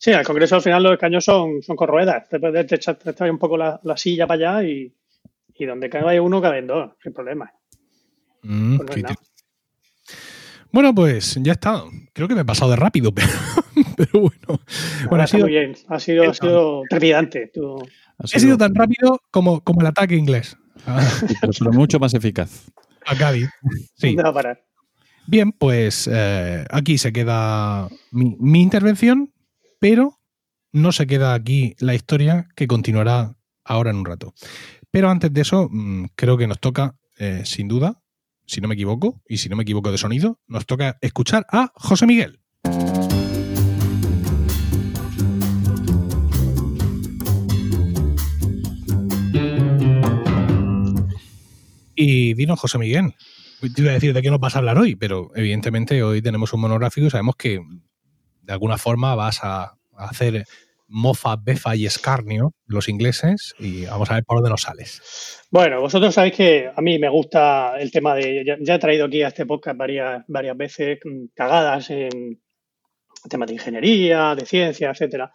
Sí, 0.00 0.12
al 0.12 0.24
Congreso 0.24 0.54
al 0.54 0.62
final 0.62 0.82
los 0.84 0.92
escaños 0.92 1.24
son, 1.24 1.60
son 1.62 1.74
con 1.74 1.88
ruedas. 1.88 2.28
Te 2.28 2.38
puedes 2.38 2.70
echar 2.70 2.94
te 2.96 3.10
echas 3.10 3.28
un 3.30 3.38
poco 3.38 3.56
la, 3.56 3.80
la 3.82 3.96
silla 3.96 4.26
para 4.28 4.58
allá 4.58 4.68
y, 4.68 4.94
y 5.56 5.64
donde 5.66 5.90
cabe 5.90 6.20
uno 6.20 6.40
caben 6.40 6.68
dos, 6.68 6.92
sin 7.02 7.12
problema. 7.12 7.52
Mm, 8.42 8.76
Pues 8.78 9.02
no. 9.02 9.08
Bueno, 10.70 10.94
pues 10.94 11.34
ya 11.42 11.52
está. 11.52 11.82
Creo 12.12 12.28
que 12.28 12.34
me 12.34 12.42
he 12.42 12.44
pasado 12.44 12.70
de 12.70 12.76
rápido, 12.76 13.12
pero, 13.14 13.28
pero 13.96 14.20
bueno. 14.20 14.60
Bueno, 15.08 15.24
ha 15.24 15.26
sido, 15.26 15.44
muy 15.46 15.52
bien. 15.52 15.74
Ha 15.88 15.98
sido, 15.98 16.30
ha 16.30 16.34
sido 16.34 16.82
trepidante. 16.88 17.50
Tú- 17.52 17.78
Ha 18.18 18.24
he 18.32 18.38
sido 18.40 18.56
tan 18.58 18.74
rápido 18.74 19.20
como, 19.30 19.60
como 19.62 19.80
el 19.80 19.86
ataque 19.86 20.14
inglés 20.14 20.56
a, 20.86 21.00
pero, 21.40 21.52
pero 21.58 21.72
mucho 21.72 21.98
más 21.98 22.14
eficaz. 22.14 22.70
A 23.08 23.16
Cádiz. 23.16 23.48
Sí. 23.96 24.08
¿Dónde 24.08 24.22
va 24.22 24.28
a 24.28 24.34
parar? 24.34 24.64
Bien, 25.26 25.50
pues 25.50 26.08
eh, 26.10 26.64
aquí 26.70 26.98
se 26.98 27.12
queda 27.12 27.88
mi, 28.12 28.36
mi 28.38 28.62
intervención, 28.62 29.32
pero 29.80 30.20
no 30.72 30.92
se 30.92 31.06
queda 31.08 31.34
aquí 31.34 31.74
la 31.80 31.94
historia 31.94 32.48
que 32.54 32.68
continuará 32.68 33.34
ahora 33.64 33.90
en 33.90 33.96
un 33.96 34.04
rato. 34.04 34.34
Pero 34.90 35.10
antes 35.10 35.32
de 35.32 35.40
eso, 35.40 35.68
mm, 35.70 36.06
creo 36.14 36.38
que 36.38 36.46
nos 36.46 36.60
toca, 36.60 36.96
eh, 37.18 37.42
sin 37.44 37.68
duda, 37.68 38.00
si 38.46 38.60
no 38.60 38.68
me 38.68 38.74
equivoco, 38.74 39.20
y 39.28 39.38
si 39.38 39.48
no 39.48 39.56
me 39.56 39.64
equivoco 39.64 39.90
de 39.90 39.98
sonido, 39.98 40.38
nos 40.46 40.64
toca 40.64 40.96
escuchar 41.02 41.44
a 41.50 41.72
José 41.74 42.06
Miguel. 42.06 42.40
Y 52.00 52.34
dinos, 52.34 52.60
José 52.60 52.78
Miguel, 52.78 53.12
te 53.60 53.82
iba 53.82 53.90
a 53.90 53.94
decir 53.94 54.14
de 54.14 54.22
qué 54.22 54.30
nos 54.30 54.38
vas 54.38 54.54
a 54.54 54.60
hablar 54.60 54.78
hoy, 54.78 54.94
pero 54.94 55.32
evidentemente 55.34 56.00
hoy 56.04 56.22
tenemos 56.22 56.52
un 56.52 56.60
monográfico 56.60 57.08
y 57.08 57.10
sabemos 57.10 57.34
que 57.34 57.58
de 58.42 58.52
alguna 58.52 58.78
forma 58.78 59.16
vas 59.16 59.40
a, 59.42 59.74
hacer 59.96 60.44
mofa, 60.86 61.34
befa 61.34 61.74
y 61.74 61.86
escarnio 61.86 62.52
los 62.66 62.88
ingleses 62.88 63.52
y 63.58 63.86
vamos 63.86 64.08
a 64.12 64.14
ver 64.14 64.24
por 64.24 64.36
dónde 64.36 64.50
nos 64.50 64.62
sales. 64.62 65.42
Bueno, 65.50 65.80
vosotros 65.80 66.14
sabéis 66.14 66.34
que 66.36 66.70
a 66.72 66.80
mí 66.80 67.00
me 67.00 67.08
gusta 67.08 67.76
el 67.80 67.90
tema 67.90 68.14
de. 68.14 68.44
Ya, 68.46 68.56
ya 68.60 68.76
he 68.76 68.78
traído 68.78 69.06
aquí 69.06 69.22
a 69.22 69.28
este 69.28 69.44
podcast 69.44 69.76
varias, 69.76 70.22
varias 70.28 70.56
veces 70.56 71.00
mm, 71.04 71.30
cagadas 71.34 71.90
en 71.90 72.40
temas 73.28 73.48
de 73.48 73.54
ingeniería, 73.54 74.36
de 74.36 74.46
ciencia, 74.46 74.90
etcétera. 74.90 75.32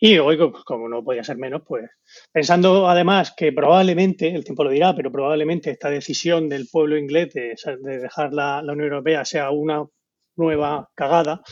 Y 0.00 0.18
hoy, 0.18 0.38
co- 0.38 0.52
como 0.64 0.88
no 0.88 1.02
podía 1.02 1.24
ser 1.24 1.38
menos, 1.38 1.62
pues 1.66 1.90
pensando 2.32 2.88
además 2.88 3.34
que 3.36 3.52
probablemente, 3.52 4.28
el 4.28 4.44
tiempo 4.44 4.64
lo 4.64 4.70
dirá, 4.70 4.94
pero 4.94 5.10
probablemente 5.10 5.70
esta 5.70 5.90
decisión 5.90 6.48
del 6.48 6.68
pueblo 6.70 6.96
inglés 6.96 7.32
de, 7.34 7.54
de 7.80 7.98
dejar 7.98 8.32
la, 8.32 8.62
la 8.62 8.72
Unión 8.72 8.88
Europea 8.92 9.24
sea 9.24 9.50
una 9.50 9.84
nueva 10.36 10.88
cagada 10.94 11.42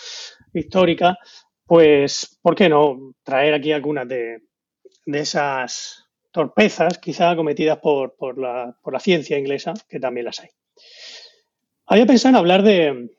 histórica, 0.53 1.19
pues, 1.67 2.39
¿por 2.43 2.55
qué 2.55 2.69
no 2.69 3.15
traer 3.25 3.55
aquí 3.55 3.73
algunas 3.73 4.07
de, 4.09 4.39
de 5.07 5.21
esas 5.21 6.05
torpezas, 6.33 6.99
quizá 6.99 7.37
cometidas 7.37 7.79
por, 7.79 8.17
por, 8.17 8.39
la, 8.39 8.77
por 8.83 8.93
la 8.95 9.01
ciencia 9.01 9.39
inglesa, 9.39 9.75
que 9.89 10.01
también 10.01 10.27
las 10.27 10.41
hay? 10.41 10.51
Había 11.87 12.07
pensado 12.07 12.31
en 12.31 12.37
hablar 12.37 12.63
de, 12.63 13.11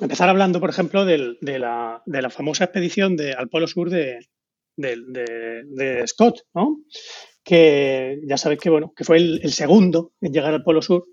empezar 0.00 0.28
hablando, 0.30 0.60
por 0.60 0.70
ejemplo, 0.70 1.04
del- 1.04 1.38
de, 1.42 1.58
la, 1.60 2.02
de 2.06 2.22
la 2.22 2.30
famosa 2.30 2.64
expedición 2.64 3.16
de, 3.16 3.34
al 3.34 3.48
Polo 3.50 3.66
Sur 3.68 3.90
de, 3.90 4.20
de, 4.76 4.96
de- 5.66 6.06
Scott, 6.06 6.40
¿no? 6.54 6.78
Que 7.42 8.20
ya 8.26 8.36
sabéis 8.36 8.60
que, 8.60 8.70
bueno, 8.70 8.92
que 8.96 9.04
fue 9.04 9.16
el, 9.18 9.52
segundo 9.52 10.12
en 10.20 10.32
llegar 10.32 10.54
al 10.54 10.62
Polo 10.62 10.80
Sur 10.82 11.04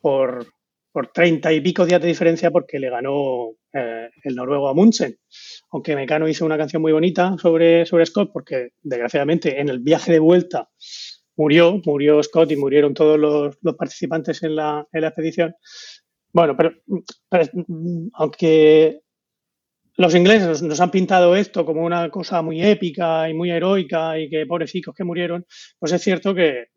por, 0.00 0.46
por 0.92 1.08
30 1.12 1.52
y 1.52 1.60
pico 1.60 1.86
días 1.86 2.00
de 2.00 2.08
diferencia 2.08 2.50
porque 2.50 2.78
le 2.78 2.90
ganó 2.90 3.50
eh, 3.72 4.10
el 4.24 4.34
noruego 4.34 4.68
Amundsen. 4.68 5.16
aunque 5.70 5.94
Mecano 5.94 6.28
hizo 6.28 6.44
una 6.44 6.58
canción 6.58 6.82
muy 6.82 6.92
bonita 6.92 7.36
sobre, 7.38 7.86
sobre 7.86 8.06
Scott, 8.06 8.30
porque 8.32 8.70
desgraciadamente 8.82 9.60
en 9.60 9.68
el 9.68 9.78
viaje 9.78 10.12
de 10.12 10.18
vuelta 10.18 10.68
murió, 11.36 11.80
murió 11.84 12.22
Scott 12.22 12.50
y 12.50 12.56
murieron 12.56 12.92
todos 12.94 13.18
los, 13.18 13.56
los 13.62 13.74
participantes 13.76 14.42
en 14.42 14.56
la, 14.56 14.86
en 14.92 15.00
la 15.00 15.08
expedición. 15.08 15.54
Bueno, 16.32 16.56
pero, 16.56 16.72
aunque 18.14 19.00
los 20.00 20.14
ingleses 20.14 20.62
nos, 20.62 20.80
han 20.80 20.90
pintado 20.90 21.36
esto 21.36 21.66
como 21.66 21.84
una 21.84 22.08
cosa 22.08 22.40
muy 22.40 22.62
épica 22.64 23.28
y 23.28 23.34
muy 23.34 23.50
heroica 23.50 24.18
y 24.18 24.30
que 24.30 24.46
pobrecitos 24.46 24.94
que 24.94 25.04
murieron, 25.04 25.44
pues 25.78 25.92
es 25.92 26.00
cierto 26.00 26.34
que, 26.34 26.68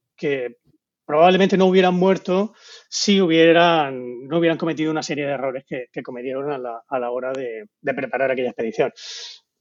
probablemente 1.06 1.58
no 1.58 1.68
hubieran 1.68 1.96
muerto 1.96 2.54
si 2.90 3.22
hubieran, 3.22 4.28
no 4.28 4.40
hubieran 4.40 4.58
cometido 4.58 4.92
una 4.92 5.04
serie 5.04 5.26
de 5.26 5.32
errores 5.32 5.64
que, 5.66 6.04
cometieron 6.04 6.52
a 6.52 6.58
la, 7.00 7.12
hora 7.12 7.32
de, 7.32 7.66
preparar 7.94 8.30
aquella 8.30 8.50
expedición. 8.50 8.92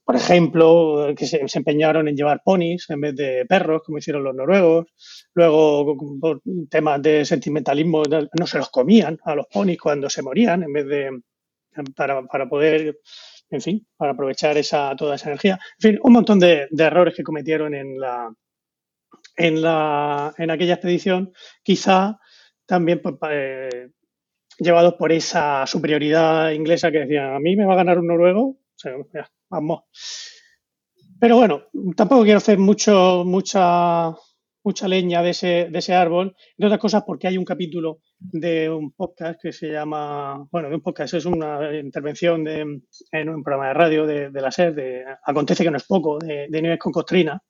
Por 0.03 0.17
ejemplo, 0.17 1.13
que 1.15 1.25
se, 1.25 1.45
empeñaron 1.53 2.09
en 2.09 2.17
llevar 2.17 2.41
ponis 2.43 2.89
en 2.89 2.99
vez 2.99 3.15
de 3.15 3.45
perros, 3.45 3.81
como 3.85 3.99
hicieron 3.99 4.25
los 4.25 4.35
noruegos. 4.35 4.87
Luego, 5.33 5.95
por 6.19 6.41
temas 6.69 7.01
de 7.01 7.23
sentimentalismo, 7.23 8.03
no 8.37 8.45
se 8.45 8.57
los 8.57 8.69
comían 8.69 9.17
a 9.23 9.35
los 9.35 9.47
ponis 9.47 9.79
cuando 9.79 10.09
se 10.09 10.21
morían, 10.21 10.63
en 10.63 10.73
vez 10.73 10.85
de 10.85 11.11
para 11.95 12.49
poder, 12.49 12.99
en 13.53 13.61
fin, 13.61 13.87
para 13.95 14.13
aprovechar 14.13 14.57
esa, 14.57 14.95
toda 14.95 15.15
esa 15.15 15.29
energía. 15.29 15.59
En 15.79 15.91
fin, 15.91 15.99
un 16.03 16.13
montón 16.13 16.39
de, 16.39 16.67
errores 16.77 17.15
que 17.15 17.23
cometieron 17.23 17.75
en 17.75 17.99
la, 19.61 20.33
aquella 20.37 20.73
expedición, 20.73 21.31
quizá 21.63 22.19
también 22.65 23.01
eh, 23.29 23.89
llevados 24.57 24.95
por 24.95 25.11
esa 25.11 25.65
superioridad 25.67 26.51
inglesa 26.51 26.91
que 26.91 26.99
decían, 26.99 27.33
a 27.35 27.39
mí 27.39 27.55
me 27.55 27.65
va 27.65 27.73
a 27.73 27.77
ganar 27.77 27.99
un 27.99 28.07
noruego, 28.07 28.41
o 28.45 28.57
sea, 28.75 28.93
vamos. 29.49 29.83
Pero 31.19 31.37
bueno, 31.37 31.63
tampoco 31.95 32.23
quiero 32.23 32.39
hacer 32.39 32.57
mucho, 32.57 33.23
mucha, 33.25 34.13
mucha 34.63 34.87
leña 34.87 35.21
de 35.21 35.31
ese, 35.31 35.67
de 35.69 35.79
ese 35.79 35.93
árbol, 35.93 36.35
entre 36.51 36.67
otras 36.67 36.79
cosas 36.79 37.03
porque 37.05 37.27
hay 37.27 37.37
un 37.37 37.45
capítulo 37.45 37.99
de 38.17 38.69
un 38.69 38.91
podcast 38.93 39.41
que 39.41 39.51
se 39.51 39.69
llama, 39.69 40.47
bueno, 40.51 40.69
de 40.69 40.75
un 40.75 40.81
podcast, 40.81 41.13
es 41.13 41.25
una 41.25 41.77
intervención 41.77 42.47
en 42.47 43.29
un 43.29 43.43
programa 43.43 43.67
de 43.67 43.73
radio 43.73 44.05
de, 44.05 44.31
la 44.31 44.51
SER, 44.51 44.73
de 44.73 45.03
Acontece 45.25 45.63
que 45.63 45.71
no 45.71 45.77
es 45.77 45.83
poco, 45.83 46.17
de, 46.19 46.47
de 46.49 46.77
con 46.77 46.91
Costrina, 46.91 47.41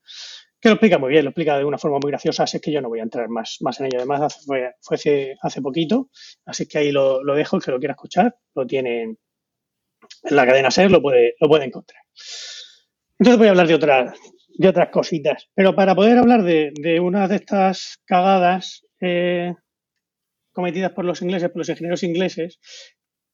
que 0.60 0.70
lo 0.70 0.76
explica 0.76 0.98
muy 0.98 1.10
bien, 1.10 1.26
lo 1.26 1.32
explica 1.32 1.58
de 1.58 1.66
una 1.66 1.78
forma 1.78 2.00
muy 2.02 2.10
graciosa, 2.10 2.44
así 2.44 2.60
que 2.60 2.72
yo 2.72 2.82
no 2.82 2.90
voy 2.90 3.00
a 3.00 3.04
entrar 3.04 3.28
más, 3.28 3.58
más 3.60 3.80
en 3.82 3.88
ello. 3.88 3.98
Además, 3.98 4.46
fue, 4.46 4.72
hace, 5.42 5.62
poquito, 5.62 6.10
así 6.46 6.68
que 6.68 6.78
ahí 6.78 6.92
lo, 6.92 7.22
lo 7.22 7.36
dejo, 7.36 7.58
el 7.58 7.64
que 7.64 7.72
lo 7.72 7.80
quiera 7.80 7.94
escuchar, 7.94 8.36
lo 8.56 8.66
tiene 8.66 9.02
en 9.04 9.18
la 10.36 10.46
cadena 10.46 10.72
SER, 10.72 10.90
lo 10.90 11.02
puede, 11.02 11.36
lo 11.40 11.50
puede 11.50 11.66
encontrar. 11.66 12.02
Entonces 13.20 13.38
voy 13.38 13.48
a 13.48 13.50
hablar 13.52 13.68
de 13.68 13.76
otras, 13.76 14.18
de 14.56 14.68
otras 14.68 14.90
cositas, 14.90 15.50
pero 15.56 15.76
para 15.76 15.96
poder 15.96 16.18
hablar 16.18 16.44
de, 16.44 16.72
de 16.76 17.00
una 17.00 17.28
de 17.28 17.38
estas 17.38 18.00
cagadas 18.06 18.86
eh, 19.02 19.54
cometidas 20.52 20.92
por 20.92 21.06
los 21.06 21.22
ingleses, 21.22 21.50
por 21.50 21.60
los 21.60 21.70
ingenieros 21.70 22.04
ingleses, 22.04 22.60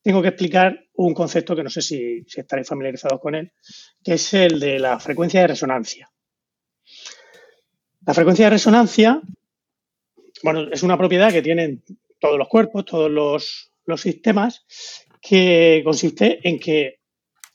tengo 0.01 0.22
que 0.22 0.30
explicar 0.30 0.86
un 0.93 1.13
concepto 1.13 1.55
que 1.55 1.63
no 1.63 1.70
sé 1.70 1.82
si, 1.82 2.24
si 2.26 2.39
estaréis 2.39 2.67
familiarizados 2.67 3.20
con 3.20 3.36
él, 3.36 3.51
que 4.03 4.13
es 4.13 4.34
el 4.34 4.59
de 4.59 4.80
la 4.80 4.99
frecuencia 4.99 5.41
de 5.41 5.47
resonancia. 5.47 6.09
La 8.05 8.13
frecuencia 8.13 8.45
de 8.45 8.51
resonancia, 8.51 9.22
bueno, 10.41 10.72
es 10.72 10.84
una 10.84 10.97
propiedad 10.97 11.32
que 11.32 11.41
tienen 11.41 11.84
todos 12.20 12.38
los 12.38 12.47
cuerpos, 12.47 12.86
todos 12.86 13.11
los, 13.11 13.72
los 13.86 13.99
sistemas, 13.99 14.65
que 15.22 15.82
consiste 15.84 16.39
en 16.47 16.59
que 16.59 17.01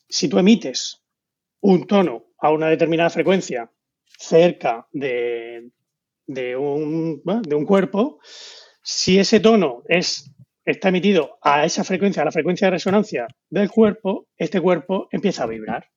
si 0.07 0.29
tú 0.29 0.37
emites 0.37 1.01
un 1.61 1.87
tono 1.87 2.27
a 2.45 2.51
una 2.51 2.69
determinada 2.69 3.09
frecuencia 3.09 3.71
cerca 4.19 4.87
de, 4.91 5.71
de 6.27 6.55
un, 6.55 7.23
de 7.23 7.55
un 7.55 7.65
cuerpo, 7.65 8.19
si 8.83 9.17
ese 9.17 9.39
tono 9.39 9.81
es, 9.87 10.31
está 10.63 10.89
emitido 10.89 11.39
a 11.41 11.65
esa 11.65 11.83
frecuencia, 11.83 12.21
a 12.21 12.25
la 12.25 12.31
frecuencia 12.31 12.67
de 12.67 12.71
resonancia 12.71 13.27
del 13.49 13.71
cuerpo, 13.71 14.27
este 14.37 14.61
cuerpo 14.61 15.07
empieza 15.11 15.43
a 15.43 15.47
vibrar. 15.47 15.89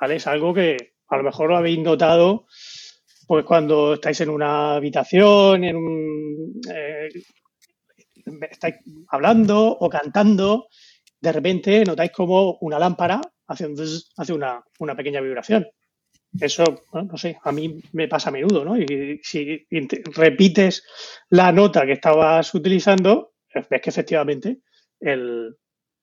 ¿vale? 0.00 0.16
Es 0.16 0.28
algo 0.28 0.54
que 0.54 0.94
a 1.08 1.16
lo 1.16 1.24
mejor 1.24 1.50
lo 1.50 1.56
habéis 1.56 1.80
notado 1.80 2.46
pues 3.26 3.44
cuando 3.44 3.94
estáis 3.94 4.20
en 4.20 4.30
una 4.30 4.76
habitación, 4.76 5.64
en 5.64 5.76
un, 5.76 6.60
eh, 6.72 7.08
estáis 8.48 8.76
hablando 9.08 9.66
o 9.68 9.90
cantando, 9.90 10.68
de 11.20 11.32
repente 11.32 11.84
notáis 11.84 12.12
como 12.12 12.56
una 12.60 12.78
lámpara 12.78 13.20
hace, 13.48 13.66
hace 14.16 14.32
una, 14.32 14.62
una 14.78 14.94
pequeña 14.94 15.20
vibración. 15.20 15.66
Eso, 16.40 16.64
no 16.92 17.16
sé, 17.16 17.38
a 17.42 17.50
mí 17.52 17.80
me 17.92 18.06
pasa 18.08 18.28
a 18.28 18.32
menudo, 18.32 18.64
¿no? 18.64 18.76
Y 18.78 19.20
si 19.22 19.66
repites 20.14 20.84
la 21.30 21.50
nota 21.52 21.84
que 21.84 21.92
estabas 21.92 22.54
utilizando, 22.54 23.32
ves 23.70 23.80
que 23.82 23.90
efectivamente 23.90 24.58
el- 25.00 25.56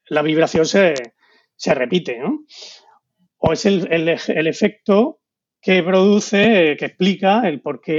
la 0.10 0.22
vibración 0.22 0.66
se, 0.66 0.94
se 1.56 1.74
repite, 1.74 2.20
¿no? 2.20 2.46
O 3.38 3.54
es 3.54 3.66
el, 3.66 3.88
el 3.92 4.10
el 4.42 4.48
efecto 4.48 5.22
que 5.62 5.82
produce, 5.84 6.76
que 6.78 6.86
explica 6.86 7.48
el 7.50 7.62
por 7.62 7.82
qué 7.82 7.96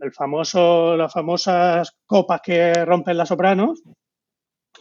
el 0.00 0.12
famoso, 0.12 0.96
las 0.96 1.12
famosas 1.12 1.96
copas 2.06 2.40
que 2.42 2.72
rompen 2.84 3.16
las 3.18 3.28
sopranos, 3.28 3.82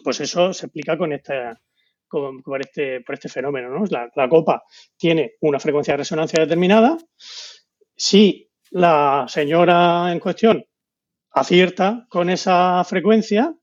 pues 0.04 0.20
eso 0.22 0.54
se 0.54 0.66
explica 0.68 0.98
con 0.98 1.14
esta, 1.14 1.60
con, 2.08 2.42
por, 2.42 2.62
este, 2.62 3.02
por 3.02 3.16
este 3.16 3.30
fenómeno, 3.30 3.70
¿no? 3.70 3.86
La, 3.90 4.10
la 4.16 4.30
copa 4.30 4.64
tiene 4.98 5.34
una 5.42 5.60
frecuencia 5.60 5.94
de 5.94 5.98
resonancia 5.98 6.40
determinada. 6.40 6.98
Si 7.96 8.50
la 8.72 9.26
señora 9.28 10.12
en 10.12 10.20
cuestión 10.20 10.66
acierta 11.32 12.06
con 12.10 12.30
esa 12.30 12.84
frecuencia, 12.84 13.54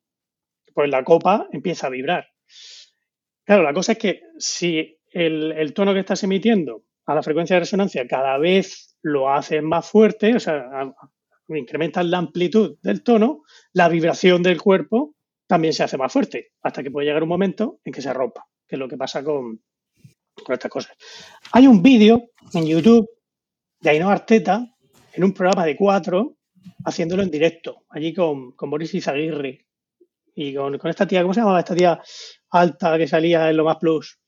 pues 0.72 0.90
la 0.90 1.04
copa 1.04 1.48
empieza 1.52 1.86
a 1.86 1.90
vibrar. 1.90 2.28
Claro, 3.44 3.62
la 3.62 3.72
cosa 3.72 3.92
es 3.92 3.98
que 3.98 4.22
si 4.38 4.98
el, 5.10 5.72
tono 5.74 5.92
que 5.92 6.00
estás 6.00 6.22
emitiendo 6.24 6.84
a 7.06 7.14
la 7.14 7.22
frecuencia 7.22 7.56
de 7.56 7.60
resonancia 7.60 8.06
cada 8.06 8.38
vez 8.38 8.96
lo 9.02 9.30
haces 9.30 9.62
más 9.62 9.88
fuerte, 9.88 10.34
o 10.34 10.40
sea, 10.40 10.64
incrementas 11.48 12.06
la 12.06 12.18
amplitud 12.18 12.78
del 12.82 13.02
tono, 13.02 13.42
la 13.72 13.88
vibración 13.88 14.42
del 14.42 14.60
cuerpo 14.60 15.13
también 15.46 15.74
se 15.74 15.82
hace 15.84 15.96
más 15.96 16.12
fuerte, 16.12 16.52
hasta 16.62 16.82
que 16.82 16.90
puede 16.90 17.06
llegar 17.06 17.22
un 17.22 17.28
momento 17.28 17.80
en 17.84 17.92
que 17.92 18.02
se 18.02 18.12
rompa, 18.12 18.46
que 18.66 18.76
es 18.76 18.78
lo 18.78 18.88
que 18.88 18.96
pasa 18.96 19.22
con, 19.22 19.62
con 20.42 20.52
estas 20.52 20.70
cosas. 20.70 20.96
Hay 21.52 21.66
un 21.66 21.82
vídeo 21.82 22.30
en 22.52 22.66
YouTube 22.66 23.08
de 23.80 23.90
Ainhoa 23.90 24.12
Arteta 24.12 24.66
en 25.12 25.24
un 25.24 25.32
programa 25.32 25.64
de 25.66 25.76
cuatro 25.76 26.36
haciéndolo 26.84 27.22
en 27.22 27.30
directo, 27.30 27.84
allí 27.90 28.14
con, 28.14 28.52
con 28.52 28.70
Boris 28.70 28.94
Izaguirre 28.94 29.66
y 30.34 30.54
con, 30.54 30.78
con 30.78 30.90
esta 30.90 31.06
tía, 31.06 31.22
¿cómo 31.22 31.34
se 31.34 31.40
llamaba 31.40 31.60
esta 31.60 31.76
tía 31.76 32.00
alta 32.50 32.98
que 32.98 33.06
salía 33.06 33.50
en 33.50 33.56
Lo 33.56 33.64
Más 33.64 33.76
Plus? 33.76 34.18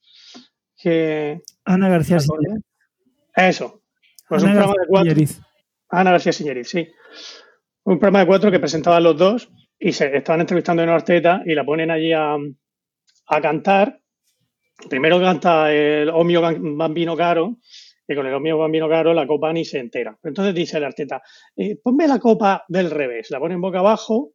Que, 0.75 1.41
Ana 1.65 1.89
García 1.89 2.17
¿te 2.17 2.23
Siller. 2.23 2.39
acuerdas? 2.39 2.63
Eso, 3.35 3.81
pues 4.29 4.43
Ana 4.43 4.51
un 4.51 4.57
programa 4.57 4.81
de 4.81 4.87
cuatro. 4.87 5.43
Ana 5.89 6.11
García 6.11 6.33
Siñeriz, 6.33 6.69
sí. 6.69 6.87
Un 7.83 7.97
programa 7.99 8.19
de 8.19 8.27
cuatro 8.27 8.51
que 8.51 8.59
presentaban 8.59 9.03
los 9.03 9.17
dos 9.17 9.49
y 9.79 9.91
se 9.91 10.15
estaban 10.17 10.41
entrevistando 10.41 10.83
en 10.83 10.89
Arteta 10.89 11.41
y 11.45 11.53
la 11.53 11.63
ponen 11.65 11.91
allí 11.91 12.11
a, 12.13 12.35
a 13.27 13.41
cantar. 13.41 13.99
Primero 14.89 15.19
canta 15.19 15.71
el 15.73 16.09
Omio 16.09 16.41
Bambino 16.41 17.15
Caro 17.15 17.57
y 18.07 18.15
con 18.15 18.25
el 18.27 18.33
Omio 18.33 18.57
Bambino 18.57 18.87
Caro 18.87 19.13
la 19.13 19.25
copa 19.27 19.51
ni 19.51 19.65
se 19.65 19.79
entera. 19.79 20.17
Entonces 20.23 20.53
dice 20.53 20.77
el 20.77 20.85
Arteta, 20.85 21.21
eh, 21.55 21.77
ponme 21.81 22.07
la 22.07 22.19
copa 22.19 22.63
del 22.67 22.91
revés, 22.91 23.31
la 23.31 23.39
pone 23.39 23.55
en 23.55 23.61
boca 23.61 23.79
abajo 23.79 24.31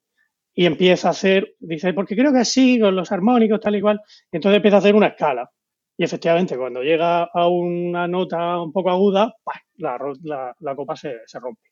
y 0.54 0.66
empieza 0.66 1.08
a 1.08 1.10
hacer, 1.12 1.54
dice, 1.60 1.94
porque 1.94 2.14
creo 2.16 2.32
que 2.32 2.40
así, 2.40 2.78
con 2.78 2.94
los 2.94 3.10
armónicos, 3.10 3.60
tal 3.60 3.76
y 3.76 3.80
cual, 3.80 4.00
entonces 4.30 4.56
empieza 4.56 4.76
a 4.76 4.80
hacer 4.80 4.94
una 4.94 5.08
escala. 5.08 5.50
Y 5.96 6.04
efectivamente, 6.04 6.56
cuando 6.58 6.82
llega 6.82 7.24
a 7.24 7.48
una 7.48 8.06
nota 8.08 8.60
un 8.60 8.72
poco 8.72 8.90
aguda, 8.90 9.34
la, 9.76 9.98
la- 10.24 10.54
la 10.58 10.74
copa 10.76 10.96
se, 10.96 11.20
se 11.26 11.38
rompe. 11.38 11.71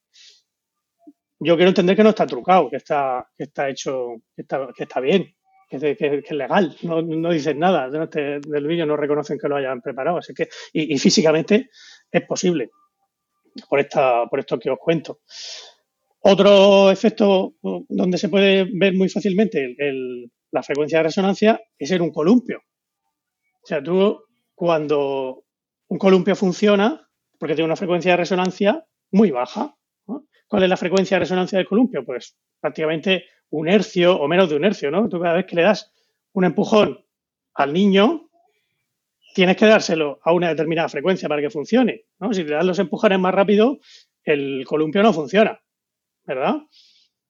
Yo 1.40 1.56
quiero 1.56 1.70
entender 1.70 1.96
que 1.96 2.04
no 2.04 2.10
está 2.10 2.26
trucado, 2.26 2.68
que 2.68 2.76
está, 2.76 3.26
que 3.36 3.44
está 3.44 3.68
hecho, 3.68 4.16
que 4.36 4.42
está, 4.42 4.68
que 4.76 4.82
está 4.82 5.00
bien, 5.00 5.34
que, 5.68 5.96
es 5.98 6.30
legal. 6.32 6.76
No, 6.82 7.00
no 7.00 7.30
dicen 7.30 7.58
nada 7.58 7.88
de 7.88 8.40
del 8.40 8.66
vídeo, 8.66 8.84
no 8.84 8.96
reconocen 8.96 9.38
que 9.38 9.48
lo 9.48 9.56
hayan 9.56 9.80
preparado. 9.80 10.18
Así 10.18 10.34
que, 10.34 10.48
y, 10.72 10.98
físicamente 10.98 11.70
es 12.10 12.26
posible, 12.26 12.70
por, 13.68 13.80
esta, 13.80 14.26
por 14.26 14.40
esto 14.40 14.58
que 14.58 14.70
os 14.70 14.78
cuento. 14.78 15.20
Otro 16.22 16.90
efecto 16.90 17.54
donde 17.62 18.18
se 18.18 18.28
puede 18.28 18.68
ver 18.70 18.94
muy 18.94 19.08
fácilmente 19.08 19.74
la 20.50 20.62
frecuencia 20.62 20.98
de 20.98 21.04
resonancia 21.04 21.60
es 21.78 21.90
en 21.90 22.02
un 22.02 22.12
columpio. 22.12 22.60
O 23.62 23.66
sea, 23.66 23.82
tú 23.82 24.24
cuando 24.54 25.44
un 25.88 25.98
columpio 25.98 26.36
funciona, 26.36 27.08
porque 27.38 27.54
tiene 27.54 27.66
una 27.66 27.76
frecuencia 27.76 28.12
de 28.12 28.18
resonancia 28.18 28.84
muy 29.10 29.30
baja. 29.30 29.74
¿Cuál 30.46 30.64
es 30.64 30.68
la 30.68 30.76
frecuencia 30.76 31.16
de 31.16 31.20
resonancia 31.20 31.58
del 31.58 31.68
columpio? 31.68 32.04
Pues 32.04 32.36
prácticamente 32.60 33.24
un 33.50 33.68
hercio 33.68 34.16
o 34.16 34.28
menos 34.28 34.48
de 34.48 34.56
un 34.56 34.64
hercio, 34.64 34.90
¿no? 34.90 35.08
Tú 35.08 35.20
cada 35.20 35.34
vez 35.34 35.46
que 35.46 35.56
le 35.56 35.62
das 35.62 35.92
un 36.32 36.44
empujón 36.44 37.04
al 37.54 37.72
niño, 37.72 38.30
tienes 39.34 39.56
que 39.56 39.66
dárselo 39.66 40.20
a 40.22 40.32
una 40.32 40.48
determinada 40.48 40.88
frecuencia 40.88 41.28
para 41.28 41.40
que 41.40 41.50
funcione. 41.50 42.04
¿no? 42.18 42.32
Si 42.32 42.44
le 42.44 42.54
das 42.54 42.64
los 42.64 42.78
empujones 42.78 43.18
más 43.18 43.34
rápido, 43.34 43.78
el 44.24 44.64
columpio 44.66 45.02
no 45.02 45.12
funciona, 45.12 45.60
¿verdad? 46.24 46.56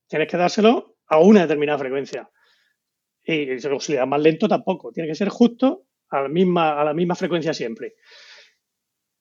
Tienes 0.07 0.29
que 0.29 0.37
dárselo 0.37 0.97
a 1.07 1.19
una 1.19 1.43
determinada 1.43 1.79
frecuencia. 1.79 2.31
Y 3.23 3.59
si 3.59 3.93
le 3.93 3.99
das 3.99 4.09
más 4.09 4.21
lento 4.21 4.49
tampoco. 4.49 4.93
Tiene 4.93 5.09
que 5.09 5.15
ser 5.15 5.29
justo 5.29 5.87
a 6.09 6.23
la 6.23 6.29
misma, 6.29 6.81
a 6.81 6.85
la 6.85 6.95
misma 6.95 7.15
frecuencia 7.15 7.55
siempre. 7.55 7.95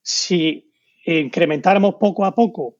Si 0.02 0.72
incrementáramos 1.04 1.94
poco 1.96 2.24
a 2.24 2.34
poco 2.34 2.79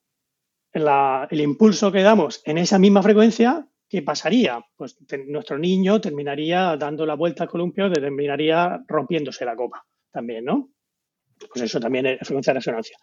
la- 0.72 1.26
el 1.30 1.40
impulso 1.40 1.90
que 1.92 2.02
damos 2.02 2.42
en 2.44 2.58
esa 2.58 2.78
misma 2.78 3.02
frecuencia, 3.02 3.66
¿qué 3.88 4.02
pasaría? 4.02 4.64
Pues 4.76 4.96
nuestro 5.26 5.58
niño 5.58 6.00
terminaría 6.00 6.76
dando 6.76 7.04
la 7.06 7.14
vuelta 7.14 7.44
al 7.44 7.50
columpio, 7.50 7.90
terminaría 7.92 8.82
rompiéndose 8.86 9.44
la 9.44 9.56
copa 9.56 9.84
también, 10.12 10.44
¿no? 10.44 10.70
Pues 11.52 11.62
eso 11.64 11.80
también 11.80 12.06
es 12.06 12.18
frecuencia 12.20 12.52
de 12.52 12.58
resonancia. 12.60 12.96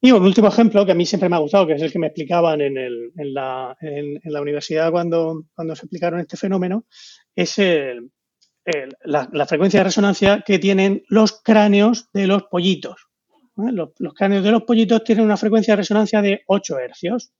Y 0.00 0.12
un 0.12 0.22
último 0.24 0.48
ejemplo 0.48 0.84
que 0.84 0.92
a 0.92 0.94
mí 0.94 1.06
siempre 1.06 1.28
me 1.28 1.36
ha 1.36 1.40
gustado, 1.40 1.66
que 1.66 1.72
es 1.74 1.82
el 1.82 1.90
que 1.92 1.98
me 1.98 2.08
explicaban 2.08 2.60
en, 2.60 2.76
el- 2.76 3.12
en 3.16 3.32
la, 3.34 3.76
en- 3.80 4.20
en 4.22 4.32
la 4.32 4.42
universidad 4.42 4.90
cuando, 4.90 5.44
se 5.56 5.72
explicaron 5.72 6.20
este 6.20 6.36
fenómeno, 6.36 6.84
es 7.34 7.58
el- 7.58 8.10
la 9.04 9.46
frecuencia 9.46 9.80
de 9.80 9.84
resonancia 9.84 10.42
que 10.44 10.58
tienen 10.58 11.04
los 11.08 11.40
cráneos 11.40 12.08
de 12.12 12.26
los 12.26 12.42
pollitos. 12.44 13.05
¿Vale? 13.56 13.72
Los, 13.72 13.90
los 13.98 14.14
cráneos 14.14 14.44
de 14.44 14.50
los 14.52 14.62
pollitos 14.62 15.02
tienen 15.04 15.24
una 15.24 15.36
frecuencia 15.36 15.72
de 15.72 15.76
resonancia 15.78 16.22
de 16.22 16.42
8 16.46 16.78
hercios. 16.78 17.32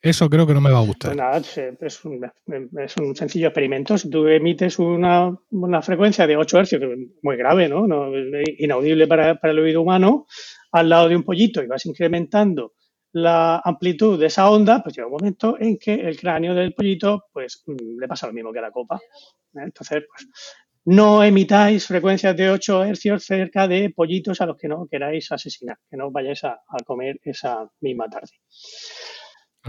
Eso 0.00 0.30
creo 0.30 0.46
que 0.46 0.54
no 0.54 0.60
me 0.60 0.70
va 0.70 0.78
a 0.78 0.86
gustar. 0.86 1.10
Pues 1.10 1.16
nada, 1.16 1.38
es 1.38 2.04
un, 2.04 2.24
es 2.78 2.96
un 2.96 3.16
sencillo 3.16 3.48
experimento. 3.48 3.98
Si 3.98 4.08
tú 4.08 4.28
emites 4.28 4.78
una, 4.78 5.36
una 5.50 5.82
frecuencia 5.82 6.26
de 6.26 6.36
8 6.36 6.58
hercios, 6.58 6.80
que 6.80 6.92
es 6.92 6.98
muy 7.22 7.36
grave, 7.36 7.68
¿no? 7.68 7.86
No, 7.86 8.12
inaudible 8.58 9.08
para, 9.08 9.34
para 9.40 9.52
el 9.52 9.58
oído 9.58 9.82
humano, 9.82 10.26
al 10.70 10.88
lado 10.88 11.08
de 11.08 11.16
un 11.16 11.24
pollito 11.24 11.62
y 11.62 11.66
vas 11.66 11.84
incrementando 11.86 12.74
la 13.12 13.60
amplitud 13.64 14.18
de 14.20 14.26
esa 14.26 14.50
onda, 14.50 14.82
pues 14.82 14.94
llega 14.94 15.08
un 15.08 15.14
momento 15.14 15.56
en 15.58 15.78
que 15.78 15.94
el 15.94 16.18
cráneo 16.18 16.54
del 16.54 16.74
pollito 16.74 17.24
pues 17.32 17.64
mm, 17.66 17.98
le 18.00 18.08
pasa 18.08 18.26
lo 18.26 18.32
mismo 18.32 18.52
que 18.52 18.58
a 18.58 18.62
la 18.62 18.70
copa. 18.70 18.96
¿eh? 18.96 19.62
Entonces, 19.64 20.04
pues 20.08 20.28
no 20.90 21.22
emitáis 21.22 21.86
frecuencias 21.86 22.36
de 22.36 22.50
8 22.50 22.84
hercios 22.84 23.24
cerca 23.24 23.68
de 23.68 23.90
pollitos 23.90 24.40
a 24.40 24.46
los 24.46 24.56
que 24.56 24.68
no 24.68 24.86
queráis 24.90 25.30
asesinar, 25.32 25.76
que 25.90 25.96
no 25.96 26.06
os 26.08 26.12
vayáis 26.12 26.42
a, 26.44 26.52
a 26.66 26.78
comer 26.84 27.20
esa 27.24 27.68
misma 27.80 28.08
tarde. 28.08 28.28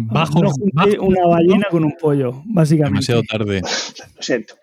Bajo, 0.01 0.41
No 0.41 0.51
junté 0.51 0.71
bajo- 0.97 1.05
una 1.05 1.25
ballena 1.27 1.67
con 1.69 1.83
un 1.83 1.93
pollo, 1.99 2.41
básicamente. 2.45 3.11
Demasiado 3.11 3.21
tarde. 3.23 3.61
Lo 4.15 4.21
siento. 4.21 4.55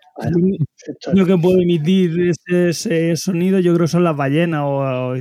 Esto- 0.87 1.13
lo 1.13 1.25
que 1.27 1.37
puede 1.37 1.61
emitir 1.61 2.29
ese, 2.29 2.69
ese 2.69 3.15
sonido 3.17 3.59
yo 3.59 3.75
creo 3.75 3.85
que 3.85 3.91
son 3.91 4.03
las 4.03 4.15
ballenas 4.17 4.61
o, 4.63 4.79
o- 4.79 5.11
o- 5.13 5.15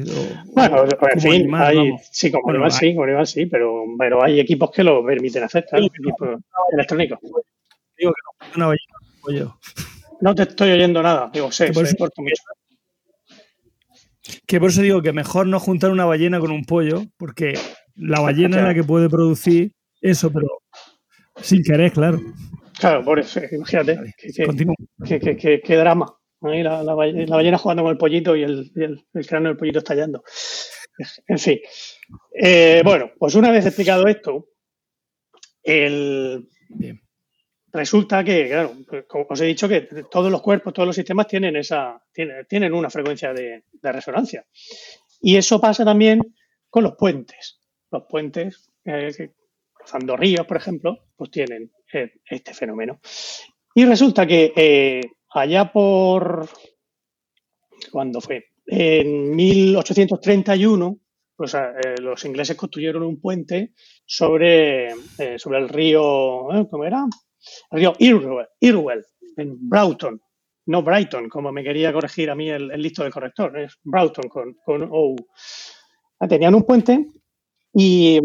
Bueno, 0.54 0.84
en 0.84 0.90
como 0.96 1.20
fin, 1.20 1.32
animal, 1.34 1.78
hay- 1.78 1.92
sí, 2.12 2.30
como 2.30 2.44
Bueno, 2.44 2.58
animal 2.60 2.72
sí, 2.72 2.94
como 2.94 3.04
animal 3.04 3.26
sí, 3.26 3.44
pero, 3.46 3.84
pero 3.98 4.24
hay 4.24 4.40
equipos 4.40 4.70
que 4.70 4.82
lo 4.84 5.04
permiten 5.04 5.42
hacer, 5.44 5.66
claro, 5.68 5.84
equipos 5.84 6.40
electrónicos. 6.72 7.18
Digo 7.98 8.12
que 8.12 8.48
no, 8.48 8.56
una 8.56 8.66
ballena 8.68 8.94
con 8.98 9.08
un 9.08 9.20
pollo. 9.20 9.58
No 10.20 10.34
te 10.34 10.43
estoy 10.44 10.70
oyendo 10.70 11.02
nada, 11.02 11.30
digo, 11.32 11.51
sé, 11.52 11.72
Por 11.72 11.84
eso- 11.84 11.97
mucho. 12.18 12.43
Que 14.47 14.59
por 14.59 14.70
eso 14.70 14.82
digo 14.82 15.02
que 15.02 15.12
mejor 15.12 15.47
no 15.47 15.60
juntar 15.60 15.90
una 15.90 16.05
ballena 16.05 16.40
con 16.40 16.51
un 16.51 16.64
pollo, 16.64 17.02
porque 17.16 17.55
la 17.94 18.20
ballena 18.20 18.59
es 18.59 18.62
la 18.64 18.74
que 18.74 18.82
puede 18.84 19.09
producir 19.09 19.72
eso, 20.01 20.32
pero 20.32 20.48
sin 21.40 21.62
querer, 21.62 21.93
claro. 21.93 22.20
Claro, 22.78 23.05
por 23.05 23.18
eso, 23.20 23.40
imagínate, 23.52 23.98
qué, 24.18 24.28
qué- 24.32 24.44
Continúa. 24.47 24.74
qué- 25.06 25.20
qué- 25.20 25.36
qué- 25.36 25.60
qué 25.64 25.76
drama. 25.76 26.12
Ahí 26.43 26.62
la, 26.62 26.82
la 26.82 26.94
balle- 26.94 27.26
la 27.26 27.36
ballena 27.36 27.56
jugando 27.59 27.82
con 27.82 27.93
el 27.93 27.98
pollito 27.98 28.36
y 28.36 28.43
el, 28.43 28.70
y 28.74 28.82
el- 28.84 29.06
el 29.14 29.26
cráneo 29.26 29.48
del 29.51 29.56
pollito 29.59 29.78
estallando. 29.78 30.22
En 31.28 31.38
fin. 31.38 31.59
Eh, 32.34 32.80
bueno, 32.84 33.10
pues 33.18 33.34
una 33.34 33.51
vez 33.51 33.64
explicado 33.66 34.06
esto, 34.06 34.48
el, 35.62 36.48
Bien. 36.68 37.01
Resulta 37.76 38.24
que, 38.24 38.48
claro, 38.48 38.74
os 39.28 39.40
he 39.40 39.44
dicho, 39.46 39.68
que 39.68 39.82
todos 40.10 40.32
los 40.32 40.42
cuerpos, 40.42 40.72
todos 40.72 40.86
los 40.86 40.96
sistemas 40.96 41.28
tienen 41.28 41.54
esa, 41.56 42.02
tienen, 42.48 42.72
una 42.72 42.90
frecuencia 42.90 43.32
de, 43.32 43.62
resonancia. 43.82 44.44
Y 45.20 45.36
eso 45.36 45.60
pasa 45.60 45.84
también 45.84 46.20
con 46.68 46.82
los 46.82 46.96
puentes. 46.96 47.60
Los 47.90 48.04
puentes, 48.08 48.72
eh, 48.84 49.30
ríos, 50.16 50.46
por 50.46 50.56
ejemplo, 50.56 50.98
pues 51.16 51.30
tienen 51.30 51.70
eh, 51.92 52.12
este 52.28 52.54
fenómeno. 52.54 53.00
Y 53.74 53.84
resulta 53.84 54.26
que 54.26 54.52
eh, 54.56 55.00
allá 55.30 55.70
por, 55.70 56.48
¿cuándo 57.92 58.20
fue? 58.20 58.46
En 58.66 59.36
1831, 59.36 60.98
pues 61.36 61.54
eh, 61.54 61.94
los 62.00 62.24
ingleses 62.24 62.56
construyeron 62.56 63.02
un 63.02 63.20
puente 63.20 63.72
sobre, 64.04 64.94
sobre 65.36 65.58
el 65.58 65.68
río. 65.68 66.48
¿cómo 66.70 66.84
era? 66.84 67.04
El 67.70 67.78
río 67.78 67.93
Irwell, 68.60 69.05
en 69.36 69.68
Broughton, 69.68 70.20
no 70.66 70.82
Brighton, 70.82 71.28
como 71.28 71.52
me 71.52 71.62
quería 71.62 71.93
corregir 71.93 72.31
a 72.31 72.35
mí 72.35 72.51
el, 72.51 72.68
listo 72.81 73.02
del 73.02 73.12
corrector, 73.12 73.59
es 73.59 73.78
Broughton 73.85 74.28
con, 74.28 74.89
O. 74.90 75.14
Ah, 76.18 76.27
Tenían 76.28 76.55
un 76.55 76.62
puente 76.64 77.06
y 77.74 78.20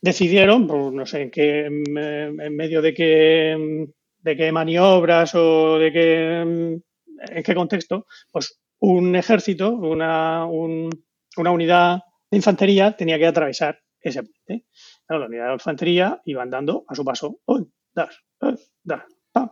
decidieron, 0.00 0.66
pues, 0.66 0.92
no 0.92 1.06
sé 1.06 1.22
en 1.22 1.30
qué, 1.30 1.66
en 1.66 2.56
medio 2.56 2.82
de 2.82 2.94
qué, 2.94 3.86
de 4.18 4.36
qué 4.36 4.52
maniobras 4.52 5.34
o 5.34 5.78
de 5.78 5.92
qué, 5.92 6.40
en 6.40 7.42
qué 7.42 7.54
contexto, 7.54 8.06
pues 8.32 8.60
un 8.80 9.14
ejército, 9.14 9.70
una, 9.72 10.46
un- 10.46 10.90
una 11.36 11.50
unidad 11.50 12.00
de 12.30 12.36
infantería 12.38 12.96
tenía 12.96 13.18
que 13.18 13.26
atravesar 13.26 13.78
ese 14.00 14.22
puente. 14.22 14.66
La 15.18 15.26
unidad 15.26 15.48
de 15.48 15.54
infantería 15.54 16.20
iba 16.24 16.42
andando 16.42 16.84
a 16.86 16.94
su 16.94 17.04
paso. 17.04 17.40
Un, 17.46 17.72
dos, 17.92 18.24
un, 18.40 18.56
dos, 18.84 19.00
pam. 19.32 19.50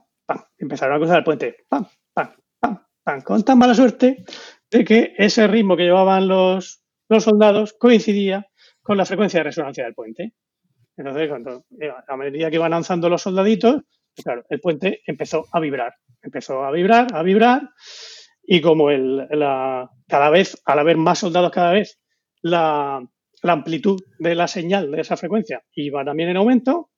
Empezaron 0.56 0.94
a 0.94 0.98
cruzar 0.98 1.18
el 1.18 1.24
puente. 1.24 1.56
Pam, 1.68 1.84
pam, 2.14 2.32
pam, 2.60 2.86
pam. 3.02 3.20
Con 3.22 3.42
tan 3.42 3.58
mala 3.58 3.74
suerte 3.74 4.24
de 4.70 4.84
que 4.84 5.14
ese 5.18 5.48
ritmo 5.48 5.76
que 5.76 5.82
llevaban 5.82 6.28
los, 6.28 6.84
los 7.08 7.24
soldados 7.24 7.72
coincidía 7.72 8.46
con 8.82 8.96
la 8.96 9.04
frecuencia 9.04 9.40
de 9.40 9.44
resonancia 9.44 9.84
del 9.84 9.94
puente. 9.94 10.34
Entonces, 10.96 11.28
cuando, 11.28 11.64
a 12.06 12.16
medida 12.16 12.50
que 12.50 12.56
iban 12.56 12.72
avanzando 12.72 13.08
los 13.08 13.22
soldaditos, 13.22 13.82
pues 14.14 14.24
claro, 14.24 14.44
el 14.48 14.60
puente 14.60 15.00
empezó 15.06 15.46
a 15.52 15.60
vibrar. 15.60 15.94
Empezó 16.22 16.64
a 16.64 16.70
vibrar, 16.70 17.08
a 17.12 17.22
vibrar, 17.22 17.70
y 18.42 18.60
como 18.60 18.90
el, 18.90 19.28
la, 19.30 19.90
cada 20.08 20.30
vez, 20.30 20.60
al 20.64 20.78
haber 20.78 20.96
más 20.96 21.18
soldados 21.20 21.50
cada 21.50 21.72
vez, 21.72 22.00
la, 22.42 23.00
la 23.42 23.52
amplitud 23.52 24.00
de 24.18 24.34
la 24.34 24.48
señal 24.48 24.90
de 24.90 25.00
esa 25.00 25.16
frecuencia 25.16 25.62
iba 25.74 26.04
también 26.04 26.30
en 26.30 26.36
aumento, 26.38 26.90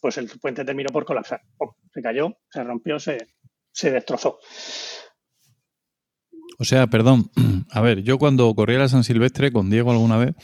pues 0.00 0.18
el 0.18 0.28
puente 0.40 0.64
terminó 0.64 0.90
por 0.90 1.04
colapsar. 1.04 1.40
Se 1.92 2.00
cayó, 2.02 2.36
se 2.50 2.62
rompió, 2.64 2.98
se, 2.98 3.18
se 3.72 3.90
destrozó. 3.90 4.38
O 6.58 6.64
sea, 6.64 6.86
perdón. 6.86 7.30
A 7.70 7.80
ver, 7.80 8.02
yo 8.02 8.18
cuando 8.18 8.54
corría 8.54 8.78
la 8.78 8.88
San 8.88 9.02
Silvestre 9.04 9.50
con 9.50 9.70
Diego 9.70 9.90
alguna 9.90 10.18
vez, 10.18 10.34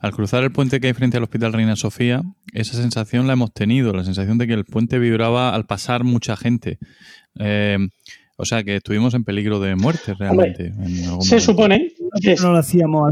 al 0.00 0.12
cruzar 0.12 0.44
el 0.44 0.52
puente 0.52 0.78
que 0.80 0.88
hay 0.88 0.92
frente 0.92 1.16
al 1.16 1.22
Hospital 1.22 1.52
Reina 1.54 1.74
Sofía, 1.74 2.22
esa 2.52 2.74
sensación 2.76 3.26
la 3.26 3.32
hemos 3.32 3.52
tenido, 3.52 3.92
la 3.94 4.04
sensación 4.04 4.36
de 4.38 4.46
que 4.46 4.52
el 4.52 4.64
puente 4.66 4.98
vibraba 4.98 5.54
al 5.54 5.64
pasar 5.66 6.04
mucha 6.04 6.36
gente. 6.36 6.78
Eh, 7.40 7.78
o 8.36 8.44
sea, 8.44 8.62
que 8.62 8.76
estuvimos 8.76 9.14
en 9.14 9.24
peligro 9.24 9.58
de 9.58 9.74
muerte 9.76 10.12
realmente. 10.18 10.66
en 10.66 11.04
algún 11.06 11.22
Se 11.22 11.36
momento. 11.36 11.40
supone 11.40 11.92
que 12.20 12.34
No 12.36 12.52
lo 12.52 12.58
hacíamos 12.58 13.10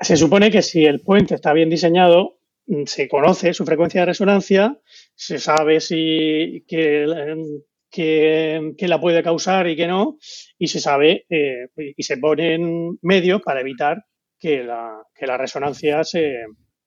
se 0.00 0.16
supone 0.16 0.50
que 0.50 0.62
si 0.62 0.84
el 0.84 1.00
puente 1.00 1.34
está 1.34 1.52
bien 1.52 1.70
diseñado, 1.70 2.38
mm, 2.66 2.84
se 2.86 3.08
conoce 3.08 3.54
su 3.54 3.64
frecuencia 3.64 4.02
de 4.02 4.06
resonancia, 4.06 4.78
se 5.14 5.38
sabe 5.38 5.80
si 5.80 6.64
que, 6.66 7.02
em, 7.04 7.44
que, 7.90 8.74
que 8.76 8.88
la 8.88 9.00
puede 9.00 9.22
causar 9.22 9.68
y 9.68 9.76
que 9.76 9.86
no, 9.86 10.18
y 10.58 10.68
se 10.68 10.80
sabe 10.80 11.26
eh, 11.30 11.68
y 11.76 12.02
se 12.02 12.18
ponen 12.18 12.98
medios 13.02 13.42
para 13.42 13.60
evitar 13.60 14.04
que 14.38 14.62
la, 14.62 15.02
que 15.14 15.26
la 15.26 15.36
resonancia 15.36 16.04
se, 16.04 16.44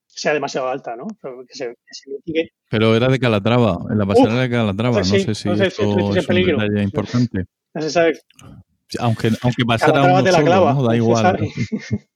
sea 0.07 0.33
demasiado 0.33 0.67
alta, 0.67 0.95
¿no? 0.95 1.07
Que 1.47 1.53
se, 1.53 1.67
que 1.67 1.93
se 1.93 2.11
mitigue. 2.11 2.49
Pero 2.69 2.95
era 2.95 3.09
de 3.09 3.19
Calatrava, 3.19 3.79
en 3.89 3.97
la 3.97 4.05
pasarela 4.05 4.41
de 4.41 4.49
Calatrava. 4.49 4.93
pues 4.95 5.11
no 5.11 5.19
sé 5.19 5.35
si 5.35 5.49
entonces 5.49 5.67
esto 5.67 5.83
estuvisteis 5.83 6.27
en 6.27 6.49
es 6.49 6.55
un 6.55 6.59
detalle 6.59 6.83
importante. 6.83 7.45
No 7.73 7.81
se 7.81 7.89
sabe. 7.89 8.19
Aunque, 8.99 9.31
aunque 9.41 9.65
pasara 9.65 9.93
Calatrava 9.93 10.13
uno 10.19 10.23
te 10.23 10.31
la 10.31 10.38
solo, 10.38 10.45
clava, 10.45 10.73
¿no? 10.73 10.81
no 10.81 10.88
Da 10.88 10.95
igual. 10.95 11.39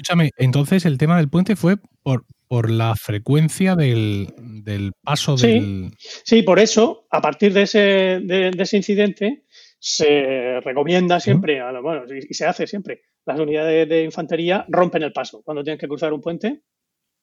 Escúchame, 0.00 0.30
entonces 0.38 0.86
el 0.86 0.96
tema 0.96 1.18
del 1.18 1.28
puente 1.28 1.56
fue 1.56 1.76
por, 2.02 2.24
por 2.48 2.70
la 2.70 2.94
frecuencia 2.96 3.76
del, 3.76 4.32
del 4.38 4.92
paso 5.04 5.36
Sí. 5.36 5.46
del. 5.46 5.90
Sí, 5.98 6.42
por 6.42 6.58
eso, 6.58 7.06
a 7.10 7.20
partir 7.20 7.52
de 7.52 7.62
ese, 7.62 7.78
de, 7.78 8.50
de 8.50 8.62
ese 8.62 8.78
incidente, 8.78 9.44
se 9.78 10.58
recomienda 10.64 11.20
siempre, 11.20 11.60
a 11.60 11.70
lo- 11.70 11.82
bueno, 11.82 12.04
y 12.14 12.32
se 12.32 12.46
hace 12.46 12.66
siempre, 12.66 13.02
las 13.26 13.38
unidades 13.38 13.86
de 13.90 14.04
infantería 14.04 14.64
rompen 14.68 15.02
el 15.02 15.12
paso 15.12 15.42
cuando 15.42 15.62
tienen 15.62 15.78
que 15.78 15.86
cruzar 15.86 16.14
un 16.14 16.22
puente. 16.22 16.62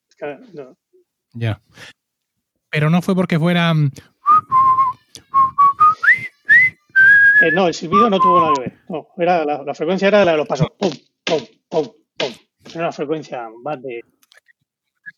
Es 0.08 0.14
que, 0.14 0.38
no, 0.54 0.76
Ya. 1.34 1.60
Pero 2.70 2.90
no 2.90 3.02
fue 3.02 3.16
porque 3.16 3.40
fuera. 3.40 3.72
Eh, 7.42 7.50
no, 7.52 7.66
el 7.66 7.74
silbido 7.74 8.08
no 8.08 8.20
tuvo 8.20 8.40
nada 8.40 8.52
que 8.54 8.60
ver. 8.60 8.78
No, 8.88 9.08
era 9.18 9.44
la, 9.44 9.64
la 9.64 9.74
frecuencia 9.74 10.06
era 10.06 10.24
la 10.24 10.30
de 10.32 10.38
los 10.38 10.46
pasos. 10.46 10.68
Pum, 10.78 10.92
pum, 11.24 11.40
pum, 11.68 11.88
una 12.76 12.92
frecuencia 12.92 13.48
más 13.62 13.80
de. 13.82 14.00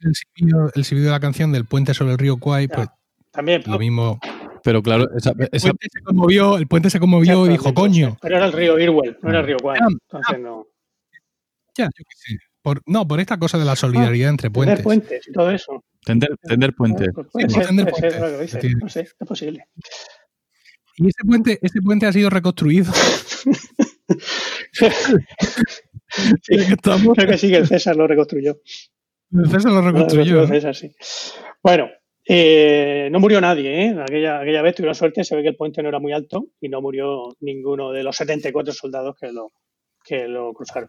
El 0.01 0.15
silbido, 0.15 0.71
el 0.75 0.85
silbido 0.85 1.07
de 1.07 1.13
la 1.13 1.21
canción 1.21 1.53
del 1.53 1.65
puente 1.67 1.93
sobre 1.95 2.13
el 2.13 2.19
río 2.19 2.39
Kwai, 2.39 2.67
Ya. 2.69 2.75
pues 2.75 2.89
También. 3.33 3.63
lo 3.67 3.79
mismo. 3.79 4.19
Pero 4.63 4.83
claro, 4.83 5.09
esa, 5.17 5.31
El 5.31 5.37
puente 5.61 5.89
se 5.91 6.01
conmovió, 6.03 6.57
el 6.59 6.67
puente 6.67 6.91
se 6.91 7.01
conmovió 7.01 7.47
y 7.47 7.51
dijo, 7.51 7.73
coño. 7.75 8.17
Pero 8.21 8.37
era 8.37 8.47
el 8.47 8.53
río 8.53 8.79
Irwell, 8.79 9.17
no 9.23 9.31
era 9.31 9.41
el 9.41 9.47
río 9.47 9.57
Kwai. 9.59 9.79
Ah, 9.83 9.87
Entonces 9.91 10.39
no. 10.41 10.67
Ya, 11.77 11.85
yo 11.85 11.91
qué 11.97 12.05
sé. 12.17 12.37
Por, 12.63 12.83
no, 12.85 13.09
por 13.09 13.21
esta 13.21 13.39
cosa 13.39 13.57
de 13.59 13.65
la 13.65 13.75
solidaridad 13.75 14.29
entre 14.29 14.51
Tener 14.51 14.83
puentes. 14.83 14.85
puentes 14.85 15.29
y 15.29 15.33
todo 15.33 15.51
eso. 15.51 15.83
tender, 16.05 16.37
tender 16.43 16.75
puente. 16.75 17.11
Pues 17.13 17.27
puede 17.33 17.49
Sí, 17.49 17.55
ser, 17.55 17.67
tender 17.69 17.87
ser 17.87 17.95
puentes. 18.01 18.21
lo 18.21 18.27
que 18.27 18.43
dices. 18.43 18.61
Sí. 18.63 18.75
No 18.75 18.89
sé, 18.91 19.01
es 19.01 19.15
posible. 19.27 19.65
Y 20.97 21.07
ese 21.09 21.25
puente, 21.27 21.59
ese 21.63 21.81
puente 21.81 22.07
ha 22.07 22.13
sido 22.13 22.29
reconstruido. 22.29 22.93
Sí, 26.43 26.55
estamos, 26.57 27.15
creo 27.16 27.28
que 27.31 27.39
sí 27.39 27.49
que 27.49 27.57
el 27.57 27.66
César 27.66 27.97
lo 27.97 28.07
reconstruyó. 28.07 28.59
el 29.32 29.51
César 29.51 29.73
lo 29.73 29.81
Lo 29.82 29.91
reconstruyó. 29.93 30.74
sí. 30.74 30.91
Bueno, 31.62 31.89
eh, 32.27 33.09
no 33.11 33.20
murió 33.20 33.41
nadie, 33.41 33.87
¿eh? 33.87 33.97
Aquella, 34.01 34.41
aquella 34.41 34.62
vez 34.62 34.74
tuvieron 34.74 34.95
suerte, 34.95 35.24
se 35.24 35.37
ve 35.37 35.43
que 35.43 35.49
el 35.49 35.57
puente 35.57 35.82
no 35.82 35.89
era 35.89 35.99
muy 35.99 36.12
alto 36.12 36.47
y 36.61 36.69
no 36.69 36.81
murió 36.81 37.28
ninguno 37.41 37.93
de 37.93 38.03
los 38.03 38.16
74 38.16 38.73
soldados 38.73 39.16
que 39.20 39.32
lo, 39.32 39.53
que 40.05 40.27
lo 40.28 40.53
cruzaron. 40.53 40.89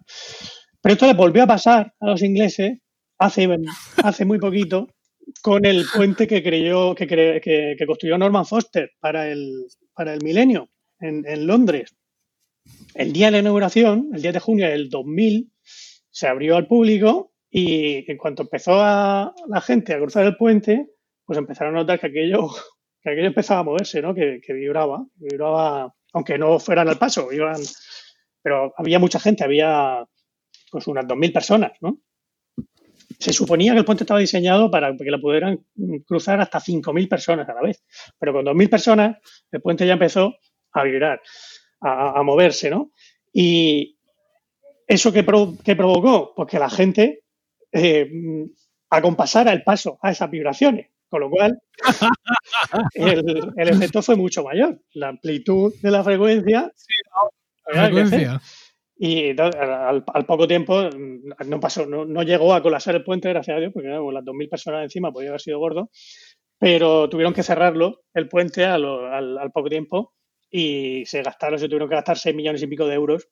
Pero 0.81 0.93
esto 0.93 1.06
le 1.07 1.14
volvió 1.14 1.43
a 1.43 1.48
pasar 1.48 1.93
a 1.99 2.06
los 2.07 2.22
ingleses 2.23 2.80
hace, 3.19 3.48
hace 4.03 4.26
muy 4.26 4.39
poquito 4.39 4.88
con 5.41 5.64
el 5.65 5.85
puente 5.95 6.27
que 6.27 6.41
creyó 6.43 6.95
que, 6.95 7.07
cre- 7.07 7.41
que- 7.41 7.76
que 7.77 7.85
construyó 7.85 8.18
Norman 8.18 8.45
Foster 8.45 8.91
para 8.99 9.30
el, 9.30 9.68
para 9.93 10.14
el 10.14 10.23
milenio 10.23 10.69
en, 10.99 11.23
en 11.27 11.45
Londres. 11.48 11.95
El 12.93 13.14
día 13.14 13.27
de 13.27 13.31
la 13.31 13.39
inauguración, 13.39 14.10
el 14.14 14.22
10 14.22 14.34
de 14.34 14.39
junio 14.39 14.68
del 14.68 14.89
2000, 14.89 15.52
se 16.10 16.27
abrió 16.27 16.57
al 16.57 16.68
público 16.68 17.34
y 17.49 18.10
en 18.10 18.18
cuanto 18.18 18.43
empezó 18.43 18.73
a, 18.76 19.34
la 19.48 19.61
gente 19.61 19.93
a 19.93 19.98
cruzar 19.98 20.26
el 20.26 20.38
puente, 20.38 20.89
pues 21.26 21.38
empezaron 21.38 21.76
a 21.76 21.80
notar 21.80 21.99
que 21.99 22.07
aquello, 22.07 22.49
que 23.02 23.11
aquello 23.11 23.27
empezaba 23.27 23.61
a 23.61 23.64
moverse, 23.64 24.02
¿no? 24.02 24.14
Que, 24.14 24.41
vibraba, 24.49 25.06
vibraba, 25.15 25.93
aunque 26.14 26.38
no 26.38 26.60
fueran 26.60 26.89
al 26.89 26.98
paso, 26.98 27.31
iban, 27.31 27.61
pero 28.41 28.73
había 28.77 28.99
mucha 28.99 29.19
gente, 29.19 29.43
había 29.43 30.06
pues 30.69 30.88
unas 30.88 31.06
2.000 31.06 31.34
personas, 31.34 31.72
¿no? 31.81 31.99
Se 33.19 33.34
suponía 33.34 33.73
que 33.73 33.80
el 33.80 33.85
puente 33.85 34.03
estaba 34.03 34.19
diseñado 34.19 34.72
para 34.72 34.95
que 34.95 35.11
lo 35.11 35.19
pudieran 35.19 35.65
cruzar 36.06 36.39
hasta 36.41 36.60
5.000 36.60 37.10
personas 37.10 37.49
a 37.49 37.53
la 37.53 37.61
vez, 37.61 37.84
pero 38.18 38.34
con 38.34 38.45
2.000 38.45 38.69
personas 38.69 39.18
el 39.52 39.61
puente 39.61 39.85
ya 39.85 39.93
empezó 39.93 40.35
a 40.73 40.84
vibrar, 40.84 41.22
a, 41.82 42.20
a 42.20 42.24
moverse, 42.24 42.70
¿no? 42.70 42.91
Y 43.34 43.98
eso 44.88 45.12
que, 45.14 45.24
pro- 45.24 45.53
que 45.64 45.76
provocó, 45.76 46.34
pues 46.36 46.49
que 46.49 46.60
la 46.60 46.70
gente 46.70 47.24
eh, 47.72 48.10
acompasara 48.90 49.53
el 49.53 49.64
paso 49.64 49.98
a 50.02 50.12
esas 50.12 50.30
vibraciones, 50.30 50.88
con 51.10 51.22
lo 51.22 51.30
cual 51.30 51.60
el, 52.94 53.53
el 53.56 53.70
efecto 53.70 54.02
fue 54.02 54.16
mucho 54.16 54.44
mayor. 54.44 54.80
La 54.94 55.10
amplitud 55.10 55.74
de 55.82 55.91
la 55.91 56.03
frecuencia 56.03 56.72
crecer. 57.64 57.86
Frecuencia. 57.86 58.41
y 58.98 59.30
al, 59.40 60.03
al 60.14 60.26
poco 60.26 60.48
tiempo 60.48 60.82
mm, 60.84 61.48
no 61.49 61.60
pasó, 61.60 61.86
no, 61.86 62.06
no 62.06 62.24
llegó 62.24 62.53
a 62.53 62.62
colapsar 62.62 62.95
el 62.95 63.03
puente, 63.03 63.30
gracias 63.30 63.58
a 63.58 63.60
Dios, 63.60 63.72
porque 63.74 63.90
con 63.90 64.14
las 64.14 64.24
2.000 64.24 64.49
personas 64.49 64.84
encima 64.84 65.12
podía 65.12 65.30
haber 65.30 65.41
sido 65.41 65.60
gordo, 65.60 65.90
pero 66.60 67.10
tuvieron 67.10 67.34
que 67.34 67.44
cerrarlo, 67.44 68.02
el 68.14 68.28
puente, 68.28 68.66
al 68.66 69.52
poco 69.53 69.70
tiempo 69.70 70.14
y 70.52 71.06
se 71.06 71.23
gastaron, 71.23 71.57
se 71.57 71.68
tuvieron 71.68 71.90
que 71.90 71.95
gastar 71.95 72.18
6 72.18 72.36
millones 72.36 72.61
y 72.61 72.68
pico 72.68 72.86
de 72.86 72.95
euros 72.95 73.28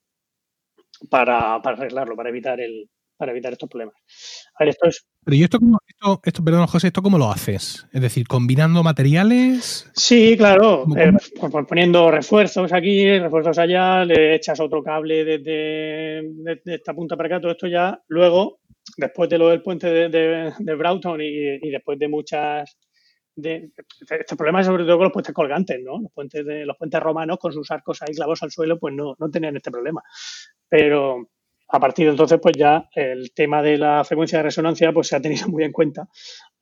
para, 1.09 1.61
para 1.61 1.77
arreglarlo, 1.77 2.15
para 2.15 2.29
evitar 2.29 2.59
el 2.59 2.89
para 3.17 3.33
evitar 3.33 3.51
estos 3.51 3.67
problemas. 3.67 3.95
A 4.57 4.63
ver, 4.63 4.69
esto 4.69 4.87
es 4.87 5.05
Pero 5.25 5.35
¿y 5.35 5.43
esto 5.43 5.59
esto, 5.85 6.21
esto, 6.23 6.41
perdón, 6.41 6.67
José, 6.67 6.87
esto 6.87 7.01
cómo 7.01 7.17
lo 7.17 7.29
haces? 7.29 7.85
Es 7.91 8.01
decir, 8.01 8.25
combinando 8.25 8.81
materiales. 8.81 9.91
Sí, 9.93 10.37
claro, 10.37 10.83
¿Cómo- 10.83 10.95
eh, 10.97 11.11
pues, 11.11 11.51
pues 11.51 11.65
poniendo 11.67 12.09
refuerzos 12.09 12.71
aquí, 12.71 13.19
refuerzos 13.19 13.57
allá, 13.57 14.05
le 14.05 14.35
echas 14.35 14.61
otro 14.61 14.81
cable 14.81 15.25
desde, 15.25 16.21
desde 16.33 16.75
esta 16.75 16.93
punta 16.93 17.17
para 17.17 17.27
acá, 17.27 17.41
todo 17.41 17.51
esto 17.51 17.67
ya, 17.67 18.01
luego, 18.07 18.61
después 18.95 19.29
de 19.29 19.37
lo 19.37 19.49
del 19.49 19.61
puente 19.63 19.87
de, 19.87 20.07
de, 20.07 20.53
de 20.57 20.75
Broughton 20.75 21.19
y, 21.19 21.25
y 21.61 21.69
después 21.71 21.99
de 21.99 22.07
muchas... 22.07 22.77
Este 23.43 24.35
problema 24.35 24.61
es 24.61 24.67
sobre 24.67 24.83
todo 24.83 24.97
con 24.97 25.05
los 25.05 25.13
puentes 25.13 25.33
colgantes, 25.33 25.79
¿no? 25.83 25.99
Los 25.99 26.11
puentes, 26.11 26.45
de, 26.45 26.65
los 26.65 26.77
puentes 26.77 26.99
romanos 26.99 27.37
con 27.39 27.53
sus 27.53 27.69
arcos 27.71 28.01
ahí 28.01 28.13
clavados 28.13 28.43
al 28.43 28.51
suelo, 28.51 28.79
pues 28.79 28.93
no, 28.93 29.15
no 29.17 29.29
tenían 29.29 29.55
este 29.55 29.71
problema. 29.71 30.03
Pero 30.67 31.29
a 31.71 31.79
partir 31.79 32.05
de 32.05 32.11
entonces, 32.11 32.39
pues 32.41 32.55
ya 32.57 32.89
el 32.93 33.31
tema 33.33 33.61
de 33.61 33.77
la 33.77 34.03
frecuencia 34.03 34.39
de 34.39 34.43
resonancia 34.43 34.91
pues 34.91 35.07
se 35.07 35.15
ha 35.15 35.21
tenido 35.21 35.47
muy 35.47 35.63
en 35.63 35.71
cuenta 35.71 36.07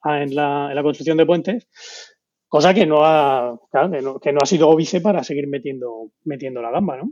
en 0.03 0.35
la, 0.35 0.79
construcción 0.83 1.17
de 1.17 1.25
puentes 1.25 1.67
cosa 2.47 2.73
que 2.73 2.85
no 2.85 3.03
ha 3.03 3.59
que 4.21 4.31
no 4.31 4.39
ha 4.41 4.45
sido 4.45 4.69
óbice 4.69 5.01
para 5.01 5.23
seguir 5.23 5.47
metiendo 5.47 6.11
metiendo 6.23 6.61
la 6.61 6.71
gamba 6.71 6.97
no 6.97 7.11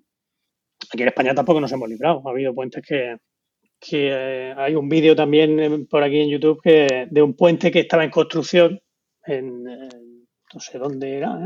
aquí 0.93 1.01
en 1.01 1.09
España 1.09 1.35
tampoco 1.35 1.59
nos 1.59 1.71
hemos 1.71 1.89
librado 1.89 2.21
ha 2.25 2.31
habido 2.31 2.53
puentes 2.53 2.83
que, 2.87 3.17
que 3.79 4.09
eh, 4.13 4.53
hay 4.55 4.75
un 4.75 4.87
vídeo 4.87 5.15
también 5.15 5.59
eh, 5.59 5.85
por 5.89 6.03
aquí 6.03 6.21
en 6.21 6.29
YouTube 6.29 6.61
que 6.63 7.07
de 7.09 7.21
un 7.21 7.35
puente 7.35 7.71
que 7.71 7.81
estaba 7.81 8.03
en 8.03 8.11
construcción 8.11 8.79
en, 9.27 9.63
no 9.63 10.59
sé 10.59 10.77
dónde 10.77 11.17
era 11.17 11.37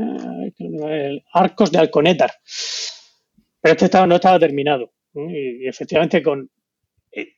eh, 0.47 0.53
era 0.57 1.07
el 1.07 1.23
Arcos 1.33 1.71
de 1.71 1.79
Alconétar 1.79 2.31
pero 3.61 3.73
este 3.73 3.85
estaba, 3.85 4.07
no 4.07 4.15
estaba 4.15 4.39
terminado 4.39 4.93
¿no? 5.13 5.29
y, 5.29 5.67
efectivamente 5.67 6.21
con 6.21 6.49
eh, 7.11 7.33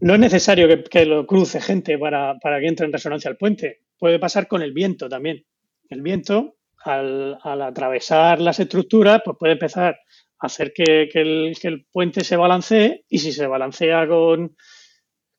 no 0.00 0.14
es 0.14 0.20
necesario 0.20 0.68
que, 0.84 1.06
lo 1.06 1.26
cruce 1.26 1.60
gente 1.60 1.98
para, 1.98 2.38
para 2.38 2.60
que 2.60 2.66
entre 2.66 2.86
en 2.86 2.92
resonancia 2.92 3.30
al 3.30 3.36
puente. 3.36 3.80
Puede 3.98 4.18
pasar 4.18 4.46
con 4.46 4.62
el 4.62 4.72
viento 4.72 5.08
también. 5.08 5.44
El 5.88 6.02
viento, 6.02 6.56
al, 6.84 7.38
al 7.42 7.62
atravesar 7.62 8.40
las 8.40 8.60
estructuras, 8.60 9.22
pues 9.24 9.36
puede 9.38 9.54
empezar 9.54 9.98
a 10.38 10.46
hacer 10.46 10.72
que, 10.74 11.08
que 11.10 11.20
el, 11.20 11.56
que 11.60 11.68
el 11.68 11.86
puente 11.90 12.24
se 12.24 12.36
balancee 12.36 13.04
y 13.08 13.18
si 13.18 13.32
se 13.32 13.46
balancea 13.46 14.06
con, 14.06 14.54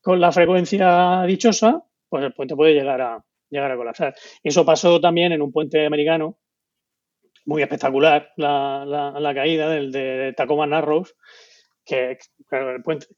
con 0.00 0.20
la 0.20 0.32
frecuencia 0.32 1.22
dichosa, 1.22 1.84
pues 2.08 2.24
el 2.24 2.32
puente 2.32 2.56
puede 2.56 2.74
llegar 2.74 3.00
a, 3.00 3.24
llegar 3.50 3.70
a 3.70 3.76
colapsar. 3.76 4.14
Eso 4.42 4.64
pasó 4.64 5.00
también 5.00 5.32
en 5.32 5.42
un 5.42 5.52
puente 5.52 5.84
americano, 5.86 6.38
muy 7.46 7.62
espectacular, 7.62 8.32
la, 8.36 9.32
caída 9.34 9.70
del 9.70 9.90
de 9.90 10.34
Tacoma 10.36 10.66
Narrows, 10.66 11.14
que 11.84 12.18
pues 12.84 13.08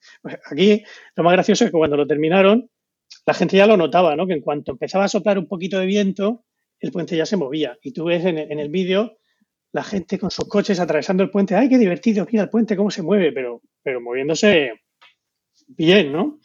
aquí 0.50 0.84
lo 1.16 1.24
más 1.24 1.32
gracioso 1.32 1.64
es 1.64 1.70
que 1.70 1.76
cuando 1.76 1.96
lo 1.96 2.06
terminaron, 2.06 2.70
la 3.26 3.34
gente 3.34 3.56
ya 3.56 3.66
lo 3.66 3.76
notaba, 3.76 4.14
¿no? 4.14 4.26
Que 4.26 4.34
en 4.34 4.40
cuanto 4.40 4.72
empezaba 4.72 5.04
a 5.04 5.08
soplar 5.08 5.38
un 5.38 5.48
poquito 5.48 5.78
de 5.78 5.86
viento, 5.86 6.44
el 6.78 6.92
puente 6.92 7.16
ya 7.16 7.26
se 7.26 7.36
movía. 7.36 7.76
Y 7.82 7.92
tú 7.92 8.04
ves 8.04 8.24
en 8.24 8.38
el, 8.38 8.58
en 8.58 8.72
vídeo 8.72 9.18
la 9.72 9.82
gente 9.82 10.18
con 10.18 10.30
sus 10.30 10.48
coches 10.48 10.80
atravesando 10.80 11.22
el 11.22 11.30
puente. 11.30 11.54
¡Ay, 11.54 11.68
qué 11.68 11.78
divertido! 11.78 12.26
Mira 12.30 12.44
el 12.44 12.50
puente 12.50 12.76
cómo 12.76 12.90
se 12.90 13.02
mueve, 13.02 13.32
pero, 13.32 13.62
pero 13.82 14.00
moviéndose 14.00 14.72
bien, 15.66 16.12
¿no? 16.12 16.38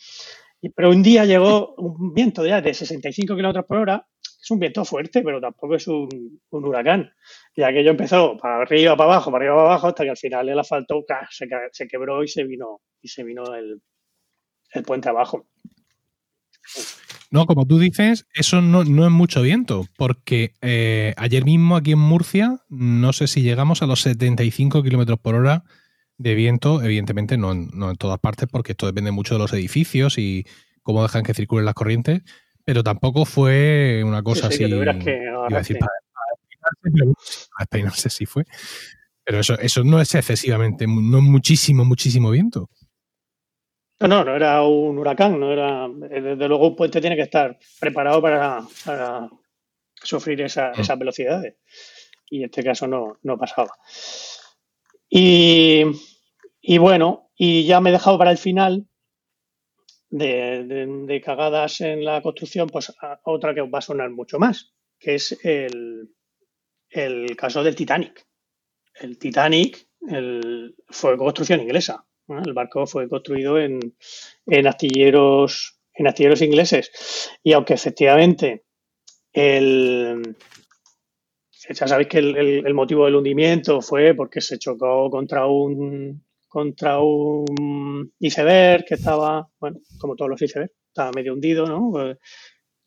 Pero 0.74 0.90
un 0.90 1.04
día 1.04 1.26
llegó 1.26 1.76
un 1.76 2.14
viento 2.14 2.46
ya 2.46 2.62
de 2.62 2.74
65 2.74 3.36
kilómetros 3.36 3.66
por 3.66 3.78
hora. 3.78 4.08
Es 4.22 4.52
un 4.52 4.60
viento 4.60 4.86
fuerte, 4.86 5.22
pero 5.24 5.42
tampoco 5.42 5.76
es 5.76 5.88
un, 5.88 6.40
un 6.50 6.66
huracán. 6.66 7.12
Y 7.56 7.64
aquello 7.64 7.92
empezó 7.92 8.38
para 8.38 8.62
arriba, 8.62 8.96
para 8.96 9.14
abajo, 9.14 9.32
para 9.32 9.44
arriba, 9.44 9.56
para 9.56 9.70
abajo, 9.70 9.88
hasta 9.88 10.04
que 10.04 10.10
al 10.12 10.18
final 10.18 10.50
el 10.50 10.60
asfalto 10.60 11.04
se 11.72 11.88
quebró 11.88 12.24
y 12.24 12.28
se 12.28 12.44
vino, 12.44 12.82
y 13.02 13.08
se 13.08 13.24
vino 13.24 13.54
el, 13.56 13.82
el 14.72 14.84
puente 14.84 15.10
abajo. 15.10 15.48
No, 17.32 17.46
como 17.48 17.66
tú 17.66 17.80
dices, 17.80 18.28
eso 18.34 18.62
no, 18.62 18.84
no 18.84 19.06
es 19.06 19.12
mucho 19.12 19.42
viento, 19.42 19.86
porque 19.98 20.54
eh, 20.62 21.14
ayer 21.18 21.44
mismo 21.44 21.76
aquí 21.76 21.92
en 21.92 22.00
Murcia, 22.00 22.60
no 22.70 23.14
sé 23.14 23.28
si 23.28 23.42
llegamos 23.42 23.82
a 23.82 23.88
los 23.88 24.02
75 24.02 24.84
kilómetros 24.84 25.20
por 25.20 25.36
hora 25.36 25.64
de 26.18 26.34
viento, 26.36 26.82
evidentemente 26.82 27.38
no 27.38 27.52
en, 27.52 27.70
no 27.74 27.90
en 27.90 27.96
todas 27.98 28.20
partes, 28.20 28.48
porque 28.52 28.72
esto 28.72 28.86
depende 28.86 29.12
mucho 29.12 29.36
de 29.36 29.40
los 29.40 29.54
edificios 29.54 30.18
y 30.18 30.46
cómo 30.82 31.02
dejan 31.04 31.24
que 31.24 31.34
circulen 31.34 31.66
las 31.66 31.74
corrientes, 31.74 32.22
pero 32.64 32.84
tampoco 32.84 33.26
fue 33.26 34.02
una 34.06 34.24
cosa 34.24 34.50
Sí, 34.50 34.58
sí, 34.58 34.70
que 34.70 34.90
así. 34.90 35.00
que 35.00 35.24
iba 35.24 35.46
a 35.48 35.58
decir 35.60 35.78
para, 35.80 35.92
para 36.92 37.12
despeinarse 37.60 38.10
sí 38.10 38.26
fue. 38.26 38.44
Pero 39.24 39.40
eso, 39.40 39.58
eso 39.60 39.84
no 39.84 40.00
es 40.00 40.14
excesivamente, 40.16 40.86
no 40.88 41.18
es 41.18 41.24
muchísimo, 41.24 41.84
muchísimo 41.84 42.30
viento. 42.32 42.70
No, 44.00 44.08
no, 44.08 44.24
no 44.26 44.36
era 44.36 44.62
un 44.64 44.98
huracán, 44.98 45.40
no 45.40 45.52
era. 45.52 45.86
eh, 45.86 46.22
Desde 46.22 46.48
luego, 46.48 46.68
un 46.68 46.76
puente 46.76 47.00
tiene 47.02 47.16
que 47.16 47.22
estar 47.24 47.58
preparado 47.80 48.22
para, 48.22 48.62
para 48.86 49.30
sufrir 49.96 50.42
esa- 50.42 50.72
Mm. 50.76 50.82
esas 50.82 51.00
velocidades. 51.00 51.56
Y 52.30 52.40
en 52.40 52.46
este 52.46 52.64
caso 52.64 52.88
no, 52.88 53.18
no 53.24 53.38
pasaba. 53.38 53.72
Y, 55.10 55.84
y 56.62 56.78
bueno, 56.78 57.32
y 57.36 57.66
ya 57.66 57.80
me 57.82 57.90
he 57.90 57.94
dejado 57.94 58.18
para 58.18 58.32
el 58.32 58.38
final 58.38 58.88
de, 60.10 60.64
de- 60.64 61.22
cagadas 61.22 61.82
en 61.82 62.04
la 62.06 62.22
construcción, 62.22 62.68
pues 62.70 62.94
otra 63.24 63.54
que 63.54 63.62
va 63.62 63.80
a 63.80 63.82
sonar 63.82 64.10
mucho 64.10 64.40
más, 64.40 64.74
que 65.00 65.16
es 65.16 65.38
el, 65.44 66.10
caso 67.38 67.64
del 67.64 67.76
Titanic. 67.76 68.26
el 68.96 69.18
Titanic 69.18 69.88
fue 70.88 71.18
construcción 71.18 71.62
inglesa. 71.62 72.06
El 72.28 72.54
barco 72.54 72.88
fue 72.88 73.08
construido 73.08 73.60
en, 73.60 73.80
en 74.48 74.68
astilleros 74.68 75.76
en 75.96 76.08
astilleros 76.08 76.42
ingleses. 76.42 77.32
Y 77.44 77.54
aunque 77.54 77.74
efectivamente 77.74 78.66
el, 79.34 80.36
ya 81.70 81.88
sabéis 81.88 82.08
que 82.08 82.20
el, 82.20 82.74
motivo 82.74 83.06
del 83.06 83.16
hundimiento 83.16 83.82
fue 83.82 84.14
porque 84.14 84.42
se 84.42 84.58
chocó 84.58 85.10
contra 85.10 85.48
un 85.48 86.24
contra 86.48 87.00
un 87.00 88.14
iceberg 88.20 88.86
que 88.86 88.94
estaba, 88.94 89.50
bueno, 89.60 89.80
como 89.98 90.16
todos 90.16 90.30
los 90.30 90.42
icebergs, 90.42 90.74
estaba 90.88 91.12
medio 91.14 91.34
hundido, 91.34 91.66
¿no? 91.66 91.92
Pues 91.92 92.18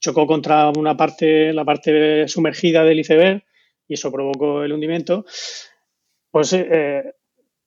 chocó 0.01 0.27
contra 0.27 0.71
una 0.71 0.97
parte, 0.97 1.53
la 1.53 1.65
parte 1.67 2.27
sumergida 2.29 2.83
del 2.85 3.01
iceberg 3.01 3.45
y 3.87 3.95
eso 3.95 4.11
provocó 4.11 4.63
el 4.63 4.73
hundimiento. 4.73 5.27
Pues 6.31 6.53
eh, 6.55 7.03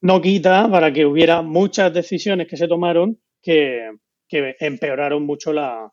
no 0.02 0.22
quita 0.22 0.70
para 0.72 0.92
que 0.92 1.06
hubiera 1.06 1.42
muchas 1.44 1.94
decisiones 1.94 2.48
que 2.48 2.58
se 2.58 2.68
tomaron 2.68 3.20
que, 3.42 3.92
que 4.28 4.56
empeoraron 4.60 5.24
mucho 5.24 5.54
la, 5.54 5.92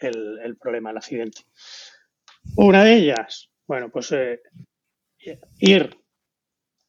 el, 0.00 0.38
el 0.42 0.56
problema, 0.56 0.90
el 0.90 0.96
accidente. 0.98 1.42
Una 2.56 2.84
de 2.84 2.94
ellas, 2.94 3.49
bueno, 3.70 3.88
pues 3.88 4.10
eh, 4.10 4.40
ir 5.60 5.96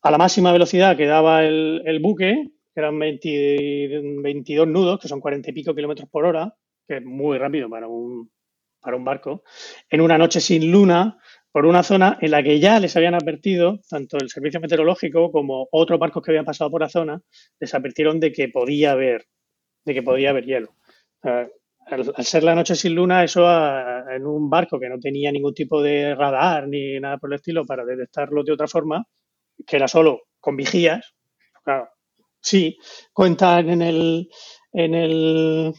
a 0.02 0.10
la 0.10 0.18
máxima 0.18 0.52
velocidad 0.52 0.98
que 0.98 1.06
daba 1.06 1.44
el, 1.46 1.84
el 1.86 2.00
buque, 2.00 2.54
que 2.74 2.80
eran 2.80 2.98
20 2.98 4.02
22 4.24 4.68
nudos, 4.68 5.00
que 5.00 5.08
son 5.08 5.20
40 5.20 5.48
y 5.48 5.54
pico 5.54 5.76
kilómetros 5.76 6.10
por 6.10 6.26
hora, 6.26 6.56
que 6.88 6.98
es 6.98 7.06
muy 7.06 7.38
rápido 7.38 7.70
para 7.70 7.88
un, 7.88 8.32
para 8.80 8.98
un 8.98 9.06
barco, 9.06 9.44
en 9.92 10.02
una 10.02 10.18
noche 10.18 10.42
sin 10.42 10.72
luna, 10.72 11.20
por 11.52 11.68
una 11.68 11.84
zona 11.84 12.18
en 12.20 12.32
la 12.32 12.42
que 12.42 12.60
ya 12.60 12.80
les 12.80 12.98
habían 12.98 13.14
advertido, 13.14 13.80
tanto 13.88 14.18
el 14.18 14.32
servicio 14.32 14.60
meteorológico 14.60 15.32
como 15.32 15.68
otros 15.72 16.00
barcos 16.00 16.24
que 16.24 16.32
habían 16.32 16.46
pasado 16.46 16.72
por 16.72 16.82
la 16.82 16.90
zona, 16.90 17.22
les 17.60 17.76
advirtieron 17.76 18.20
de 18.20 18.32
que 18.32 18.50
podía 18.50 18.94
haber, 18.94 19.28
de 19.86 19.94
que 19.94 20.02
podía 20.02 20.32
haber 20.32 20.46
hielo. 20.46 20.76
Al, 21.88 22.14
al 22.16 22.26
ser 22.26 22.44
la 22.44 22.56
noche 22.56 22.76
sin 22.76 22.96
luna, 22.96 23.24
eso 23.24 23.46
a- 23.48 24.06
en 24.16 24.26
un 24.26 24.50
barco 24.50 24.80
que 24.80 24.90
no 24.90 25.00
tenía 25.00 25.32
ningún 25.32 25.54
tipo 25.54 25.82
de 25.82 26.16
radar 26.16 26.68
ni 26.68 27.00
nada 27.00 27.18
por 27.18 27.32
el 27.32 27.36
estilo 27.36 27.66
para 27.66 27.86
detectarlo 27.86 28.44
de 28.44 28.52
otra 28.54 28.68
forma, 28.68 29.06
que 29.66 29.76
era 29.78 29.88
solo 29.88 30.22
con 30.40 30.56
vigías, 30.56 31.14
claro, 31.64 31.88
sí, 32.40 32.78
cuentan 33.14 33.70
en 33.70 33.82
el, 33.82 34.30
en 34.74 34.96
el, 34.96 35.74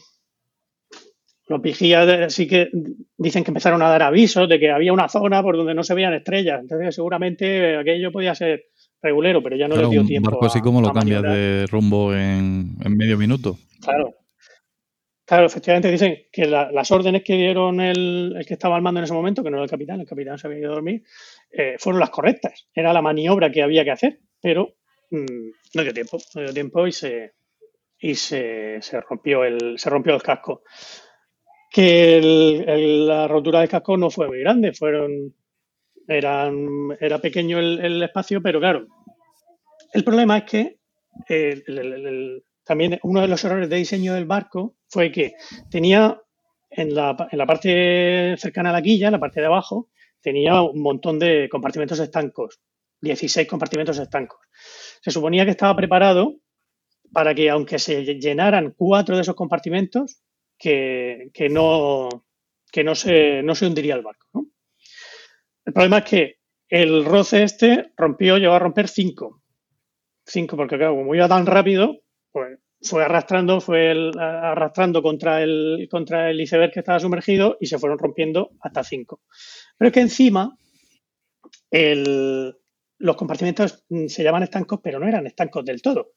los 1.47 1.61
vigías 1.61 2.33
sí 2.33 2.47
que 2.47 2.69
dicen 3.17 3.43
que 3.43 3.51
empezaron 3.51 3.81
a 3.81 3.89
dar 3.89 4.03
avisos 4.03 4.47
de 4.47 4.59
que 4.59 4.71
había 4.71 4.93
una 4.93 5.09
zona 5.09 5.43
por 5.43 5.57
donde 5.57 5.73
no 5.73 5.83
se 5.83 5.93
veían 5.93 6.13
estrellas, 6.13 6.59
entonces 6.61 6.95
seguramente 6.95 7.75
aquello 7.77 8.11
podía 8.11 8.33
ser 8.35 8.63
regulero, 9.01 9.43
pero 9.43 9.57
ya 9.57 9.67
no 9.67 9.75
Claro, 9.75 9.89
les 9.89 9.91
dio 9.91 10.01
un 10.01 10.07
tiempo 10.07 10.31
barco 10.31 10.45
así 10.45 10.59
a- 10.59 10.61
como 10.61 10.81
lo 10.81 10.93
cambias 10.93 11.21
de 11.23 11.65
rumbo 11.69 12.13
en, 12.15 12.77
en 12.83 12.97
medio 12.97 13.17
minuto. 13.17 13.57
Claro. 13.81 14.13
Claro, 15.33 15.47
efectivamente 15.47 15.89
dicen 15.89 16.27
que 16.31 16.45
la- 16.45 16.71
las 16.71 16.91
órdenes 16.91 17.23
que 17.23 17.33
dieron 17.33 17.81
el, 17.81 18.35
el 18.37 18.45
que 18.45 18.53
estaba 18.53 18.75
al 18.75 18.83
mando 18.83 18.99
en 18.99 19.05
ese 19.05 19.15
momento, 19.15 19.43
que 19.43 19.49
no 19.49 19.57
era 19.57 19.63
el 19.63 19.69
capitán, 19.71 19.99
el 19.99 20.05
capitán 20.05 20.37
se 20.37 20.45
había 20.45 20.59
ido 20.59 20.71
a 20.71 20.75
dormir, 20.75 21.01
eh, 21.51 21.75
fueron 21.79 21.99
las 21.99 22.11
correctas. 22.11 22.67
Era 22.71 22.93
la 22.93 23.01
maniobra 23.01 23.51
que 23.51 23.63
había 23.63 23.83
que 23.83 23.89
hacer, 23.89 24.19
pero 24.39 24.75
mm, 25.09 25.49
no 25.73 25.81
dio 25.81 25.91
tiempo, 25.91 26.19
no 26.35 26.41
dio 26.43 26.53
tiempo 26.53 26.85
y 26.85 26.91
se 26.91 27.31
y 27.99 28.15
se, 28.15 28.81
se 28.81 29.01
rompió 29.01 29.43
el 29.45 29.79
se 29.79 29.89
rompió 29.89 30.15
el 30.15 30.23
casco. 30.23 30.63
Que 31.71 32.21
la 32.21 33.27
rotura 33.27 33.59
del 33.59 33.67
casco 33.69 33.97
no 33.97 34.09
fue 34.09 34.27
muy 34.27 34.39
grande, 34.39 34.73
fueron 34.73 35.33
eran 36.07 36.55
era 36.99 37.19
pequeño 37.19 37.59
el, 37.59 38.03
espacio, 38.03 38.41
pero 38.41 38.59
claro, 38.59 38.87
el 39.93 40.03
problema 40.03 40.37
es 40.39 40.43
que 40.43 40.77
el- 41.27 41.63
el- 41.67 42.43
también 42.63 42.99
uno 43.03 43.21
de 43.21 43.27
los 43.27 43.43
errores 43.43 43.69
de 43.69 43.75
diseño 43.77 44.13
del 44.13 44.25
barco 44.25 44.75
fue 44.87 45.11
que 45.11 45.33
tenía 45.69 46.19
en 46.69 46.95
la, 46.95 47.15
en 47.31 47.37
la 47.37 47.45
parte 47.45 48.35
cercana 48.37 48.69
a 48.69 48.73
la 48.73 48.81
quilla, 48.81 49.07
en 49.07 49.13
la 49.13 49.19
parte 49.19 49.39
de 49.39 49.47
abajo, 49.47 49.89
tenía 50.21 50.61
un 50.61 50.81
montón 50.81 51.19
de 51.19 51.47
compartimentos 51.49 51.99
estancos, 51.99 52.59
16 53.01 53.47
compartimentos 53.47 53.99
estancos. 53.99 54.39
Se 55.01 55.11
suponía 55.11 55.45
que 55.45 55.51
estaba 55.51 55.75
preparado 55.75 56.37
para 57.11 57.35
que, 57.35 57.49
aunque 57.49 57.77
se 57.77 58.03
llenaran 58.19 58.73
cuatro 58.75 59.15
de 59.15 59.21
esos 59.21 59.35
compartimentos, 59.35 60.21
que, 60.57 61.29
que 61.33 61.49
no, 61.49 62.09
que 62.71 62.83
no, 62.83 62.95
se, 62.95 63.43
no 63.43 63.53
se 63.53 63.67
hundiría 63.67 63.95
el 63.95 64.01
barco. 64.01 64.47
El 65.65 65.73
problema 65.73 65.99
es 65.99 66.05
que 66.05 66.35
el 66.69 67.05
roce 67.05 67.43
este 67.43 67.91
rompió, 67.95 68.37
llegó 68.37 68.53
a 68.53 68.59
romper 68.59 68.87
cinco. 68.87 69.41
Cinco, 70.25 70.55
porque 70.55 70.77
claro, 70.77 70.95
como 70.95 71.13
iba 71.13 71.27
tan 71.27 71.45
rápido, 71.45 71.99
pues 72.33 72.59
fue 72.81 73.05
arrastrando, 73.05 73.61
fue 73.61 74.11
arrastrando 74.19 75.03
contra 75.03 75.43
el, 75.43 75.87
contra 75.91 76.31
el 76.31 76.41
iceberg 76.41 76.73
que 76.73 76.81
estaba 76.81 76.99
sumergido 76.99 77.57
y 77.61 77.67
se 77.67 77.79
fueron 77.79 77.99
rompiendo 77.99 78.51
hasta 78.61 78.83
cinco. 78.83 79.21
Pero 79.77 79.89
es 79.89 79.95
que 79.95 80.01
encima 80.01 80.57
el- 81.71 82.55
los 82.99 83.15
compartimentos 83.15 83.83
mm, 83.89 84.07
se 84.07 84.23
llaman 84.23 84.43
estancos, 84.43 84.79
pero 84.83 84.99
no 84.99 85.07
eran 85.07 85.27
estancos 85.27 85.65
del 85.65 85.81
todo. 85.81 86.13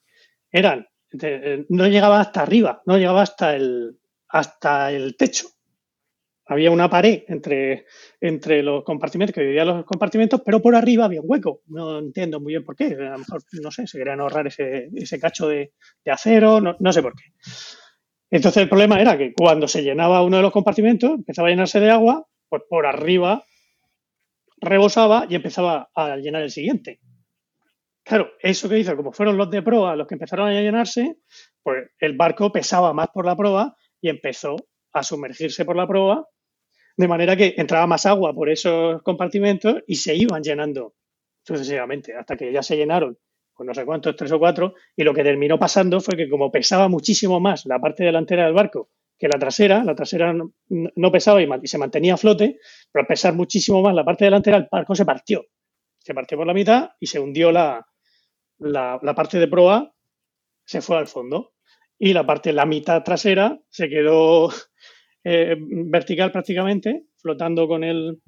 Eran, 0.51 0.87
eh, 1.23 1.65
no 1.69 1.87
llegaba 1.89 2.21
hasta 2.21 2.43
arriba, 2.43 2.83
no 2.87 2.97
llegaba 2.99 3.23
hasta 3.23 3.57
el, 3.57 3.99
hasta 4.29 4.93
el 4.93 5.17
techo. 5.17 5.49
Había 6.49 6.71
una 6.71 6.89
pared 6.89 7.25
entre, 7.27 7.87
entre 8.21 8.63
los 8.63 8.85
compartimentos, 8.85 9.35
que 9.35 9.41
dividía 9.41 9.65
los 9.65 9.85
compartimentos, 9.85 10.43
pero 10.45 10.63
por 10.63 10.77
arriba 10.77 11.07
había 11.07 11.21
un 11.21 11.27
hueco. 11.29 11.63
No 11.67 11.99
entiendo 11.99 12.41
muy 12.41 12.53
bien 12.53 12.65
por 12.65 12.77
qué. 12.77 12.85
A 12.85 13.13
lo 13.13 13.19
mejor, 13.19 13.43
no 13.61 13.71
sé, 13.73 13.87
se 13.87 13.99
querían 13.99 14.21
ahorrar 14.21 14.47
ese, 14.47 14.89
ese 14.95 15.19
cacho 15.19 15.49
de, 15.49 15.73
acero, 16.07 16.61
no, 16.61 16.77
no 16.79 16.93
sé 16.93 17.03
por 17.03 17.15
qué. 17.15 17.25
Entonces 18.31 18.63
el 18.63 18.69
problema 18.69 19.01
era 19.01 19.19
que 19.19 19.33
cuando 19.33 19.67
se 19.67 19.83
llenaba 19.83 20.23
uno 20.23 20.37
de 20.37 20.43
los 20.43 20.53
compartimentos, 20.53 21.11
empezaba 21.11 21.49
a 21.49 21.51
llenarse 21.51 21.81
de 21.81 21.91
agua, 21.91 22.27
pues 22.49 22.63
por 22.69 22.87
arriba 22.87 23.45
rebosaba 24.61 25.27
y 25.29 25.35
empezaba 25.35 25.91
a 25.95 26.17
llenar 26.17 26.43
el 26.43 26.51
siguiente. 26.51 27.01
Claro, 28.05 28.31
eso 28.41 28.69
que 28.69 28.79
hizo, 28.79 28.97
como 28.97 29.13
fueron 29.13 29.37
los 29.37 29.51
de 29.51 29.63
proa 29.63 29.97
los 29.97 30.07
que 30.07 30.15
empezaron 30.15 30.49
a 30.49 30.53
llenarse, 30.53 31.19
pues 31.63 31.91
el 31.99 32.17
barco 32.17 32.53
pesaba 32.53 32.93
más 32.93 33.09
por 33.13 33.27
la 33.27 33.37
proa 33.37 33.77
y 34.01 34.09
empezó 34.09 34.55
a 34.93 35.03
sumergirse 35.03 35.65
por 35.65 35.77
la 35.77 35.89
proa, 35.89 36.25
de 36.97 37.09
manera 37.09 37.37
que 37.37 37.55
entraba 37.57 37.87
más 37.87 38.07
agua 38.07 38.33
por 38.35 38.49
esos 38.49 39.03
compartimentos 39.03 39.83
y 39.87 39.97
se 39.97 40.15
iban 40.15 40.43
llenando 40.43 40.95
sucesivamente, 41.43 42.15
hasta 42.15 42.37
que 42.37 42.53
ya 42.53 42.63
se 42.63 42.77
llenaron, 42.77 43.19
pues 43.55 43.67
no 43.67 43.75
sé 43.75 43.85
cuántos, 43.85 44.17
tres 44.17 44.33
o 44.33 44.39
cuatro, 44.39 44.75
y 44.97 45.05
lo 45.05 45.15
que 45.15 45.23
terminó 45.23 45.59
pasando 45.59 46.01
fue 46.01 46.17
que 46.17 46.29
como 46.29 46.51
pesaba 46.51 46.89
muchísimo 46.89 47.39
más 47.41 47.67
la 47.67 47.79
parte 47.79 48.05
delantera 48.05 48.45
del 48.45 48.55
barco 48.55 48.91
que 49.19 49.29
la 49.29 49.39
trasera, 49.39 49.83
la 49.85 49.95
trasera 49.95 50.35
no, 50.35 51.13
pesaba 51.13 51.41
y 51.43 51.67
se 51.67 51.79
mantenía 51.79 52.15
a 52.15 52.19
flote, 52.19 52.59
pero 52.93 53.03
al 53.03 53.07
pesar 53.07 53.35
muchísimo 53.35 53.83
más 53.83 53.95
la 53.95 54.05
parte 54.05 54.25
delantera, 54.25 54.59
el 54.59 54.69
barco 54.71 54.95
se 54.95 55.05
partió. 55.05 55.47
Se 55.99 56.15
partió 56.15 56.37
por 56.37 56.47
la 56.47 56.55
mitad 56.55 56.91
y 57.01 57.07
se 57.07 57.19
hundió 57.19 57.51
la, 57.51 57.87
la, 58.59 58.99
la 59.03 59.15
parte 59.15 59.39
de 59.39 59.49
proa, 59.49 59.95
se 60.65 60.81
fue 60.81 60.99
al 60.99 61.07
fondo. 61.07 61.55
Y 61.99 62.13
la 62.13 62.27
parte, 62.27 62.53
la 62.53 62.67
mitad 62.67 63.03
trasera, 63.03 63.59
se 63.71 63.89
quedó 63.89 64.51
eh, 65.29 65.57
vertical 65.59 66.31
prácticamente, 66.31 67.07
flotando 67.17 67.67
con 67.67 67.83
el, 67.83 68.23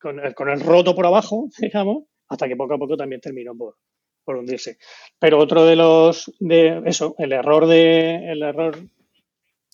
con 0.00 0.18
el, 0.18 0.34
con 0.34 0.48
el 0.48 0.60
roto 0.60 0.94
por 0.94 1.04
abajo, 1.04 1.50
digamos, 1.60 2.04
hasta 2.26 2.48
que 2.48 2.56
poco 2.56 2.72
a 2.72 2.78
poco 2.78 2.96
también 2.96 3.20
terminó 3.20 3.54
por, 3.54 3.76
por 4.24 4.36
hundirse. 4.36 4.78
Pero 5.18 5.38
otro 5.38 5.66
de 5.66 5.76
los, 5.76 6.32
de 6.40 6.80
eso, 6.86 7.14
el 7.18 7.32
error 7.32 7.66
de, 7.66 8.32
el 8.32 8.42
error 8.42 8.78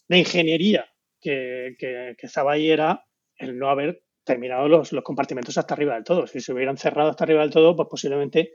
de 0.08 0.18
ingeniería 0.18 0.84
que, 1.20 1.76
que, 1.78 2.16
estaba 2.18 2.54
ahí 2.54 2.72
era 2.72 3.06
el 3.36 3.56
no 3.56 3.68
haber 3.68 4.02
terminado 4.24 4.66
los, 4.66 4.90
los 4.90 5.04
compartimentos 5.04 5.58
hasta 5.58 5.74
arriba 5.74 5.94
del 5.94 6.02
todo. 6.02 6.26
Si 6.26 6.40
se 6.40 6.52
hubieran 6.52 6.76
cerrado 6.76 7.10
hasta 7.10 7.22
arriba 7.22 7.42
del 7.42 7.52
todo, 7.52 7.76
pues 7.76 7.86
posiblemente, 7.88 8.54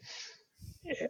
eh, 0.83 1.09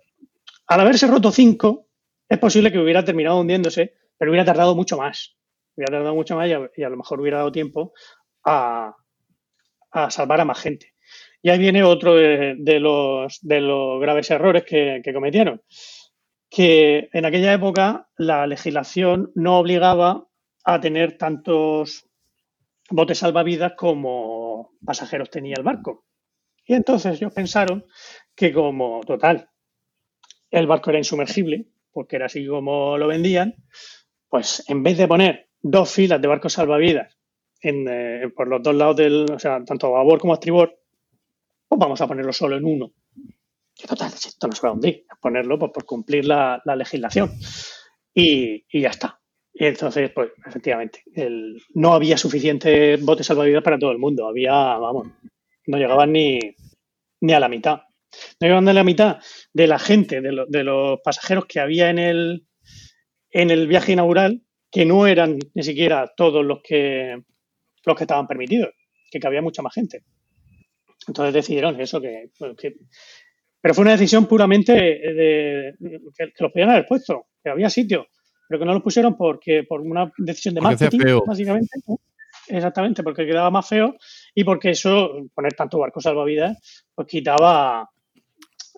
al 0.67 0.79
haberse 0.79 1.07
roto 1.07 1.31
cinco, 1.31 1.87
es 2.29 2.37
posible 2.37 2.71
que 2.71 2.77
hubiera 2.77 3.03
terminado 3.03 3.39
hundiéndose, 3.39 3.95
pero 4.15 4.29
hubiera 4.29 4.45
tardado 4.45 4.75
mucho 4.75 4.95
más. 4.95 5.35
Hubiera 5.75 5.91
tardado 5.91 6.15
mucho 6.15 6.35
más 6.35 6.49
y 6.49 6.83
a, 6.83 6.89
lo 6.89 6.97
mejor 6.97 7.19
hubiera 7.19 7.37
dado 7.37 7.51
tiempo 7.51 7.93
a, 8.43 8.95
salvar 10.09 10.41
a 10.41 10.45
más 10.45 10.59
gente. 10.59 10.93
Y 11.41 11.49
ahí 11.49 11.59
viene 11.59 11.83
otro 11.83 12.15
de, 12.15 12.55
de 12.57 12.79
los, 12.79 13.39
de 13.41 13.61
los 13.61 14.01
graves 14.01 14.31
errores 14.31 14.63
que, 14.63 15.01
que 15.03 15.13
cometieron. 15.13 15.61
Que 16.49 17.09
en 17.13 17.25
aquella 17.25 17.53
época 17.53 18.09
la 18.17 18.47
legislación 18.47 19.31
no 19.35 19.59
obligaba 19.59 20.27
a 20.63 20.79
tener 20.79 21.17
tantos 21.17 22.07
botes 22.89 23.19
salvavidas 23.19 23.73
como 23.77 24.71
pasajeros 24.83 25.29
tenía 25.29 25.55
el 25.57 25.63
barco. 25.63 26.05
Y 26.65 26.73
entonces 26.73 27.17
ellos 27.17 27.33
pensaron 27.33 27.85
que 28.35 28.51
como 28.51 29.01
total 29.01 29.49
el 30.51 30.67
barco 30.67 30.89
era 30.89 30.99
insumergible, 30.99 31.67
porque 31.91 32.15
era 32.15 32.25
así 32.25 32.45
como 32.47 32.97
lo 32.97 33.07
vendían, 33.07 33.55
pues 34.29 34.63
en 34.67 34.83
vez 34.83 34.97
de 34.97 35.07
poner 35.07 35.49
dos 35.67 35.91
filas 35.91 36.21
de 36.21 36.27
barcos 36.27 36.53
salvavidas 36.53 37.17
en, 37.59 37.87
eh, 37.89 38.29
por 38.35 38.47
los 38.47 38.61
dos 38.61 38.75
lados 38.75 38.95
del, 38.97 39.25
o 39.31 39.39
sea, 39.39 39.63
tanto 39.65 39.87
a 39.87 39.97
babor 39.97 40.19
como 40.19 40.33
a 40.33 40.35
estribor, 40.35 40.79
pues 41.67 41.79
vamos 41.79 41.99
a 41.99 42.07
ponerlo 42.07 42.31
solo 42.31 42.55
en 42.55 42.65
uno. 42.65 42.93
Que 43.75 43.87
total, 43.87 44.11
esto 44.13 44.47
no 44.47 44.53
se 44.53 44.61
va 44.61 44.69
a 44.69 44.73
hundir, 44.73 45.05
ponerlo 45.19 45.57
pues, 45.57 45.71
por 45.71 45.85
cumplir 45.85 46.25
la, 46.25 46.61
la 46.65 46.75
legislación. 46.75 47.31
Y, 48.13 48.63
y 48.69 48.81
ya 48.81 48.89
está. 48.89 49.19
Y 49.53 49.65
entonces, 49.65 50.11
pues, 50.11 50.29
efectivamente, 50.45 51.01
el, 51.15 51.57
no 51.73 51.93
había 51.93 52.17
suficientes 52.17 53.03
botes 53.03 53.25
salvavidas 53.25 53.63
para 53.63 53.79
todo 53.79 53.91
el 53.91 53.97
mundo. 53.97 54.27
Había, 54.27 54.53
vamos, 54.53 55.07
no 55.65 55.77
llegaban 55.77 56.11
ni, 56.11 56.39
ni 57.21 57.33
a 57.33 57.39
la 57.39 57.49
mitad. 57.49 57.81
No 58.39 58.47
llegaban 58.47 58.65
ni 58.65 58.69
a 58.69 58.73
la 58.73 58.83
mitad 58.83 59.17
de 59.51 59.67
la 59.67 59.79
gente, 59.79 60.21
de, 60.21 60.45
de 60.47 60.63
los 60.63 60.99
pasajeros 61.03 61.47
que 61.47 61.59
había 61.59 61.89
en 61.89 61.97
el, 61.97 62.45
en 63.31 63.49
el 63.49 63.67
viaje 63.67 63.93
inaugural, 63.93 64.44
que 64.75 64.85
no 64.85 65.07
eran 65.07 65.37
ni 65.53 65.63
siquiera 65.63 66.11
todos 66.17 66.43
los 66.45 66.59
que, 66.61 67.15
los 67.85 67.95
que 67.95 68.03
estaban 68.03 68.27
permitidos, 68.27 68.71
que 69.09 69.19
cabía 69.21 69.41
mucha 69.41 69.61
más 69.61 69.73
gente. 69.73 70.03
Entonces 71.07 71.33
decidieron 71.33 71.79
eso, 71.79 72.01
que, 72.01 72.29
pues, 72.37 72.57
que- 72.57 72.75
pero 73.61 73.73
fue 73.73 73.83
una 73.83 73.91
decisión 73.93 74.25
puramente 74.25 74.73
de, 74.73 75.73
de- 75.79 75.99
que, 76.17 76.25
que 76.33 76.43
los 76.43 76.51
podían 76.51 76.71
haber 76.71 76.85
puesto, 76.85 77.27
que 77.41 77.51
había 77.51 77.69
sitio, 77.69 78.07
pero 78.49 78.59
que 78.59 78.65
no 78.65 78.73
los 78.73 78.83
pusieron 78.83 79.15
porque 79.15 79.63
por 79.63 79.79
una 79.79 80.11
decisión 80.17 80.55
de 80.55 80.61
Porque 80.61 80.75
marketing, 80.83 80.99
feo. 80.99 81.23
básicamente. 81.25 81.79
¿no? 81.87 81.97
Exactamente, 82.49 83.01
porque 83.01 83.25
quedaba 83.25 83.49
más 83.49 83.67
feo 83.69 83.95
y 84.35 84.43
porque 84.43 84.71
eso, 84.71 85.09
poner 85.33 85.53
tanto 85.53 85.79
barco 85.79 86.01
salvavidas, 86.01 86.83
pues 86.93 87.07
quitaba 87.07 87.89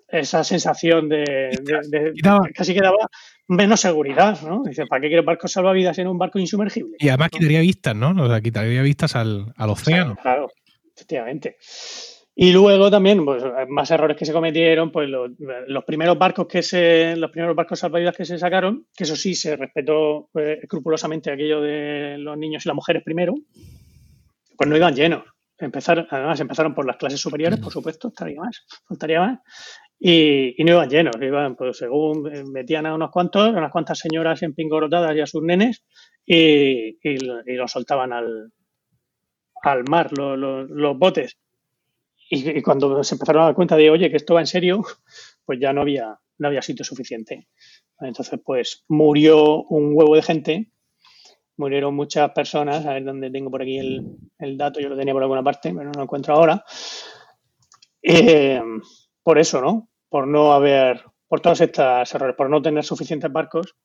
esa 0.10 0.44
sensación 0.44 1.10
de, 1.10 1.24
de- 1.64 1.82
de- 1.90 2.14
casi 2.53 2.74
que 2.74 2.82
daba 2.82 3.10
menos 3.48 3.80
seguridad, 3.80 4.41
¿no? 4.41 4.64
Dice, 4.64 4.86
¿para 4.86 5.02
qué 5.02 5.07
quieres 5.07 5.26
barcos 5.26 5.52
salvavidas 5.52 5.98
en 5.99 6.07
un 6.07 6.18
barco 6.18 6.40
insumergible? 6.40 6.98
Y 6.99 7.10
además 7.10 7.30
quitaría 7.30 7.61
vistas, 7.61 7.95
¿no? 7.95 8.11
O 8.24 8.28
sea, 8.28 8.41
quitaría 8.41 8.82
vistas 8.82 9.15
al, 9.15 9.53
al 9.56 9.69
océano. 9.69 10.18
Claro, 10.22 10.49
efectivamente. 10.95 11.57
Y 12.40 12.52
luego 12.52 12.91
también, 12.91 13.26
pues, 13.26 13.44
más 13.68 13.90
errores 13.90 14.15
que 14.15 14.24
se 14.26 14.32
cometieron, 14.32 14.91
pues 14.91 15.10
los, 15.10 15.32
los 15.68 15.84
primeros 15.86 16.19
barcos 16.19 16.45
que 16.45 16.61
se, 16.61 17.15
los 17.15 17.32
primeros 17.32 17.56
barcos 17.56 17.80
salvavidas 17.80 18.15
que 18.15 18.26
se 18.26 18.38
sacaron, 18.38 18.86
que 18.95 19.06
eso 19.06 19.15
sí 19.15 19.34
se 19.34 19.56
respetó 19.56 20.30
eh, 20.36 20.60
escrupulosamente 20.61 21.32
aquello 21.32 21.61
de 21.61 22.18
los 22.19 22.38
niños 22.38 22.64
y 22.64 22.69
las 22.69 22.76
mujeres 22.76 23.02
primero, 23.03 23.34
pues 24.56 24.69
no 24.69 24.78
iban 24.78 24.94
llenos. 24.94 25.24
Empezaron, 25.57 26.06
además 26.11 26.40
empezaron 26.40 26.76
por 26.76 26.86
las 26.86 26.98
clases 26.98 27.19
superiores, 27.19 27.60
por 27.60 27.74
supuesto, 27.74 28.10
estaría 28.10 28.40
más, 28.40 28.64
faltaría 28.88 29.19
más. 29.19 29.40
Y, 29.99 30.56
no 30.64 30.72
iban 30.74 30.90
llenos, 30.90 31.15
iban, 31.22 31.56
pues 31.56 31.78
según 31.78 32.34
eh, 32.34 32.44
metían 32.45 32.86
a 32.86 32.95
unos 32.95 33.11
cuantos, 33.11 33.49
unas 33.49 33.72
cuantas 33.72 33.99
señoras 33.99 34.44
empingorotadas 34.44 35.15
y 35.15 35.22
a 35.22 35.28
sus 35.28 35.44
nenes, 35.44 35.84
y, 36.26 36.98
y, 37.02 37.18
lo- 37.19 37.41
y 37.45 37.53
los 37.56 37.72
soltaban 37.72 38.14
al, 38.14 38.52
al 39.64 39.84
mar 39.90 40.11
lo- 40.18 40.38
lo- 40.38 40.64
los 40.64 40.98
botes. 40.98 41.38
Y, 42.30 42.60
y 42.60 42.64
cuando 42.64 43.03
se 43.03 43.15
empezaron 43.15 43.44
a 43.44 43.45
dar 43.48 43.56
cuenta 43.56 43.78
de, 43.78 43.90
oye, 43.90 44.10
que 44.11 44.18
esto 44.18 44.36
va 44.36 44.41
en 44.41 44.48
serio, 44.48 44.84
pues 45.45 45.60
ya 45.61 45.74
no 45.74 45.82
había, 45.82 46.19
no 46.40 46.48
había 46.48 46.64
sitio 46.64 46.86
suficiente. 46.86 47.48
Entonces, 48.02 48.40
pues 48.45 48.86
murió 48.90 49.64
un 49.65 49.91
huevo 49.95 50.15
de 50.15 50.24
gente, 50.24 50.72
murieron 51.57 51.95
muchas 51.95 52.32
personas, 52.32 52.86
a 52.86 52.94
ver 52.95 53.06
dónde 53.06 53.32
tengo 53.32 53.52
por 53.52 53.61
aquí 53.64 53.80
el, 53.80 54.03
el 54.40 54.57
dato, 54.57 54.80
yo 54.80 54.90
lo 54.90 54.98
tenía 54.98 55.14
por 55.14 55.24
alguna 55.24 55.44
parte, 55.44 55.72
pero 55.74 55.86
no 55.86 55.94
lo 55.98 56.03
encuentro 56.03 56.36
ahora. 56.36 56.64
Eh, 58.02 58.61
por 59.28 59.40
eso, 59.40 59.60
¿no? 59.60 59.90
Por 60.08 60.26
no 60.26 60.54
haber, 60.54 61.04
por 61.28 61.41
todos 61.41 61.60
estos 61.60 62.16
errores, 62.16 62.34
por 62.38 62.49
no 62.49 62.62
tener 62.62 62.86
suficientes 62.86 63.30
barcos 63.30 63.76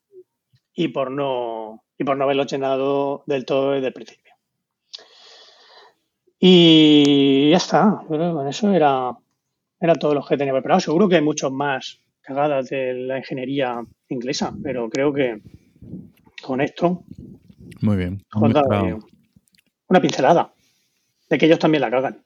y 0.72 0.86
por 0.86 1.10
no, 1.10 1.82
y 1.98 2.04
por 2.04 2.16
no 2.16 2.22
haberlo 2.22 2.46
llenado 2.46 3.24
del 3.26 3.44
todo 3.44 3.72
desde 3.72 3.88
el 3.88 3.92
principio. 3.92 4.34
Y 6.38 7.50
ya 7.50 7.56
está, 7.56 8.04
con 8.06 8.46
eso 8.46 8.72
era, 8.72 9.18
era 9.80 9.94
todo 9.96 10.14
lo 10.14 10.24
que 10.24 10.36
tenía 10.36 10.52
preparado. 10.52 10.80
Seguro 10.80 11.08
que 11.08 11.16
hay 11.16 11.22
muchos 11.22 11.50
más 11.50 11.98
cagadas 12.20 12.70
de 12.70 12.94
la 12.94 13.18
ingeniería 13.18 13.82
inglesa, 14.10 14.54
pero 14.62 14.88
creo 14.88 15.12
que 15.12 15.42
con 16.40 16.60
esto 16.60 17.02
Muy 17.80 17.96
bien. 17.96 18.22
una 19.88 20.00
pincelada 20.00 20.52
de 21.28 21.36
que 21.36 21.46
ellos 21.46 21.58
también 21.58 21.80
la 21.80 21.90
cagan. 21.90 22.21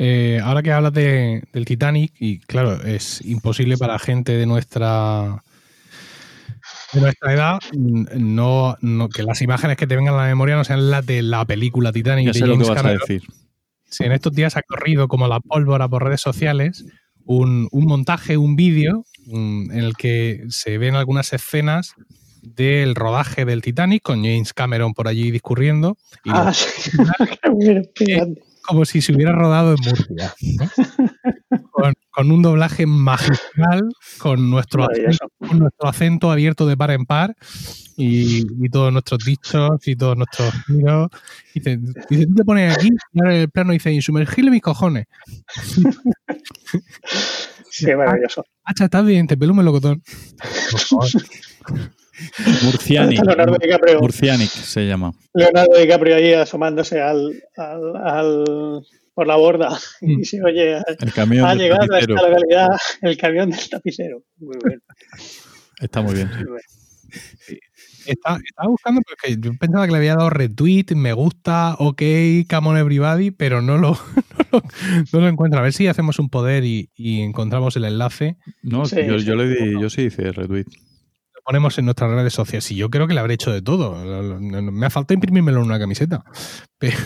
Eh, 0.00 0.40
ahora 0.42 0.62
que 0.62 0.70
hablas 0.72 0.92
de- 0.92 1.42
del 1.52 1.64
Titanic, 1.64 2.12
y 2.20 2.38
claro, 2.38 2.82
es 2.84 3.20
imposible 3.24 3.76
para 3.76 3.98
gente 3.98 4.32
de 4.32 4.46
nuestra 4.46 5.42
de 6.92 7.00
nuestra 7.00 7.32
edad 7.34 7.58
mm, 7.76 8.04
no, 8.16 8.76
no- 8.80 9.08
que 9.08 9.22
las 9.22 9.42
imágenes 9.42 9.76
que 9.76 9.86
te 9.86 9.96
vengan 9.96 10.14
a 10.14 10.18
la 10.18 10.26
memoria 10.26 10.56
no 10.56 10.64
sean 10.64 10.90
las 10.90 11.04
de 11.04 11.22
la 11.22 11.44
película 11.44 11.92
Titanic 11.92 12.26
Ya 12.26 12.32
de 12.32 12.38
sé 12.38 12.46
lo 12.46 12.52
que 12.52 12.64
James 12.64 12.68
vas 12.68 12.78
a 12.78 12.82
Cameron. 12.82 13.00
decir. 13.06 13.22
Sí, 13.90 14.04
en 14.04 14.12
estos 14.12 14.32
días 14.34 14.56
ha 14.56 14.62
corrido 14.62 15.08
como 15.08 15.26
la 15.28 15.40
pólvora 15.40 15.88
por 15.88 16.04
redes 16.04 16.20
sociales 16.20 16.84
un, 17.24 17.68
un 17.72 17.84
montaje, 17.86 18.36
un 18.36 18.54
vídeo 18.56 19.04
en 19.30 19.70
el 19.72 19.94
que 19.96 20.44
se 20.48 20.78
ven 20.78 20.94
algunas 20.94 21.32
escenas 21.32 21.94
del 22.42 22.94
rodaje 22.94 23.44
del 23.44 23.60
Titanic 23.62 24.02
con 24.02 24.22
James 24.22 24.54
Cameron 24.54 24.94
por 24.94 25.08
allí 25.08 25.30
discurriendo 25.30 25.98
y 26.24 26.30
Ah, 26.32 26.52
sí. 26.54 26.90
Qué 27.94 28.16
bueno. 28.16 28.34
Como 28.68 28.84
si 28.84 29.00
se 29.00 29.14
hubiera 29.14 29.32
rodado 29.32 29.74
en 29.74 29.78
Murcia. 29.82 30.34
¿no? 30.58 30.68
con, 31.72 31.94
con 32.10 32.30
un 32.30 32.42
doblaje 32.42 32.84
magistral, 32.86 33.80
con 34.18 34.50
nuestro, 34.50 34.84
acento, 34.84 35.28
con 35.38 35.58
nuestro 35.58 35.88
acento 35.88 36.30
abierto 36.30 36.66
de 36.66 36.76
par 36.76 36.90
en 36.90 37.06
par 37.06 37.34
y, 37.96 38.44
y 38.62 38.68
todos 38.68 38.92
nuestros 38.92 39.24
dichos 39.24 39.70
y 39.86 39.96
todos 39.96 40.18
nuestros 40.18 40.52
giros. 40.66 41.08
Dice, 41.54 41.78
dice, 42.10 42.26
tú 42.26 42.34
te 42.34 42.44
pones 42.44 42.76
aquí 42.76 42.90
y 43.14 43.20
ahora 43.20 43.34
en 43.36 43.40
el 43.40 43.50
plano 43.50 43.72
dice, 43.72 43.90
insumergible 43.90 44.50
mis 44.50 44.62
cojones. 44.62 45.06
Sí, 47.70 47.86
maravilloso. 47.94 48.44
Hacha, 48.64 48.84
estás 48.84 49.06
bien, 49.06 49.26
te 49.26 49.38
pelo 49.38 49.52
un 49.52 49.58
melocotón. 49.58 50.02
Murcianic. 52.64 53.24
Leonardo 53.24 53.56
DiCaprio, 53.60 54.00
Murcianic 54.00 54.48
se 54.50 54.86
llama. 54.86 55.12
Leonardo 55.34 55.78
DiCaprio 55.78 56.16
ahí 56.16 56.32
asomándose 56.32 57.00
al, 57.00 57.42
al, 57.56 57.96
al- 57.96 58.82
por 59.14 59.26
la 59.26 59.36
borda 59.36 59.76
Mm. 60.00 60.20
y 60.20 60.24
se 60.24 60.42
oye, 60.42 60.76
El 61.00 61.12
camión 61.12 61.44
ha 61.46 61.54
llegado 61.54 61.82
a 61.82 61.86
tapicero. 61.88 62.14
esta 62.16 62.28
localidad 62.28 62.68
el 63.02 63.16
camión 63.16 63.50
del 63.50 63.68
tapicero. 63.68 64.22
Muy 64.38 64.56
bueno, 64.62 64.80
Está 65.80 66.02
muy 66.02 66.14
bien. 66.14 66.30
Estaba, 68.06 68.38
estaba 68.42 68.68
buscando 68.70 69.00
porque 69.06 69.36
yo 69.38 69.50
pensaba 69.58 69.84
que 69.86 69.92
le 69.92 69.98
había 69.98 70.14
dado 70.14 70.30
retweet, 70.30 70.86
me 70.94 71.12
gusta, 71.12 71.74
ok, 71.78 72.00
come 72.48 72.68
on 72.68 72.76
everybody, 72.78 73.30
pero 73.30 73.60
no 73.60 73.76
lo, 73.76 73.90
no 74.36 74.44
lo, 74.52 74.62
no 75.12 75.20
lo 75.20 75.28
encuentro. 75.28 75.60
A 75.60 75.62
ver 75.62 75.72
si 75.74 75.86
hacemos 75.88 76.18
un 76.18 76.30
poder 76.30 76.64
y, 76.64 76.90
y 76.94 77.20
encontramos 77.20 77.76
el 77.76 77.84
enlace. 77.84 78.36
No, 78.62 78.86
Sí, 78.86 78.96
yo, 79.06 79.18
sí, 79.18 79.24
yo 79.26 79.34
le 79.36 79.48
di, 79.48 79.56
seguro. 79.56 79.80
yo 79.82 79.90
sí 79.90 80.02
hice 80.02 80.32
retweet. 80.32 80.66
Ponemos 81.48 81.78
en 81.78 81.86
nuestras 81.86 82.10
redes 82.10 82.34
sociales. 82.34 82.70
Y 82.72 82.76
yo 82.76 82.90
creo 82.90 83.06
que 83.08 83.14
le 83.14 83.20
habré 83.20 83.32
hecho 83.32 83.50
de 83.50 83.62
todo. 83.62 83.96
Me 84.38 84.84
ha 84.84 84.90
faltado 84.90 85.14
imprimírmelo 85.14 85.60
en 85.60 85.64
una 85.64 85.78
camiseta. 85.78 86.22
Pero 86.78 86.98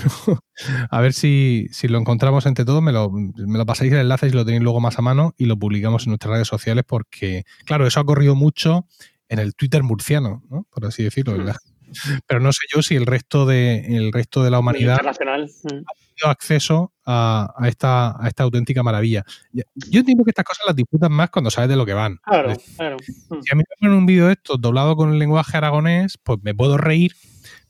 a 0.90 1.01
ver 1.01 1.12
si, 1.12 1.69
si 1.70 1.86
lo 1.86 1.97
encontramos 1.97 2.44
entre 2.47 2.64
todos, 2.64 2.82
me 2.82 2.90
lo, 2.90 3.09
me 3.12 3.56
lo 3.56 3.64
pasáis 3.64 3.93
el 3.93 4.01
enlace 4.01 4.27
y 4.27 4.31
lo 4.31 4.44
tenéis 4.44 4.64
luego 4.64 4.81
más 4.81 4.98
a 4.98 5.02
mano 5.02 5.32
y 5.39 5.47
lo 5.47 5.56
publicamos 5.56 6.06
en 6.06 6.10
nuestras 6.10 6.32
redes 6.32 6.48
sociales 6.48 6.82
porque, 6.85 7.44
claro, 7.64 7.86
eso 7.86 8.01
ha 8.01 8.05
corrido 8.05 8.35
mucho 8.35 8.85
en 9.28 9.39
el 9.39 9.55
Twitter 9.55 9.85
murciano, 9.85 10.43
¿no? 10.51 10.66
por 10.73 10.86
así 10.86 11.05
decirlo. 11.05 11.35
Mm. 11.35 11.39
¿verdad? 11.39 11.56
Pero 12.27 12.40
no 12.40 12.52
sé 12.52 12.62
yo 12.74 12.82
si 12.82 12.97
el 12.97 13.06
resto 13.06 13.47
de, 13.47 13.97
el 13.97 14.12
resto 14.12 14.43
de 14.43 14.51
la 14.51 14.59
humanidad. 14.59 14.98
Tenido 16.15 16.31
acceso 16.31 16.93
a, 17.05 17.53
a 17.57 17.69
esta, 17.69 18.23
a 18.23 18.29
esta 18.29 18.43
auténtica 18.45 18.83
maravilla. 18.83 19.25
Yo 19.53 20.01
entiendo 20.01 20.25
que 20.25 20.31
estas 20.31 20.45
cosas 20.45 20.65
las 20.67 20.77
disfrutas 20.77 21.11
más 21.11 21.31
cuando 21.31 21.51
sabes 21.51 21.69
de 21.71 21.77
lo 21.77 21.87
que 21.87 21.95
van. 21.95 22.19
Claro, 22.25 22.53
claro. 22.77 22.97
Si 23.01 23.53
a 23.53 23.55
mí 23.57 23.63
me 23.69 23.77
ponen 23.81 23.97
un 23.97 24.07
vídeo 24.07 24.27
de 24.27 24.33
esto 24.35 24.57
doblado 24.57 24.97
con 24.97 25.13
el 25.13 25.19
lenguaje 25.19 25.57
aragonés, 25.57 26.19
pues 26.23 26.39
me 26.43 26.55
puedo 26.55 26.77
reír, 26.79 27.13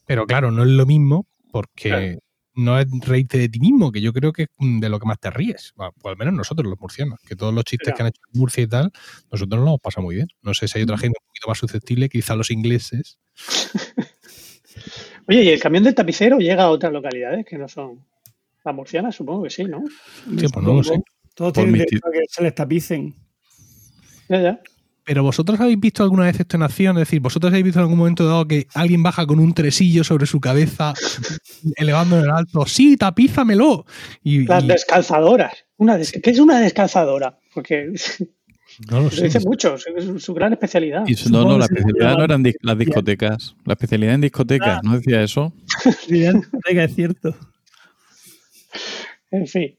pero 0.06 0.26
claro, 0.26 0.50
no 0.50 0.62
es 0.62 0.68
lo 0.70 0.86
mismo 0.86 1.26
porque 1.50 1.88
Claro. 1.88 2.18
no 2.54 2.78
es 2.78 2.86
reírte 3.06 3.38
de 3.38 3.48
ti 3.48 3.60
mismo, 3.60 3.92
que 3.92 4.00
yo 4.00 4.12
creo 4.12 4.32
que 4.32 4.42
es 4.42 4.48
de 4.58 4.88
lo 4.88 4.98
que 4.98 5.06
más 5.06 5.18
te 5.20 5.30
ríes. 5.30 5.72
Bueno, 5.76 5.92
pues 6.00 6.12
al 6.12 6.18
menos 6.18 6.34
nosotros 6.34 6.68
los 6.68 6.78
murcianos, 6.80 7.20
que 7.26 7.36
todos 7.36 7.54
los 7.54 7.64
chistes 7.64 7.94
que 7.94 8.02
han 8.02 8.08
hecho 8.08 8.20
en 8.34 8.40
Murcia 8.40 8.62
y 8.62 8.66
tal, 8.66 8.90
nosotros 9.30 9.58
nos 9.58 9.64
lo 9.64 9.70
hemos 9.72 9.80
pasado 9.80 10.02
muy 10.04 10.16
bien. 10.16 10.28
No 10.42 10.52
sé 10.54 10.68
si 10.68 10.78
hay 10.78 10.84
otra 10.84 10.98
gente 10.98 11.16
un 11.20 11.26
poquito 11.28 11.48
más 11.48 11.58
susceptible, 11.58 12.08
quizá 12.08 12.34
los 12.36 12.50
ingleses. 12.50 13.18
Oye, 15.28 15.42
¿y 15.44 15.48
el 15.50 15.60
camión 15.60 15.84
del 15.84 15.94
tapicero 15.94 16.38
llega 16.38 16.64
a 16.64 16.70
otras 16.70 16.92
localidades 16.92 17.44
que 17.46 17.56
no 17.58 17.68
son 17.68 18.04
las 18.64 18.74
murcianas? 18.74 19.14
Supongo 19.16 19.42
que 19.44 19.50
sí, 19.50 19.64
¿no? 19.64 19.82
Sí, 20.38 20.46
pues 20.52 20.64
no 20.64 20.74
lo 20.74 20.84
sé. 20.84 21.02
Todos 21.34 21.52
Por 21.52 21.64
tienen 21.64 21.72
derecho 21.80 22.06
a 22.06 22.10
que 22.12 22.20
se 22.28 22.42
les 22.42 22.54
tapicen. 22.54 23.14
Ya, 24.28 24.40
ya. 24.40 24.60
Pero 25.04 25.24
vosotros 25.24 25.58
habéis 25.58 25.80
visto 25.80 26.04
alguna 26.04 26.24
vez 26.26 26.38
esto 26.38 26.56
en 26.56 26.62
acción, 26.62 26.96
es 26.96 27.00
decir, 27.08 27.20
vosotros 27.20 27.50
habéis 27.50 27.64
visto 27.64 27.80
en 27.80 27.84
algún 27.84 27.98
momento 27.98 28.24
dado 28.24 28.46
que 28.46 28.68
alguien 28.74 29.02
baja 29.02 29.26
con 29.26 29.40
un 29.40 29.52
tresillo 29.52 30.04
sobre 30.04 30.26
su 30.26 30.40
cabeza, 30.40 30.94
elevando 31.76 32.18
en 32.18 32.24
el 32.24 32.30
alto, 32.30 32.64
sí, 32.66 32.96
tapízamelo. 32.96 33.84
Y, 34.22 34.46
Las 34.46 34.62
y- 34.62 34.68
descalzadoras. 34.68 35.52
Una 35.78 35.96
des- 35.98 36.12
¿Qué 36.22 36.30
es 36.30 36.38
una 36.38 36.60
descalzadora? 36.60 37.36
Porque 37.52 37.92
no 38.90 39.00
lo 39.00 39.10
sé. 39.10 39.24
dicen 39.24 39.42
muchos, 39.44 39.84
es 39.96 40.22
su, 40.22 40.34
gran 40.34 40.52
especialidad. 40.52 41.02
Y 41.08 41.14
su- 41.14 41.30
no, 41.30 41.42
no, 41.44 41.58
la 41.58 41.64
especialidad 41.64 42.16
no 42.18 42.22
eran 42.24 42.44
dis- 42.44 42.54
las 42.60 42.78
discotecas. 42.78 43.56
La 43.64 43.72
especialidad 43.72 44.14
en 44.14 44.20
discotecas, 44.20 44.84
¿no 44.84 44.94
decía 44.96 45.20
eso? 45.22 45.52
Sí, 46.06 46.22
es 46.24 46.94
cierto. 46.94 47.34
En 49.32 49.46
fin. 49.46 49.76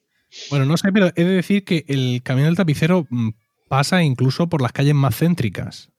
Bueno, 0.49 0.65
no 0.65 0.75
sé, 0.77 0.91
pero 0.91 1.11
he 1.15 1.23
de 1.23 1.31
decir 1.35 1.63
que 1.63 1.85
el 1.87 2.21
camión 2.23 2.47
del 2.47 2.55
tapicero 2.57 3.07
mm, 3.09 3.29
pasa 3.69 4.03
incluso 4.03 4.49
por 4.49 4.61
las 4.61 4.71
calles 4.73 4.95
más 4.95 5.15
céntricas. 5.17 5.89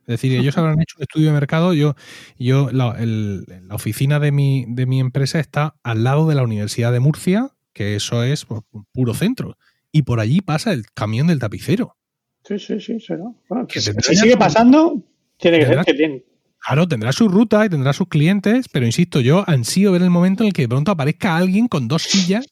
Es 0.00 0.06
decir, 0.06 0.32
ellos 0.36 0.58
habrán 0.58 0.80
hecho 0.80 0.96
un 0.98 1.02
estudio 1.02 1.28
de 1.28 1.32
mercado. 1.34 1.74
Yo, 1.74 1.94
yo 2.36 2.70
la, 2.72 2.96
el- 2.98 3.44
la 3.68 3.74
oficina 3.76 4.18
de 4.18 4.32
mi, 4.32 4.64
de 4.68 4.86
mi 4.86 4.98
empresa 4.98 5.38
está 5.38 5.76
al 5.84 6.02
lado 6.02 6.26
de 6.26 6.34
la 6.34 6.42
Universidad 6.42 6.90
de 6.92 6.98
Murcia, 7.00 7.50
que 7.72 7.94
eso 7.94 8.24
es 8.24 8.44
pues, 8.46 8.62
puro 8.92 9.14
centro. 9.14 9.56
Y 9.92 10.02
por 10.02 10.18
allí 10.20 10.40
pasa 10.40 10.72
el 10.72 10.86
camión 10.92 11.28
del 11.28 11.38
tapicero. 11.38 11.96
Sí, 12.44 12.58
sí, 12.58 12.80
sí, 12.80 12.98
será. 12.98 13.24
Bueno, 13.48 13.66
Que 13.68 13.80
si, 13.80 13.92
sigue 14.00 14.36
pasando, 14.36 15.00
tiene 15.36 15.58
que 15.60 15.66
ser 15.66 15.74
tendrá- 15.76 15.84
que 15.84 15.94
tiene. 15.94 16.24
Claro, 16.58 16.88
tendrá 16.88 17.12
su 17.12 17.28
ruta 17.28 17.64
y 17.64 17.68
tendrá 17.68 17.92
sus 17.92 18.08
clientes, 18.08 18.66
pero 18.72 18.86
insisto, 18.86 19.20
yo 19.20 19.44
ansío 19.48 19.92
ver 19.92 20.02
el 20.02 20.10
momento 20.10 20.42
en 20.42 20.48
el 20.48 20.52
que 20.52 20.62
de 20.62 20.68
pronto 20.68 20.90
aparezca 20.92 21.36
alguien 21.36 21.68
con 21.68 21.86
dos 21.88 22.02
sillas 22.02 22.46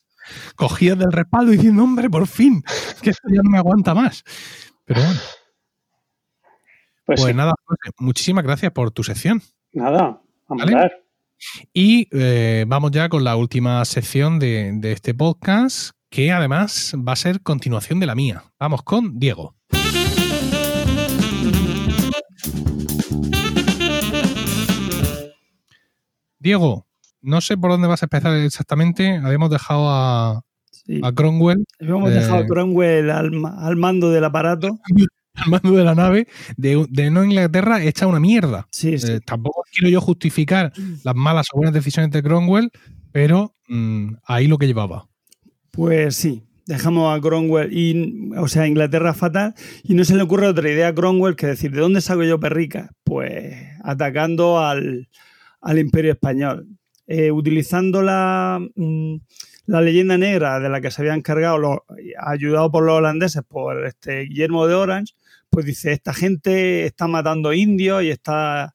cogidas 0.57 0.99
del 0.99 1.13
respaldo 1.13 1.53
diciendo, 1.53 1.83
hombre, 1.85 2.09
por 2.11 2.27
fin, 2.27 2.63
que 3.03 3.11
esto 3.11 3.29
ya 3.29 3.41
no 3.43 3.51
me 3.51 3.59
aguanta 3.59 3.95
más. 3.95 4.23
Pero 4.85 5.01
bueno, 5.03 5.21
Pues, 7.07 7.21
pues 7.21 7.31
sí, 7.33 7.35
nada, 7.37 7.55
Jorge, 7.65 7.91
muchísimas 7.99 8.45
gracias 8.45 8.73
por 8.73 8.91
tu 8.91 9.03
sección. 9.03 9.43
nada, 9.73 10.21
a 10.49 10.55
¿Vale? 10.55 10.73
mandar. 10.73 10.93
Y 11.73 12.07
eh, 12.13 12.65
vamos 12.69 12.91
ya 12.91 13.09
con 13.09 13.25
la 13.25 13.35
última 13.37 13.83
sección 13.87 14.39
de, 14.39 14.73
de 14.75 14.93
este 14.93 15.15
podcast, 15.15 15.93
que 16.11 16.33
además 16.33 16.95
va 16.97 17.13
a 17.13 17.17
ser 17.17 17.41
continuación 17.41 17.99
de 18.01 18.07
la 18.07 18.15
mía. 18.15 18.45
Vamos 18.59 18.83
con 18.83 19.19
Diego. 19.19 19.55
Diego, 26.39 26.87
no 27.23 27.41
sé 27.41 27.57
por 27.57 27.71
dónde 27.71 27.89
vas 27.89 28.03
a 28.03 28.07
empezar 28.07 28.37
exactamente. 28.39 29.17
Habíamos 29.17 29.51
dejado 29.51 29.89
a, 29.91 30.43
Sí. 30.87 31.01
a 31.05 31.13
Cromwell 31.13 31.65
Habíamos 31.81 32.11
eh, 32.11 32.15
dejado 32.15 32.37
a 32.43 32.47
Cromwell 32.47 33.11
al, 33.11 33.31
al 33.59 33.77
mando 33.77 34.11
del 34.11 34.25
aparato. 34.25 34.79
al 35.35 35.51
mando 35.51 35.73
de 35.77 35.85
la 35.85 35.95
nave 35.95 36.27
de, 36.57 36.87
de 36.89 37.11
no 37.11 37.25
Inglaterra 37.25 37.83
hecha 37.83 38.07
una 38.07 38.19
mierda. 38.21 38.67
Sí, 38.71 38.99
sí. 38.99 39.13
Eh, 39.13 39.21
tampoco 39.25 39.63
quiero 39.73 39.89
yo 39.91 40.01
justificar 40.01 40.73
las 41.05 41.15
malas 41.15 41.47
o 41.53 41.59
buenas 41.59 41.75
decisiones 41.75 42.11
de 42.11 42.23
Cromwell, 42.23 42.71
pero 43.13 43.55
mm, 43.69 44.15
ahí 44.25 44.49
lo 44.49 44.59
que 44.59 44.67
llevaba. 44.67 45.07
Pues 45.71 46.17
sí, 46.17 46.43
dejamos 46.67 47.17
a 47.17 47.21
Cromwell 47.21 47.73
y, 47.73 48.31
o 48.37 48.49
sea, 48.49 48.67
Inglaterra 48.67 49.15
fatal 49.15 49.55
y 49.85 49.95
no 49.95 50.05
se 50.05 50.17
le 50.17 50.23
ocurre 50.23 50.49
otra 50.49 50.69
idea 50.71 50.89
a 50.89 50.95
Cromwell 50.95 51.37
que 51.37 51.47
decir, 51.47 51.71
¿de 51.73 51.81
dónde 51.81 52.01
saco 52.01 52.25
yo 52.25 52.41
perrica? 52.41 52.91
Pues 53.05 53.55
atacando 53.85 54.59
al, 54.61 55.09
al 55.61 55.79
Imperio 55.79 56.13
Español. 56.13 56.67
Eh, 57.13 57.33
utilizando 57.33 58.03
la, 58.03 58.61
mm, 58.77 59.17
la 59.67 59.81
leyenda 59.81 60.17
negra 60.17 60.61
de 60.61 60.69
la 60.69 60.81
que 60.81 60.93
se 60.93 61.03
había 61.03 61.15
encargado, 61.15 61.59
los- 61.59 61.79
ayudado 62.25 62.71
por 62.71 62.85
los 62.85 62.99
holandeses, 62.99 63.43
por 63.43 63.85
este 63.85 64.21
Guillermo 64.27 64.69
de 64.69 64.75
Orange, 64.77 65.15
pues 65.51 65.67
dice, 65.67 65.91
esta 65.91 66.15
gente 66.15 66.87
está 66.87 67.09
matando 67.09 67.53
indios 67.53 68.05
y 68.05 68.11
está, 68.11 68.75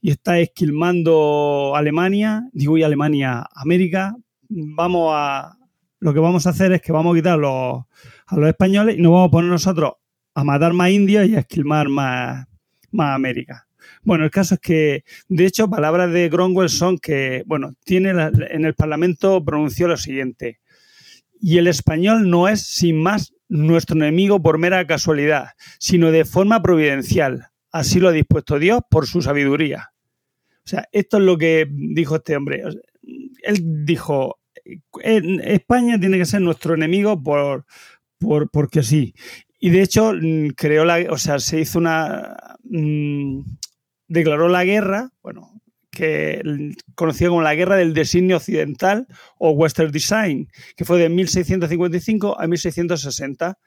y 0.00 0.10
está 0.10 0.40
esquilmando 0.40 1.74
Alemania, 1.76 2.48
digo 2.52 2.76
y 2.76 2.82
Alemania, 2.82 3.46
América, 3.54 4.16
vamos 4.48 5.12
a, 5.14 5.56
lo 6.00 6.12
que 6.12 6.18
vamos 6.18 6.44
a 6.48 6.50
hacer 6.50 6.72
es 6.72 6.82
que 6.82 6.90
vamos 6.90 7.14
a 7.14 7.18
quitar 7.18 7.34
a 7.34 8.36
los 8.36 8.48
españoles 8.48 8.96
y 8.98 9.00
nos 9.00 9.12
vamos 9.12 9.28
a 9.28 9.30
poner 9.30 9.50
nosotros 9.50 9.92
a 10.34 10.42
matar 10.42 10.72
más 10.72 10.90
indios 10.90 11.28
y 11.28 11.36
a 11.36 11.40
esquilmar 11.40 11.88
más, 11.88 12.46
más 12.90 13.14
América. 13.14 13.68
Bueno, 14.06 14.22
el 14.24 14.30
caso 14.30 14.54
es 14.54 14.60
que, 14.60 15.04
de 15.28 15.46
hecho, 15.46 15.68
palabras 15.68 16.12
de 16.12 16.30
Cromwell 16.30 16.68
son 16.68 16.96
que, 16.96 17.42
bueno, 17.44 17.72
tiene 17.84 18.14
la- 18.14 18.30
en 18.50 18.64
el 18.64 18.74
Parlamento 18.74 19.44
pronunció 19.44 19.88
lo 19.88 19.96
siguiente. 19.96 20.60
Y 21.40 21.58
el 21.58 21.66
español 21.66 22.30
no 22.30 22.46
es, 22.48 22.62
sin 22.62 23.02
más, 23.02 23.34
nuestro 23.48 23.96
enemigo 23.96 24.40
por 24.40 24.58
mera 24.58 24.86
casualidad, 24.86 25.48
sino 25.80 26.12
de 26.12 26.24
forma 26.24 26.62
providencial. 26.62 27.48
Así 27.72 27.98
lo 27.98 28.08
ha 28.08 28.12
dispuesto 28.12 28.60
Dios 28.60 28.80
por 28.88 29.08
su 29.08 29.22
sabiduría. 29.22 29.90
O 30.64 30.68
sea, 30.68 30.86
esto 30.92 31.16
es 31.16 31.24
lo 31.24 31.36
que 31.36 31.66
dijo 31.68 32.14
este 32.14 32.36
hombre. 32.36 32.62
Él 33.42 33.84
dijo, 33.84 34.38
"En- 35.02 35.40
España 35.40 35.98
tiene 35.98 36.18
que 36.18 36.26
ser 36.26 36.42
nuestro 36.42 36.74
enemigo 36.74 37.20
por, 37.20 37.66
por, 38.18 38.50
porque 38.50 38.84
sí. 38.84 39.14
Y 39.58 39.70
de 39.70 39.82
hecho, 39.82 40.12
mm, 40.14 40.50
creó 40.56 40.84
la, 40.84 40.98
o 41.10 41.18
sea, 41.18 41.40
se 41.40 41.60
hizo 41.60 41.80
una, 41.80 42.36
mm, 42.64 43.40
declaró 44.08 44.48
la 44.48 44.64
guerra, 44.64 45.10
bueno, 45.22 45.56
que 45.90 46.42
conocida 46.94 47.30
como 47.30 47.40
la 47.40 47.54
Guerra 47.54 47.76
del 47.76 47.94
Designio 47.94 48.36
Occidental 48.36 49.06
o 49.38 49.50
Western 49.52 49.90
Design, 49.90 50.48
que 50.76 50.84
fue 50.84 50.98
de 50.98 51.08
1655 51.08 52.38
a 52.38 52.46
1660, 52.46 53.58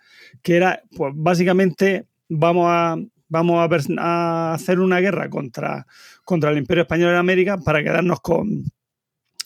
que 0.43 0.55
era, 0.55 0.83
pues 0.95 1.13
básicamente, 1.15 2.05
vamos 2.29 2.67
a, 2.69 2.97
vamos 3.29 3.69
a 3.97 4.53
hacer 4.53 4.79
una 4.79 4.99
guerra 4.99 5.29
contra, 5.29 5.87
contra 6.23 6.51
el 6.51 6.59
Imperio 6.59 6.83
Español 6.83 7.11
en 7.11 7.17
América 7.17 7.57
para 7.57 7.83
quedarnos 7.83 8.19
con, 8.21 8.65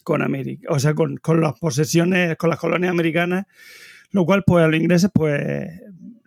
con 0.03 0.21
América, 0.21 0.67
o 0.69 0.77
sea, 0.77 0.93
con, 0.93 1.15
con 1.17 1.39
las 1.39 1.57
posesiones, 1.57 2.35
con 2.35 2.49
las 2.49 2.59
colonias 2.59 2.91
americanas, 2.91 3.45
lo 4.11 4.25
cual, 4.25 4.43
pues 4.45 4.65
a 4.65 4.67
los 4.67 4.79
ingleses, 4.79 5.09
pues 5.13 5.69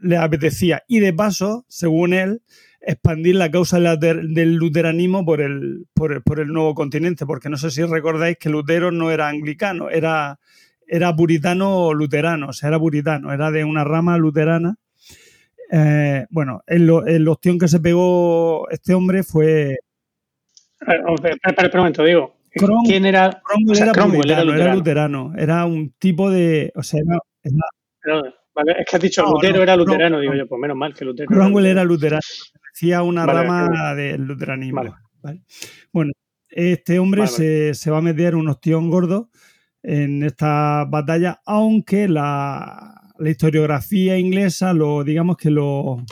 les 0.01 0.19
apetecía. 0.19 0.83
Y 0.89 1.01
de 1.01 1.13
paso, 1.13 1.67
según 1.69 2.15
él, 2.15 2.43
expandir 2.87 3.35
la 3.35 3.51
causa 3.51 3.79
del 3.97 4.55
luteranismo 4.55 5.25
por 5.25 5.41
el, 5.41 5.87
por, 5.93 6.13
el, 6.13 6.23
por 6.23 6.41
el 6.41 6.49
nuevo 6.49 6.75
continente, 6.75 7.27
porque 7.27 7.49
no 7.49 7.57
sé 7.57 7.71
si 7.71 7.83
recordáis 7.85 8.37
que 8.39 8.49
Lutero 8.49 8.91
no 8.93 9.11
era 9.11 9.29
anglicano, 9.29 9.91
era, 9.91 10.39
era 10.87 11.15
puritano 11.15 11.93
luterano, 11.93 12.49
o 12.49 12.53
sea, 12.53 12.69
era 12.69 12.79
puritano, 12.79 13.33
era 13.33 13.51
de 13.51 13.65
una 13.65 13.83
rama 13.85 14.17
luterana. 14.19 14.77
Eh, 15.73 16.27
bueno, 16.31 16.63
el, 16.67 16.89
el 17.09 17.27
ostión 17.29 17.59
que 17.59 17.67
se 17.67 17.81
pegó 17.81 18.69
este 18.71 18.95
hombre 18.95 19.23
fue 19.25 19.73
Eh, 19.73 19.79
Espera, 20.79 21.35
espera, 21.35 21.67
espera 21.67 21.69
un 21.75 21.79
momento, 21.81 22.05
digo. 22.05 22.37
Crom- 22.55 22.87
¿Quién 22.87 23.05
era? 23.05 23.43
Cromwell, 23.45 23.73
O 23.73 23.75
sea, 23.75 23.85
era, 23.87 23.93
Cromwell 23.93 24.31
era 24.31 24.43
puritano, 24.43 24.53
era 24.63 24.75
luterano. 24.75 25.29
luterano, 25.29 25.33
era 25.37 25.65
un 25.67 25.91
tipo 25.99 26.31
de, 26.31 26.73
o 26.77 26.83
sea, 26.83 27.01
era- 27.05 27.19
era- 27.43 28.35
vale, 28.55 28.73
es 28.79 28.87
que 28.89 28.97
has 28.97 29.03
dicho 29.03 29.23
No, 29.23 29.33
Lutero 29.33 29.57
no, 29.57 29.63
era 29.65 29.77
no, 29.77 29.85
luterano, 29.85 30.17
no. 30.17 30.21
digo 30.23 30.35
yo, 30.35 30.47
pues 30.47 30.61
menos 30.61 30.77
mal 30.77 30.95
que 30.95 31.05
Lutero. 31.05 31.29
Cromwell 31.29 31.67
era 31.67 31.85
luterano, 31.85 32.21
pertenecía 32.77 32.99
a 32.99 33.03
una 33.03 33.27
Vale, 33.27 33.43
rama 33.43 33.95
del 33.95 34.23
luteranismo. 34.23 34.77
Vale. 34.77 34.93
¿vale? 35.23 35.43
Bueno, 35.93 36.13
este 36.49 36.99
hombre 36.99 37.27
Se, 37.27 37.75
se 37.75 37.91
va 37.91 37.99
a 37.99 38.03
meter 38.03 38.35
un 38.35 38.49
ostión 38.49 38.91
gordo 38.91 39.31
en 39.83 40.23
esta 40.23 40.85
batalla, 40.85 41.41
aunque 41.47 42.09
la, 42.09 43.13
la 43.19 43.31
historiografía 43.31 44.19
inglesa 44.19 44.73
lo, 44.73 45.05
digamos 45.05 45.37
que 45.37 45.51
lo, 45.51 46.05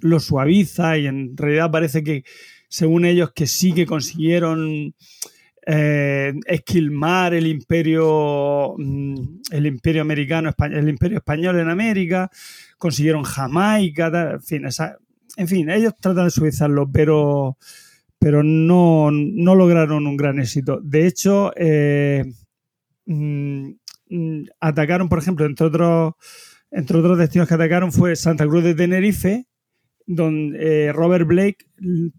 lo 0.00 0.20
suaviza 0.20 0.98
y 0.98 1.06
en 1.06 1.36
realidad 1.36 1.70
parece 1.70 2.02
que, 2.02 2.24
según 2.68 3.04
ellos, 3.06 3.32
que 3.34 3.46
sí 3.46 3.72
que 3.72 3.86
consiguieron 3.86 4.94
eh, 5.66 6.34
esquilmar 6.46 7.32
el 7.32 7.46
imperio 7.46 8.74
mm, 8.76 9.14
el 9.50 9.64
imperio 9.66 10.02
americano 10.02 10.52
el 10.70 10.90
imperio 10.90 11.16
español 11.16 11.58
en 11.58 11.70
América 11.70 12.28
consiguieron 12.76 13.22
Jamaica 13.22 14.32
en 14.34 14.42
fin 14.42 14.66
esa- 14.66 14.98
en 15.36 15.48
fin 15.48 15.70
ellos 15.70 15.94
tratan 16.00 16.24
de 16.24 16.30
suavizarlo 16.30 16.90
pero 16.90 17.56
pero 18.18 18.42
no, 18.42 19.10
no 19.10 19.54
lograron 19.54 20.06
un 20.06 20.16
gran 20.16 20.38
éxito 20.38 20.80
de 20.82 21.06
hecho 21.06 21.52
eh, 21.56 22.24
mm, 23.06 23.70
mm, 24.10 24.44
atacaron 24.60 25.08
por 25.08 25.18
ejemplo 25.18 25.46
entre 25.46 25.66
otros 25.66 26.14
entre 26.70 26.98
otros 26.98 27.18
destinos 27.18 27.48
que 27.48 27.54
atacaron 27.54 27.92
fue 27.92 28.16
Santa 28.16 28.46
Cruz 28.46 28.64
de 28.64 28.74
Tenerife 28.74 29.46
donde 30.06 30.58
eh, 30.88 30.92
Robert 30.92 31.26
Blake 31.26 31.66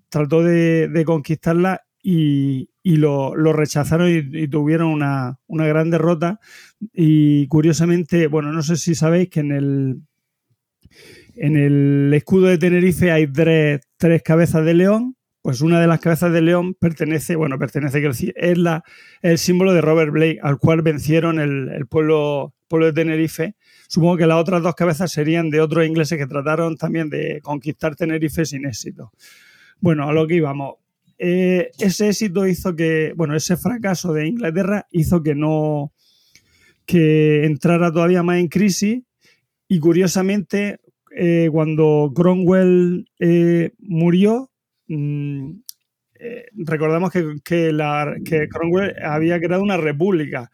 trató 0.10 0.44
de, 0.44 0.88
de 0.88 1.06
conquistarla 1.06 1.86
y, 2.02 2.70
y 2.84 2.98
lo, 2.98 3.36
lo 3.36 3.52
rechazaron 3.52 4.10
y, 4.10 4.44
y 4.44 4.48
tuvieron 4.48 4.90
una, 4.90 5.40
una 5.48 5.66
gran 5.66 5.90
derrota. 5.90 6.40
Y 6.94 7.48
curiosamente, 7.48 8.28
bueno, 8.28 8.52
no 8.52 8.62
sé 8.62 8.76
si 8.76 8.94
sabéis 8.94 9.30
que 9.30 9.40
en 9.40 9.52
el, 9.52 10.02
en 11.36 11.58
el 11.58 12.14
escudo 12.14 12.48
de 12.48 12.58
Tenerife 12.58 13.12
hay 13.12 13.28
tres, 13.28 13.82
tres 13.98 14.22
cabezas 14.24 14.66
de 14.66 14.74
león. 14.74 15.16
Pues 15.42 15.62
una 15.62 15.80
de 15.80 15.86
las 15.86 16.00
cabezas 16.00 16.34
de 16.34 16.42
león 16.42 16.74
pertenece, 16.74 17.36
bueno, 17.36 17.60
pertenece 17.60 18.04
es 18.36 18.58
la, 18.58 18.84
el 19.22 19.38
símbolo 19.38 19.74
de 19.74 19.82
Robert 19.82 20.12
Blake, 20.12 20.40
al 20.42 20.58
cual 20.58 20.82
vencieron 20.82 21.40
el, 21.40 21.70
el 21.70 21.86
pueblo, 21.86 22.56
pueblo 22.68 22.88
de 22.88 22.94
Tenerife. 22.94 23.56
Supongo 23.88 24.18
que 24.18 24.26
las 24.26 24.40
otras 24.40 24.64
dos 24.64 24.74
cabezas 24.74 25.12
serían 25.12 25.52
de 25.52 25.62
otros 25.62 25.86
ingleses 25.86 26.18
que 26.18 26.26
trataron 26.26 26.78
también 26.78 27.12
de 27.12 27.42
conquistar 27.44 27.96
Tenerife 27.96 28.44
sin 28.44 28.66
éxito. 28.66 29.12
Bueno, 29.80 30.10
a 30.10 30.14
lo 30.14 30.26
que 30.26 30.34
íbamos. 30.34 30.78
Eh, 31.20 31.70
ese 31.78 32.10
éxito 32.10 32.48
hizo 32.48 32.76
que, 32.76 33.14
bueno, 33.16 33.36
ese 33.36 33.56
fracaso 33.56 34.14
de 34.14 34.26
Inglaterra 34.26 34.88
hizo 34.90 35.22
que 35.22 35.36
no, 35.36 35.94
que 36.88 37.46
entrara 37.46 37.92
todavía 37.92 38.24
más 38.24 38.40
en 38.40 38.48
crisis 38.48 39.04
y 39.68 39.80
curiosamente 39.80 40.80
eh, 41.18 41.50
cuando 41.50 42.12
Cromwell 42.14 43.10
eh, 43.20 43.72
murió, 43.80 44.52
mmm, 44.88 45.52
eh, 46.20 46.46
recordamos 46.56 47.12
que, 47.12 47.38
que 47.44 48.48
Cromwell 48.50 48.96
había 49.02 49.40
creado 49.40 49.64
una 49.64 49.78
república, 49.78 50.52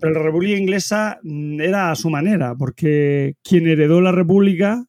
pero 0.00 0.14
la 0.14 0.22
república 0.22 0.56
inglesa 0.56 1.18
mm, 1.22 1.60
era 1.60 1.90
a 1.90 1.94
su 1.94 2.08
manera, 2.08 2.54
porque 2.54 3.34
quien 3.42 3.66
heredó 3.66 4.00
la 4.00 4.12
república 4.12 4.86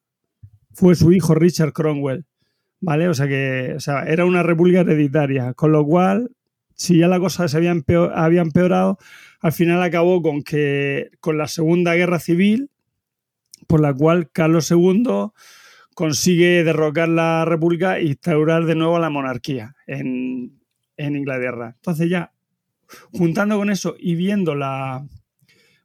fue 0.71 0.95
su 0.95 1.11
hijo 1.11 1.35
Richard 1.35 1.73
Cromwell, 1.73 2.25
¿vale? 2.79 3.09
O 3.09 3.13
sea 3.13 3.27
que 3.27 3.73
o 3.75 3.79
sea, 3.81 4.03
era 4.03 4.23
una 4.23 4.41
república 4.43 4.81
hereditaria, 4.81 5.53
con 5.53 5.73
lo 5.73 5.85
cual, 5.85 6.31
si 6.75 6.97
ya 6.97 7.09
la 7.09 7.19
cosa 7.19 7.49
se 7.49 7.57
había, 7.57 7.71
empeor, 7.71 8.13
había 8.15 8.41
empeorado, 8.41 8.97
al 9.41 9.51
final 9.51 9.83
acabó 9.83 10.21
con 10.21 10.43
que 10.43 11.09
con 11.19 11.37
la 11.37 11.47
Segunda 11.47 11.95
Guerra 11.95 12.19
Civil, 12.19 12.69
por 13.69 13.81
la 13.81 13.93
cual 13.93 14.31
Carlos 14.31 14.71
II 14.71 15.31
consigue 15.93 16.63
derrocar 16.63 17.07
la 17.07 17.45
República 17.45 17.99
e 17.99 18.05
instaurar 18.05 18.65
de 18.65 18.73
nuevo 18.73 18.97
la 18.97 19.11
monarquía 19.11 19.75
en, 19.85 20.59
en 20.97 21.15
Inglaterra. 21.15 21.75
Entonces 21.75 22.09
ya, 22.09 22.33
juntando 23.13 23.57
con 23.57 23.69
eso 23.69 23.95
y 23.99 24.15
viendo 24.15 24.55
la... 24.55 25.05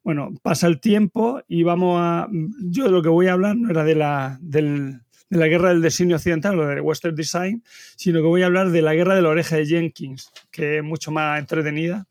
Bueno, 0.03 0.33
pasa 0.43 0.67
el 0.67 0.81
tiempo 0.81 1.43
y 1.47 1.63
vamos 1.63 1.99
a... 2.01 2.27
Yo 2.63 2.85
de 2.85 2.91
lo 2.91 3.03
que 3.03 3.11
voy 3.11 3.27
a 3.27 3.35
hablar 3.35 3.55
no 3.55 3.69
era 3.69 3.85
de 3.85 3.95
la, 3.97 4.39
del, 4.41 5.03
de 5.29 5.39
la 5.39 5.47
guerra 5.47 5.69
del 5.69 5.83
designio 5.83 6.17
occidental 6.17 6.59
o 6.59 6.67
de 6.67 6.81
Western 6.81 7.15
Design, 7.15 7.63
sino 7.97 8.21
que 8.21 8.27
voy 8.27 8.43
a 8.43 8.47
hablar 8.47 8.71
de 8.71 8.81
la 8.81 8.95
guerra 8.95 9.15
de 9.15 9.21
la 9.21 9.29
oreja 9.29 9.57
de 9.57 9.67
Jenkins, 9.67 10.31
que 10.51 10.79
es 10.79 10.83
mucho 10.83 11.11
más 11.11 11.39
entretenida 11.39 12.07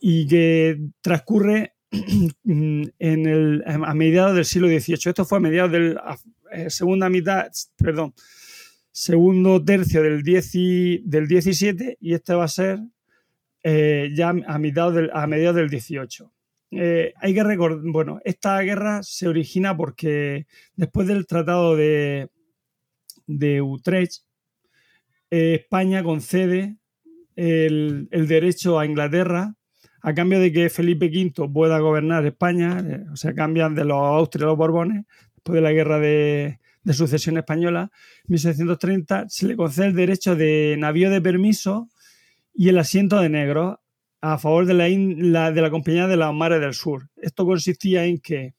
y 0.00 0.26
que 0.26 0.80
transcurre 1.02 1.74
en 2.44 2.92
el, 2.98 3.62
a 3.66 3.94
mediados 3.94 4.34
del 4.34 4.44
siglo 4.44 4.68
XVIII. 4.68 4.98
Esto 5.06 5.24
fue 5.24 5.38
a 5.38 5.40
mediados 5.40 5.72
del 5.72 5.98
eh, 6.52 6.70
segunda 6.70 7.08
mitad, 7.08 7.46
perdón, 7.76 8.14
segundo 8.90 9.64
tercio 9.64 10.02
del, 10.02 10.22
10 10.22 10.52
del 11.04 11.26
17 11.28 11.98
y 12.00 12.14
este 12.14 12.34
va 12.34 12.44
a 12.44 12.48
ser 12.48 12.80
eh, 13.62 14.10
ya 14.14 14.28
a, 14.28 14.58
mitad 14.58 14.92
a 15.12 15.26
mediados 15.26 15.56
del 15.56 15.70
18. 15.70 16.32
Eh, 16.70 17.14
hay 17.16 17.34
que 17.34 17.44
recordar, 17.44 17.80
bueno, 17.84 18.20
esta 18.24 18.60
guerra 18.60 19.02
se 19.02 19.26
origina 19.26 19.76
porque 19.76 20.46
después 20.74 21.06
del 21.06 21.26
Tratado 21.26 21.76
de, 21.76 22.28
de 23.26 23.62
Utrecht, 23.62 24.24
España 25.30 26.02
concede 26.02 26.76
el, 27.36 28.08
el, 28.10 28.26
derecho 28.28 28.78
a 28.78 28.86
Inglaterra 28.86 29.57
a 30.00 30.14
cambio 30.14 30.40
de 30.40 30.52
que 30.52 30.70
Felipe 30.70 31.06
V 31.06 31.48
pueda 31.52 31.78
gobernar 31.78 32.24
España, 32.26 32.78
eh, 32.80 33.04
o 33.12 33.16
sea, 33.16 33.34
cambian 33.34 33.74
de 33.74 33.84
los 33.84 33.98
Austrias 33.98 34.44
a 34.44 34.48
los 34.48 34.58
Borbones, 34.58 35.04
después 35.34 35.54
de 35.56 35.60
la 35.60 35.72
guerra 35.72 35.98
de, 35.98 36.58
sucesión 36.92 37.36
española, 37.36 37.90
en 38.24 38.32
1630, 38.32 39.26
se 39.28 39.46
le 39.46 39.56
concede 39.56 39.88
el 39.88 39.94
derecho 39.94 40.36
de 40.36 40.76
navío 40.78 41.10
de 41.10 41.20
permiso 41.20 41.88
y 42.54 42.70
el 42.70 42.78
asiento 42.78 43.20
de 43.20 43.28
negros 43.28 43.76
a 44.20 44.38
favor 44.38 44.64
de 44.66 44.74
la, 44.74 44.88
la, 44.88 45.52
de 45.52 45.62
la 45.62 45.70
Compañía 45.70 46.06
de 46.06 46.16
los 46.16 46.34
Mares 46.34 46.60
del 46.60 46.74
Sur. 46.74 47.08
Esto 47.16 47.44
consistía 47.44 48.04
en 48.04 48.18
que 48.18 48.54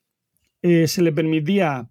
eh, 0.62 0.88
se 0.88 1.02
le 1.02 1.12
permitía 1.12 1.90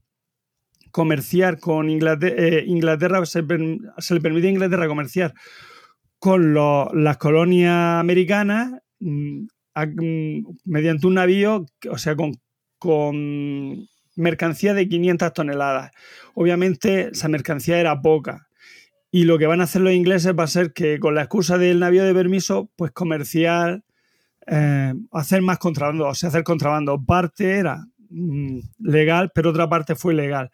comerciar 0.90 1.58
con 1.58 1.90
Inglaterra, 1.90 2.34
eh, 2.38 2.64
Inglaterra 2.66 3.24
se, 3.26 3.42
le 3.42 4.20
permitía 4.20 4.48
a 4.48 4.52
Inglaterra 4.52 4.88
comerciar 4.88 5.34
con 6.18 6.54
las 6.54 7.16
colonias 7.18 8.00
americanas 8.00 8.80
a, 9.74 9.86
mmm, 9.86 10.44
mediante 10.64 11.06
un 11.06 11.14
navío, 11.14 11.66
o 11.90 11.98
sea, 11.98 12.16
con, 12.16 13.88
mercancía 14.16 14.74
de 14.74 14.88
500 14.88 15.32
toneladas. 15.32 15.92
Obviamente 16.34 17.10
esa 17.12 17.28
mercancía 17.28 17.78
era 17.78 18.00
poca, 18.02 18.48
y 19.10 19.24
lo 19.24 19.38
que 19.38 19.46
van 19.46 19.60
a 19.60 19.64
hacer 19.64 19.82
los 19.82 19.92
ingleses 19.92 20.34
va 20.38 20.44
a 20.44 20.48
ser 20.48 20.72
que 20.72 20.98
con 20.98 21.14
la 21.14 21.22
excusa 21.22 21.56
del 21.56 21.80
navío 21.80 22.04
de 22.04 22.14
permiso, 22.14 22.70
pues 22.76 22.92
comerciar, 22.92 23.82
eh, 24.46 24.94
hacer 25.12 25.42
más 25.42 25.58
contrabando, 25.58 26.06
o 26.08 26.14
sea, 26.14 26.28
hacer 26.28 26.42
contrabando. 26.44 27.02
Parte 27.04 27.58
era 27.58 27.86
mmm, 28.10 28.58
legal, 28.80 29.30
pero 29.34 29.50
otra 29.50 29.68
parte 29.68 29.94
fue 29.94 30.14
ilegal. 30.14 30.50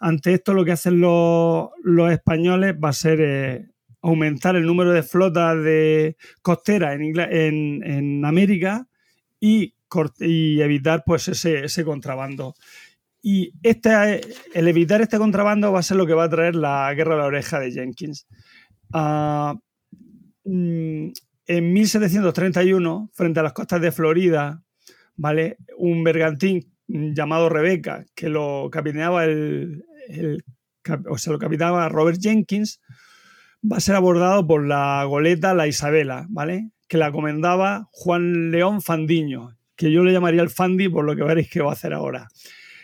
Ante 0.00 0.34
esto 0.34 0.52
lo 0.54 0.64
que 0.64 0.72
hacen 0.72 1.00
los, 1.00 1.68
los 1.82 2.12
españoles 2.12 2.74
va 2.82 2.90
a 2.90 2.92
ser 2.92 3.20
eh, 3.20 3.68
aumentar 4.04 4.54
el 4.54 4.66
número 4.66 4.92
de 4.92 5.02
flotas 5.02 5.56
de 5.64 6.16
costeras 6.42 6.94
en, 6.94 7.18
en, 7.18 7.82
en 7.82 8.24
América 8.26 8.86
y, 9.40 9.74
y, 10.20 10.60
evitar 10.60 11.02
pues 11.06 11.28
ese, 11.28 11.64
ese 11.64 11.84
contrabando. 11.84 12.54
Y 13.22 13.52
este, 13.62 14.20
el 14.52 14.68
evitar 14.68 15.00
este 15.00 15.16
contrabando 15.16 15.72
va 15.72 15.78
a 15.78 15.82
ser 15.82 15.96
lo 15.96 16.06
que 16.06 16.12
va 16.12 16.24
a 16.24 16.28
traer 16.28 16.54
la 16.54 16.92
guerra 16.92 17.14
de 17.14 17.20
la 17.20 17.26
oreja 17.26 17.58
de 17.58 17.72
Jenkins. 17.72 18.26
Uh, 18.92 19.58
en 20.44 21.72
1731, 21.72 23.10
frente 23.14 23.40
a 23.40 23.42
las 23.42 23.54
costas 23.54 23.80
de 23.80 23.90
Florida, 23.90 24.62
¿vale? 25.16 25.56
un 25.78 26.04
bergantín 26.04 26.74
llamado 26.86 27.48
Rebeca, 27.48 28.04
que 28.14 28.28
lo 28.28 28.68
capitaneaba 28.70 29.24
el, 29.24 29.86
el, 30.08 30.44
o 31.08 31.16
sea, 31.16 31.32
lo 31.32 31.38
capitaneaba 31.38 31.88
Robert 31.88 32.18
Jenkins, 32.20 32.82
va 33.70 33.78
a 33.78 33.80
ser 33.80 33.94
abordado 33.94 34.46
por 34.46 34.66
la 34.66 35.04
goleta 35.04 35.54
La 35.54 35.66
Isabela, 35.66 36.26
¿vale? 36.28 36.70
que 36.88 36.98
la 36.98 37.12
comendaba 37.12 37.88
Juan 37.90 38.50
León 38.50 38.82
Fandiño, 38.82 39.56
que 39.76 39.90
yo 39.90 40.04
le 40.04 40.12
llamaría 40.12 40.42
el 40.42 40.50
Fandi 40.50 40.88
por 40.88 41.04
lo 41.04 41.16
que 41.16 41.24
veréis 41.24 41.50
que 41.50 41.62
va 41.62 41.70
a 41.70 41.74
hacer 41.74 41.92
ahora. 41.92 42.28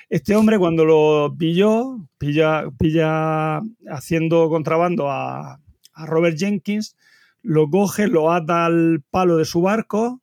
Este 0.09 0.35
hombre 0.35 0.59
cuando 0.59 0.85
lo 0.85 1.35
pilló, 1.39 2.09
pilla, 2.19 2.65
pilla 2.79 3.61
haciendo 3.89 4.49
contrabando 4.49 5.11
a, 5.11 5.61
Robert 6.07 6.39
Jenkins, 6.39 6.97
lo 7.43 7.69
coge, 7.69 8.09
lo 8.09 8.33
ata 8.33 8.65
al 8.65 9.03
palo 9.11 9.37
de 9.37 9.45
su 9.45 9.61
barco, 9.61 10.23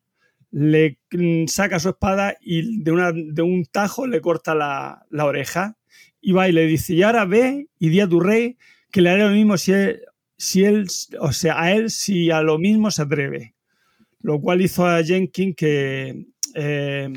le 0.50 0.98
saca 1.48 1.80
su 1.80 1.90
espada 1.90 2.36
y 2.42 2.82
de, 2.82 3.42
un 3.44 3.66
tajo 3.72 4.08
le 4.08 4.20
corta 4.20 4.56
la, 4.56 5.06
la, 5.12 5.26
oreja. 5.26 5.78
Y 6.20 6.32
va 6.32 6.50
y 6.50 6.52
le 6.52 6.66
dice, 6.66 6.96
y 6.96 7.04
ahora 7.04 7.26
ve 7.26 7.68
y 7.78 7.90
di 7.90 8.00
a 8.00 8.08
tu 8.08 8.20
rey 8.20 8.58
que 8.92 9.02
le 9.02 9.12
haré 9.12 9.24
lo 9.24 9.30
mismo 9.30 9.56
si 9.58 9.72
si 10.38 10.64
él, 10.64 10.88
o 11.20 11.32
sea, 11.32 11.62
a 11.62 11.72
él 11.74 11.90
si 11.90 12.32
a 12.32 12.42
lo 12.42 12.58
mismo 12.58 12.92
se 12.92 13.02
atreve. 13.02 13.56
Lo 14.22 14.40
cual 14.40 14.62
hizo 14.62 14.86
a 14.86 15.04
Jenkins 15.04 15.56
que... 15.56 16.26
Eh, 16.56 17.14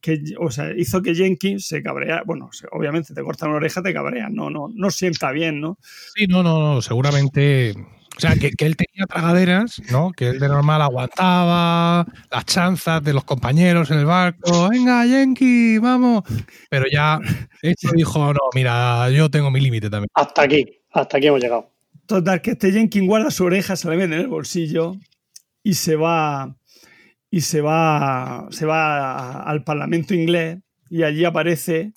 que, 0.00 0.22
o 0.38 0.50
sea, 0.50 0.70
hizo 0.76 1.02
que 1.02 1.14
Jenkins 1.14 1.66
se 1.66 1.82
cabrea. 1.82 2.22
Bueno, 2.24 2.50
obviamente 2.72 3.14
te 3.14 3.22
cortan 3.22 3.48
una 3.48 3.58
oreja, 3.58 3.82
te 3.82 3.92
cabrea. 3.92 4.28
No, 4.30 4.48
no, 4.48 4.68
no 4.72 4.90
sienta 4.90 5.32
bien, 5.32 5.60
¿no? 5.60 5.78
Sí, 6.14 6.26
no, 6.26 6.42
no, 6.42 6.74
no. 6.74 6.82
Seguramente. 6.82 7.74
O 8.16 8.20
sea, 8.20 8.34
que, 8.36 8.52
que, 8.52 8.64
él 8.64 8.76
tenía 8.76 9.04
tragaderas, 9.06 9.82
¿no? 9.90 10.12
Que 10.12 10.28
él 10.28 10.38
de 10.38 10.48
normal 10.48 10.80
aguantaba 10.80 12.06
las 12.30 12.46
chanzas 12.46 13.02
de 13.02 13.12
los 13.12 13.24
compañeros 13.24 13.90
en 13.90 13.98
el 13.98 14.06
barco. 14.06 14.70
Venga, 14.70 15.04
Jenkins, 15.04 15.82
vamos. 15.82 16.22
Pero 16.70 16.86
ya 16.90 17.18
esto 17.60 17.90
dijo, 17.94 18.32
no, 18.32 18.40
mira, 18.54 19.10
yo 19.10 19.28
tengo 19.28 19.50
mi 19.50 19.60
límite 19.60 19.90
también. 19.90 20.08
Hasta 20.14 20.42
aquí, 20.42 20.64
hasta 20.92 21.18
aquí 21.18 21.26
hemos 21.26 21.42
llegado. 21.42 21.75
Total, 22.06 22.40
que 22.40 22.52
este 22.52 22.72
Jenkins 22.72 23.06
guarda 23.06 23.30
su 23.30 23.44
oreja, 23.44 23.76
se 23.76 23.88
la 23.88 23.96
mete 23.96 24.14
en 24.14 24.20
el 24.20 24.28
bolsillo 24.28 24.94
y 25.62 25.74
se 25.74 25.96
va 25.96 26.56
y 27.30 27.40
se 27.40 27.60
va, 27.60 28.46
se 28.50 28.64
va 28.66 29.42
al 29.42 29.64
Parlamento 29.64 30.14
inglés 30.14 30.58
y 30.88 31.02
allí 31.02 31.24
aparece. 31.24 31.92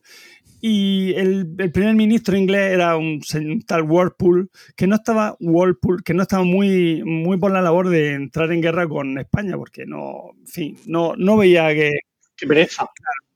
Y 0.61 1.13
el, 1.13 1.55
primer 1.71 1.95
ministro 1.95 2.35
inglés 2.35 2.73
era 2.73 2.97
un, 2.97 3.21
un, 3.35 3.61
tal 3.61 3.83
Whirlpool, 3.83 4.49
que 4.75 4.87
no 4.87 4.95
estaba 4.95 5.37
Whirlpool, 5.39 6.03
que 6.03 6.13
no 6.13 6.23
estaba 6.23 6.43
muy, 6.43 7.01
muy 7.05 7.37
por 7.37 7.51
la 7.51 7.61
labor 7.61 7.87
de 7.87 8.13
entrar 8.13 8.51
en 8.51 8.61
guerra 8.61 8.87
con 8.89 9.17
España, 9.17 9.55
porque 9.55 9.85
no, 9.85 10.31
en 10.37 10.47
fin, 10.47 10.77
no, 10.85 11.15
no 11.15 11.37
veía 11.37 11.73
que. 11.73 11.91
¡Qué 12.35 12.45
pereza! 12.45 12.89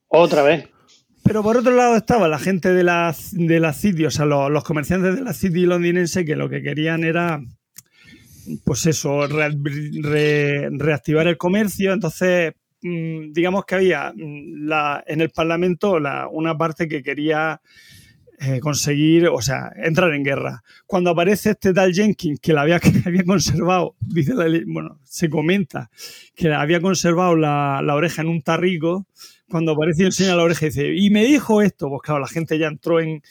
Otra 0.08 0.42
vez. 0.42 0.68
Pero 1.24 1.42
por 1.42 1.56
otro 1.56 1.74
lado 1.74 1.96
estaba 1.96 2.28
la 2.28 2.38
gente 2.38 2.72
de 2.72 2.84
la, 2.84 3.14
de 3.32 3.58
la 3.58 3.72
City, 3.72 4.04
o 4.04 4.10
sea, 4.10 4.26
los, 4.26 4.62
comerciantes 4.62 5.16
de 5.16 5.22
la 5.22 5.32
City 5.32 5.66
londinense 5.66 6.24
que 6.24 6.36
lo 6.36 6.48
que 6.50 6.62
querían 6.62 7.02
era 7.02 7.42
pues 8.64 8.84
eso, 8.84 9.26
re, 9.26 9.50
re, 10.02 10.68
reactivar 10.70 11.26
el 11.26 11.38
comercio. 11.38 11.94
Entonces, 11.94 12.52
mmm, 12.82 13.32
digamos 13.32 13.64
que 13.64 13.74
había 13.74 14.12
la, 14.16 15.02
en 15.06 15.22
el 15.22 15.30
Parlamento 15.30 15.98
la, 15.98 16.28
una 16.28 16.58
parte 16.58 16.86
que 16.86 17.02
quería 17.02 17.60
eh, 18.40 18.60
conseguir, 18.60 19.28
o 19.28 19.40
sea, 19.40 19.72
entrar 19.76 20.12
en 20.12 20.24
guerra. 20.24 20.62
Cuando 20.86 21.10
aparece 21.10 21.50
este 21.50 21.72
tal 21.72 21.94
Jenkins, 21.94 22.40
que 22.40 22.52
la 22.52 22.62
había, 22.62 22.80
que 22.80 22.90
había 23.06 23.24
conservado, 23.24 23.96
dice 24.00 24.34
la, 24.34 24.46
bueno, 24.66 24.98
se 25.04 25.30
comenta 25.30 25.90
que 26.34 26.52
había 26.52 26.80
conservado 26.80 27.36
la, 27.36 27.80
la, 27.82 27.94
oreja 27.94 28.22
en 28.22 28.28
un 28.28 28.42
tarrico, 28.42 29.06
cuando 29.48 29.72
aparece 29.72 30.02
y 30.02 30.06
enseña 30.06 30.36
la 30.36 30.44
oreja 30.44 30.66
y 30.66 30.68
dice, 30.68 30.94
y 30.94 31.10
me 31.10 31.24
dijo 31.24 31.62
esto, 31.62 31.88
pues 31.88 32.02
claro, 32.02 32.20
la 32.20 32.28
gente 32.28 32.58
ya 32.58 32.68
entró 32.68 33.00
en 33.00 33.22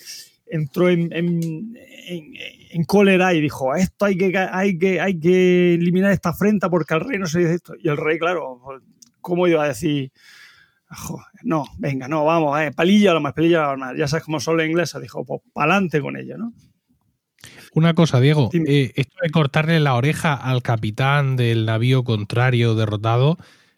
entró 0.45 0.89
en, 0.89 1.11
en, 1.13 1.75
en, 2.07 2.33
en, 2.71 2.83
cólera 2.83 3.33
y 3.33 3.41
dijo, 3.41 3.73
esto 3.75 4.05
hay 4.05 4.17
que, 4.17 4.37
hay, 4.37 4.77
que, 4.77 5.01
hay 5.01 5.19
que 5.19 5.73
eliminar 5.73 6.11
esta 6.11 6.29
afrenta 6.29 6.69
porque 6.69 6.93
al 6.93 6.99
rey 6.99 7.17
no 7.17 7.25
se 7.25 7.39
dice 7.39 7.55
esto. 7.55 7.73
Y 7.81 7.89
el 7.89 7.97
rey, 7.97 8.19
claro, 8.19 8.61
¿cómo 9.19 9.47
iba 9.47 9.63
a 9.63 9.69
decir? 9.69 10.11
no, 11.43 11.65
venga, 11.79 12.07
no, 12.07 12.23
vamos, 12.23 12.59
eh, 12.61 12.71
palilla 12.71 13.13
lo 13.13 13.21
más, 13.21 13.33
palilla 13.33 13.71
lo 13.71 13.77
más. 13.77 13.97
Ya 13.97 14.07
sabes 14.07 14.25
cómo 14.25 14.39
son 14.39 14.57
los 14.57 14.65
ingleses, 14.67 15.01
dijo, 15.01 15.25
pues 15.25 15.41
pa'lante 15.53 16.01
con 16.01 16.17
ello, 16.17 16.37
¿no? 16.37 16.53
Una 17.73 17.93
cosa, 17.93 18.19
Diego, 18.19 18.49
eh, 18.53 18.91
esto 18.95 19.17
de 19.21 19.29
cortarle 19.31 19.79
la 19.79 19.95
oreja 19.95 20.33
al 20.33 20.61
capitán 20.61 21.35
del 21.35 21.65
navío 21.65 22.03
contrario 22.03 22.75
derrotado, 22.75 23.37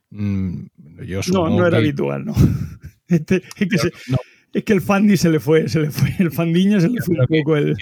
mm, 0.10 0.66
yo 1.05 1.19
No, 1.31 1.49
no 1.49 1.61
era 1.67 1.72
que- 1.77 1.84
habitual, 1.84 2.26
no. 2.26 2.34
Este- 3.07 3.43
es, 3.57 3.67
que 3.69 3.77
se- 3.77 3.91
no, 4.07 4.17
es 4.51 4.63
que 4.63 4.73
el 4.73 4.81
Fandi 4.81 5.15
se 5.17 5.30
le 5.30 5.39
fue, 5.39 5.67
se 5.69 5.80
le 5.80 5.91
fue. 5.91 6.09
El 6.17 6.31
Fandiño 6.31 6.80
se 6.80 6.89
le 6.89 7.01
fue 7.01 7.15
un 7.19 7.27
poco 7.27 7.55
el. 7.57 7.76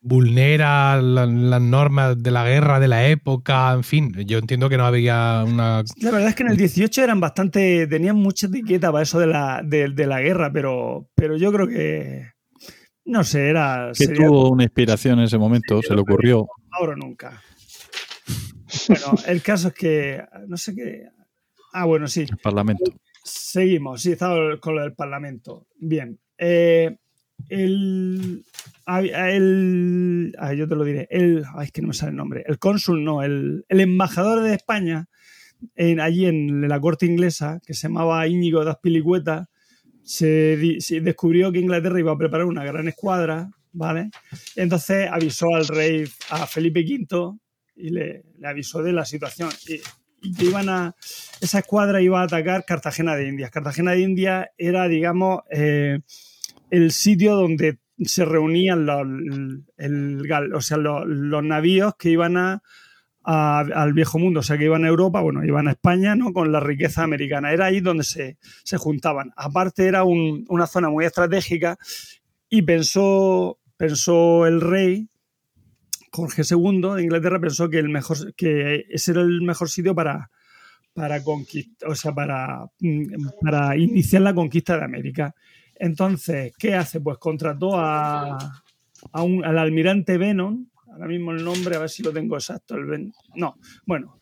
vulnera 0.00 1.00
la- 1.02 1.26
las 1.26 1.60
normas 1.62 2.22
de 2.22 2.30
la 2.30 2.44
guerra 2.46 2.78
de 2.78 2.88
la 2.88 3.08
época, 3.08 3.72
en 3.72 3.82
fin, 3.84 4.12
yo 4.26 4.38
entiendo 4.38 4.68
que 4.68 4.76
no 4.76 4.84
había 4.86 5.44
una... 5.46 5.82
La 6.00 6.10
verdad 6.10 6.28
es 6.28 6.34
que 6.34 6.42
en 6.44 6.50
el 6.50 6.56
18 6.56 7.02
eran 7.02 7.18
bastante. 7.20 7.86
tenían 7.86 8.16
mucha 8.16 8.46
etiqueta 8.46 8.92
para 8.92 9.02
eso 9.02 9.18
de 9.18 9.26
la, 9.26 9.62
de, 9.64 9.88
de 9.88 10.06
la 10.06 10.20
guerra, 10.20 10.52
pero, 10.52 11.08
pero 11.14 11.36
yo 11.36 11.52
creo 11.52 11.66
que. 11.66 12.28
No 13.06 13.24
sé, 13.24 13.48
era. 13.48 13.90
Que 13.96 14.04
sería 14.04 14.26
tuvo 14.26 14.50
una 14.52 14.62
inspiración 14.64 15.18
en 15.18 15.24
ese 15.24 15.38
momento, 15.38 15.80
se 15.82 15.94
le 15.94 16.00
ocurrió. 16.02 16.46
ahora 16.70 16.94
nunca. 16.96 17.42
Bueno, 18.88 19.14
el 19.26 19.42
caso 19.42 19.68
es 19.68 19.74
que. 19.74 20.22
No 20.46 20.56
sé 20.56 20.74
qué. 20.74 21.06
Ah, 21.72 21.84
bueno, 21.84 22.08
sí. 22.08 22.22
El 22.22 22.36
Parlamento. 22.38 22.92
Seguimos, 23.22 24.02
sí, 24.02 24.12
estaba 24.12 24.58
con 24.58 24.74
lo 24.76 24.82
del 24.82 24.94
Parlamento. 24.94 25.66
Bien. 25.78 26.18
eh, 26.38 26.96
el, 27.48 28.44
el- 28.86 30.34
ah, 30.38 30.52
yo 30.54 30.68
te 30.68 30.74
lo 30.74 30.84
diré. 30.84 31.06
El, 31.10 31.44
ay, 31.54 31.66
es 31.66 31.72
que 31.72 31.82
no 31.82 31.88
me 31.88 31.94
sale 31.94 32.10
el 32.10 32.16
nombre. 32.16 32.44
El 32.46 32.58
cónsul, 32.58 33.02
no, 33.04 33.22
el, 33.22 33.64
el 33.68 33.80
embajador 33.80 34.42
de 34.42 34.54
España 34.54 35.06
en, 35.74 36.00
allí 36.00 36.26
en 36.26 36.68
la 36.68 36.80
corte 36.80 37.06
inglesa, 37.06 37.60
que 37.66 37.74
se 37.74 37.88
llamaba 37.88 38.26
Íñigo 38.26 38.64
de 38.64 38.70
Azpilicueta, 38.70 39.48
se, 40.02 40.76
se 40.80 41.00
descubrió 41.00 41.52
que 41.52 41.60
Inglaterra 41.60 41.98
iba 42.00 42.12
a 42.12 42.18
preparar 42.18 42.46
una 42.46 42.64
gran 42.64 42.88
escuadra, 42.88 43.50
¿vale? 43.72 44.10
Entonces 44.56 45.08
avisó 45.10 45.54
al 45.54 45.66
rey, 45.68 46.04
a 46.30 46.46
Felipe 46.46 46.80
V, 46.84 47.38
y 47.76 47.90
le, 47.90 48.24
le 48.38 48.48
avisó 48.48 48.82
de 48.82 48.92
la 48.92 49.04
situación. 49.04 49.50
Y, 49.68 49.80
iban 50.22 50.68
a, 50.68 50.94
esa 51.40 51.60
escuadra 51.60 52.00
iba 52.00 52.20
a 52.20 52.24
atacar 52.24 52.64
Cartagena 52.64 53.16
de 53.16 53.28
Indias. 53.28 53.50
Cartagena 53.50 53.92
de 53.92 54.00
Indias 54.00 54.46
era, 54.58 54.88
digamos, 54.88 55.40
eh, 55.50 56.00
el 56.70 56.92
sitio 56.92 57.34
donde 57.34 57.78
se 57.98 58.24
reunían 58.24 58.86
los, 58.86 59.06
o 60.54 60.60
sea, 60.60 60.76
los, 60.78 61.44
navíos 61.44 61.94
que 61.98 62.10
iban 62.10 62.36
a, 62.36 62.62
al 63.24 63.92
viejo 63.92 64.18
mundo, 64.18 64.40
o 64.40 64.42
sea, 64.42 64.56
que 64.56 64.64
iban 64.64 64.84
a 64.84 64.88
Europa, 64.88 65.20
bueno, 65.20 65.44
iban 65.44 65.68
a 65.68 65.72
España, 65.72 66.14
¿no? 66.16 66.32
Con 66.32 66.50
la 66.50 66.60
riqueza 66.60 67.02
americana. 67.02 67.52
Era 67.52 67.66
ahí 67.66 67.80
donde 67.80 68.04
se, 68.04 68.38
se 68.64 68.78
juntaban. 68.78 69.32
Aparte, 69.36 69.86
era 69.86 70.04
un- 70.04 70.46
una 70.48 70.66
zona 70.66 70.88
muy 70.88 71.04
estratégica 71.04 71.76
y 72.48 72.62
pensó, 72.62 73.58
pensó 73.76 74.46
el 74.46 74.60
rey, 74.62 75.09
Jorge 76.12 76.42
II 76.44 76.94
de 76.96 77.02
Inglaterra, 77.02 77.40
pensó 77.40 77.68
que, 77.68 77.78
el 77.78 77.88
mejor, 77.88 78.34
que 78.34 78.86
ese 78.90 79.12
era 79.12 79.20
el 79.22 79.42
mejor 79.42 79.68
sitio 79.70 79.94
para, 79.94 80.30
para 80.92 81.22
conquistar, 81.22 81.88
o 81.88 81.94
sea, 81.94 82.12
para, 82.12 82.64
mm, 82.80 83.28
para 83.42 83.76
iniciar 83.76 84.22
la 84.22 84.34
conquista 84.34 84.76
de 84.76 84.84
América. 84.84 85.34
Entonces, 85.76 86.52
¿qué 86.58 86.74
hace? 86.74 87.00
Pues 87.00 87.18
contrató 87.18 87.78
a, 87.78 88.36
a 89.12 89.22
un- 89.22 89.44
al 89.44 89.56
almirante 89.58 90.18
Venom, 90.18 90.66
ahora 90.92 91.06
mismo 91.06 91.30
el 91.32 91.44
nombre, 91.44 91.76
a 91.76 91.80
ver 91.80 91.88
si 91.90 92.02
lo 92.02 92.12
tengo 92.12 92.36
exacto, 92.36 92.74
el 92.76 93.12
no, 93.36 93.56
bueno, 93.86 94.18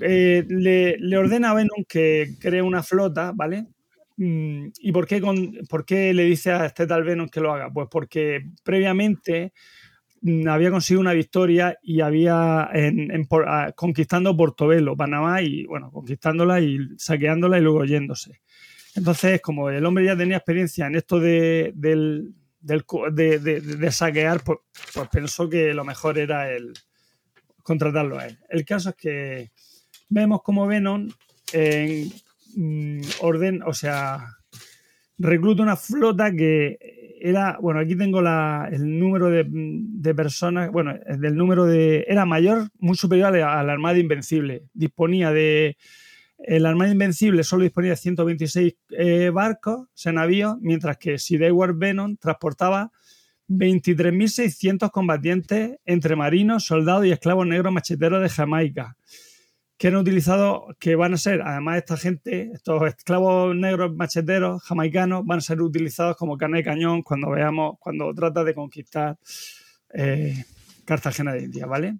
eh, 0.00 0.44
le, 0.48 0.96
le 0.98 1.16
ordena 1.18 1.50
a 1.50 1.54
Venom 1.54 1.84
que 1.88 2.34
cree 2.38 2.62
una 2.62 2.82
flota, 2.82 3.32
¿vale? 3.34 3.66
Mm, 4.18 4.68
¿Y 4.80 4.92
por 4.92 5.06
qué, 5.06 5.20
con- 5.20 5.52
por 5.68 5.84
qué 5.84 6.14
le 6.14 6.24
dice 6.24 6.50
a 6.52 6.66
este 6.66 6.86
tal 6.86 7.04
Venom 7.04 7.28
que 7.28 7.40
lo 7.40 7.52
haga? 7.52 7.70
Pues 7.72 7.88
porque 7.90 8.46
previamente 8.62 9.52
había 10.48 10.70
conseguido 10.70 11.00
una 11.00 11.12
victoria 11.12 11.78
y 11.82 12.00
había 12.00 12.68
en, 12.72 13.28
ah, 13.46 13.72
conquistando 13.74 14.36
Portobelo, 14.36 14.96
Panamá, 14.96 15.42
y 15.42 15.64
bueno, 15.64 15.90
conquistándola 15.90 16.60
y 16.60 16.78
saqueándola 16.96 17.58
y 17.58 17.62
luego 17.62 17.84
yéndose. 17.84 18.40
Entonces, 18.94 19.40
como 19.40 19.70
el 19.70 19.84
hombre 19.84 20.06
ya 20.06 20.16
tenía 20.16 20.38
experiencia 20.38 20.86
en 20.86 20.96
esto 20.96 21.20
de, 21.20 21.72
del, 21.74 22.34
de 22.60 23.90
saquear, 23.92 24.42
pues, 24.42 24.58
pues 24.94 25.08
pensó 25.08 25.48
que 25.48 25.74
lo 25.74 25.84
mejor 25.84 26.18
era 26.18 26.50
el 26.50 26.72
contratarlo 27.62 28.18
a 28.18 28.26
él. 28.26 28.38
El 28.48 28.64
caso 28.64 28.90
es 28.90 28.96
que 28.96 29.50
vemos 30.08 30.42
como 30.42 30.66
Venom 30.66 31.08
en, 31.52 32.10
mm, 32.54 33.00
orden, 33.20 33.62
o 33.64 33.74
sea, 33.74 34.26
recluta 35.18 35.62
una 35.62 35.76
flota 35.76 36.32
que 36.32 36.78
era, 37.20 37.58
bueno, 37.60 37.80
aquí 37.80 37.96
tengo 37.96 38.20
la, 38.20 38.68
el 38.70 38.98
número 38.98 39.30
de, 39.30 39.46
de 39.48 40.14
personas, 40.14 40.70
bueno, 40.70 40.94
del 41.18 41.34
número 41.34 41.64
de, 41.64 42.04
era 42.08 42.24
mayor, 42.24 42.68
muy 42.78 42.96
superior 42.96 43.34
a 43.36 43.62
la, 43.62 43.72
Armada 43.72 43.98
Invencible. 43.98 44.64
Disponía 44.74 45.32
de, 45.32 45.76
el 46.38 46.66
Armada 46.66 46.92
Invencible 46.92 47.42
solo 47.42 47.64
disponía 47.64 47.90
de 47.90 47.96
126 47.96 48.74
eh, 48.90 49.30
barcos, 49.30 49.80
o 49.80 49.88
sea, 49.94 50.12
navíos, 50.12 50.56
mientras 50.60 50.98
que 50.98 51.18
Sideward 51.18 51.76
Venom 51.76 52.16
transportaba 52.16 52.92
23.600 53.48 54.90
combatientes 54.90 55.78
entre 55.84 56.16
marinos, 56.16 56.64
soldados 56.64 57.06
y 57.06 57.12
esclavos 57.12 57.46
negros 57.46 57.72
macheteros 57.72 58.22
de 58.22 58.28
Jamaica, 58.28 58.96
que 59.78 59.88
han 59.88 59.96
utilizado, 59.96 60.74
que 60.78 60.94
van 60.96 61.14
a 61.14 61.18
ser, 61.18 61.42
además 61.42 61.78
esta 61.78 61.96
gente, 61.96 62.50
estos 62.54 62.82
esclavos 62.86 63.54
negros 63.54 63.94
macheteros 63.94 64.62
jamaicanos, 64.62 65.24
van 65.26 65.38
a 65.38 65.42
ser 65.42 65.60
utilizados 65.60 66.16
como 66.16 66.38
carne 66.38 66.58
de 66.58 66.64
cañón 66.64 67.02
cuando 67.02 67.30
veamos, 67.30 67.76
cuando 67.78 68.12
trata 68.14 68.42
de 68.42 68.54
conquistar 68.54 69.18
eh, 69.92 70.44
Cartagena 70.84 71.32
de 71.32 71.44
India, 71.44 71.66
¿vale? 71.66 71.98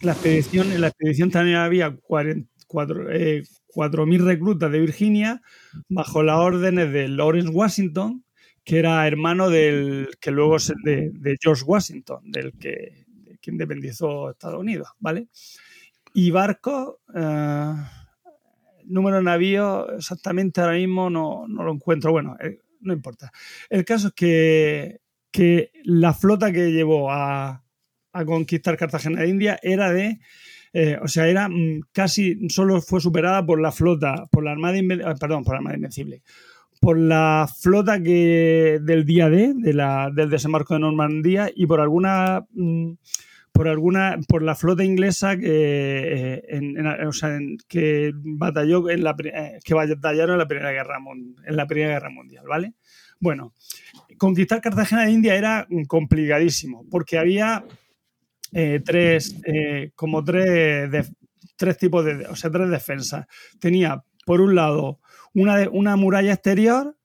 La 0.00 0.12
expedición, 0.12 0.72
en 0.72 0.80
la 0.80 0.88
expedición 0.88 1.30
también 1.30 1.58
había 1.58 1.94
44, 1.94 3.10
eh, 3.12 3.42
4.000 3.74 4.24
reclutas 4.24 4.72
de 4.72 4.80
Virginia 4.80 5.42
bajo 5.88 6.22
las 6.22 6.38
órdenes 6.38 6.92
de 6.92 7.08
Lawrence 7.08 7.50
Washington, 7.50 8.24
que 8.64 8.78
era 8.78 9.06
hermano 9.06 9.50
del 9.50 10.08
que 10.20 10.30
luego 10.30 10.56
es 10.56 10.72
de, 10.82 11.10
de 11.12 11.36
George 11.40 11.64
Washington, 11.64 12.30
del 12.30 12.52
que, 12.58 13.06
que 13.40 13.50
independizó 13.50 14.30
Estados 14.30 14.58
Unidos, 14.58 14.88
¿vale? 14.98 15.28
Y 16.18 16.30
barcos, 16.30 16.94
eh, 17.14 17.72
número 18.86 19.18
de 19.18 19.22
navíos, 19.22 19.86
exactamente 19.96 20.60
ahora 20.60 20.74
mismo 20.74 21.10
no, 21.10 21.46
no 21.46 21.62
lo 21.62 21.72
encuentro, 21.72 22.10
bueno, 22.12 22.36
eh, 22.40 22.58
no 22.80 22.92
importa. 22.94 23.30
El 23.68 23.84
caso 23.84 24.08
es 24.08 24.14
que, 24.14 25.00
que 25.30 25.72
la 25.84 26.14
flota 26.14 26.52
que 26.52 26.72
llevó 26.72 27.10
a, 27.10 27.62
a 28.12 28.24
conquistar 28.24 28.76
Cartagena 28.78 29.20
de 29.20 29.28
India 29.28 29.58
era 29.62 29.92
de 29.92 30.18
eh, 30.72 30.98
o 31.02 31.08
sea, 31.08 31.26
era 31.26 31.48
mm, 31.48 31.80
casi 31.92 32.48
solo 32.48 32.80
fue 32.80 33.00
superada 33.00 33.44
por 33.44 33.60
la 33.60 33.72
flota, 33.72 34.26
por 34.30 34.44
la 34.44 34.52
Armada, 34.52 34.76
Inven- 34.76 35.02
ah, 35.04 35.14
perdón, 35.18 35.42
por 35.44 35.54
la 35.54 35.58
Armada 35.58 35.76
Invencible, 35.76 36.22
por 36.80 36.98
la 36.98 37.48
flota 37.60 38.02
que 38.02 38.78
del 38.82 39.04
día 39.06 39.30
D, 39.30 39.54
de 39.54 39.72
la, 39.72 40.10
del 40.14 40.28
desembarco 40.28 40.74
de 40.74 40.80
Normandía 40.80 41.50
y 41.54 41.66
por 41.66 41.80
alguna, 41.80 42.44
mm, 42.52 42.92
por 43.56 43.68
alguna, 43.68 44.18
por 44.28 44.42
la 44.42 44.54
flota 44.54 44.84
inglesa 44.84 45.36
que, 45.36 45.46
eh, 45.48 46.44
en- 46.48 46.76
en- 46.78 47.06
o 47.06 47.12
sea, 47.12 47.36
en- 47.36 47.56
que 47.68 48.12
batalló 48.14 48.88
en 48.90 49.02
la, 49.02 49.16
eh, 49.24 49.58
que 49.64 49.74
batallaron 49.74 50.32
en 50.34 50.38
la 50.38 50.48
Primera 50.48 50.72
Guerra 50.72 50.98
en 51.46 51.56
la 51.56 51.66
Primera 51.66 51.94
Guerra 51.94 52.10
Mundial, 52.10 52.44
¿vale? 52.46 52.74
Bueno, 53.18 53.54
conquistar 54.18 54.60
Cartagena 54.60 55.04
de 55.06 55.12
India 55.12 55.34
era 55.36 55.66
complicadísimo 55.88 56.84
porque 56.90 57.18
había 57.18 57.64
eh, 58.52 58.80
tres, 58.84 59.36
eh, 59.44 59.90
como 59.96 60.22
tres, 60.22 60.90
de- 60.90 61.06
tres 61.56 61.78
tipos 61.78 62.04
de, 62.04 62.26
o 62.26 62.36
sea, 62.36 62.50
tres 62.50 62.70
defensas. 62.70 63.26
Tenía, 63.58 64.02
por 64.24 64.40
un 64.40 64.54
lado, 64.54 65.00
una, 65.34 65.56
de- 65.56 65.68
una 65.68 65.96
muralla 65.96 66.32
exterior 66.34 66.96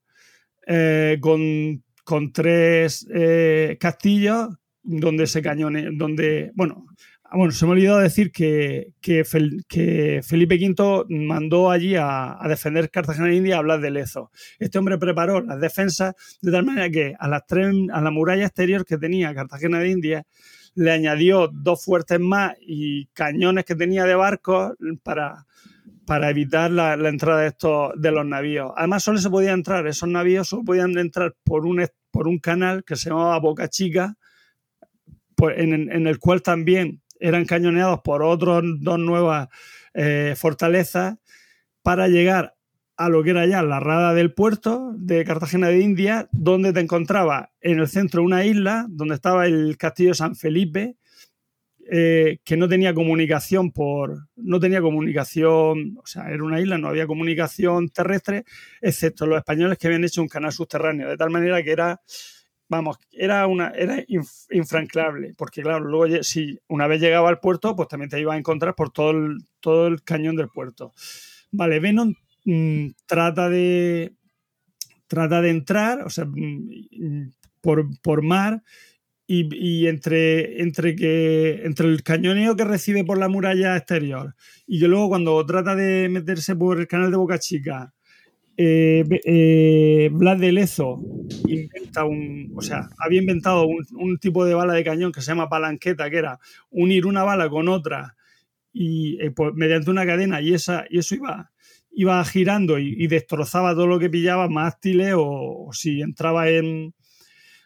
eh, 0.67 1.17
con, 1.21 1.83
con 2.03 2.31
tres 2.31 3.07
eh, 3.13 3.77
castillos 3.79 4.49
donde 4.83 5.27
se 5.27 5.41
cañone, 5.41 5.89
donde, 5.93 6.51
bueno, 6.55 6.85
ah, 7.23 7.37
bueno, 7.37 7.51
se 7.51 7.65
me 7.65 7.71
ha 7.71 7.75
decir 7.99 8.31
que, 8.31 8.93
que, 9.01 9.23
Fel- 9.23 9.63
que 9.67 10.21
Felipe 10.23 10.55
V 10.55 11.05
mandó 11.09 11.71
allí 11.71 11.95
a, 11.97 12.37
defender 12.47 12.89
Cartagena 12.89 13.27
de 13.27 13.35
India 13.35 13.55
a 13.55 13.59
hablar 13.59 13.79
de 13.81 13.91
Lezo. 13.91 14.31
Este 14.59 14.79
hombre 14.79 14.97
preparó 14.97 15.41
las 15.41 15.59
defensas 15.59 16.15
de 16.41 16.51
tal 16.51 16.65
manera 16.65 16.89
que 16.89 17.15
a 17.17 17.27
las 17.27 17.45
tres, 17.47 17.73
a 17.93 18.01
la 18.01 18.11
muralla 18.11 18.45
exterior 18.45 18.85
que 18.85 18.97
tenía 18.97 19.33
Cartagena 19.33 19.79
de 19.79 19.89
India 19.89 20.25
le 20.75 20.91
añadió 20.91 21.49
dos 21.51 21.83
fuertes 21.83 22.19
más 22.19 22.53
y 22.61 23.07
cañones 23.07 23.65
que 23.65 23.75
tenía 23.75 24.05
de 24.05 24.15
barcos 24.15 24.73
para, 25.03 25.45
para 26.05 26.29
evitar 26.29 26.71
la, 26.71 26.95
la 26.95 27.09
entrada 27.09 27.41
de 27.41 27.47
estos 27.47 27.91
de 27.97 28.11
los 28.11 28.25
navíos. 28.25 28.71
Además, 28.77 29.03
solo 29.03 29.17
se 29.19 29.29
podía 29.29 29.51
entrar, 29.51 29.85
esos 29.87 30.07
navíos 30.07 30.47
solo 30.47 30.63
podían 30.63 30.97
entrar 30.97 31.35
por 31.43 31.65
un, 31.65 31.85
por 32.09 32.27
un 32.27 32.39
canal 32.39 32.83
que 32.85 32.95
se 32.95 33.09
llamaba 33.09 33.37
Boca 33.39 33.67
Chica, 33.67 34.15
pues, 35.41 35.57
en, 35.57 36.05
el 36.05 36.19
cual 36.19 36.43
también 36.43 37.01
eran 37.19 37.45
cañoneados 37.45 38.01
por 38.01 38.21
otras 38.21 38.61
dos 38.79 38.99
nuevas 38.99 39.49
eh, 39.95 40.35
fortalezas 40.37 41.15
para 41.81 42.07
llegar 42.07 42.53
a 42.95 43.09
lo 43.09 43.23
que 43.23 43.31
era 43.31 43.47
ya 43.47 43.63
la 43.63 43.79
rada 43.79 44.13
del 44.13 44.35
puerto 44.35 44.93
de 44.95 45.25
Cartagena 45.25 45.69
de 45.69 45.79
India, 45.79 46.29
donde 46.31 46.73
te 46.73 46.79
encontraba 46.79 47.53
en 47.59 47.79
el 47.79 47.87
centro 47.87 48.21
una 48.21 48.45
isla, 48.45 48.85
donde 48.87 49.15
estaba 49.15 49.47
el 49.47 49.77
castillo 49.79 50.13
San 50.13 50.35
Felipe, 50.35 50.95
eh, 51.89 52.37
que 52.43 52.55
no 52.55 52.69
tenía 52.69 52.93
comunicación 52.93 53.71
por. 53.71 54.27
no 54.35 54.59
tenía 54.59 54.79
comunicación, 54.79 55.97
o 55.97 56.05
sea, 56.05 56.29
era 56.29 56.43
una 56.43 56.61
isla, 56.61 56.77
no 56.77 56.89
había 56.89 57.07
comunicación 57.07 57.89
terrestre, 57.89 58.43
excepto 58.79 59.25
los 59.25 59.39
españoles 59.39 59.79
que 59.79 59.87
habían 59.87 60.03
hecho 60.03 60.21
un 60.21 60.27
canal 60.27 60.51
subterráneo, 60.51 61.09
de 61.09 61.17
tal 61.17 61.31
manera 61.31 61.63
que 61.63 61.71
era. 61.71 61.99
Vamos, 62.71 62.95
era 63.11 63.47
una 63.47 63.71
era 63.71 63.97
inf- 64.07 64.47
infranqueable, 64.49 65.33
porque 65.37 65.61
claro, 65.61 65.83
luego 65.83 66.23
si 66.23 66.57
una 66.69 66.87
vez 66.87 67.01
llegaba 67.01 67.27
al 67.27 67.41
puerto, 67.41 67.75
pues 67.75 67.89
también 67.89 68.09
te 68.09 68.17
ibas 68.17 68.35
a 68.35 68.39
encontrar 68.39 68.75
por 68.75 68.91
todo 68.91 69.11
el, 69.11 69.39
todo 69.59 69.87
el 69.87 70.01
cañón 70.03 70.37
del 70.37 70.47
puerto. 70.47 70.93
Vale, 71.51 71.81
Venom 71.81 72.13
mm, 72.45 72.87
trata 73.05 73.49
de 73.49 74.13
trata 75.07 75.41
de 75.41 75.49
entrar, 75.49 76.03
o 76.03 76.09
sea, 76.09 76.23
mm, 76.25 77.31
por, 77.59 77.85
por 78.01 78.21
mar 78.23 78.63
y, 79.27 79.49
y 79.55 79.87
entre, 79.87 80.61
entre, 80.61 80.95
que, 80.95 81.61
entre 81.65 81.87
el 81.87 82.03
cañoneo 82.03 82.55
que 82.55 82.65
recibe 82.65 83.03
por 83.03 83.17
la 83.17 83.29
muralla 83.29 83.77
exterior 83.77 84.35
y 84.67 84.79
que 84.79 84.87
luego 84.87 85.09
cuando 85.09 85.45
trata 85.45 85.75
de 85.75 86.09
meterse 86.09 86.55
por 86.55 86.79
el 86.79 86.87
canal 86.87 87.11
de 87.11 87.17
Boca 87.17 87.39
Chica, 87.39 87.93
eh, 88.57 89.03
eh, 89.25 90.09
Blas 90.11 90.39
de 90.39 90.51
Lezo 90.51 90.99
inventa 91.47 92.05
un, 92.05 92.51
o 92.55 92.61
sea, 92.61 92.89
había 92.97 93.21
inventado 93.21 93.65
un, 93.65 94.17
tipo 94.19 94.45
de 94.45 94.53
bala 94.53 94.73
de 94.73 94.83
cañón 94.83 95.11
que 95.11 95.21
se 95.21 95.27
llama 95.27 95.49
palanqueta, 95.49 96.09
que 96.09 96.17
era 96.17 96.39
unir 96.69 97.05
una 97.05 97.23
bala 97.23 97.49
con 97.49 97.69
otra 97.69 98.15
y 98.73 99.21
eh, 99.21 99.31
pues, 99.31 99.53
mediante 99.53 99.89
una 99.89 100.05
cadena 100.05 100.41
y 100.41 100.53
esa 100.53 100.85
y 100.89 100.99
eso 100.99 101.15
iba 101.15 101.51
iba 101.93 102.23
girando 102.23 102.79
y, 102.79 103.07
destrozaba 103.07 103.73
todo 103.73 103.87
lo 103.87 103.99
que 103.99 104.09
pillaba 104.09 104.47
mástiles 104.47 105.13
o, 105.13 105.67
o 105.67 105.73
si 105.73 106.01
entraba 106.01 106.49
en 106.49 106.93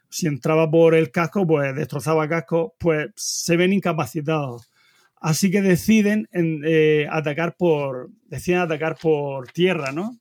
si 0.10 0.28
entraba 0.28 0.70
por 0.70 0.95
el 0.95 1.12
casco 1.12 1.45
pues 1.45 1.76
destrozaba 1.76 2.28
casco 2.30 2.76
pues 2.80 3.10
se 3.16 3.57
ven 3.57 3.74
incapacitados. 3.74 4.72
Así 5.18 5.49
que 5.49 5.62
deciden 5.62 6.28
en, 6.32 6.62
eh, 6.66 7.07
atacar 7.12 7.56
por 7.57 8.10
deciden 8.28 8.62
atacar 8.62 8.98
por 9.02 9.48
tierra 9.52 9.91
no 9.91 10.20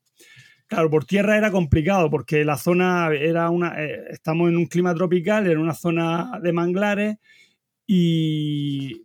claro 0.67 0.89
por 0.89 1.05
tierra 1.05 1.37
era 1.37 1.51
complicado 1.51 2.09
porque 2.09 2.43
la 2.45 2.57
zona 2.57 3.09
era 3.13 3.49
una 3.49 3.81
eh, 3.83 4.05
estamos 4.09 4.49
en 4.49 4.57
un 4.57 4.65
clima 4.65 4.93
tropical 4.95 5.47
en 5.47 5.57
una 5.57 5.73
zona 5.73 6.39
de 6.41 6.53
manglares 6.53 7.17
y, 7.87 9.03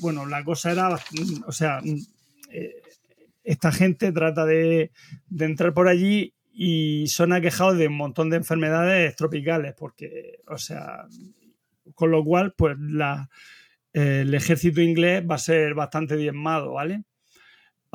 bueno, 0.00 0.26
la 0.26 0.44
cosa 0.44 0.72
era, 0.72 0.98
o 1.46 1.52
sea, 1.52 1.80
eh, 2.50 2.82
esta 3.42 3.72
gente 3.72 4.12
trata 4.12 4.44
de, 4.44 4.90
entrar 5.38 5.72
por 5.72 5.88
allí 5.88 6.34
y 6.52 7.06
son 7.08 7.32
aquejados 7.32 7.78
de 7.78 7.88
un 7.88 7.96
montón 7.96 8.30
de 8.30 8.36
enfermedades 8.36 9.16
tropicales, 9.16 9.74
porque, 9.76 10.40
o 10.46 10.58
sea, 10.58 11.06
con 11.94 12.10
lo 12.10 12.24
cual, 12.24 12.54
pues 12.56 12.76
eh, 13.92 14.20
el 14.22 14.34
ejército 14.34 14.80
inglés 14.80 15.24
va 15.28 15.36
a 15.36 15.38
ser 15.38 15.74
bastante 15.74 16.16
diezmado, 16.16 16.72
¿vale? 16.72 17.04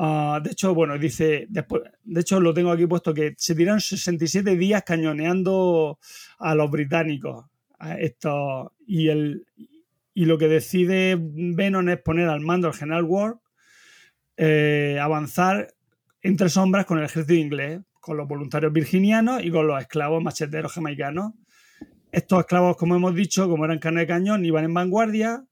Uh, 0.02 0.40
de 0.42 0.52
hecho, 0.52 0.74
bueno, 0.74 0.96
dice, 0.96 1.46
de 1.50 2.20
hecho 2.22 2.40
lo 2.40 2.54
tengo 2.54 2.70
aquí 2.70 2.86
puesto 2.86 3.12
que 3.12 3.34
se 3.36 3.54
tiraron 3.54 3.82
67 3.82 4.56
días 4.56 4.82
cañoneando 4.82 5.98
a 6.38 6.54
los 6.54 6.70
británicos. 6.70 7.44
A 7.78 7.98
y, 8.86 9.08
el, 9.08 9.44
y 10.14 10.24
lo 10.24 10.38
que 10.38 10.48
decide 10.48 11.18
Venom 11.20 11.86
es 11.90 12.00
poner 12.00 12.30
al 12.30 12.40
mando 12.40 12.68
al 12.68 12.74
general 12.74 13.04
Ward, 13.04 13.40
eh, 14.38 14.98
avanzar 14.98 15.74
entre 16.22 16.48
sombras 16.48 16.86
con 16.86 16.96
el 16.96 17.04
ejército 17.04 17.34
inglés, 17.34 17.82
con 18.00 18.16
los 18.16 18.26
voluntarios 18.26 18.72
virginianos 18.72 19.44
y 19.44 19.50
con 19.50 19.66
los 19.66 19.78
esclavos 19.82 20.22
macheteros 20.22 20.72
jamaicanos. 20.72 21.34
Estos 22.10 22.40
esclavos, 22.40 22.78
como 22.78 22.96
hemos 22.96 23.14
dicho, 23.14 23.50
como 23.50 23.66
eran 23.66 23.78
carne 23.78 24.00
de 24.00 24.06
cañón, 24.06 24.46
iban 24.46 24.64
en 24.64 24.72
vanguardia 24.72 25.44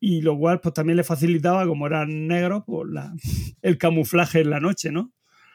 y 0.00 0.22
lo 0.22 0.38
cual 0.38 0.60
pues 0.60 0.74
también 0.74 0.96
les 0.96 1.06
facilitaba, 1.06 1.66
como 1.66 1.86
eran 1.86 2.26
negros, 2.26 2.64
pues, 2.66 2.90
la, 2.90 3.14
el 3.62 3.78
camuflaje 3.78 4.40
en 4.40 4.50
la 4.50 4.60
noche, 4.60 4.90
¿no? 4.90 5.12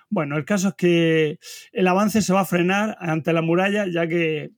Bueno, 0.10 0.38
el 0.38 0.46
caso 0.46 0.70
es 0.70 0.74
que 0.76 1.40
el 1.72 1.88
avance 1.88 2.22
se 2.22 2.34
va 2.34 2.42
a 2.42 2.46
frenar 2.46 2.96
ante 3.00 3.34
la 3.34 3.42
muralla, 3.42 3.88
ya 3.88 4.08
que 4.08 4.52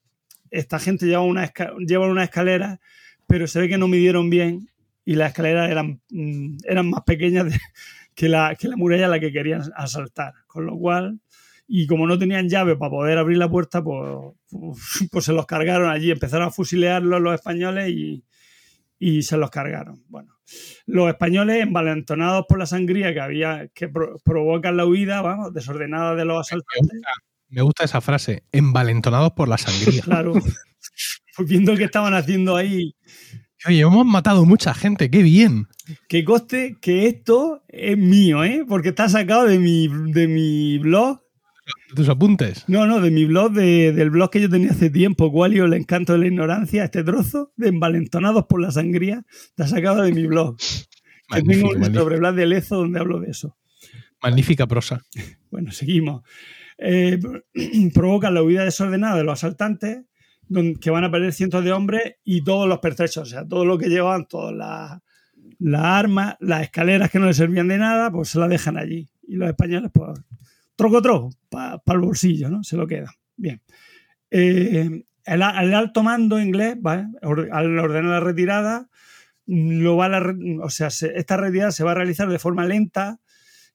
esta 0.51 0.79
gente 0.79 1.05
lleva 1.05 1.21
una, 1.21 1.51
lleva 1.87 2.07
una 2.07 2.25
escalera, 2.25 2.79
pero 3.27 3.47
se 3.47 3.61
ve 3.61 3.69
que 3.69 3.77
no 3.77 3.87
midieron 3.87 4.29
bien 4.29 4.69
y 5.05 5.15
las 5.15 5.29
escaleras 5.29 5.69
eran, 5.69 6.01
mm, 6.09 6.57
eran 6.65 6.89
más 6.89 7.03
pequeñas 7.03 7.47
que, 8.15 8.27
la, 8.27 8.55
que 8.55 8.67
la 8.67 8.75
muralla 8.75 9.05
a 9.05 9.09
la 9.09 9.19
que 9.19 9.31
querían 9.31 9.61
asaltar. 9.75 10.33
Con 10.47 10.65
lo 10.65 10.77
cual, 10.77 11.19
y 11.67 11.87
como 11.87 12.07
no 12.07 12.19
tenían 12.19 12.49
llave 12.49 12.75
para 12.75 12.91
poder 12.91 13.17
abrir 13.17 13.37
la 13.37 13.49
puerta, 13.49 13.83
pues, 13.83 14.33
pues 15.11 15.25
se 15.25 15.33
los 15.33 15.45
cargaron 15.45 15.89
allí, 15.89 16.11
empezaron 16.11 16.47
a 16.47 16.51
fusilearlos 16.51 17.21
los 17.21 17.33
españoles 17.33 17.89
y, 17.89 18.23
y 19.05 19.21
se 19.21 19.37
los 19.37 19.51
cargaron. 19.51 20.03
Bueno, 20.07 20.33
los 20.87 21.07
españoles, 21.09 21.61
envalentonados 21.61 22.45
por 22.49 22.57
la 22.57 22.65
sangría 22.65 23.13
que 23.13 23.21
había, 23.21 23.67
que 23.67 23.87
pro 23.87 24.17
provocan 24.25 24.77
la 24.77 24.87
huida, 24.87 25.21
vamos, 25.21 25.53
desordenada 25.53 26.15
de 26.15 26.25
los 26.25 26.39
asaltantes. 26.39 26.91
Me 26.91 26.97
gusta, 26.97 27.11
me 27.49 27.61
gusta 27.61 27.83
esa 27.83 28.01
frase, 28.01 28.43
envalentonados 28.51 29.33
por 29.33 29.47
la 29.47 29.59
sangría. 29.59 30.01
claro. 30.03 30.33
Pues 30.33 31.47
viendo 31.47 31.75
que 31.75 31.83
estaban 31.83 32.15
haciendo 32.15 32.55
ahí. 32.55 32.95
Oye, 33.67 33.81
hemos 33.81 34.05
matado 34.07 34.43
mucha 34.43 34.73
gente, 34.73 35.11
qué 35.11 35.21
bien. 35.21 35.67
Que 36.09 36.25
coste 36.25 36.77
que 36.81 37.05
esto 37.05 37.63
es 37.67 37.97
mío, 37.99 38.43
¿eh? 38.43 38.65
Porque 38.67 38.89
está 38.89 39.07
sacado 39.07 39.45
de 39.45 39.59
mi, 39.59 39.87
de 39.87 40.27
mi 40.27 40.79
blog. 40.79 41.21
¿De 41.89 41.95
tus 41.95 42.09
apuntes? 42.09 42.63
No, 42.67 42.85
no, 42.85 42.99
de 43.01 43.11
mi 43.11 43.25
blog, 43.25 43.51
de, 43.53 43.91
del 43.91 44.09
blog 44.09 44.29
que 44.29 44.41
yo 44.41 44.49
tenía 44.49 44.71
hace 44.71 44.89
tiempo, 44.89 45.31
Cualio, 45.31 45.65
el 45.65 45.73
encanto 45.73 46.13
de 46.13 46.19
la 46.19 46.27
ignorancia, 46.27 46.83
este 46.83 47.03
trozo 47.03 47.51
de 47.55 47.69
envalentonados 47.69 48.45
por 48.45 48.61
la 48.61 48.71
sangría, 48.71 49.25
está 49.49 49.67
sacado 49.67 50.03
de 50.03 50.13
mi 50.13 50.27
blog. 50.27 50.57
Que 51.27 51.41
tengo 51.41 51.69
un 51.71 51.93
sobre 51.93 52.19
Blas 52.19 52.35
de 52.35 52.45
Lezo 52.45 52.77
donde 52.77 52.99
hablo 52.99 53.19
de 53.19 53.31
eso. 53.31 53.57
Magnífica 54.21 54.67
prosa. 54.67 55.01
Bueno, 55.49 55.71
seguimos. 55.71 56.21
Eh, 56.77 57.17
provocan 57.93 58.33
la 58.33 58.43
huida 58.43 58.65
desordenada 58.65 59.15
de 59.15 59.23
los 59.23 59.39
asaltantes, 59.39 60.03
donde, 60.49 60.77
que 60.79 60.89
van 60.89 61.05
a 61.05 61.11
perder 61.11 61.31
cientos 61.31 61.63
de 61.63 61.71
hombres 61.71 62.15
y 62.25 62.43
todos 62.43 62.67
los 62.67 62.79
pertrechos, 62.79 63.23
o 63.23 63.25
sea, 63.25 63.47
todo 63.47 63.63
lo 63.63 63.77
que 63.77 63.87
llevaban, 63.87 64.27
todas 64.27 64.53
las 64.53 64.99
la 65.59 65.97
armas, 65.97 66.35
las 66.39 66.63
escaleras 66.63 67.09
que 67.09 67.19
no 67.19 67.27
les 67.27 67.37
servían 67.37 67.67
de 67.67 67.77
nada, 67.77 68.11
pues 68.11 68.29
se 68.29 68.39
las 68.39 68.49
dejan 68.49 68.77
allí. 68.77 69.07
Y 69.27 69.35
los 69.35 69.47
españoles, 69.49 69.91
pues, 69.93 70.19
troco 70.75 71.01
troco, 71.01 71.29
para 71.49 71.77
pa 71.79 71.93
el 71.93 71.99
bolsillo, 71.99 72.49
¿no? 72.49 72.63
Se 72.63 72.77
lo 72.77 72.87
quedan. 72.87 73.13
Bien. 73.35 73.61
Eh, 74.31 75.03
el, 75.25 75.41
alto 75.41 76.03
mando 76.03 76.39
inglés, 76.39 76.75
¿vale? 76.79 77.07
al 77.21 77.79
ordenar 77.79 78.11
la 78.11 78.19
retirada, 78.19 78.89
lo 79.47 79.97
va 79.97 80.05
a 80.05 80.09
la, 80.09 80.35
o 80.61 80.69
sea, 80.69 80.89
se, 80.89 81.17
esta 81.17 81.37
retirada 81.37 81.71
se 81.71 81.83
va 81.83 81.91
a 81.91 81.95
realizar 81.95 82.29
de 82.29 82.39
forma 82.39 82.65
lenta 82.65 83.19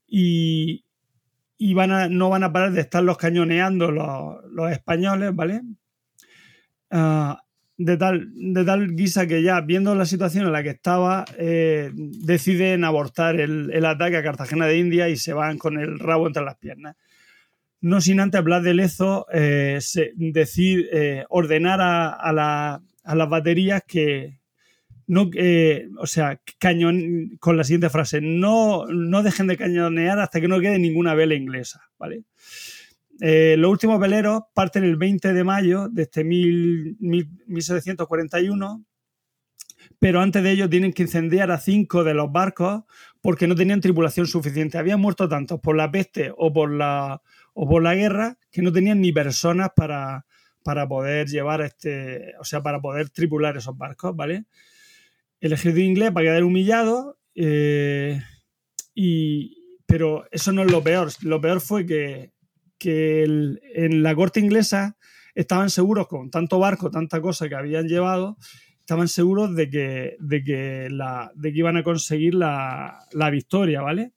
y, 0.06 0.84
y 1.58 1.74
van 1.74 1.92
a, 1.92 2.08
no 2.08 2.30
van 2.30 2.44
a 2.44 2.52
parar 2.52 2.72
de 2.72 2.80
estarlos 2.80 3.18
cañoneando 3.18 3.90
los, 3.90 4.72
españoles, 4.72 5.34
¿vale? 5.34 5.62
Uh, 6.90 7.34
de, 7.80 7.96
tal, 7.96 8.28
de 8.34 8.64
tal 8.64 8.94
guisa 8.94 9.26
que 9.26 9.42
ya 9.42 9.62
viendo 9.62 9.94
la 9.94 10.04
situación 10.04 10.44
en 10.44 10.52
la 10.52 10.62
que 10.62 10.68
estaba, 10.68 11.24
eh, 11.38 11.90
deciden 11.94 12.84
abortar 12.84 13.40
el, 13.40 13.70
el, 13.72 13.86
ataque 13.86 14.18
a 14.18 14.22
Cartagena 14.22 14.66
de 14.66 14.76
India 14.76 15.08
y 15.08 15.16
se 15.16 15.32
van 15.32 15.56
con 15.56 15.78
el 15.78 15.98
rabo 15.98 16.26
entre 16.26 16.44
las 16.44 16.56
piernas. 16.58 16.96
No 17.80 18.02
sin 18.02 18.20
antes 18.20 18.44
Blas 18.44 18.62
de 18.62 18.74
Lezo 18.74 19.26
eh, 19.32 19.78
se, 19.80 20.12
decir, 20.14 20.90
eh, 20.92 21.24
ordenar 21.30 21.80
a, 21.80 22.10
a, 22.10 22.32
la, 22.34 22.82
a, 23.02 23.14
las 23.14 23.28
baterías 23.30 23.82
que, 23.86 24.40
no, 25.06 25.30
eh, 25.34 25.88
o 25.98 26.06
sea, 26.06 26.38
cañón, 26.58 27.38
con 27.40 27.56
la 27.56 27.64
siguiente 27.64 27.88
frase, 27.88 28.20
no, 28.20 28.84
no 28.88 29.22
dejen 29.22 29.46
de 29.46 29.56
cañonear 29.56 30.18
hasta 30.18 30.38
que 30.38 30.48
no 30.48 30.60
quede 30.60 30.78
ninguna 30.78 31.14
vela 31.14 31.34
inglesa, 31.34 31.80
¿vale? 31.98 32.24
Eh, 33.20 33.56
los 33.58 33.70
últimos 33.70 34.00
veleros 34.00 34.42
parten 34.54 34.82
el 34.84 34.96
20 34.96 35.32
de 35.34 35.44
mayo 35.44 35.88
de 35.88 36.02
este 36.02 36.24
mil, 36.24 36.96
mil, 37.00 37.28
1741, 37.46 38.84
pero 39.98 40.22
antes 40.22 40.42
de 40.42 40.52
ello 40.52 40.70
tienen 40.70 40.92
que 40.92 41.02
incendiar 41.02 41.50
a 41.50 41.58
cinco 41.58 42.02
de 42.02 42.14
los 42.14 42.32
barcos 42.32 42.84
porque 43.20 43.46
no 43.46 43.54
tenían 43.54 43.82
tripulación 43.82 44.26
suficiente. 44.26 44.78
Habían 44.78 45.00
muerto 45.00 45.28
tantos 45.28 45.60
por 45.60 45.76
la 45.76 45.90
peste 45.90 46.32
o 46.34 46.52
por 46.52 46.70
la, 46.70 47.20
o 47.52 47.68
por 47.68 47.82
la 47.82 47.94
guerra 47.94 48.38
que 48.50 48.62
no 48.62 48.72
tenían 48.72 49.02
ni 49.02 49.12
personas 49.12 49.68
para, 49.76 50.24
para 50.62 50.88
poder 50.88 51.28
llevar 51.28 51.60
este, 51.60 52.34
o 52.40 52.44
sea, 52.44 52.62
para 52.62 52.80
poder 52.80 53.10
tripular 53.10 53.56
esos 53.56 53.76
barcos, 53.76 54.16
¿vale? 54.16 54.46
El 55.40 55.52
ejército 55.52 55.80
inglés 55.80 56.10
va 56.16 56.20
a 56.20 56.24
quedar 56.24 56.44
humillado, 56.44 57.18
eh, 57.34 58.20
y, 58.94 59.76
pero 59.86 60.26
eso 60.30 60.52
no 60.52 60.62
es 60.62 60.70
lo 60.70 60.82
peor. 60.82 61.10
Lo 61.22 61.40
peor 61.40 61.60
fue 61.60 61.86
que 61.86 62.32
que 62.80 63.22
en 63.24 64.02
la 64.02 64.14
corte 64.14 64.40
inglesa 64.40 64.96
estaban 65.34 65.70
seguros 65.70 66.08
con 66.08 66.30
tanto 66.30 66.58
barco, 66.58 66.90
tanta 66.90 67.20
cosa 67.20 67.48
que 67.48 67.54
habían 67.54 67.86
llevado, 67.86 68.38
estaban 68.80 69.06
seguros 69.06 69.54
de 69.54 69.70
que, 69.70 70.16
de 70.18 70.42
que, 70.42 70.88
iban 71.54 71.76
a 71.76 71.84
conseguir 71.84 72.34
la, 72.34 72.98
la 73.12 73.30
victoria, 73.30 73.82
¿vale? 73.82 74.14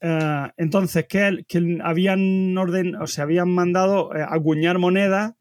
Eh, 0.00 0.48
entonces, 0.58 1.06
que, 1.08 1.44
que 1.48 1.78
habían 1.82 2.56
orden, 2.56 2.94
o 2.96 3.06
sea, 3.06 3.24
habían 3.24 3.48
mandado 3.48 4.14
eh, 4.14 4.24
acuñar 4.28 4.78
monedas 4.78 5.34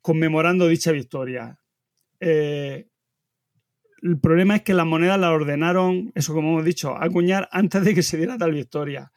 conmemorando 0.00 0.68
dicha 0.68 0.92
victoria. 0.92 1.58
Eh, 2.20 2.86
el 4.02 4.18
problema 4.18 4.56
es 4.56 4.62
que 4.62 4.72
las 4.72 4.86
monedas 4.86 5.18
las 5.18 5.30
ordenaron, 5.30 6.12
eso 6.14 6.32
como 6.32 6.52
hemos 6.52 6.64
dicho, 6.64 6.96
acuñar 6.96 7.48
antes 7.52 7.84
de 7.84 7.94
que 7.94 8.02
se 8.02 8.16
diera 8.16 8.38
tal 8.38 8.52
victoria. 8.52 9.12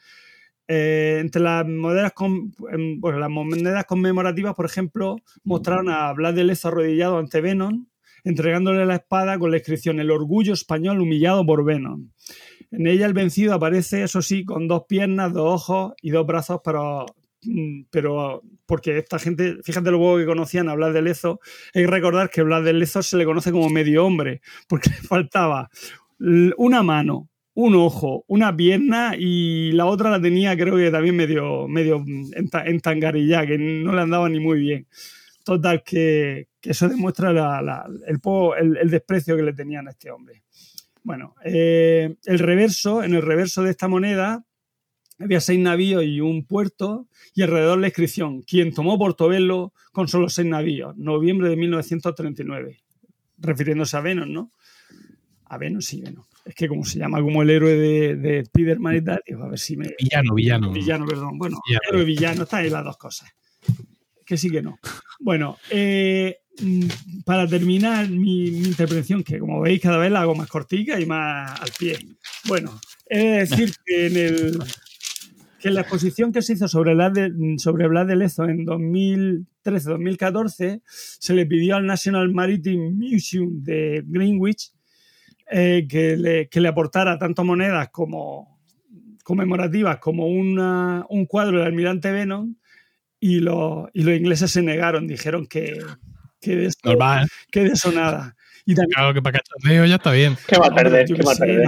Eh, 0.68 1.18
entre 1.20 1.42
las 1.42 1.68
monedas, 1.68 2.14
con, 2.14 2.54
em, 2.72 3.00
las 3.02 3.30
monedas 3.30 3.86
conmemorativas, 3.86 4.56
por 4.56 4.66
ejemplo, 4.66 5.18
mostraron 5.44 5.90
a 5.90 6.14
Blas 6.14 6.36
de 6.36 6.46
Lezo 6.46 6.70
arrodillado 6.70 7.18
ante 7.18 7.42
Venom, 7.42 7.88
entregándole 8.24 8.86
la 8.86 8.96
espada 8.96 9.38
con 9.38 9.52
la 9.52 9.58
inscripción 9.58 10.00
El 10.00 10.12
orgullo 10.12 10.54
español 10.54 11.02
humillado 11.02 11.46
por 11.46 11.66
Venom. 11.66 12.10
En 12.72 12.88
ella 12.88 13.06
el 13.06 13.14
vencido 13.14 13.54
aparece, 13.54 14.04
eso 14.04 14.22
sí, 14.22 14.46
con 14.46 14.68
dos 14.68 14.84
piernas, 14.88 15.34
dos 15.34 15.54
ojos 15.54 15.94
y 16.02 16.12
dos 16.12 16.26
brazos, 16.26 16.62
pero, 16.64 17.06
mm, 17.44 17.84
pero 17.92 18.42
porque 18.66 18.98
esta 18.98 19.20
gente, 19.20 19.58
fíjate 19.64 19.92
lo 19.92 20.00
poco 20.00 20.18
que 20.18 20.26
conocían 20.26 20.70
a 20.70 20.76
Blas 20.76 20.94
de 20.94 21.02
Lezo, 21.02 21.40
hay 21.74 21.84
que 21.84 21.92
recordar 21.92 22.30
que 22.30 22.42
Blas 22.42 22.64
de 22.64 22.74
Lezo 22.74 23.04
se 23.04 23.18
le 23.18 23.26
conoce 23.26 23.52
como 23.52 23.70
medio 23.70 24.06
hombre, 24.06 24.42
porque 24.68 24.90
le 25.02 25.08
faltaba 25.08 25.70
una 26.58 26.84
mano, 26.84 27.30
un 27.56 27.76
ojo, 27.76 28.26
una 28.28 28.56
pierna 28.56 29.16
y 29.18 29.72
la 29.74 29.86
otra 29.86 30.10
la 30.10 30.22
tenía 30.22 30.58
creo 30.58 30.76
que 30.76 30.90
también 30.90 31.16
medio, 31.16 31.68
medio 31.68 32.00
enta- 32.00 32.64
entangarillada, 32.68 33.46
que 33.48 33.58
no 33.58 33.94
le 33.94 34.02
andaba 34.02 34.28
ni 34.30 34.40
muy 34.40 34.60
bien. 34.60 34.88
Total, 35.44 35.84
que, 35.84 36.48
que 36.62 36.72
eso 36.72 36.88
demuestra 36.90 37.30
el, 37.30 38.78
el- 38.82 38.90
desprecio 38.90 39.36
que 39.36 39.44
le 39.44 39.54
tenían 39.54 39.88
a 39.88 39.92
este 39.92 40.10
hombre. 40.10 40.44
Bueno, 41.04 41.36
eh, 41.44 42.16
el 42.26 42.40
reverso, 42.40 43.04
en 43.04 43.14
el 43.14 43.22
reverso 43.22 43.62
de 43.62 43.72
esta 43.72 43.88
moneda 43.88 44.44
había 45.20 45.42
seis 45.42 45.60
navíos 45.60 46.04
y 46.06 46.22
un 46.22 46.46
puerto 46.46 47.08
y 47.36 47.44
alrededor 47.44 47.78
la 47.80 47.88
inscripción, 47.88 48.42
quien 48.42 48.74
tomó 48.74 48.98
Portobelo 48.98 49.74
con 49.92 50.08
solo 50.08 50.30
seis 50.30 50.48
navíos, 50.48 50.96
noviembre 50.98 51.50
de 51.50 51.56
1939, 51.58 52.80
refiriéndose 53.38 53.96
a 53.98 54.02
Venom, 54.02 54.32
¿no? 54.32 54.52
A 55.46 55.58
Venom, 55.58 55.82
sí, 55.82 56.02
Venom. 56.02 56.24
Es 56.46 56.56
que 56.56 56.68
como 56.68 56.84
se 56.84 57.00
llama 57.00 57.22
como 57.22 57.42
el 57.42 57.50
héroe 57.50 57.76
de, 57.76 58.16
de 58.16 58.40
Spider-Man 58.40 58.98
y 58.98 59.02
tal, 59.02 59.22
digo, 59.26 59.44
a 59.44 59.50
ver 59.50 59.60
si 59.60 59.78
me... 59.78 59.94
Villano, 59.98 60.34
villano. 60.34 60.72
Villano, 60.72 61.06
perdón. 61.06 61.38
Bueno, 61.38 61.60
Villano. 61.66 61.84
héroe 61.90 62.06
villano, 62.06 62.44
están 62.44 62.64
ahí 62.64 62.70
las 62.70 62.84
dos 62.84 62.98
cosas. 62.98 63.30
Que 64.26 64.38
sí 64.38 64.50
que 64.50 64.62
no. 64.62 64.78
Bueno, 65.20 65.58
eh, 65.70 66.38
mm, 66.62 66.88
para 67.26 67.48
terminar 67.48 68.10
mi, 68.10 68.52
mi 68.52 68.68
intervención, 68.68 69.24
que 69.24 69.40
como 69.40 69.62
veis 69.62 69.82
cada 69.82 69.98
vez 69.98 70.12
la 70.12 70.22
hago 70.22 70.36
más 70.36 70.50
cortica 70.50 71.00
y 71.00 71.06
más 71.06 71.62
al 71.62 71.72
pie. 71.78 71.98
Bueno, 72.46 72.80
he 73.10 73.20
de 73.20 73.46
decir 73.46 73.74
que 73.86 74.08
en 74.08 74.18
el 74.18 74.64
que 75.64 75.70
en 75.70 75.76
la 75.76 75.82
exposición 75.82 76.34
que 76.34 76.42
se 76.42 76.54
hizo 76.54 76.68
sobre 76.68 76.94
Blas 76.94 77.14
de, 77.14 77.32
sobre 77.58 77.88
Blas 77.88 78.06
de 78.06 78.18
Lezo 78.18 78.44
en 78.44 78.66
2013-2014 78.66 80.82
se 80.86 81.34
le 81.34 81.46
pidió 81.46 81.78
al 81.78 81.86
National 81.86 82.34
Maritime 82.34 82.92
Museum 82.92 83.64
de 83.64 84.04
Greenwich 84.06 84.74
eh, 85.52 85.86
que, 85.90 86.16
le, 86.18 86.48
que 86.50 86.60
le 86.62 86.68
aportara 86.70 87.18
tanto 87.18 87.44
monedas 87.44 87.90
como 87.90 88.60
conmemorativas 89.24 89.98
como 90.00 90.28
una- 90.28 91.06
un 91.10 91.26
cuadro 91.26 91.58
del 91.60 91.68
almirante 91.68 92.12
Venom 92.12 92.56
y, 93.20 93.40
los- 93.40 93.90
y 93.94 94.04
los 94.04 94.16
ingleses 94.16 94.52
se 94.52 94.62
negaron, 94.62 95.08
dijeron 95.08 95.48
que, 95.48 95.80
que, 96.42 96.56
de, 96.58 96.70
Normal. 96.84 97.28
que 97.52 97.62
de 97.64 97.70
eso 97.70 97.92
nada. 97.92 98.36
Y 98.66 98.76
también 98.76 98.94
Claro 98.96 99.14
que 99.14 99.22
para 99.22 99.40
cachondeo 99.40 99.86
ya 99.86 99.96
está 99.96 100.12
bien. 100.12 100.36
¿Qué 100.48 100.58
va 100.58 100.68
a 100.68 100.76
perder? 100.76 101.06
¿Qué 101.08 101.22
va 101.24 101.32
a 101.32 101.36
perder? 101.36 101.66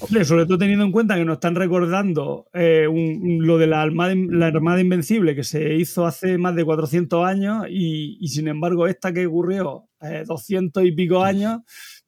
Hombre, 0.00 0.24
sobre 0.24 0.44
todo 0.44 0.58
teniendo 0.58 0.84
en 0.84 0.90
cuenta 0.92 1.14
que 1.14 1.24
nos 1.24 1.34
están 1.34 1.54
recordando 1.54 2.46
eh, 2.52 2.86
un- 2.88 3.46
lo 3.46 3.58
de 3.58 3.68
la 3.68 3.80
Armada, 3.80 4.12
la 4.16 4.48
Armada 4.48 4.80
Invencible 4.80 5.34
que 5.36 5.44
se 5.44 5.74
hizo 5.76 6.04
hace 6.04 6.36
más 6.36 6.56
de 6.56 6.64
400 6.64 7.24
años 7.24 7.64
y, 7.70 8.18
y 8.20 8.28
sin 8.28 8.48
embargo 8.48 8.88
esta 8.88 9.12
que 9.12 9.26
ocurrió 9.26 9.88
eh, 10.02 10.24
200 10.26 10.84
y 10.84 10.92
pico 10.92 11.22
años, 11.22 11.60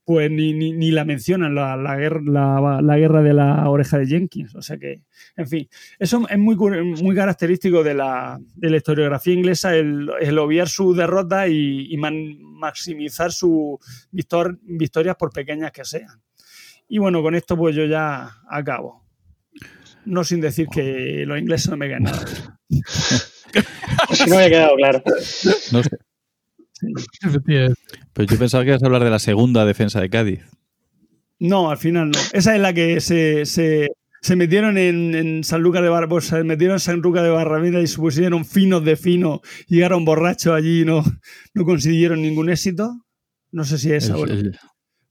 pues 0.04 0.30
ni, 0.30 0.52
ni, 0.52 0.72
ni 0.72 0.90
la 0.90 1.04
mencionan, 1.04 1.54
la, 1.54 1.76
la 1.76 1.96
guerra, 1.96 2.20
la, 2.24 2.80
la 2.82 2.98
guerra 2.98 3.22
de 3.22 3.34
la 3.34 3.68
oreja 3.70 3.98
de 3.98 4.06
Jenkins. 4.06 4.54
O 4.56 4.62
sea 4.62 4.78
que, 4.78 5.02
en 5.36 5.46
fin, 5.48 5.68
eso 5.98 6.26
es 6.28 6.38
muy, 6.38 6.56
muy 6.56 7.14
característico 7.14 7.82
de 7.82 7.94
la, 7.94 8.38
de 8.54 8.70
la 8.70 8.76
historiografía 8.76 9.32
inglesa, 9.34 9.74
el, 9.76 10.10
el 10.20 10.38
obviar 10.38 10.68
su 10.68 10.92
derrota 10.94 11.48
y, 11.48 11.86
y 11.92 11.96
man- 11.96 12.36
maximizar 12.40 13.32
sus 13.32 13.78
victor- 14.12 14.58
victorias 14.62 15.16
por 15.16 15.32
pequeñas 15.32 15.70
que 15.72 15.84
sean. 15.84 16.20
Y 16.88 16.98
bueno, 16.98 17.22
con 17.22 17.34
esto 17.34 17.56
pues 17.56 17.74
yo 17.74 17.84
ya 17.86 18.30
acabo. 18.50 19.04
No 20.04 20.22
sin 20.24 20.40
decir 20.40 20.68
que 20.68 21.24
los 21.26 21.38
ingleses 21.38 21.68
no 21.70 21.76
me 21.76 21.88
ganan. 21.88 22.14
Si 24.12 24.28
no 24.28 24.36
había 24.36 24.50
quedado 24.50 24.76
claro. 24.76 25.02
No 25.72 25.82
sé. 25.82 25.90
Pero 28.12 28.28
yo 28.28 28.38
pensaba 28.38 28.64
que 28.64 28.70
ibas 28.70 28.82
a 28.82 28.86
hablar 28.86 29.04
de 29.04 29.10
la 29.10 29.18
segunda 29.18 29.64
defensa 29.64 30.00
de 30.00 30.10
Cádiz. 30.10 30.40
No, 31.38 31.70
al 31.70 31.78
final 31.78 32.10
no. 32.10 32.18
Esa 32.32 32.54
es 32.54 32.60
la 32.60 32.72
que 32.72 33.00
se, 33.00 33.46
se, 33.46 33.88
se 34.20 34.36
metieron 34.36 34.78
en, 34.78 35.14
en 35.14 35.44
San 35.44 35.62
Lucas 35.62 35.82
de 35.82 35.88
Barrameda, 35.88 36.20
se 36.20 36.44
metieron 36.44 36.74
en 36.76 36.80
San 36.80 37.00
Lucas 37.00 37.22
de 37.22 37.30
Barrameda 37.30 37.80
y 37.80 37.86
se 37.86 37.96
pusieron 37.96 38.44
finos 38.44 38.84
de 38.84 38.96
fino, 38.96 39.40
llegaron 39.68 40.04
borrachos 40.04 40.52
allí 40.54 40.82
y 40.82 40.84
no, 40.84 41.02
no 41.54 41.64
consiguieron 41.64 42.22
ningún 42.22 42.50
éxito. 42.50 43.04
No 43.52 43.64
sé 43.64 43.78
si 43.78 43.92
esa. 43.92 44.12
El- 44.14 44.18
bueno, 44.18 44.32
el- 44.34 44.58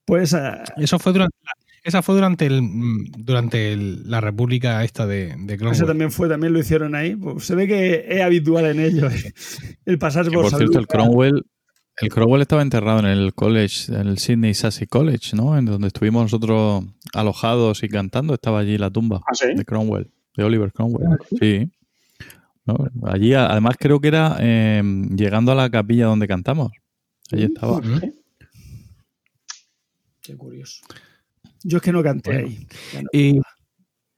pues 0.05 0.23
esa, 0.33 0.63
Eso 0.77 0.99
fue 0.99 1.13
durante 1.13 1.35
la, 1.43 1.51
esa 1.85 2.01
fue 2.01 2.15
durante 2.15 2.45
el 2.45 2.61
mm, 2.61 3.11
durante 3.19 3.71
el- 3.71 4.09
la 4.09 4.19
república 4.19 4.83
esta 4.83 5.05
de, 5.07 5.35
de 5.37 5.57
Cromwell. 5.57 5.75
esa 5.75 5.85
también 5.85 6.11
fue, 6.11 6.27
también 6.27 6.51
lo 6.51 6.59
hicieron 6.59 6.95
ahí. 6.95 7.15
Pues 7.15 7.45
se 7.45 7.55
ve 7.55 7.67
que 7.67 8.05
es 8.09 8.21
habitual 8.21 8.65
en 8.65 8.79
ellos 8.81 9.13
eh, 9.13 9.33
el 9.85 9.97
pasarse 9.97 10.29
que, 10.29 10.35
por, 10.35 10.43
por 10.43 10.51
San 10.51 10.59
cierto, 10.59 10.79
el. 10.79 10.87
Cromwell, 10.87 11.45
el 12.01 12.09
Cromwell 12.09 12.41
estaba 12.41 12.61
enterrado 12.61 12.99
en 12.99 13.05
el 13.05 13.33
college, 13.33 13.93
en 13.93 14.07
el 14.07 14.17
Sydney 14.17 14.53
Sassy 14.53 14.85
College, 14.87 15.35
¿no? 15.35 15.57
En 15.57 15.65
donde 15.65 15.87
estuvimos 15.87 16.23
nosotros 16.23 16.83
alojados 17.13 17.83
y 17.83 17.87
cantando. 17.87 18.33
Estaba 18.33 18.59
allí 18.59 18.77
la 18.77 18.89
tumba 18.89 19.21
¿Ah, 19.25 19.33
sí? 19.33 19.53
de 19.55 19.63
Cromwell, 19.63 20.09
de 20.35 20.43
Oliver 20.43 20.73
Cromwell. 20.73 21.07
Sí. 21.39 21.71
No, 22.65 22.75
allí, 23.03 23.33
además, 23.35 23.75
creo 23.79 23.99
que 24.01 24.07
era 24.07 24.37
eh, 24.39 24.81
llegando 25.15 25.51
a 25.51 25.55
la 25.55 25.69
capilla 25.69 26.07
donde 26.07 26.27
cantamos. 26.27 26.71
Allí 27.31 27.43
estaba. 27.43 27.79
Qué 30.21 30.35
curioso. 30.35 30.83
Yo 31.67 31.77
es 31.77 31.83
que 31.83 31.91
no 31.91 32.03
canté 32.03 32.31
Bueno. 32.31 32.47
ahí. 32.47 32.67
No. 33.01 33.09
Eh, 33.13 33.41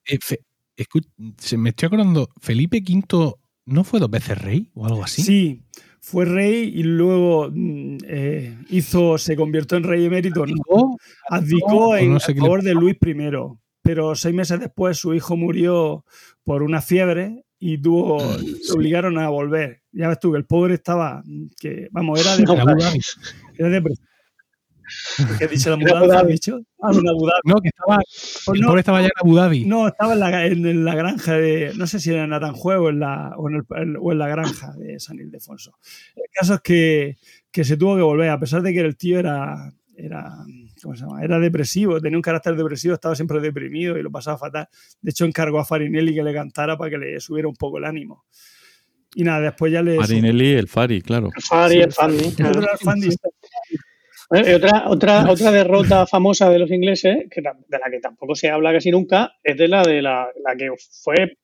eh, 0.05 0.17
Fe- 0.21 0.41
se 1.37 1.57
me 1.57 1.69
estoy 1.69 1.87
acordando, 1.87 2.29
Felipe 2.41 2.83
V 2.85 3.33
no 3.65 3.83
fue 3.83 3.99
dos 3.99 4.09
veces 4.11 4.37
rey 4.37 4.69
o 4.75 4.85
algo 4.85 5.03
así. 5.03 5.21
Sí, 5.23 5.63
fue 5.99 6.25
rey 6.25 6.71
y 6.75 6.83
luego 6.83 7.49
mm, 7.51 7.97
eh, 8.05 8.57
hizo, 8.69 9.17
se 9.17 9.35
convirtió 9.35 9.77
en 9.77 9.83
rey 9.85 10.05
emérito. 10.05 10.45
abdicó 11.29 11.89
o 11.89 11.95
en 11.95 12.13
no 12.13 12.19
sé 12.19 12.31
a 12.31 12.35
qué 12.35 12.41
le 12.41 12.45
favor 12.45 12.63
de 12.63 12.73
Luis 12.73 12.95
I, 13.01 13.13
pero 13.81 14.15
seis 14.15 14.35
meses 14.35 14.59
después 14.59 14.97
su 14.97 15.13
hijo 15.13 15.35
murió 15.37 16.05
por 16.43 16.61
una 16.63 16.81
fiebre 16.81 17.43
y 17.59 17.77
tuvo, 17.79 18.19
le 18.37 18.71
obligaron 18.73 19.17
a 19.17 19.29
volver. 19.29 19.81
Ya 19.91 20.09
ves 20.09 20.19
tú 20.19 20.31
que 20.31 20.37
el 20.37 20.45
pobre 20.45 20.75
estaba, 20.75 21.23
que 21.59 21.87
vamos, 21.91 22.19
era 22.19 22.35
de, 22.37 22.99
era 23.57 23.69
de 23.69 23.83
¿Qué 25.37 25.45
has 25.45 25.51
dicho 25.51 25.69
la 25.69 25.75
mudanza? 25.77 26.19
¿Has 26.21 26.27
dicho? 26.27 26.59
Ah, 26.81 26.91
en 26.93 27.07
Abu 27.09 27.25
Dhabi. 27.25 27.41
No, 27.45 27.55
que 27.61 27.69
estaba, 27.69 27.97
Pues 27.97 28.55
el 28.55 28.61
no, 28.61 28.67
pobre 28.67 28.79
estaba 28.81 29.01
ya 29.01 29.05
en 29.07 29.11
Abu 29.21 29.35
Dhabi. 29.35 29.65
no, 29.65 29.87
estaba 29.87 30.13
en 30.13 30.19
la, 30.19 30.45
en 30.45 30.85
la 30.85 30.95
granja 30.95 31.33
de, 31.37 31.71
no 31.75 31.87
sé 31.87 31.99
si 31.99 32.11
era 32.11 32.23
en 32.23 32.33
Aranjuez 32.33 32.77
o 32.77 32.89
en 32.89 32.99
la, 32.99 33.33
o 33.37 33.49
en, 33.49 33.55
el- 33.55 33.97
o 33.99 34.11
en 34.11 34.17
la 34.17 34.27
granja 34.27 34.73
de 34.77 34.99
San 34.99 35.17
Ildefonso. 35.19 35.77
El 36.15 36.23
caso 36.33 36.55
es 36.55 36.61
que, 36.61 37.17
que 37.51 37.63
se 37.63 37.77
tuvo 37.77 37.95
que 37.95 38.01
volver, 38.03 38.29
a 38.29 38.39
pesar 38.39 38.61
de 38.61 38.73
que 38.73 38.79
el 38.81 38.95
tío 38.95 39.19
era, 39.19 39.73
era, 39.95 40.35
¿cómo 40.81 40.95
se 40.95 41.01
llama? 41.05 41.23
Era 41.23 41.39
depresivo, 41.39 41.99
tenía 41.99 42.17
un 42.17 42.21
carácter 42.21 42.55
depresivo, 42.55 42.93
estaba 42.93 43.15
siempre 43.15 43.39
deprimido 43.39 43.97
y 43.97 44.03
lo 44.03 44.11
pasaba 44.11 44.37
fatal. 44.37 44.67
De 45.01 45.11
hecho, 45.11 45.25
encargó 45.25 45.59
a 45.59 45.65
Farinelli 45.65 46.13
que 46.13 46.23
le 46.23 46.33
cantara 46.33 46.77
para 46.77 46.91
que 46.91 46.97
le 46.97 47.19
subiera 47.19 47.47
un 47.47 47.55
poco 47.55 47.77
el 47.79 47.85
ánimo. 47.85 48.25
Y 49.15 49.23
nada, 49.23 49.39
después 49.41 49.71
ya 49.71 49.81
le... 49.81 49.95
Marinelli, 49.97 50.51
el 50.53 50.67
Fari, 50.67 51.01
claro. 51.01 51.31
El 51.35 51.41
Fari, 51.41 51.73
Sí, 51.73 51.79
el 51.79 51.85
el 51.85 51.91
Fandi. 52.83 53.09
Eh, 54.31 54.55
otra, 54.55 54.89
otra, 54.89 55.31
otra 55.31 55.51
derrota 55.51 56.05
famosa 56.05 56.49
de 56.49 56.59
los 56.59 56.69
ingleses, 56.69 57.27
que, 57.31 57.41
de 57.41 57.79
la 57.79 57.89
que 57.89 57.99
tampoco 57.99 58.35
se 58.35 58.49
habla 58.49 58.73
casi 58.73 58.91
nunca, 58.91 59.33
es 59.43 59.55
de 59.57 59.67
la 59.69 59.83
de 59.83 60.01
la, 60.01 60.29
la 60.43 60.55
que 60.55 60.69
fue. 61.03 61.15
eh, 61.23 61.37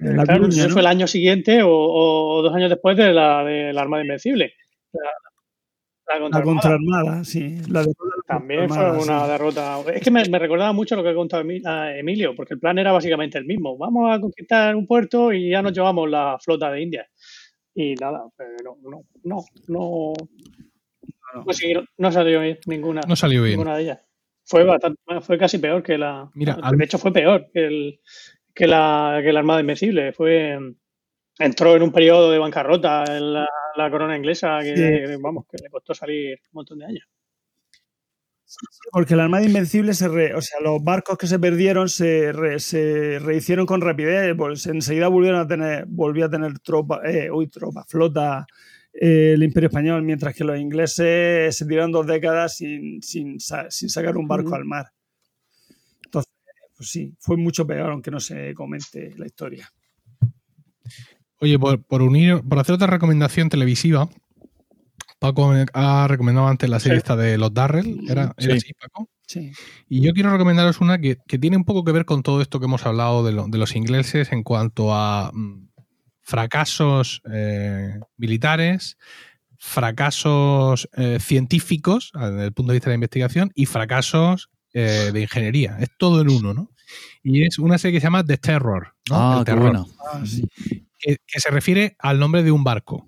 La 0.00 0.22
claro, 0.24 0.42
Coruña, 0.42 0.64
¿no? 0.66 0.70
fue 0.70 0.80
el 0.82 0.86
año 0.86 1.06
siguiente 1.08 1.62
o, 1.62 1.70
o 1.70 2.42
dos 2.42 2.54
años 2.54 2.70
después 2.70 2.96
de 2.96 3.12
la 3.12 3.42
de 3.44 3.72
la 3.72 3.82
Armada 3.82 4.02
Invencible. 4.04 4.52
La, 4.92 6.20
la 6.20 6.42
contraarmada. 6.42 7.24
sí. 7.24 7.58
La 7.68 7.82
de 7.82 7.92
También 8.28 8.68
fue 8.68 9.02
una 9.02 9.24
sí. 9.24 9.30
derrota. 9.32 9.80
Es 9.92 10.02
que 10.02 10.10
me, 10.12 10.24
me 10.28 10.38
recordaba 10.38 10.72
mucho 10.72 10.94
lo 10.94 11.02
que 11.02 11.08
ha 11.08 11.14
contado 11.14 11.42
Emi- 11.42 11.66
a 11.66 11.98
Emilio, 11.98 12.32
porque 12.36 12.54
el 12.54 12.60
plan 12.60 12.78
era 12.78 12.92
básicamente 12.92 13.38
el 13.38 13.44
mismo. 13.44 13.76
Vamos 13.76 14.14
a 14.16 14.20
conquistar 14.20 14.76
un 14.76 14.86
puerto 14.86 15.32
y 15.32 15.50
ya 15.50 15.62
nos 15.62 15.72
llevamos 15.72 16.08
la 16.08 16.38
flota 16.40 16.70
de 16.70 16.80
India. 16.80 17.08
Y 17.74 17.94
nada, 17.96 18.22
pero 18.36 18.76
no, 18.84 19.02
no, 19.24 19.44
no, 19.66 20.12
no, 21.34 21.44
no. 21.98 22.12
salió 22.12 22.40
bien 22.40 22.58
ninguna, 22.66 23.00
No 23.06 23.16
salió 23.16 23.42
bien. 23.42 23.56
ninguna 23.58 23.76
de 23.76 23.82
ellas. 23.82 24.00
Fue 24.44 24.62
bastante, 24.64 25.00
fue 25.22 25.38
casi 25.38 25.58
peor 25.58 25.82
que 25.82 25.98
la. 25.98 26.30
Mira, 26.34 26.54
de 26.54 26.60
al- 26.62 26.80
hecho, 26.82 26.98
fue 26.98 27.12
peor 27.12 27.48
que, 27.52 27.66
el, 27.66 28.00
que, 28.54 28.66
la, 28.66 29.20
que 29.22 29.32
la 29.32 29.40
Armada 29.40 29.60
Invencible. 29.60 30.12
Fue. 30.12 30.58
Entró 31.38 31.76
en 31.76 31.82
un 31.82 31.92
periodo 31.92 32.30
de 32.30 32.38
bancarrota 32.38 33.04
en 33.14 33.34
la, 33.34 33.46
la 33.76 33.90
corona 33.90 34.16
inglesa 34.16 34.60
que, 34.62 35.18
vamos, 35.20 35.44
que 35.50 35.58
le 35.62 35.68
costó 35.68 35.92
salir 35.92 36.38
un 36.46 36.50
montón 36.52 36.78
de 36.78 36.86
años. 36.86 37.06
Porque 38.92 39.16
la 39.16 39.24
Armada 39.24 39.44
Invencible, 39.44 39.92
se 39.92 40.08
re- 40.08 40.34
o 40.34 40.40
sea, 40.40 40.60
los 40.60 40.82
barcos 40.82 41.18
que 41.18 41.26
se 41.26 41.38
perdieron 41.38 41.88
se, 41.88 42.32
re- 42.32 42.60
se 42.60 43.18
rehicieron 43.18 43.66
con 43.66 43.80
rapidez, 43.80 44.34
pues 44.38 44.64
enseguida 44.66 45.08
volvieron 45.08 45.40
a 45.40 45.46
tener, 45.48 45.84
volvió 45.88 46.26
a 46.26 46.30
tener 46.30 46.58
tropa, 46.60 47.00
eh, 47.04 47.30
uy, 47.30 47.48
tropa, 47.48 47.84
flota 47.86 48.46
el 49.00 49.42
Imperio 49.42 49.68
Español, 49.68 50.02
mientras 50.02 50.34
que 50.34 50.44
los 50.44 50.58
ingleses 50.58 51.56
se 51.56 51.66
tiraron 51.66 51.92
dos 51.92 52.06
décadas 52.06 52.56
sin, 52.56 53.02
sin, 53.02 53.38
sin 53.40 53.88
sacar 53.90 54.16
un 54.16 54.26
barco 54.26 54.54
al 54.54 54.64
mar. 54.64 54.86
Entonces, 56.04 56.32
pues 56.76 56.88
sí, 56.88 57.14
fue 57.20 57.36
mucho 57.36 57.66
peor, 57.66 57.90
aunque 57.90 58.10
no 58.10 58.20
se 58.20 58.54
comente 58.54 59.12
la 59.16 59.26
historia. 59.26 59.70
Oye, 61.40 61.58
por, 61.58 61.82
por 61.84 62.02
unir, 62.02 62.40
por 62.48 62.58
hacer 62.58 62.74
otra 62.74 62.86
recomendación 62.86 63.48
televisiva, 63.50 64.08
Paco 65.18 65.52
ha 65.74 66.08
recomendado 66.08 66.46
antes 66.48 66.68
la 66.70 66.80
serie 66.80 66.96
Sí. 66.96 66.98
esta 66.98 67.16
de 67.16 67.36
los 67.38 67.52
Darrell. 67.52 68.00
¿Era, 68.08 68.22
era 68.22 68.34
Sí. 68.38 68.50
así, 68.52 68.72
Paco? 68.74 69.08
Sí. 69.26 69.50
Y 69.88 70.00
yo 70.00 70.12
quiero 70.12 70.30
recomendaros 70.30 70.80
una 70.80 70.98
que, 70.98 71.18
que 71.26 71.38
tiene 71.38 71.56
un 71.56 71.64
poco 71.64 71.84
que 71.84 71.92
ver 71.92 72.04
con 72.04 72.22
todo 72.22 72.40
esto 72.40 72.60
que 72.60 72.66
hemos 72.66 72.86
hablado 72.86 73.24
de, 73.24 73.32
lo- 73.32 73.48
de 73.48 73.58
los 73.58 73.74
ingleses 73.76 74.32
en 74.32 74.42
cuanto 74.42 74.94
a 74.94 75.30
mm, 75.34 75.68
fracasos 76.26 77.22
eh, 77.32 78.00
militares, 78.16 78.98
fracasos 79.56 80.88
eh, 80.96 81.18
científicos 81.20 82.10
ah, 82.14 82.30
desde 82.30 82.46
el 82.46 82.52
punto 82.52 82.72
de 82.72 82.76
vista 82.78 82.90
de 82.90 82.94
la 82.94 82.96
investigación 82.96 83.52
y 83.54 83.66
fracasos 83.66 84.50
eh, 84.74 85.10
de 85.12 85.22
ingeniería. 85.22 85.76
Es 85.78 85.88
todo 85.98 86.20
en 86.20 86.28
uno, 86.30 86.52
¿no? 86.52 86.70
Y 87.22 87.44
es 87.44 87.58
una 87.58 87.78
serie 87.78 87.96
que 87.96 88.00
se 88.00 88.06
llama 88.06 88.24
The 88.24 88.38
Terror. 88.38 88.94
¿no? 89.08 89.16
Ah, 89.16 89.36
El 89.38 89.44
qué 89.44 89.52
terror. 89.52 89.86
Ah, 90.12 90.22
sí. 90.26 90.44
que, 90.98 91.16
que 91.26 91.40
se 91.40 91.50
refiere 91.50 91.96
al 92.00 92.18
nombre 92.18 92.42
de 92.42 92.50
un 92.50 92.64
barco. 92.64 93.06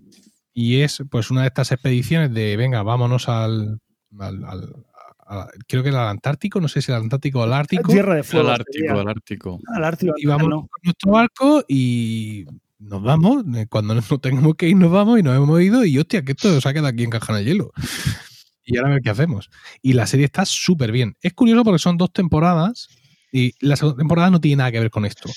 Y 0.55 0.81
es 0.81 1.03
pues 1.11 1.31
una 1.31 1.43
de 1.43 1.49
estas 1.49 1.71
expediciones 1.73 2.33
de, 2.33 2.57
venga, 2.57 2.83
vámonos 2.83 3.29
al... 3.29 3.81
al- 4.19 4.45
al- 4.45 4.85
a- 5.31 5.49
creo 5.69 5.83
que 5.83 5.91
era 5.91 6.03
al 6.05 6.09
Antártico, 6.09 6.61
no 6.61 6.69
sé 6.69 6.81
si 6.83 6.91
el 6.91 6.99
Antártico 6.99 7.41
o 7.41 7.45
el 7.45 7.53
Ártico. 7.53 7.93
Tierra 7.93 8.15
de 8.15 8.23
fuego. 8.23 8.49
Al 8.49 8.55
Ártico, 8.55 8.93
al 8.99 9.09
Ártico. 9.09 9.61
Al 9.75 9.85
Ártico. 9.85 10.15
Y 10.17 10.27
vamos 10.27 10.49
no. 10.49 10.61
con 10.61 10.81
nuestro 10.85 11.11
barco 11.13 11.65
y 11.69 12.47
nos 12.79 13.03
vamos. 13.03 13.45
eh, 13.57 13.67
Cuando 13.69 13.95
no 13.95 14.03
tengamos 14.23 14.55
que 14.57 14.69
ir, 14.69 14.77
nos 14.77 14.91
vamos 14.91 15.19
y 15.19 15.23
nos 15.23 15.37
hemos 15.37 15.61
ido. 15.63 15.85
Y 15.85 15.99
hostia, 15.99 16.23
que 16.23 16.33
esto 16.33 16.61
se 16.61 16.69
ha 16.69 16.73
quedado 16.73 16.89
aquí 16.89 17.05
en 17.05 17.11
caja 17.11 17.37
de 17.37 17.45
hielo. 17.45 17.73
Y 18.71 18.77
ahora 18.77 18.91
a 18.91 18.93
ver 18.93 19.03
qué 19.03 19.09
hacemos. 19.09 19.49
Y 19.81 19.95
la 19.95 20.07
serie 20.07 20.27
está 20.27 20.45
súper 20.45 20.93
bien. 20.93 21.17
Es 21.23 21.33
curioso 21.33 21.65
porque 21.65 21.79
son 21.79 21.97
dos 21.97 22.13
temporadas 22.13 22.89
y 23.33 23.53
la 23.67 23.77
segunda 23.77 23.97
temporada 23.97 24.31
no 24.31 24.43
tiene 24.43 24.57
nada 24.57 24.71
que 24.71 24.79
ver 24.81 24.91
con 24.91 25.07
esto. 25.07 25.31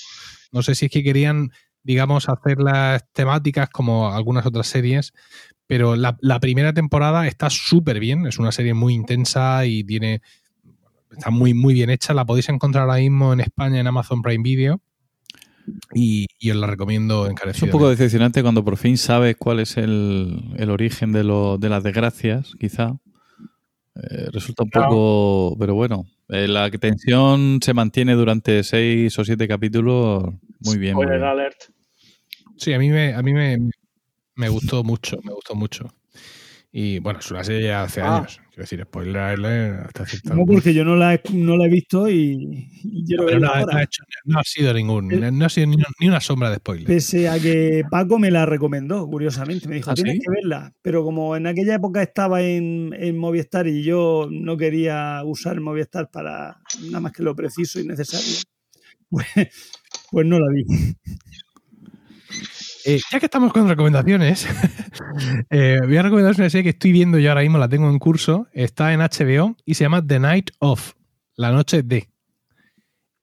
No 0.52 0.62
sé 0.62 0.74
si 0.74 0.84
es 0.84 0.92
que 0.92 1.02
querían, 1.02 1.48
digamos, 1.82 2.28
hacer 2.28 2.58
las 2.60 3.10
temáticas 3.14 3.70
como 3.70 4.12
algunas 4.12 4.44
otras 4.44 4.66
series, 4.66 5.14
pero 5.66 5.96
la, 5.96 6.18
la 6.20 6.40
primera 6.40 6.74
temporada 6.74 7.26
está 7.26 7.48
súper 7.48 8.00
bien. 8.00 8.26
Es 8.26 8.38
una 8.38 8.52
serie 8.52 8.74
muy 8.74 8.92
intensa 8.92 9.64
y 9.64 9.82
tiene. 9.82 10.20
Está 11.10 11.30
muy, 11.30 11.54
muy 11.54 11.74
bien 11.74 11.88
hecha. 11.88 12.12
La 12.12 12.26
podéis 12.26 12.50
encontrar 12.50 12.84
ahora 12.88 13.00
mismo 13.00 13.32
en 13.32 13.40
España 13.40 13.80
en 13.80 13.86
Amazon 13.86 14.20
Prime 14.20 14.42
Video. 14.42 14.82
Y, 15.94 16.26
y 16.38 16.50
os 16.50 16.56
la 16.56 16.66
recomiendo 16.66 17.22
Es 17.22 17.26
un 17.26 17.30
encarecidamente. 17.32 17.72
poco 17.72 17.90
decepcionante 17.90 18.42
cuando 18.42 18.64
por 18.64 18.76
fin 18.76 18.96
sabes 18.98 19.36
cuál 19.36 19.60
es 19.60 19.76
el, 19.76 20.54
el 20.56 20.70
origen 20.70 21.12
de, 21.12 21.24
lo, 21.24 21.58
de 21.58 21.68
las 21.68 21.82
desgracias, 21.82 22.52
quizá. 22.58 22.96
Eh, 23.94 24.28
resulta 24.32 24.64
un 24.64 24.70
poco. 24.70 25.56
Pero 25.58 25.74
bueno, 25.74 26.06
eh, 26.28 26.48
la 26.48 26.70
tensión 26.70 27.60
se 27.62 27.74
mantiene 27.74 28.14
durante 28.14 28.62
seis 28.64 29.18
o 29.18 29.24
siete 29.24 29.46
capítulos 29.46 30.24
muy 30.60 30.78
bien. 30.78 30.94
muy 30.94 31.04
Spoiler 31.04 31.18
bien. 31.20 31.30
alert. 31.30 31.56
Sí, 32.56 32.72
a 32.72 32.78
mí 32.78 32.88
me, 32.90 33.14
a 33.14 33.22
mí 33.22 33.32
me, 33.32 33.58
me 34.36 34.48
gustó 34.48 34.82
mucho, 34.84 35.18
me 35.24 35.32
gustó 35.32 35.54
mucho. 35.54 35.92
Y 36.74 37.00
bueno, 37.00 37.18
es 37.18 37.30
una 37.30 37.44
serie 37.44 37.64
ya 37.68 37.82
hace 37.82 38.00
Ah. 38.00 38.16
años. 38.18 38.40
Quiero 38.48 38.62
decir, 38.62 38.82
spoiler 38.82 39.74
hasta 39.84 40.06
cierto 40.06 40.34
No, 40.34 40.44
porque 40.46 40.72
yo 40.72 40.84
no 40.86 40.96
la 40.96 41.14
he, 41.14 41.20
no 41.32 41.56
la 41.58 41.66
he 41.66 41.68
visto 41.70 42.08
y, 42.08 42.66
y 42.82 43.04
quiero 43.04 43.24
no, 43.38 43.40
no 43.40 43.52
ha 43.76 43.82
hecho- 43.82 44.02
no 44.24 44.38
ha 44.38 44.42
sido 44.44 44.72
ningún, 44.72 45.12
Eh. 45.12 45.30
no 45.30 45.44
ha 45.44 45.48
sido 45.50 45.66
ni, 45.66 45.76
ni 46.00 46.08
una 46.08 46.20
sombra 46.20 46.48
de 46.50 46.56
spoiler. 46.56 46.86
Pese 46.86 47.28
a 47.28 47.38
que 47.38 47.82
Paco 47.90 48.18
me 48.18 48.30
la 48.30 48.46
recomendó, 48.46 49.06
curiosamente. 49.06 49.68
Me 49.68 49.76
dijo, 49.76 49.90
¿Ah, 49.90 49.94
tienes 49.94 50.14
sí? 50.14 50.20
que 50.20 50.30
verla. 50.30 50.72
Pero 50.80 51.04
como 51.04 51.36
en 51.36 51.46
aquella 51.46 51.74
época 51.74 52.02
estaba 52.02 52.40
en, 52.42 52.94
en 52.98 53.18
Movistar 53.18 53.66
y 53.68 53.82
yo 53.82 54.28
no 54.30 54.56
quería 54.56 55.20
usar 55.24 55.60
Movistar 55.60 56.10
para 56.10 56.56
nada 56.84 57.00
más 57.00 57.12
que 57.12 57.22
lo 57.22 57.36
preciso 57.36 57.80
y 57.80 57.86
necesario, 57.86 58.36
pues, 59.10 59.26
pues 60.10 60.26
no 60.26 60.38
la 60.38 60.46
vi. 60.54 60.64
Eh, 62.84 63.00
ya 63.10 63.20
que 63.20 63.26
estamos 63.26 63.52
con 63.52 63.68
recomendaciones, 63.68 64.46
eh, 65.50 65.78
voy 65.84 65.96
a 65.96 66.02
recomendaros 66.02 66.38
una 66.38 66.50
serie 66.50 66.64
que 66.64 66.70
estoy 66.70 66.92
viendo 66.92 67.18
yo 67.18 67.30
ahora 67.30 67.42
mismo, 67.42 67.58
la 67.58 67.68
tengo 67.68 67.88
en 67.88 67.98
curso, 67.98 68.48
está 68.52 68.92
en 68.92 69.00
HBO 69.00 69.56
y 69.64 69.74
se 69.74 69.84
llama 69.84 70.04
The 70.04 70.18
Night 70.18 70.50
Of, 70.58 70.94
la 71.36 71.52
noche 71.52 71.82
de. 71.82 72.08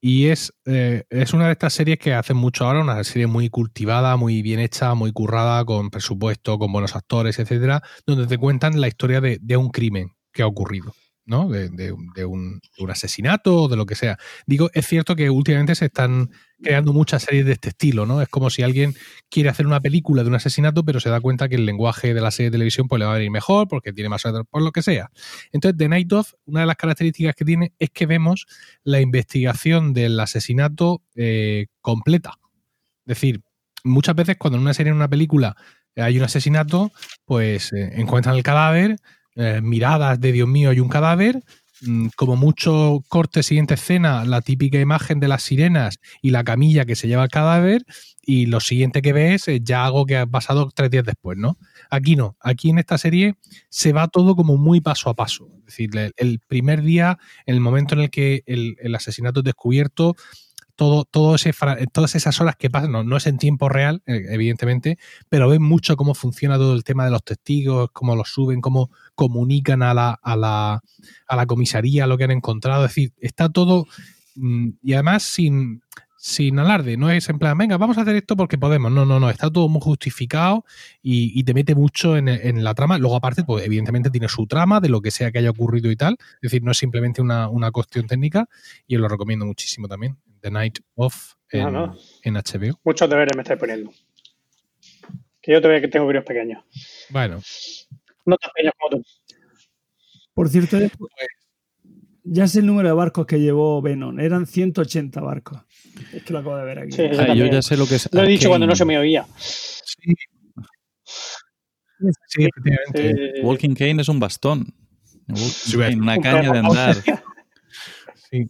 Y 0.02 0.27
es, 0.27 0.53
eh, 0.65 1.03
es 1.10 1.34
una 1.34 1.48
de 1.48 1.53
estas 1.53 1.73
series 1.73 1.99
que 1.99 2.14
hacen 2.14 2.38
mucho 2.38 2.65
ahora, 2.65 2.81
una 2.81 3.03
serie 3.03 3.27
muy 3.27 3.49
cultivada, 3.49 4.15
muy 4.15 4.41
bien 4.41 4.61
hecha, 4.61 4.94
muy 4.94 5.11
currada, 5.11 5.65
con 5.65 5.90
presupuesto, 5.90 6.57
con 6.57 6.72
buenos 6.72 6.95
actores, 6.95 7.38
etcétera, 7.38 7.84
donde 8.06 8.26
te 8.27 8.38
cuentan 8.38 8.80
la 8.80 8.88
historia 8.88 9.19
de, 9.19 9.40
de 9.41 9.57
un 9.57 9.69
crimen 9.69 10.15
que 10.31 10.41
ha 10.41 10.48
ocurrido, 10.48 10.94
¿no? 11.30 11.47
De, 11.49 11.69
de 11.69 11.91
un, 11.93 12.07
de 12.15 12.26
un- 12.26 12.60
de 12.77 12.84
un 12.84 12.91
asesinato 12.91 13.64
o 13.64 13.68
de 13.69 13.77
lo 13.77 13.85
que 13.85 13.95
sea. 13.95 14.18
Digo, 14.47 14.69
es 14.73 14.88
cierto 14.88 15.15
que 15.15 15.30
últimamente 15.30 15.76
se 15.76 15.85
están 15.85 16.31
creando 16.61 16.91
muchas 16.91 17.23
series 17.23 17.45
de 17.45 17.53
este 17.53 17.69
estilo, 17.69 18.06
¿no? 18.06 18.22
Es 18.22 18.27
como 18.27 18.49
si 18.49 18.64
alguien 18.64 18.95
quiere 19.30 19.49
hacer 19.49 19.65
una 19.68 19.80
película 19.80 20.23
de 20.23 20.30
un 20.30 20.35
asesinato, 20.35 20.84
pero 20.84 20.99
se 20.99 21.10
da 21.10 21.22
cuenta 21.22 21.47
que 21.47 21.56
el 21.56 21.65
lenguaje 21.65 22.14
de 22.14 22.19
la 22.22 22.31
serie 22.31 22.49
de 22.49 22.56
televisión 22.56 22.88
pues, 22.89 22.99
le 22.99 23.06
va 23.06 23.11
a 23.11 23.15
venir 23.15 23.31
mejor 23.31 23.68
porque 23.69 23.93
tiene 23.93 24.10
más 24.10 24.23
por 24.49 24.61
lo 24.61 24.72
que 24.72 24.81
sea. 24.81 25.10
Entonces, 25.51 25.77
The 25.77 25.88
Night 25.89 26.11
Of, 26.11 26.34
una 26.45 26.61
de 26.61 26.65
las 26.65 26.76
características 26.76 27.35
que 27.35 27.45
tiene 27.45 27.73
es 27.80 27.89
que 27.91 28.06
vemos 28.06 28.45
la 28.84 28.99
investigación 28.99 29.93
del 29.93 30.19
asesinato 30.19 31.01
eh, 31.15 31.68
completa. 31.81 32.34
Es 33.06 33.15
decir, 33.15 33.41
muchas 33.84 34.15
veces 34.15 34.38
cuando 34.38 34.57
en 34.57 34.64
una 34.64 34.73
serie, 34.73 34.91
en 34.91 34.97
una 34.97 35.07
película, 35.10 35.56
eh, 35.95 36.01
hay 36.01 36.18
un 36.18 36.23
asesinato, 36.23 36.91
pues 37.26 37.73
eh, 37.73 37.91
encuentran 37.95 38.35
el 38.35 38.43
cadáver, 38.43 38.97
eh, 39.40 39.61
miradas 39.61 40.20
de 40.20 40.34
Dios 40.34 40.49
mío, 40.49 40.70
hay 40.70 40.82
un 40.82 40.90
cadáver, 40.90 41.41
mm, 41.82 42.07
como 42.18 42.36
mucho 42.36 43.02
corte 43.07 43.41
siguiente 43.41 43.76
escena, 43.76 44.26
la 44.26 44.41
típica 44.41 44.80
imagen 44.80 45.22
de 45.22 45.30
las 45.30 45.44
sirenas 45.44 45.99
y 46.22 46.32
la 46.32 46.44
camilla 46.44 46.84
que 46.84 46.98
se 46.98 47.07
lleva 47.07 47.24
el 47.24 47.30
cadáver, 47.30 47.86
y 48.22 48.48
lo 48.48 48.60
siguiente 48.60 49.02
que 49.02 49.14
ves 49.14 49.48
es 49.48 49.61
ya 49.64 49.86
algo 49.86 50.06
que 50.06 50.18
ha 50.18 50.28
pasado 50.28 50.70
tres 50.76 50.91
días 50.91 51.06
después, 51.06 51.38
¿no? 51.38 51.57
Aquí 51.90 52.18
no, 52.18 52.36
aquí 52.41 52.70
en 52.70 52.80
esta 52.80 52.98
serie 52.98 53.36
se 53.70 53.94
va 53.94 54.10
todo 54.10 54.36
como 54.36 54.57
muy 54.57 54.82
paso 54.82 55.10
a 55.10 55.16
paso. 55.16 55.48
Es 55.60 55.78
decir, 55.78 55.90
el, 56.16 56.40
primer 56.48 56.82
día, 56.82 57.18
el 57.45 57.61
momento 57.61 57.95
en 57.95 58.02
el 58.02 58.10
que 58.10 58.44
el, 58.45 58.76
el 58.82 58.94
asesinato 58.94 59.40
es 59.40 59.45
descubierto, 59.45 60.16
todo, 60.80 61.03
todo 61.03 61.35
ese, 61.35 61.51
fra- 61.51 61.77
todas 61.91 62.15
esas 62.15 62.39
horas 62.39 62.56
que 62.56 62.69
pasan, 62.69 62.93
no, 62.93 63.18
es 63.18 63.27
en 63.27 63.38
tiempo 63.38 63.68
real, 63.68 64.01
eh, 64.06 64.22
evidentemente, 64.30 64.97
pero 65.27 65.49
ves 65.49 65.60
mucho 65.60 65.97
cómo 65.97 66.14
funciona 66.14 66.56
todo 66.56 66.73
el 66.73 66.85
tema 66.85 67.03
de 67.03 67.11
los 67.11 67.22
testigos, 67.22 67.89
cómo 67.91 68.15
los 68.15 68.30
suben, 68.30 68.61
cómo 68.61 68.89
comunican 69.14 69.84
a 69.84 69.93
la, 69.93 70.11
a 70.23 70.38
la, 70.38 70.81
a 71.27 71.35
la 71.35 71.45
comisaría 71.45 72.07
lo 72.07 72.18
que 72.18 72.23
han 72.23 72.31
encontrado. 72.31 72.85
Es 72.85 72.91
decir, 72.91 73.11
está 73.19 73.49
todo. 73.49 73.88
mm, 74.35 74.69
Y 74.81 74.93
además 74.93 75.23
sin, 75.23 75.81
alarde, 76.60 76.95
no 76.95 77.10
es 77.11 77.27
en 77.30 77.39
plan, 77.39 77.57
venga, 77.57 77.77
vamos 77.77 77.97
a 77.97 78.01
hacer 78.03 78.15
esto 78.15 78.38
porque 78.38 78.57
podemos. 78.57 78.89
No, 78.91 79.06
no, 79.06 79.19
no, 79.19 79.30
está 79.30 79.49
todo 79.51 79.68
muy 79.68 79.81
justificado 79.81 80.64
y, 81.03 81.43
te 81.43 81.53
mete 81.53 81.76
mucho 81.76 82.15
en, 82.15 82.27
en 82.30 82.64
la 82.64 82.73
trama. 82.73 82.97
Luego, 82.97 83.18
aparte, 83.18 83.43
pues 83.43 83.65
evidentemente 83.65 84.10
tiene 84.10 84.30
su 84.30 84.47
trama 84.47 84.80
de 84.80 84.88
lo 84.89 85.01
que 85.01 85.11
sea 85.11 85.30
que 85.31 85.39
haya 85.39 85.49
ocurrido 85.49 85.91
y 85.91 85.95
tal. 85.97 86.15
Es 86.41 86.51
decir, 86.51 86.64
no 86.64 86.72
es 86.72 86.77
simplemente 86.77 87.22
una, 87.22 87.49
una 87.49 87.72
cuestión 87.72 88.07
técnica 88.07 88.47
y 88.88 88.95
os 88.95 89.01
lo 89.01 89.07
recomiendo 89.10 89.45
muchísimo 89.45 89.88
también. 89.89 90.18
The 90.41 90.52
Night 90.52 90.80
of 90.95 91.34
en, 91.52 91.64
No, 91.64 91.72
no. 91.72 91.98
en 92.24 92.34
HBO. 92.36 92.80
Muchos 92.84 93.10
deberes 93.10 93.36
me 93.36 93.41
estáis 93.44 93.60
poniendo. 93.60 93.91
Que 95.41 95.53
yo 95.53 95.61
todavía 95.61 95.82
que 95.82 95.88
tengo 95.88 96.07
vídeos 96.07 96.26
pequeños. 96.26 96.64
Bueno, 97.10 97.41
No 98.26 98.38
tan 98.38 98.52
pequeños 98.53 98.74
como 98.80 98.98
tú. 99.02 99.10
Por 100.34 100.49
cierto, 100.49 100.78
ya 102.24 102.48
sé 102.48 102.60
el 102.60 102.66
número 102.68 102.88
de 102.90 102.94
barcos 102.94 103.26
que 103.26 103.40
llevó 103.40 103.82
Venom. 103.82 104.20
Eran 104.20 104.45
180 104.45 105.20
barcos. 105.22 105.61
Es 106.14 106.24
que 106.24 106.34
lo 106.34 106.40
acabo 106.40 106.57
de 106.57 106.66
ver 106.66 106.80
aquí. 106.80 106.91
Sí, 106.91 107.03
Ah, 107.18 107.34
yo 107.34 107.45
ya 107.48 107.61
sé 107.61 107.76
lo 107.76 107.86
que 107.88 107.95
es. 107.95 108.07
Lo 108.14 108.24
he 108.24 108.28
dicho 108.28 108.48
cuando 108.49 108.68
no 108.68 108.76
se 108.76 108.86
me 108.86 108.98
oía. 108.98 109.26
sí. 109.36 110.14
Sí, 112.28 112.45
efectivamente. 112.45 113.41
Walking 113.41 113.74
Cane 113.76 114.02
es 114.02 114.07
un 114.07 114.20
bastón. 114.22 114.74
Walking 115.28 115.80
Cane, 115.80 115.95
una 115.98 116.16
un 116.16 116.22
caña 116.22 116.52
de 116.52 116.60
andar. 116.60 116.95
Sí. 118.32 118.45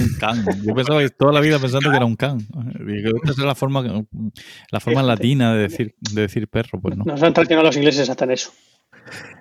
Un 0.00 0.14
can. 0.18 0.44
Yo 0.62 0.74
pensaba 0.74 1.00
que 1.00 1.10
toda 1.10 1.32
la 1.32 1.40
vida 1.40 1.58
pensando 1.58 1.90
que 1.90 1.96
era 1.96 2.06
un 2.06 2.16
can. 2.16 2.38
Esta 2.40 3.30
es 3.30 3.38
la 3.38 3.54
forma, 3.54 3.82
la 3.82 4.80
forma 4.80 5.00
Fíjate. 5.00 5.06
latina 5.06 5.54
de 5.54 5.62
decir, 5.62 5.94
de 5.98 6.22
decir 6.22 6.48
perro, 6.48 6.80
pues 6.80 6.96
no. 6.96 7.04
Nos 7.04 7.22
han 7.22 7.32
traicionado 7.32 7.66
los 7.66 7.76
ingleses 7.76 8.08
hasta 8.08 8.24
en 8.24 8.32
eso. 8.32 8.52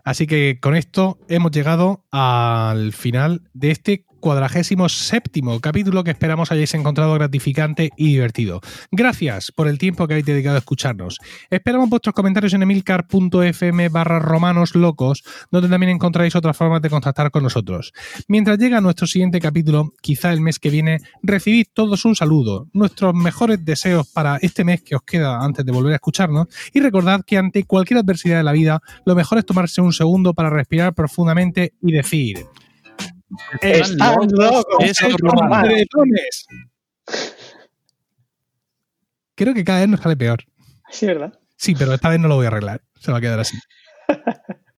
Así 0.03 0.27
que 0.27 0.59
con 0.61 0.75
esto 0.75 1.19
hemos 1.27 1.51
llegado 1.51 2.05
al 2.11 2.93
final 2.93 3.41
de 3.53 3.71
este 3.71 4.05
cuadragésimo 4.19 4.89
séptimo 4.89 5.59
capítulo 5.59 6.03
que 6.03 6.11
esperamos 6.11 6.51
hayáis 6.51 6.73
encontrado 6.73 7.13
gratificante 7.13 7.91
y 7.97 8.07
divertido. 8.07 8.61
Gracias 8.91 9.51
por 9.51 9.67
el 9.67 9.77
tiempo 9.77 10.07
que 10.07 10.13
habéis 10.13 10.25
dedicado 10.25 10.55
a 10.55 10.59
escucharnos. 10.59 11.19
Esperamos 11.49 11.89
vuestros 11.89 12.15
comentarios 12.15 12.53
en 12.53 12.63
emilcar.fm 12.63 13.89
barra 13.89 14.19
romanos 14.19 14.75
locos, 14.75 15.23
donde 15.51 15.69
también 15.69 15.91
encontráis 15.91 16.35
otras 16.35 16.57
formas 16.57 16.81
de 16.81 16.89
contactar 16.89 17.31
con 17.31 17.43
nosotros. 17.43 17.93
Mientras 18.27 18.57
llega 18.57 18.81
nuestro 18.81 19.07
siguiente 19.07 19.39
capítulo, 19.39 19.93
quizá 20.01 20.31
el 20.31 20.41
mes 20.41 20.59
que 20.59 20.69
viene, 20.69 20.99
recibid 21.21 21.67
todos 21.73 22.05
un 22.05 22.15
saludo, 22.15 22.67
nuestros 22.73 23.13
mejores 23.13 23.63
deseos 23.63 24.07
para 24.07 24.37
este 24.37 24.63
mes 24.63 24.81
que 24.81 24.95
os 24.95 25.03
queda 25.03 25.43
antes 25.43 25.65
de 25.65 25.71
volver 25.71 25.93
a 25.93 25.95
escucharnos 25.95 26.47
y 26.73 26.79
recordad 26.79 27.21
que 27.25 27.37
ante 27.37 27.63
cualquier 27.63 27.99
adversidad 27.99 28.37
de 28.37 28.43
la 28.43 28.51
vida, 28.51 28.81
lo 29.05 29.15
mejor 29.15 29.37
es 29.37 29.45
tomarse 29.45 29.81
un 29.81 29.93
segundo 29.93 30.33
para 30.33 30.49
respirar 30.49 30.93
profundamente 30.93 31.73
y 31.81 31.91
decir... 31.91 32.45
Están 33.61 34.27
locos. 34.31 34.65
Eso, 34.79 35.07
¡Estos 35.07 35.19
Román. 35.19 35.63
bretones! 35.63 36.45
Creo 39.35 39.53
que 39.53 39.63
cada 39.63 39.79
vez 39.81 39.89
nos 39.89 39.99
sale 39.99 40.15
peor. 40.15 40.43
Sí, 40.89 41.05
¿verdad? 41.07 41.37
Sí, 41.57 41.75
pero 41.75 41.93
esta 41.93 42.09
vez 42.09 42.19
no 42.19 42.27
lo 42.27 42.35
voy 42.35 42.45
a 42.45 42.49
arreglar. 42.49 42.81
Se 42.99 43.11
va 43.11 43.17
a 43.17 43.21
quedar 43.21 43.39
así. 43.39 43.57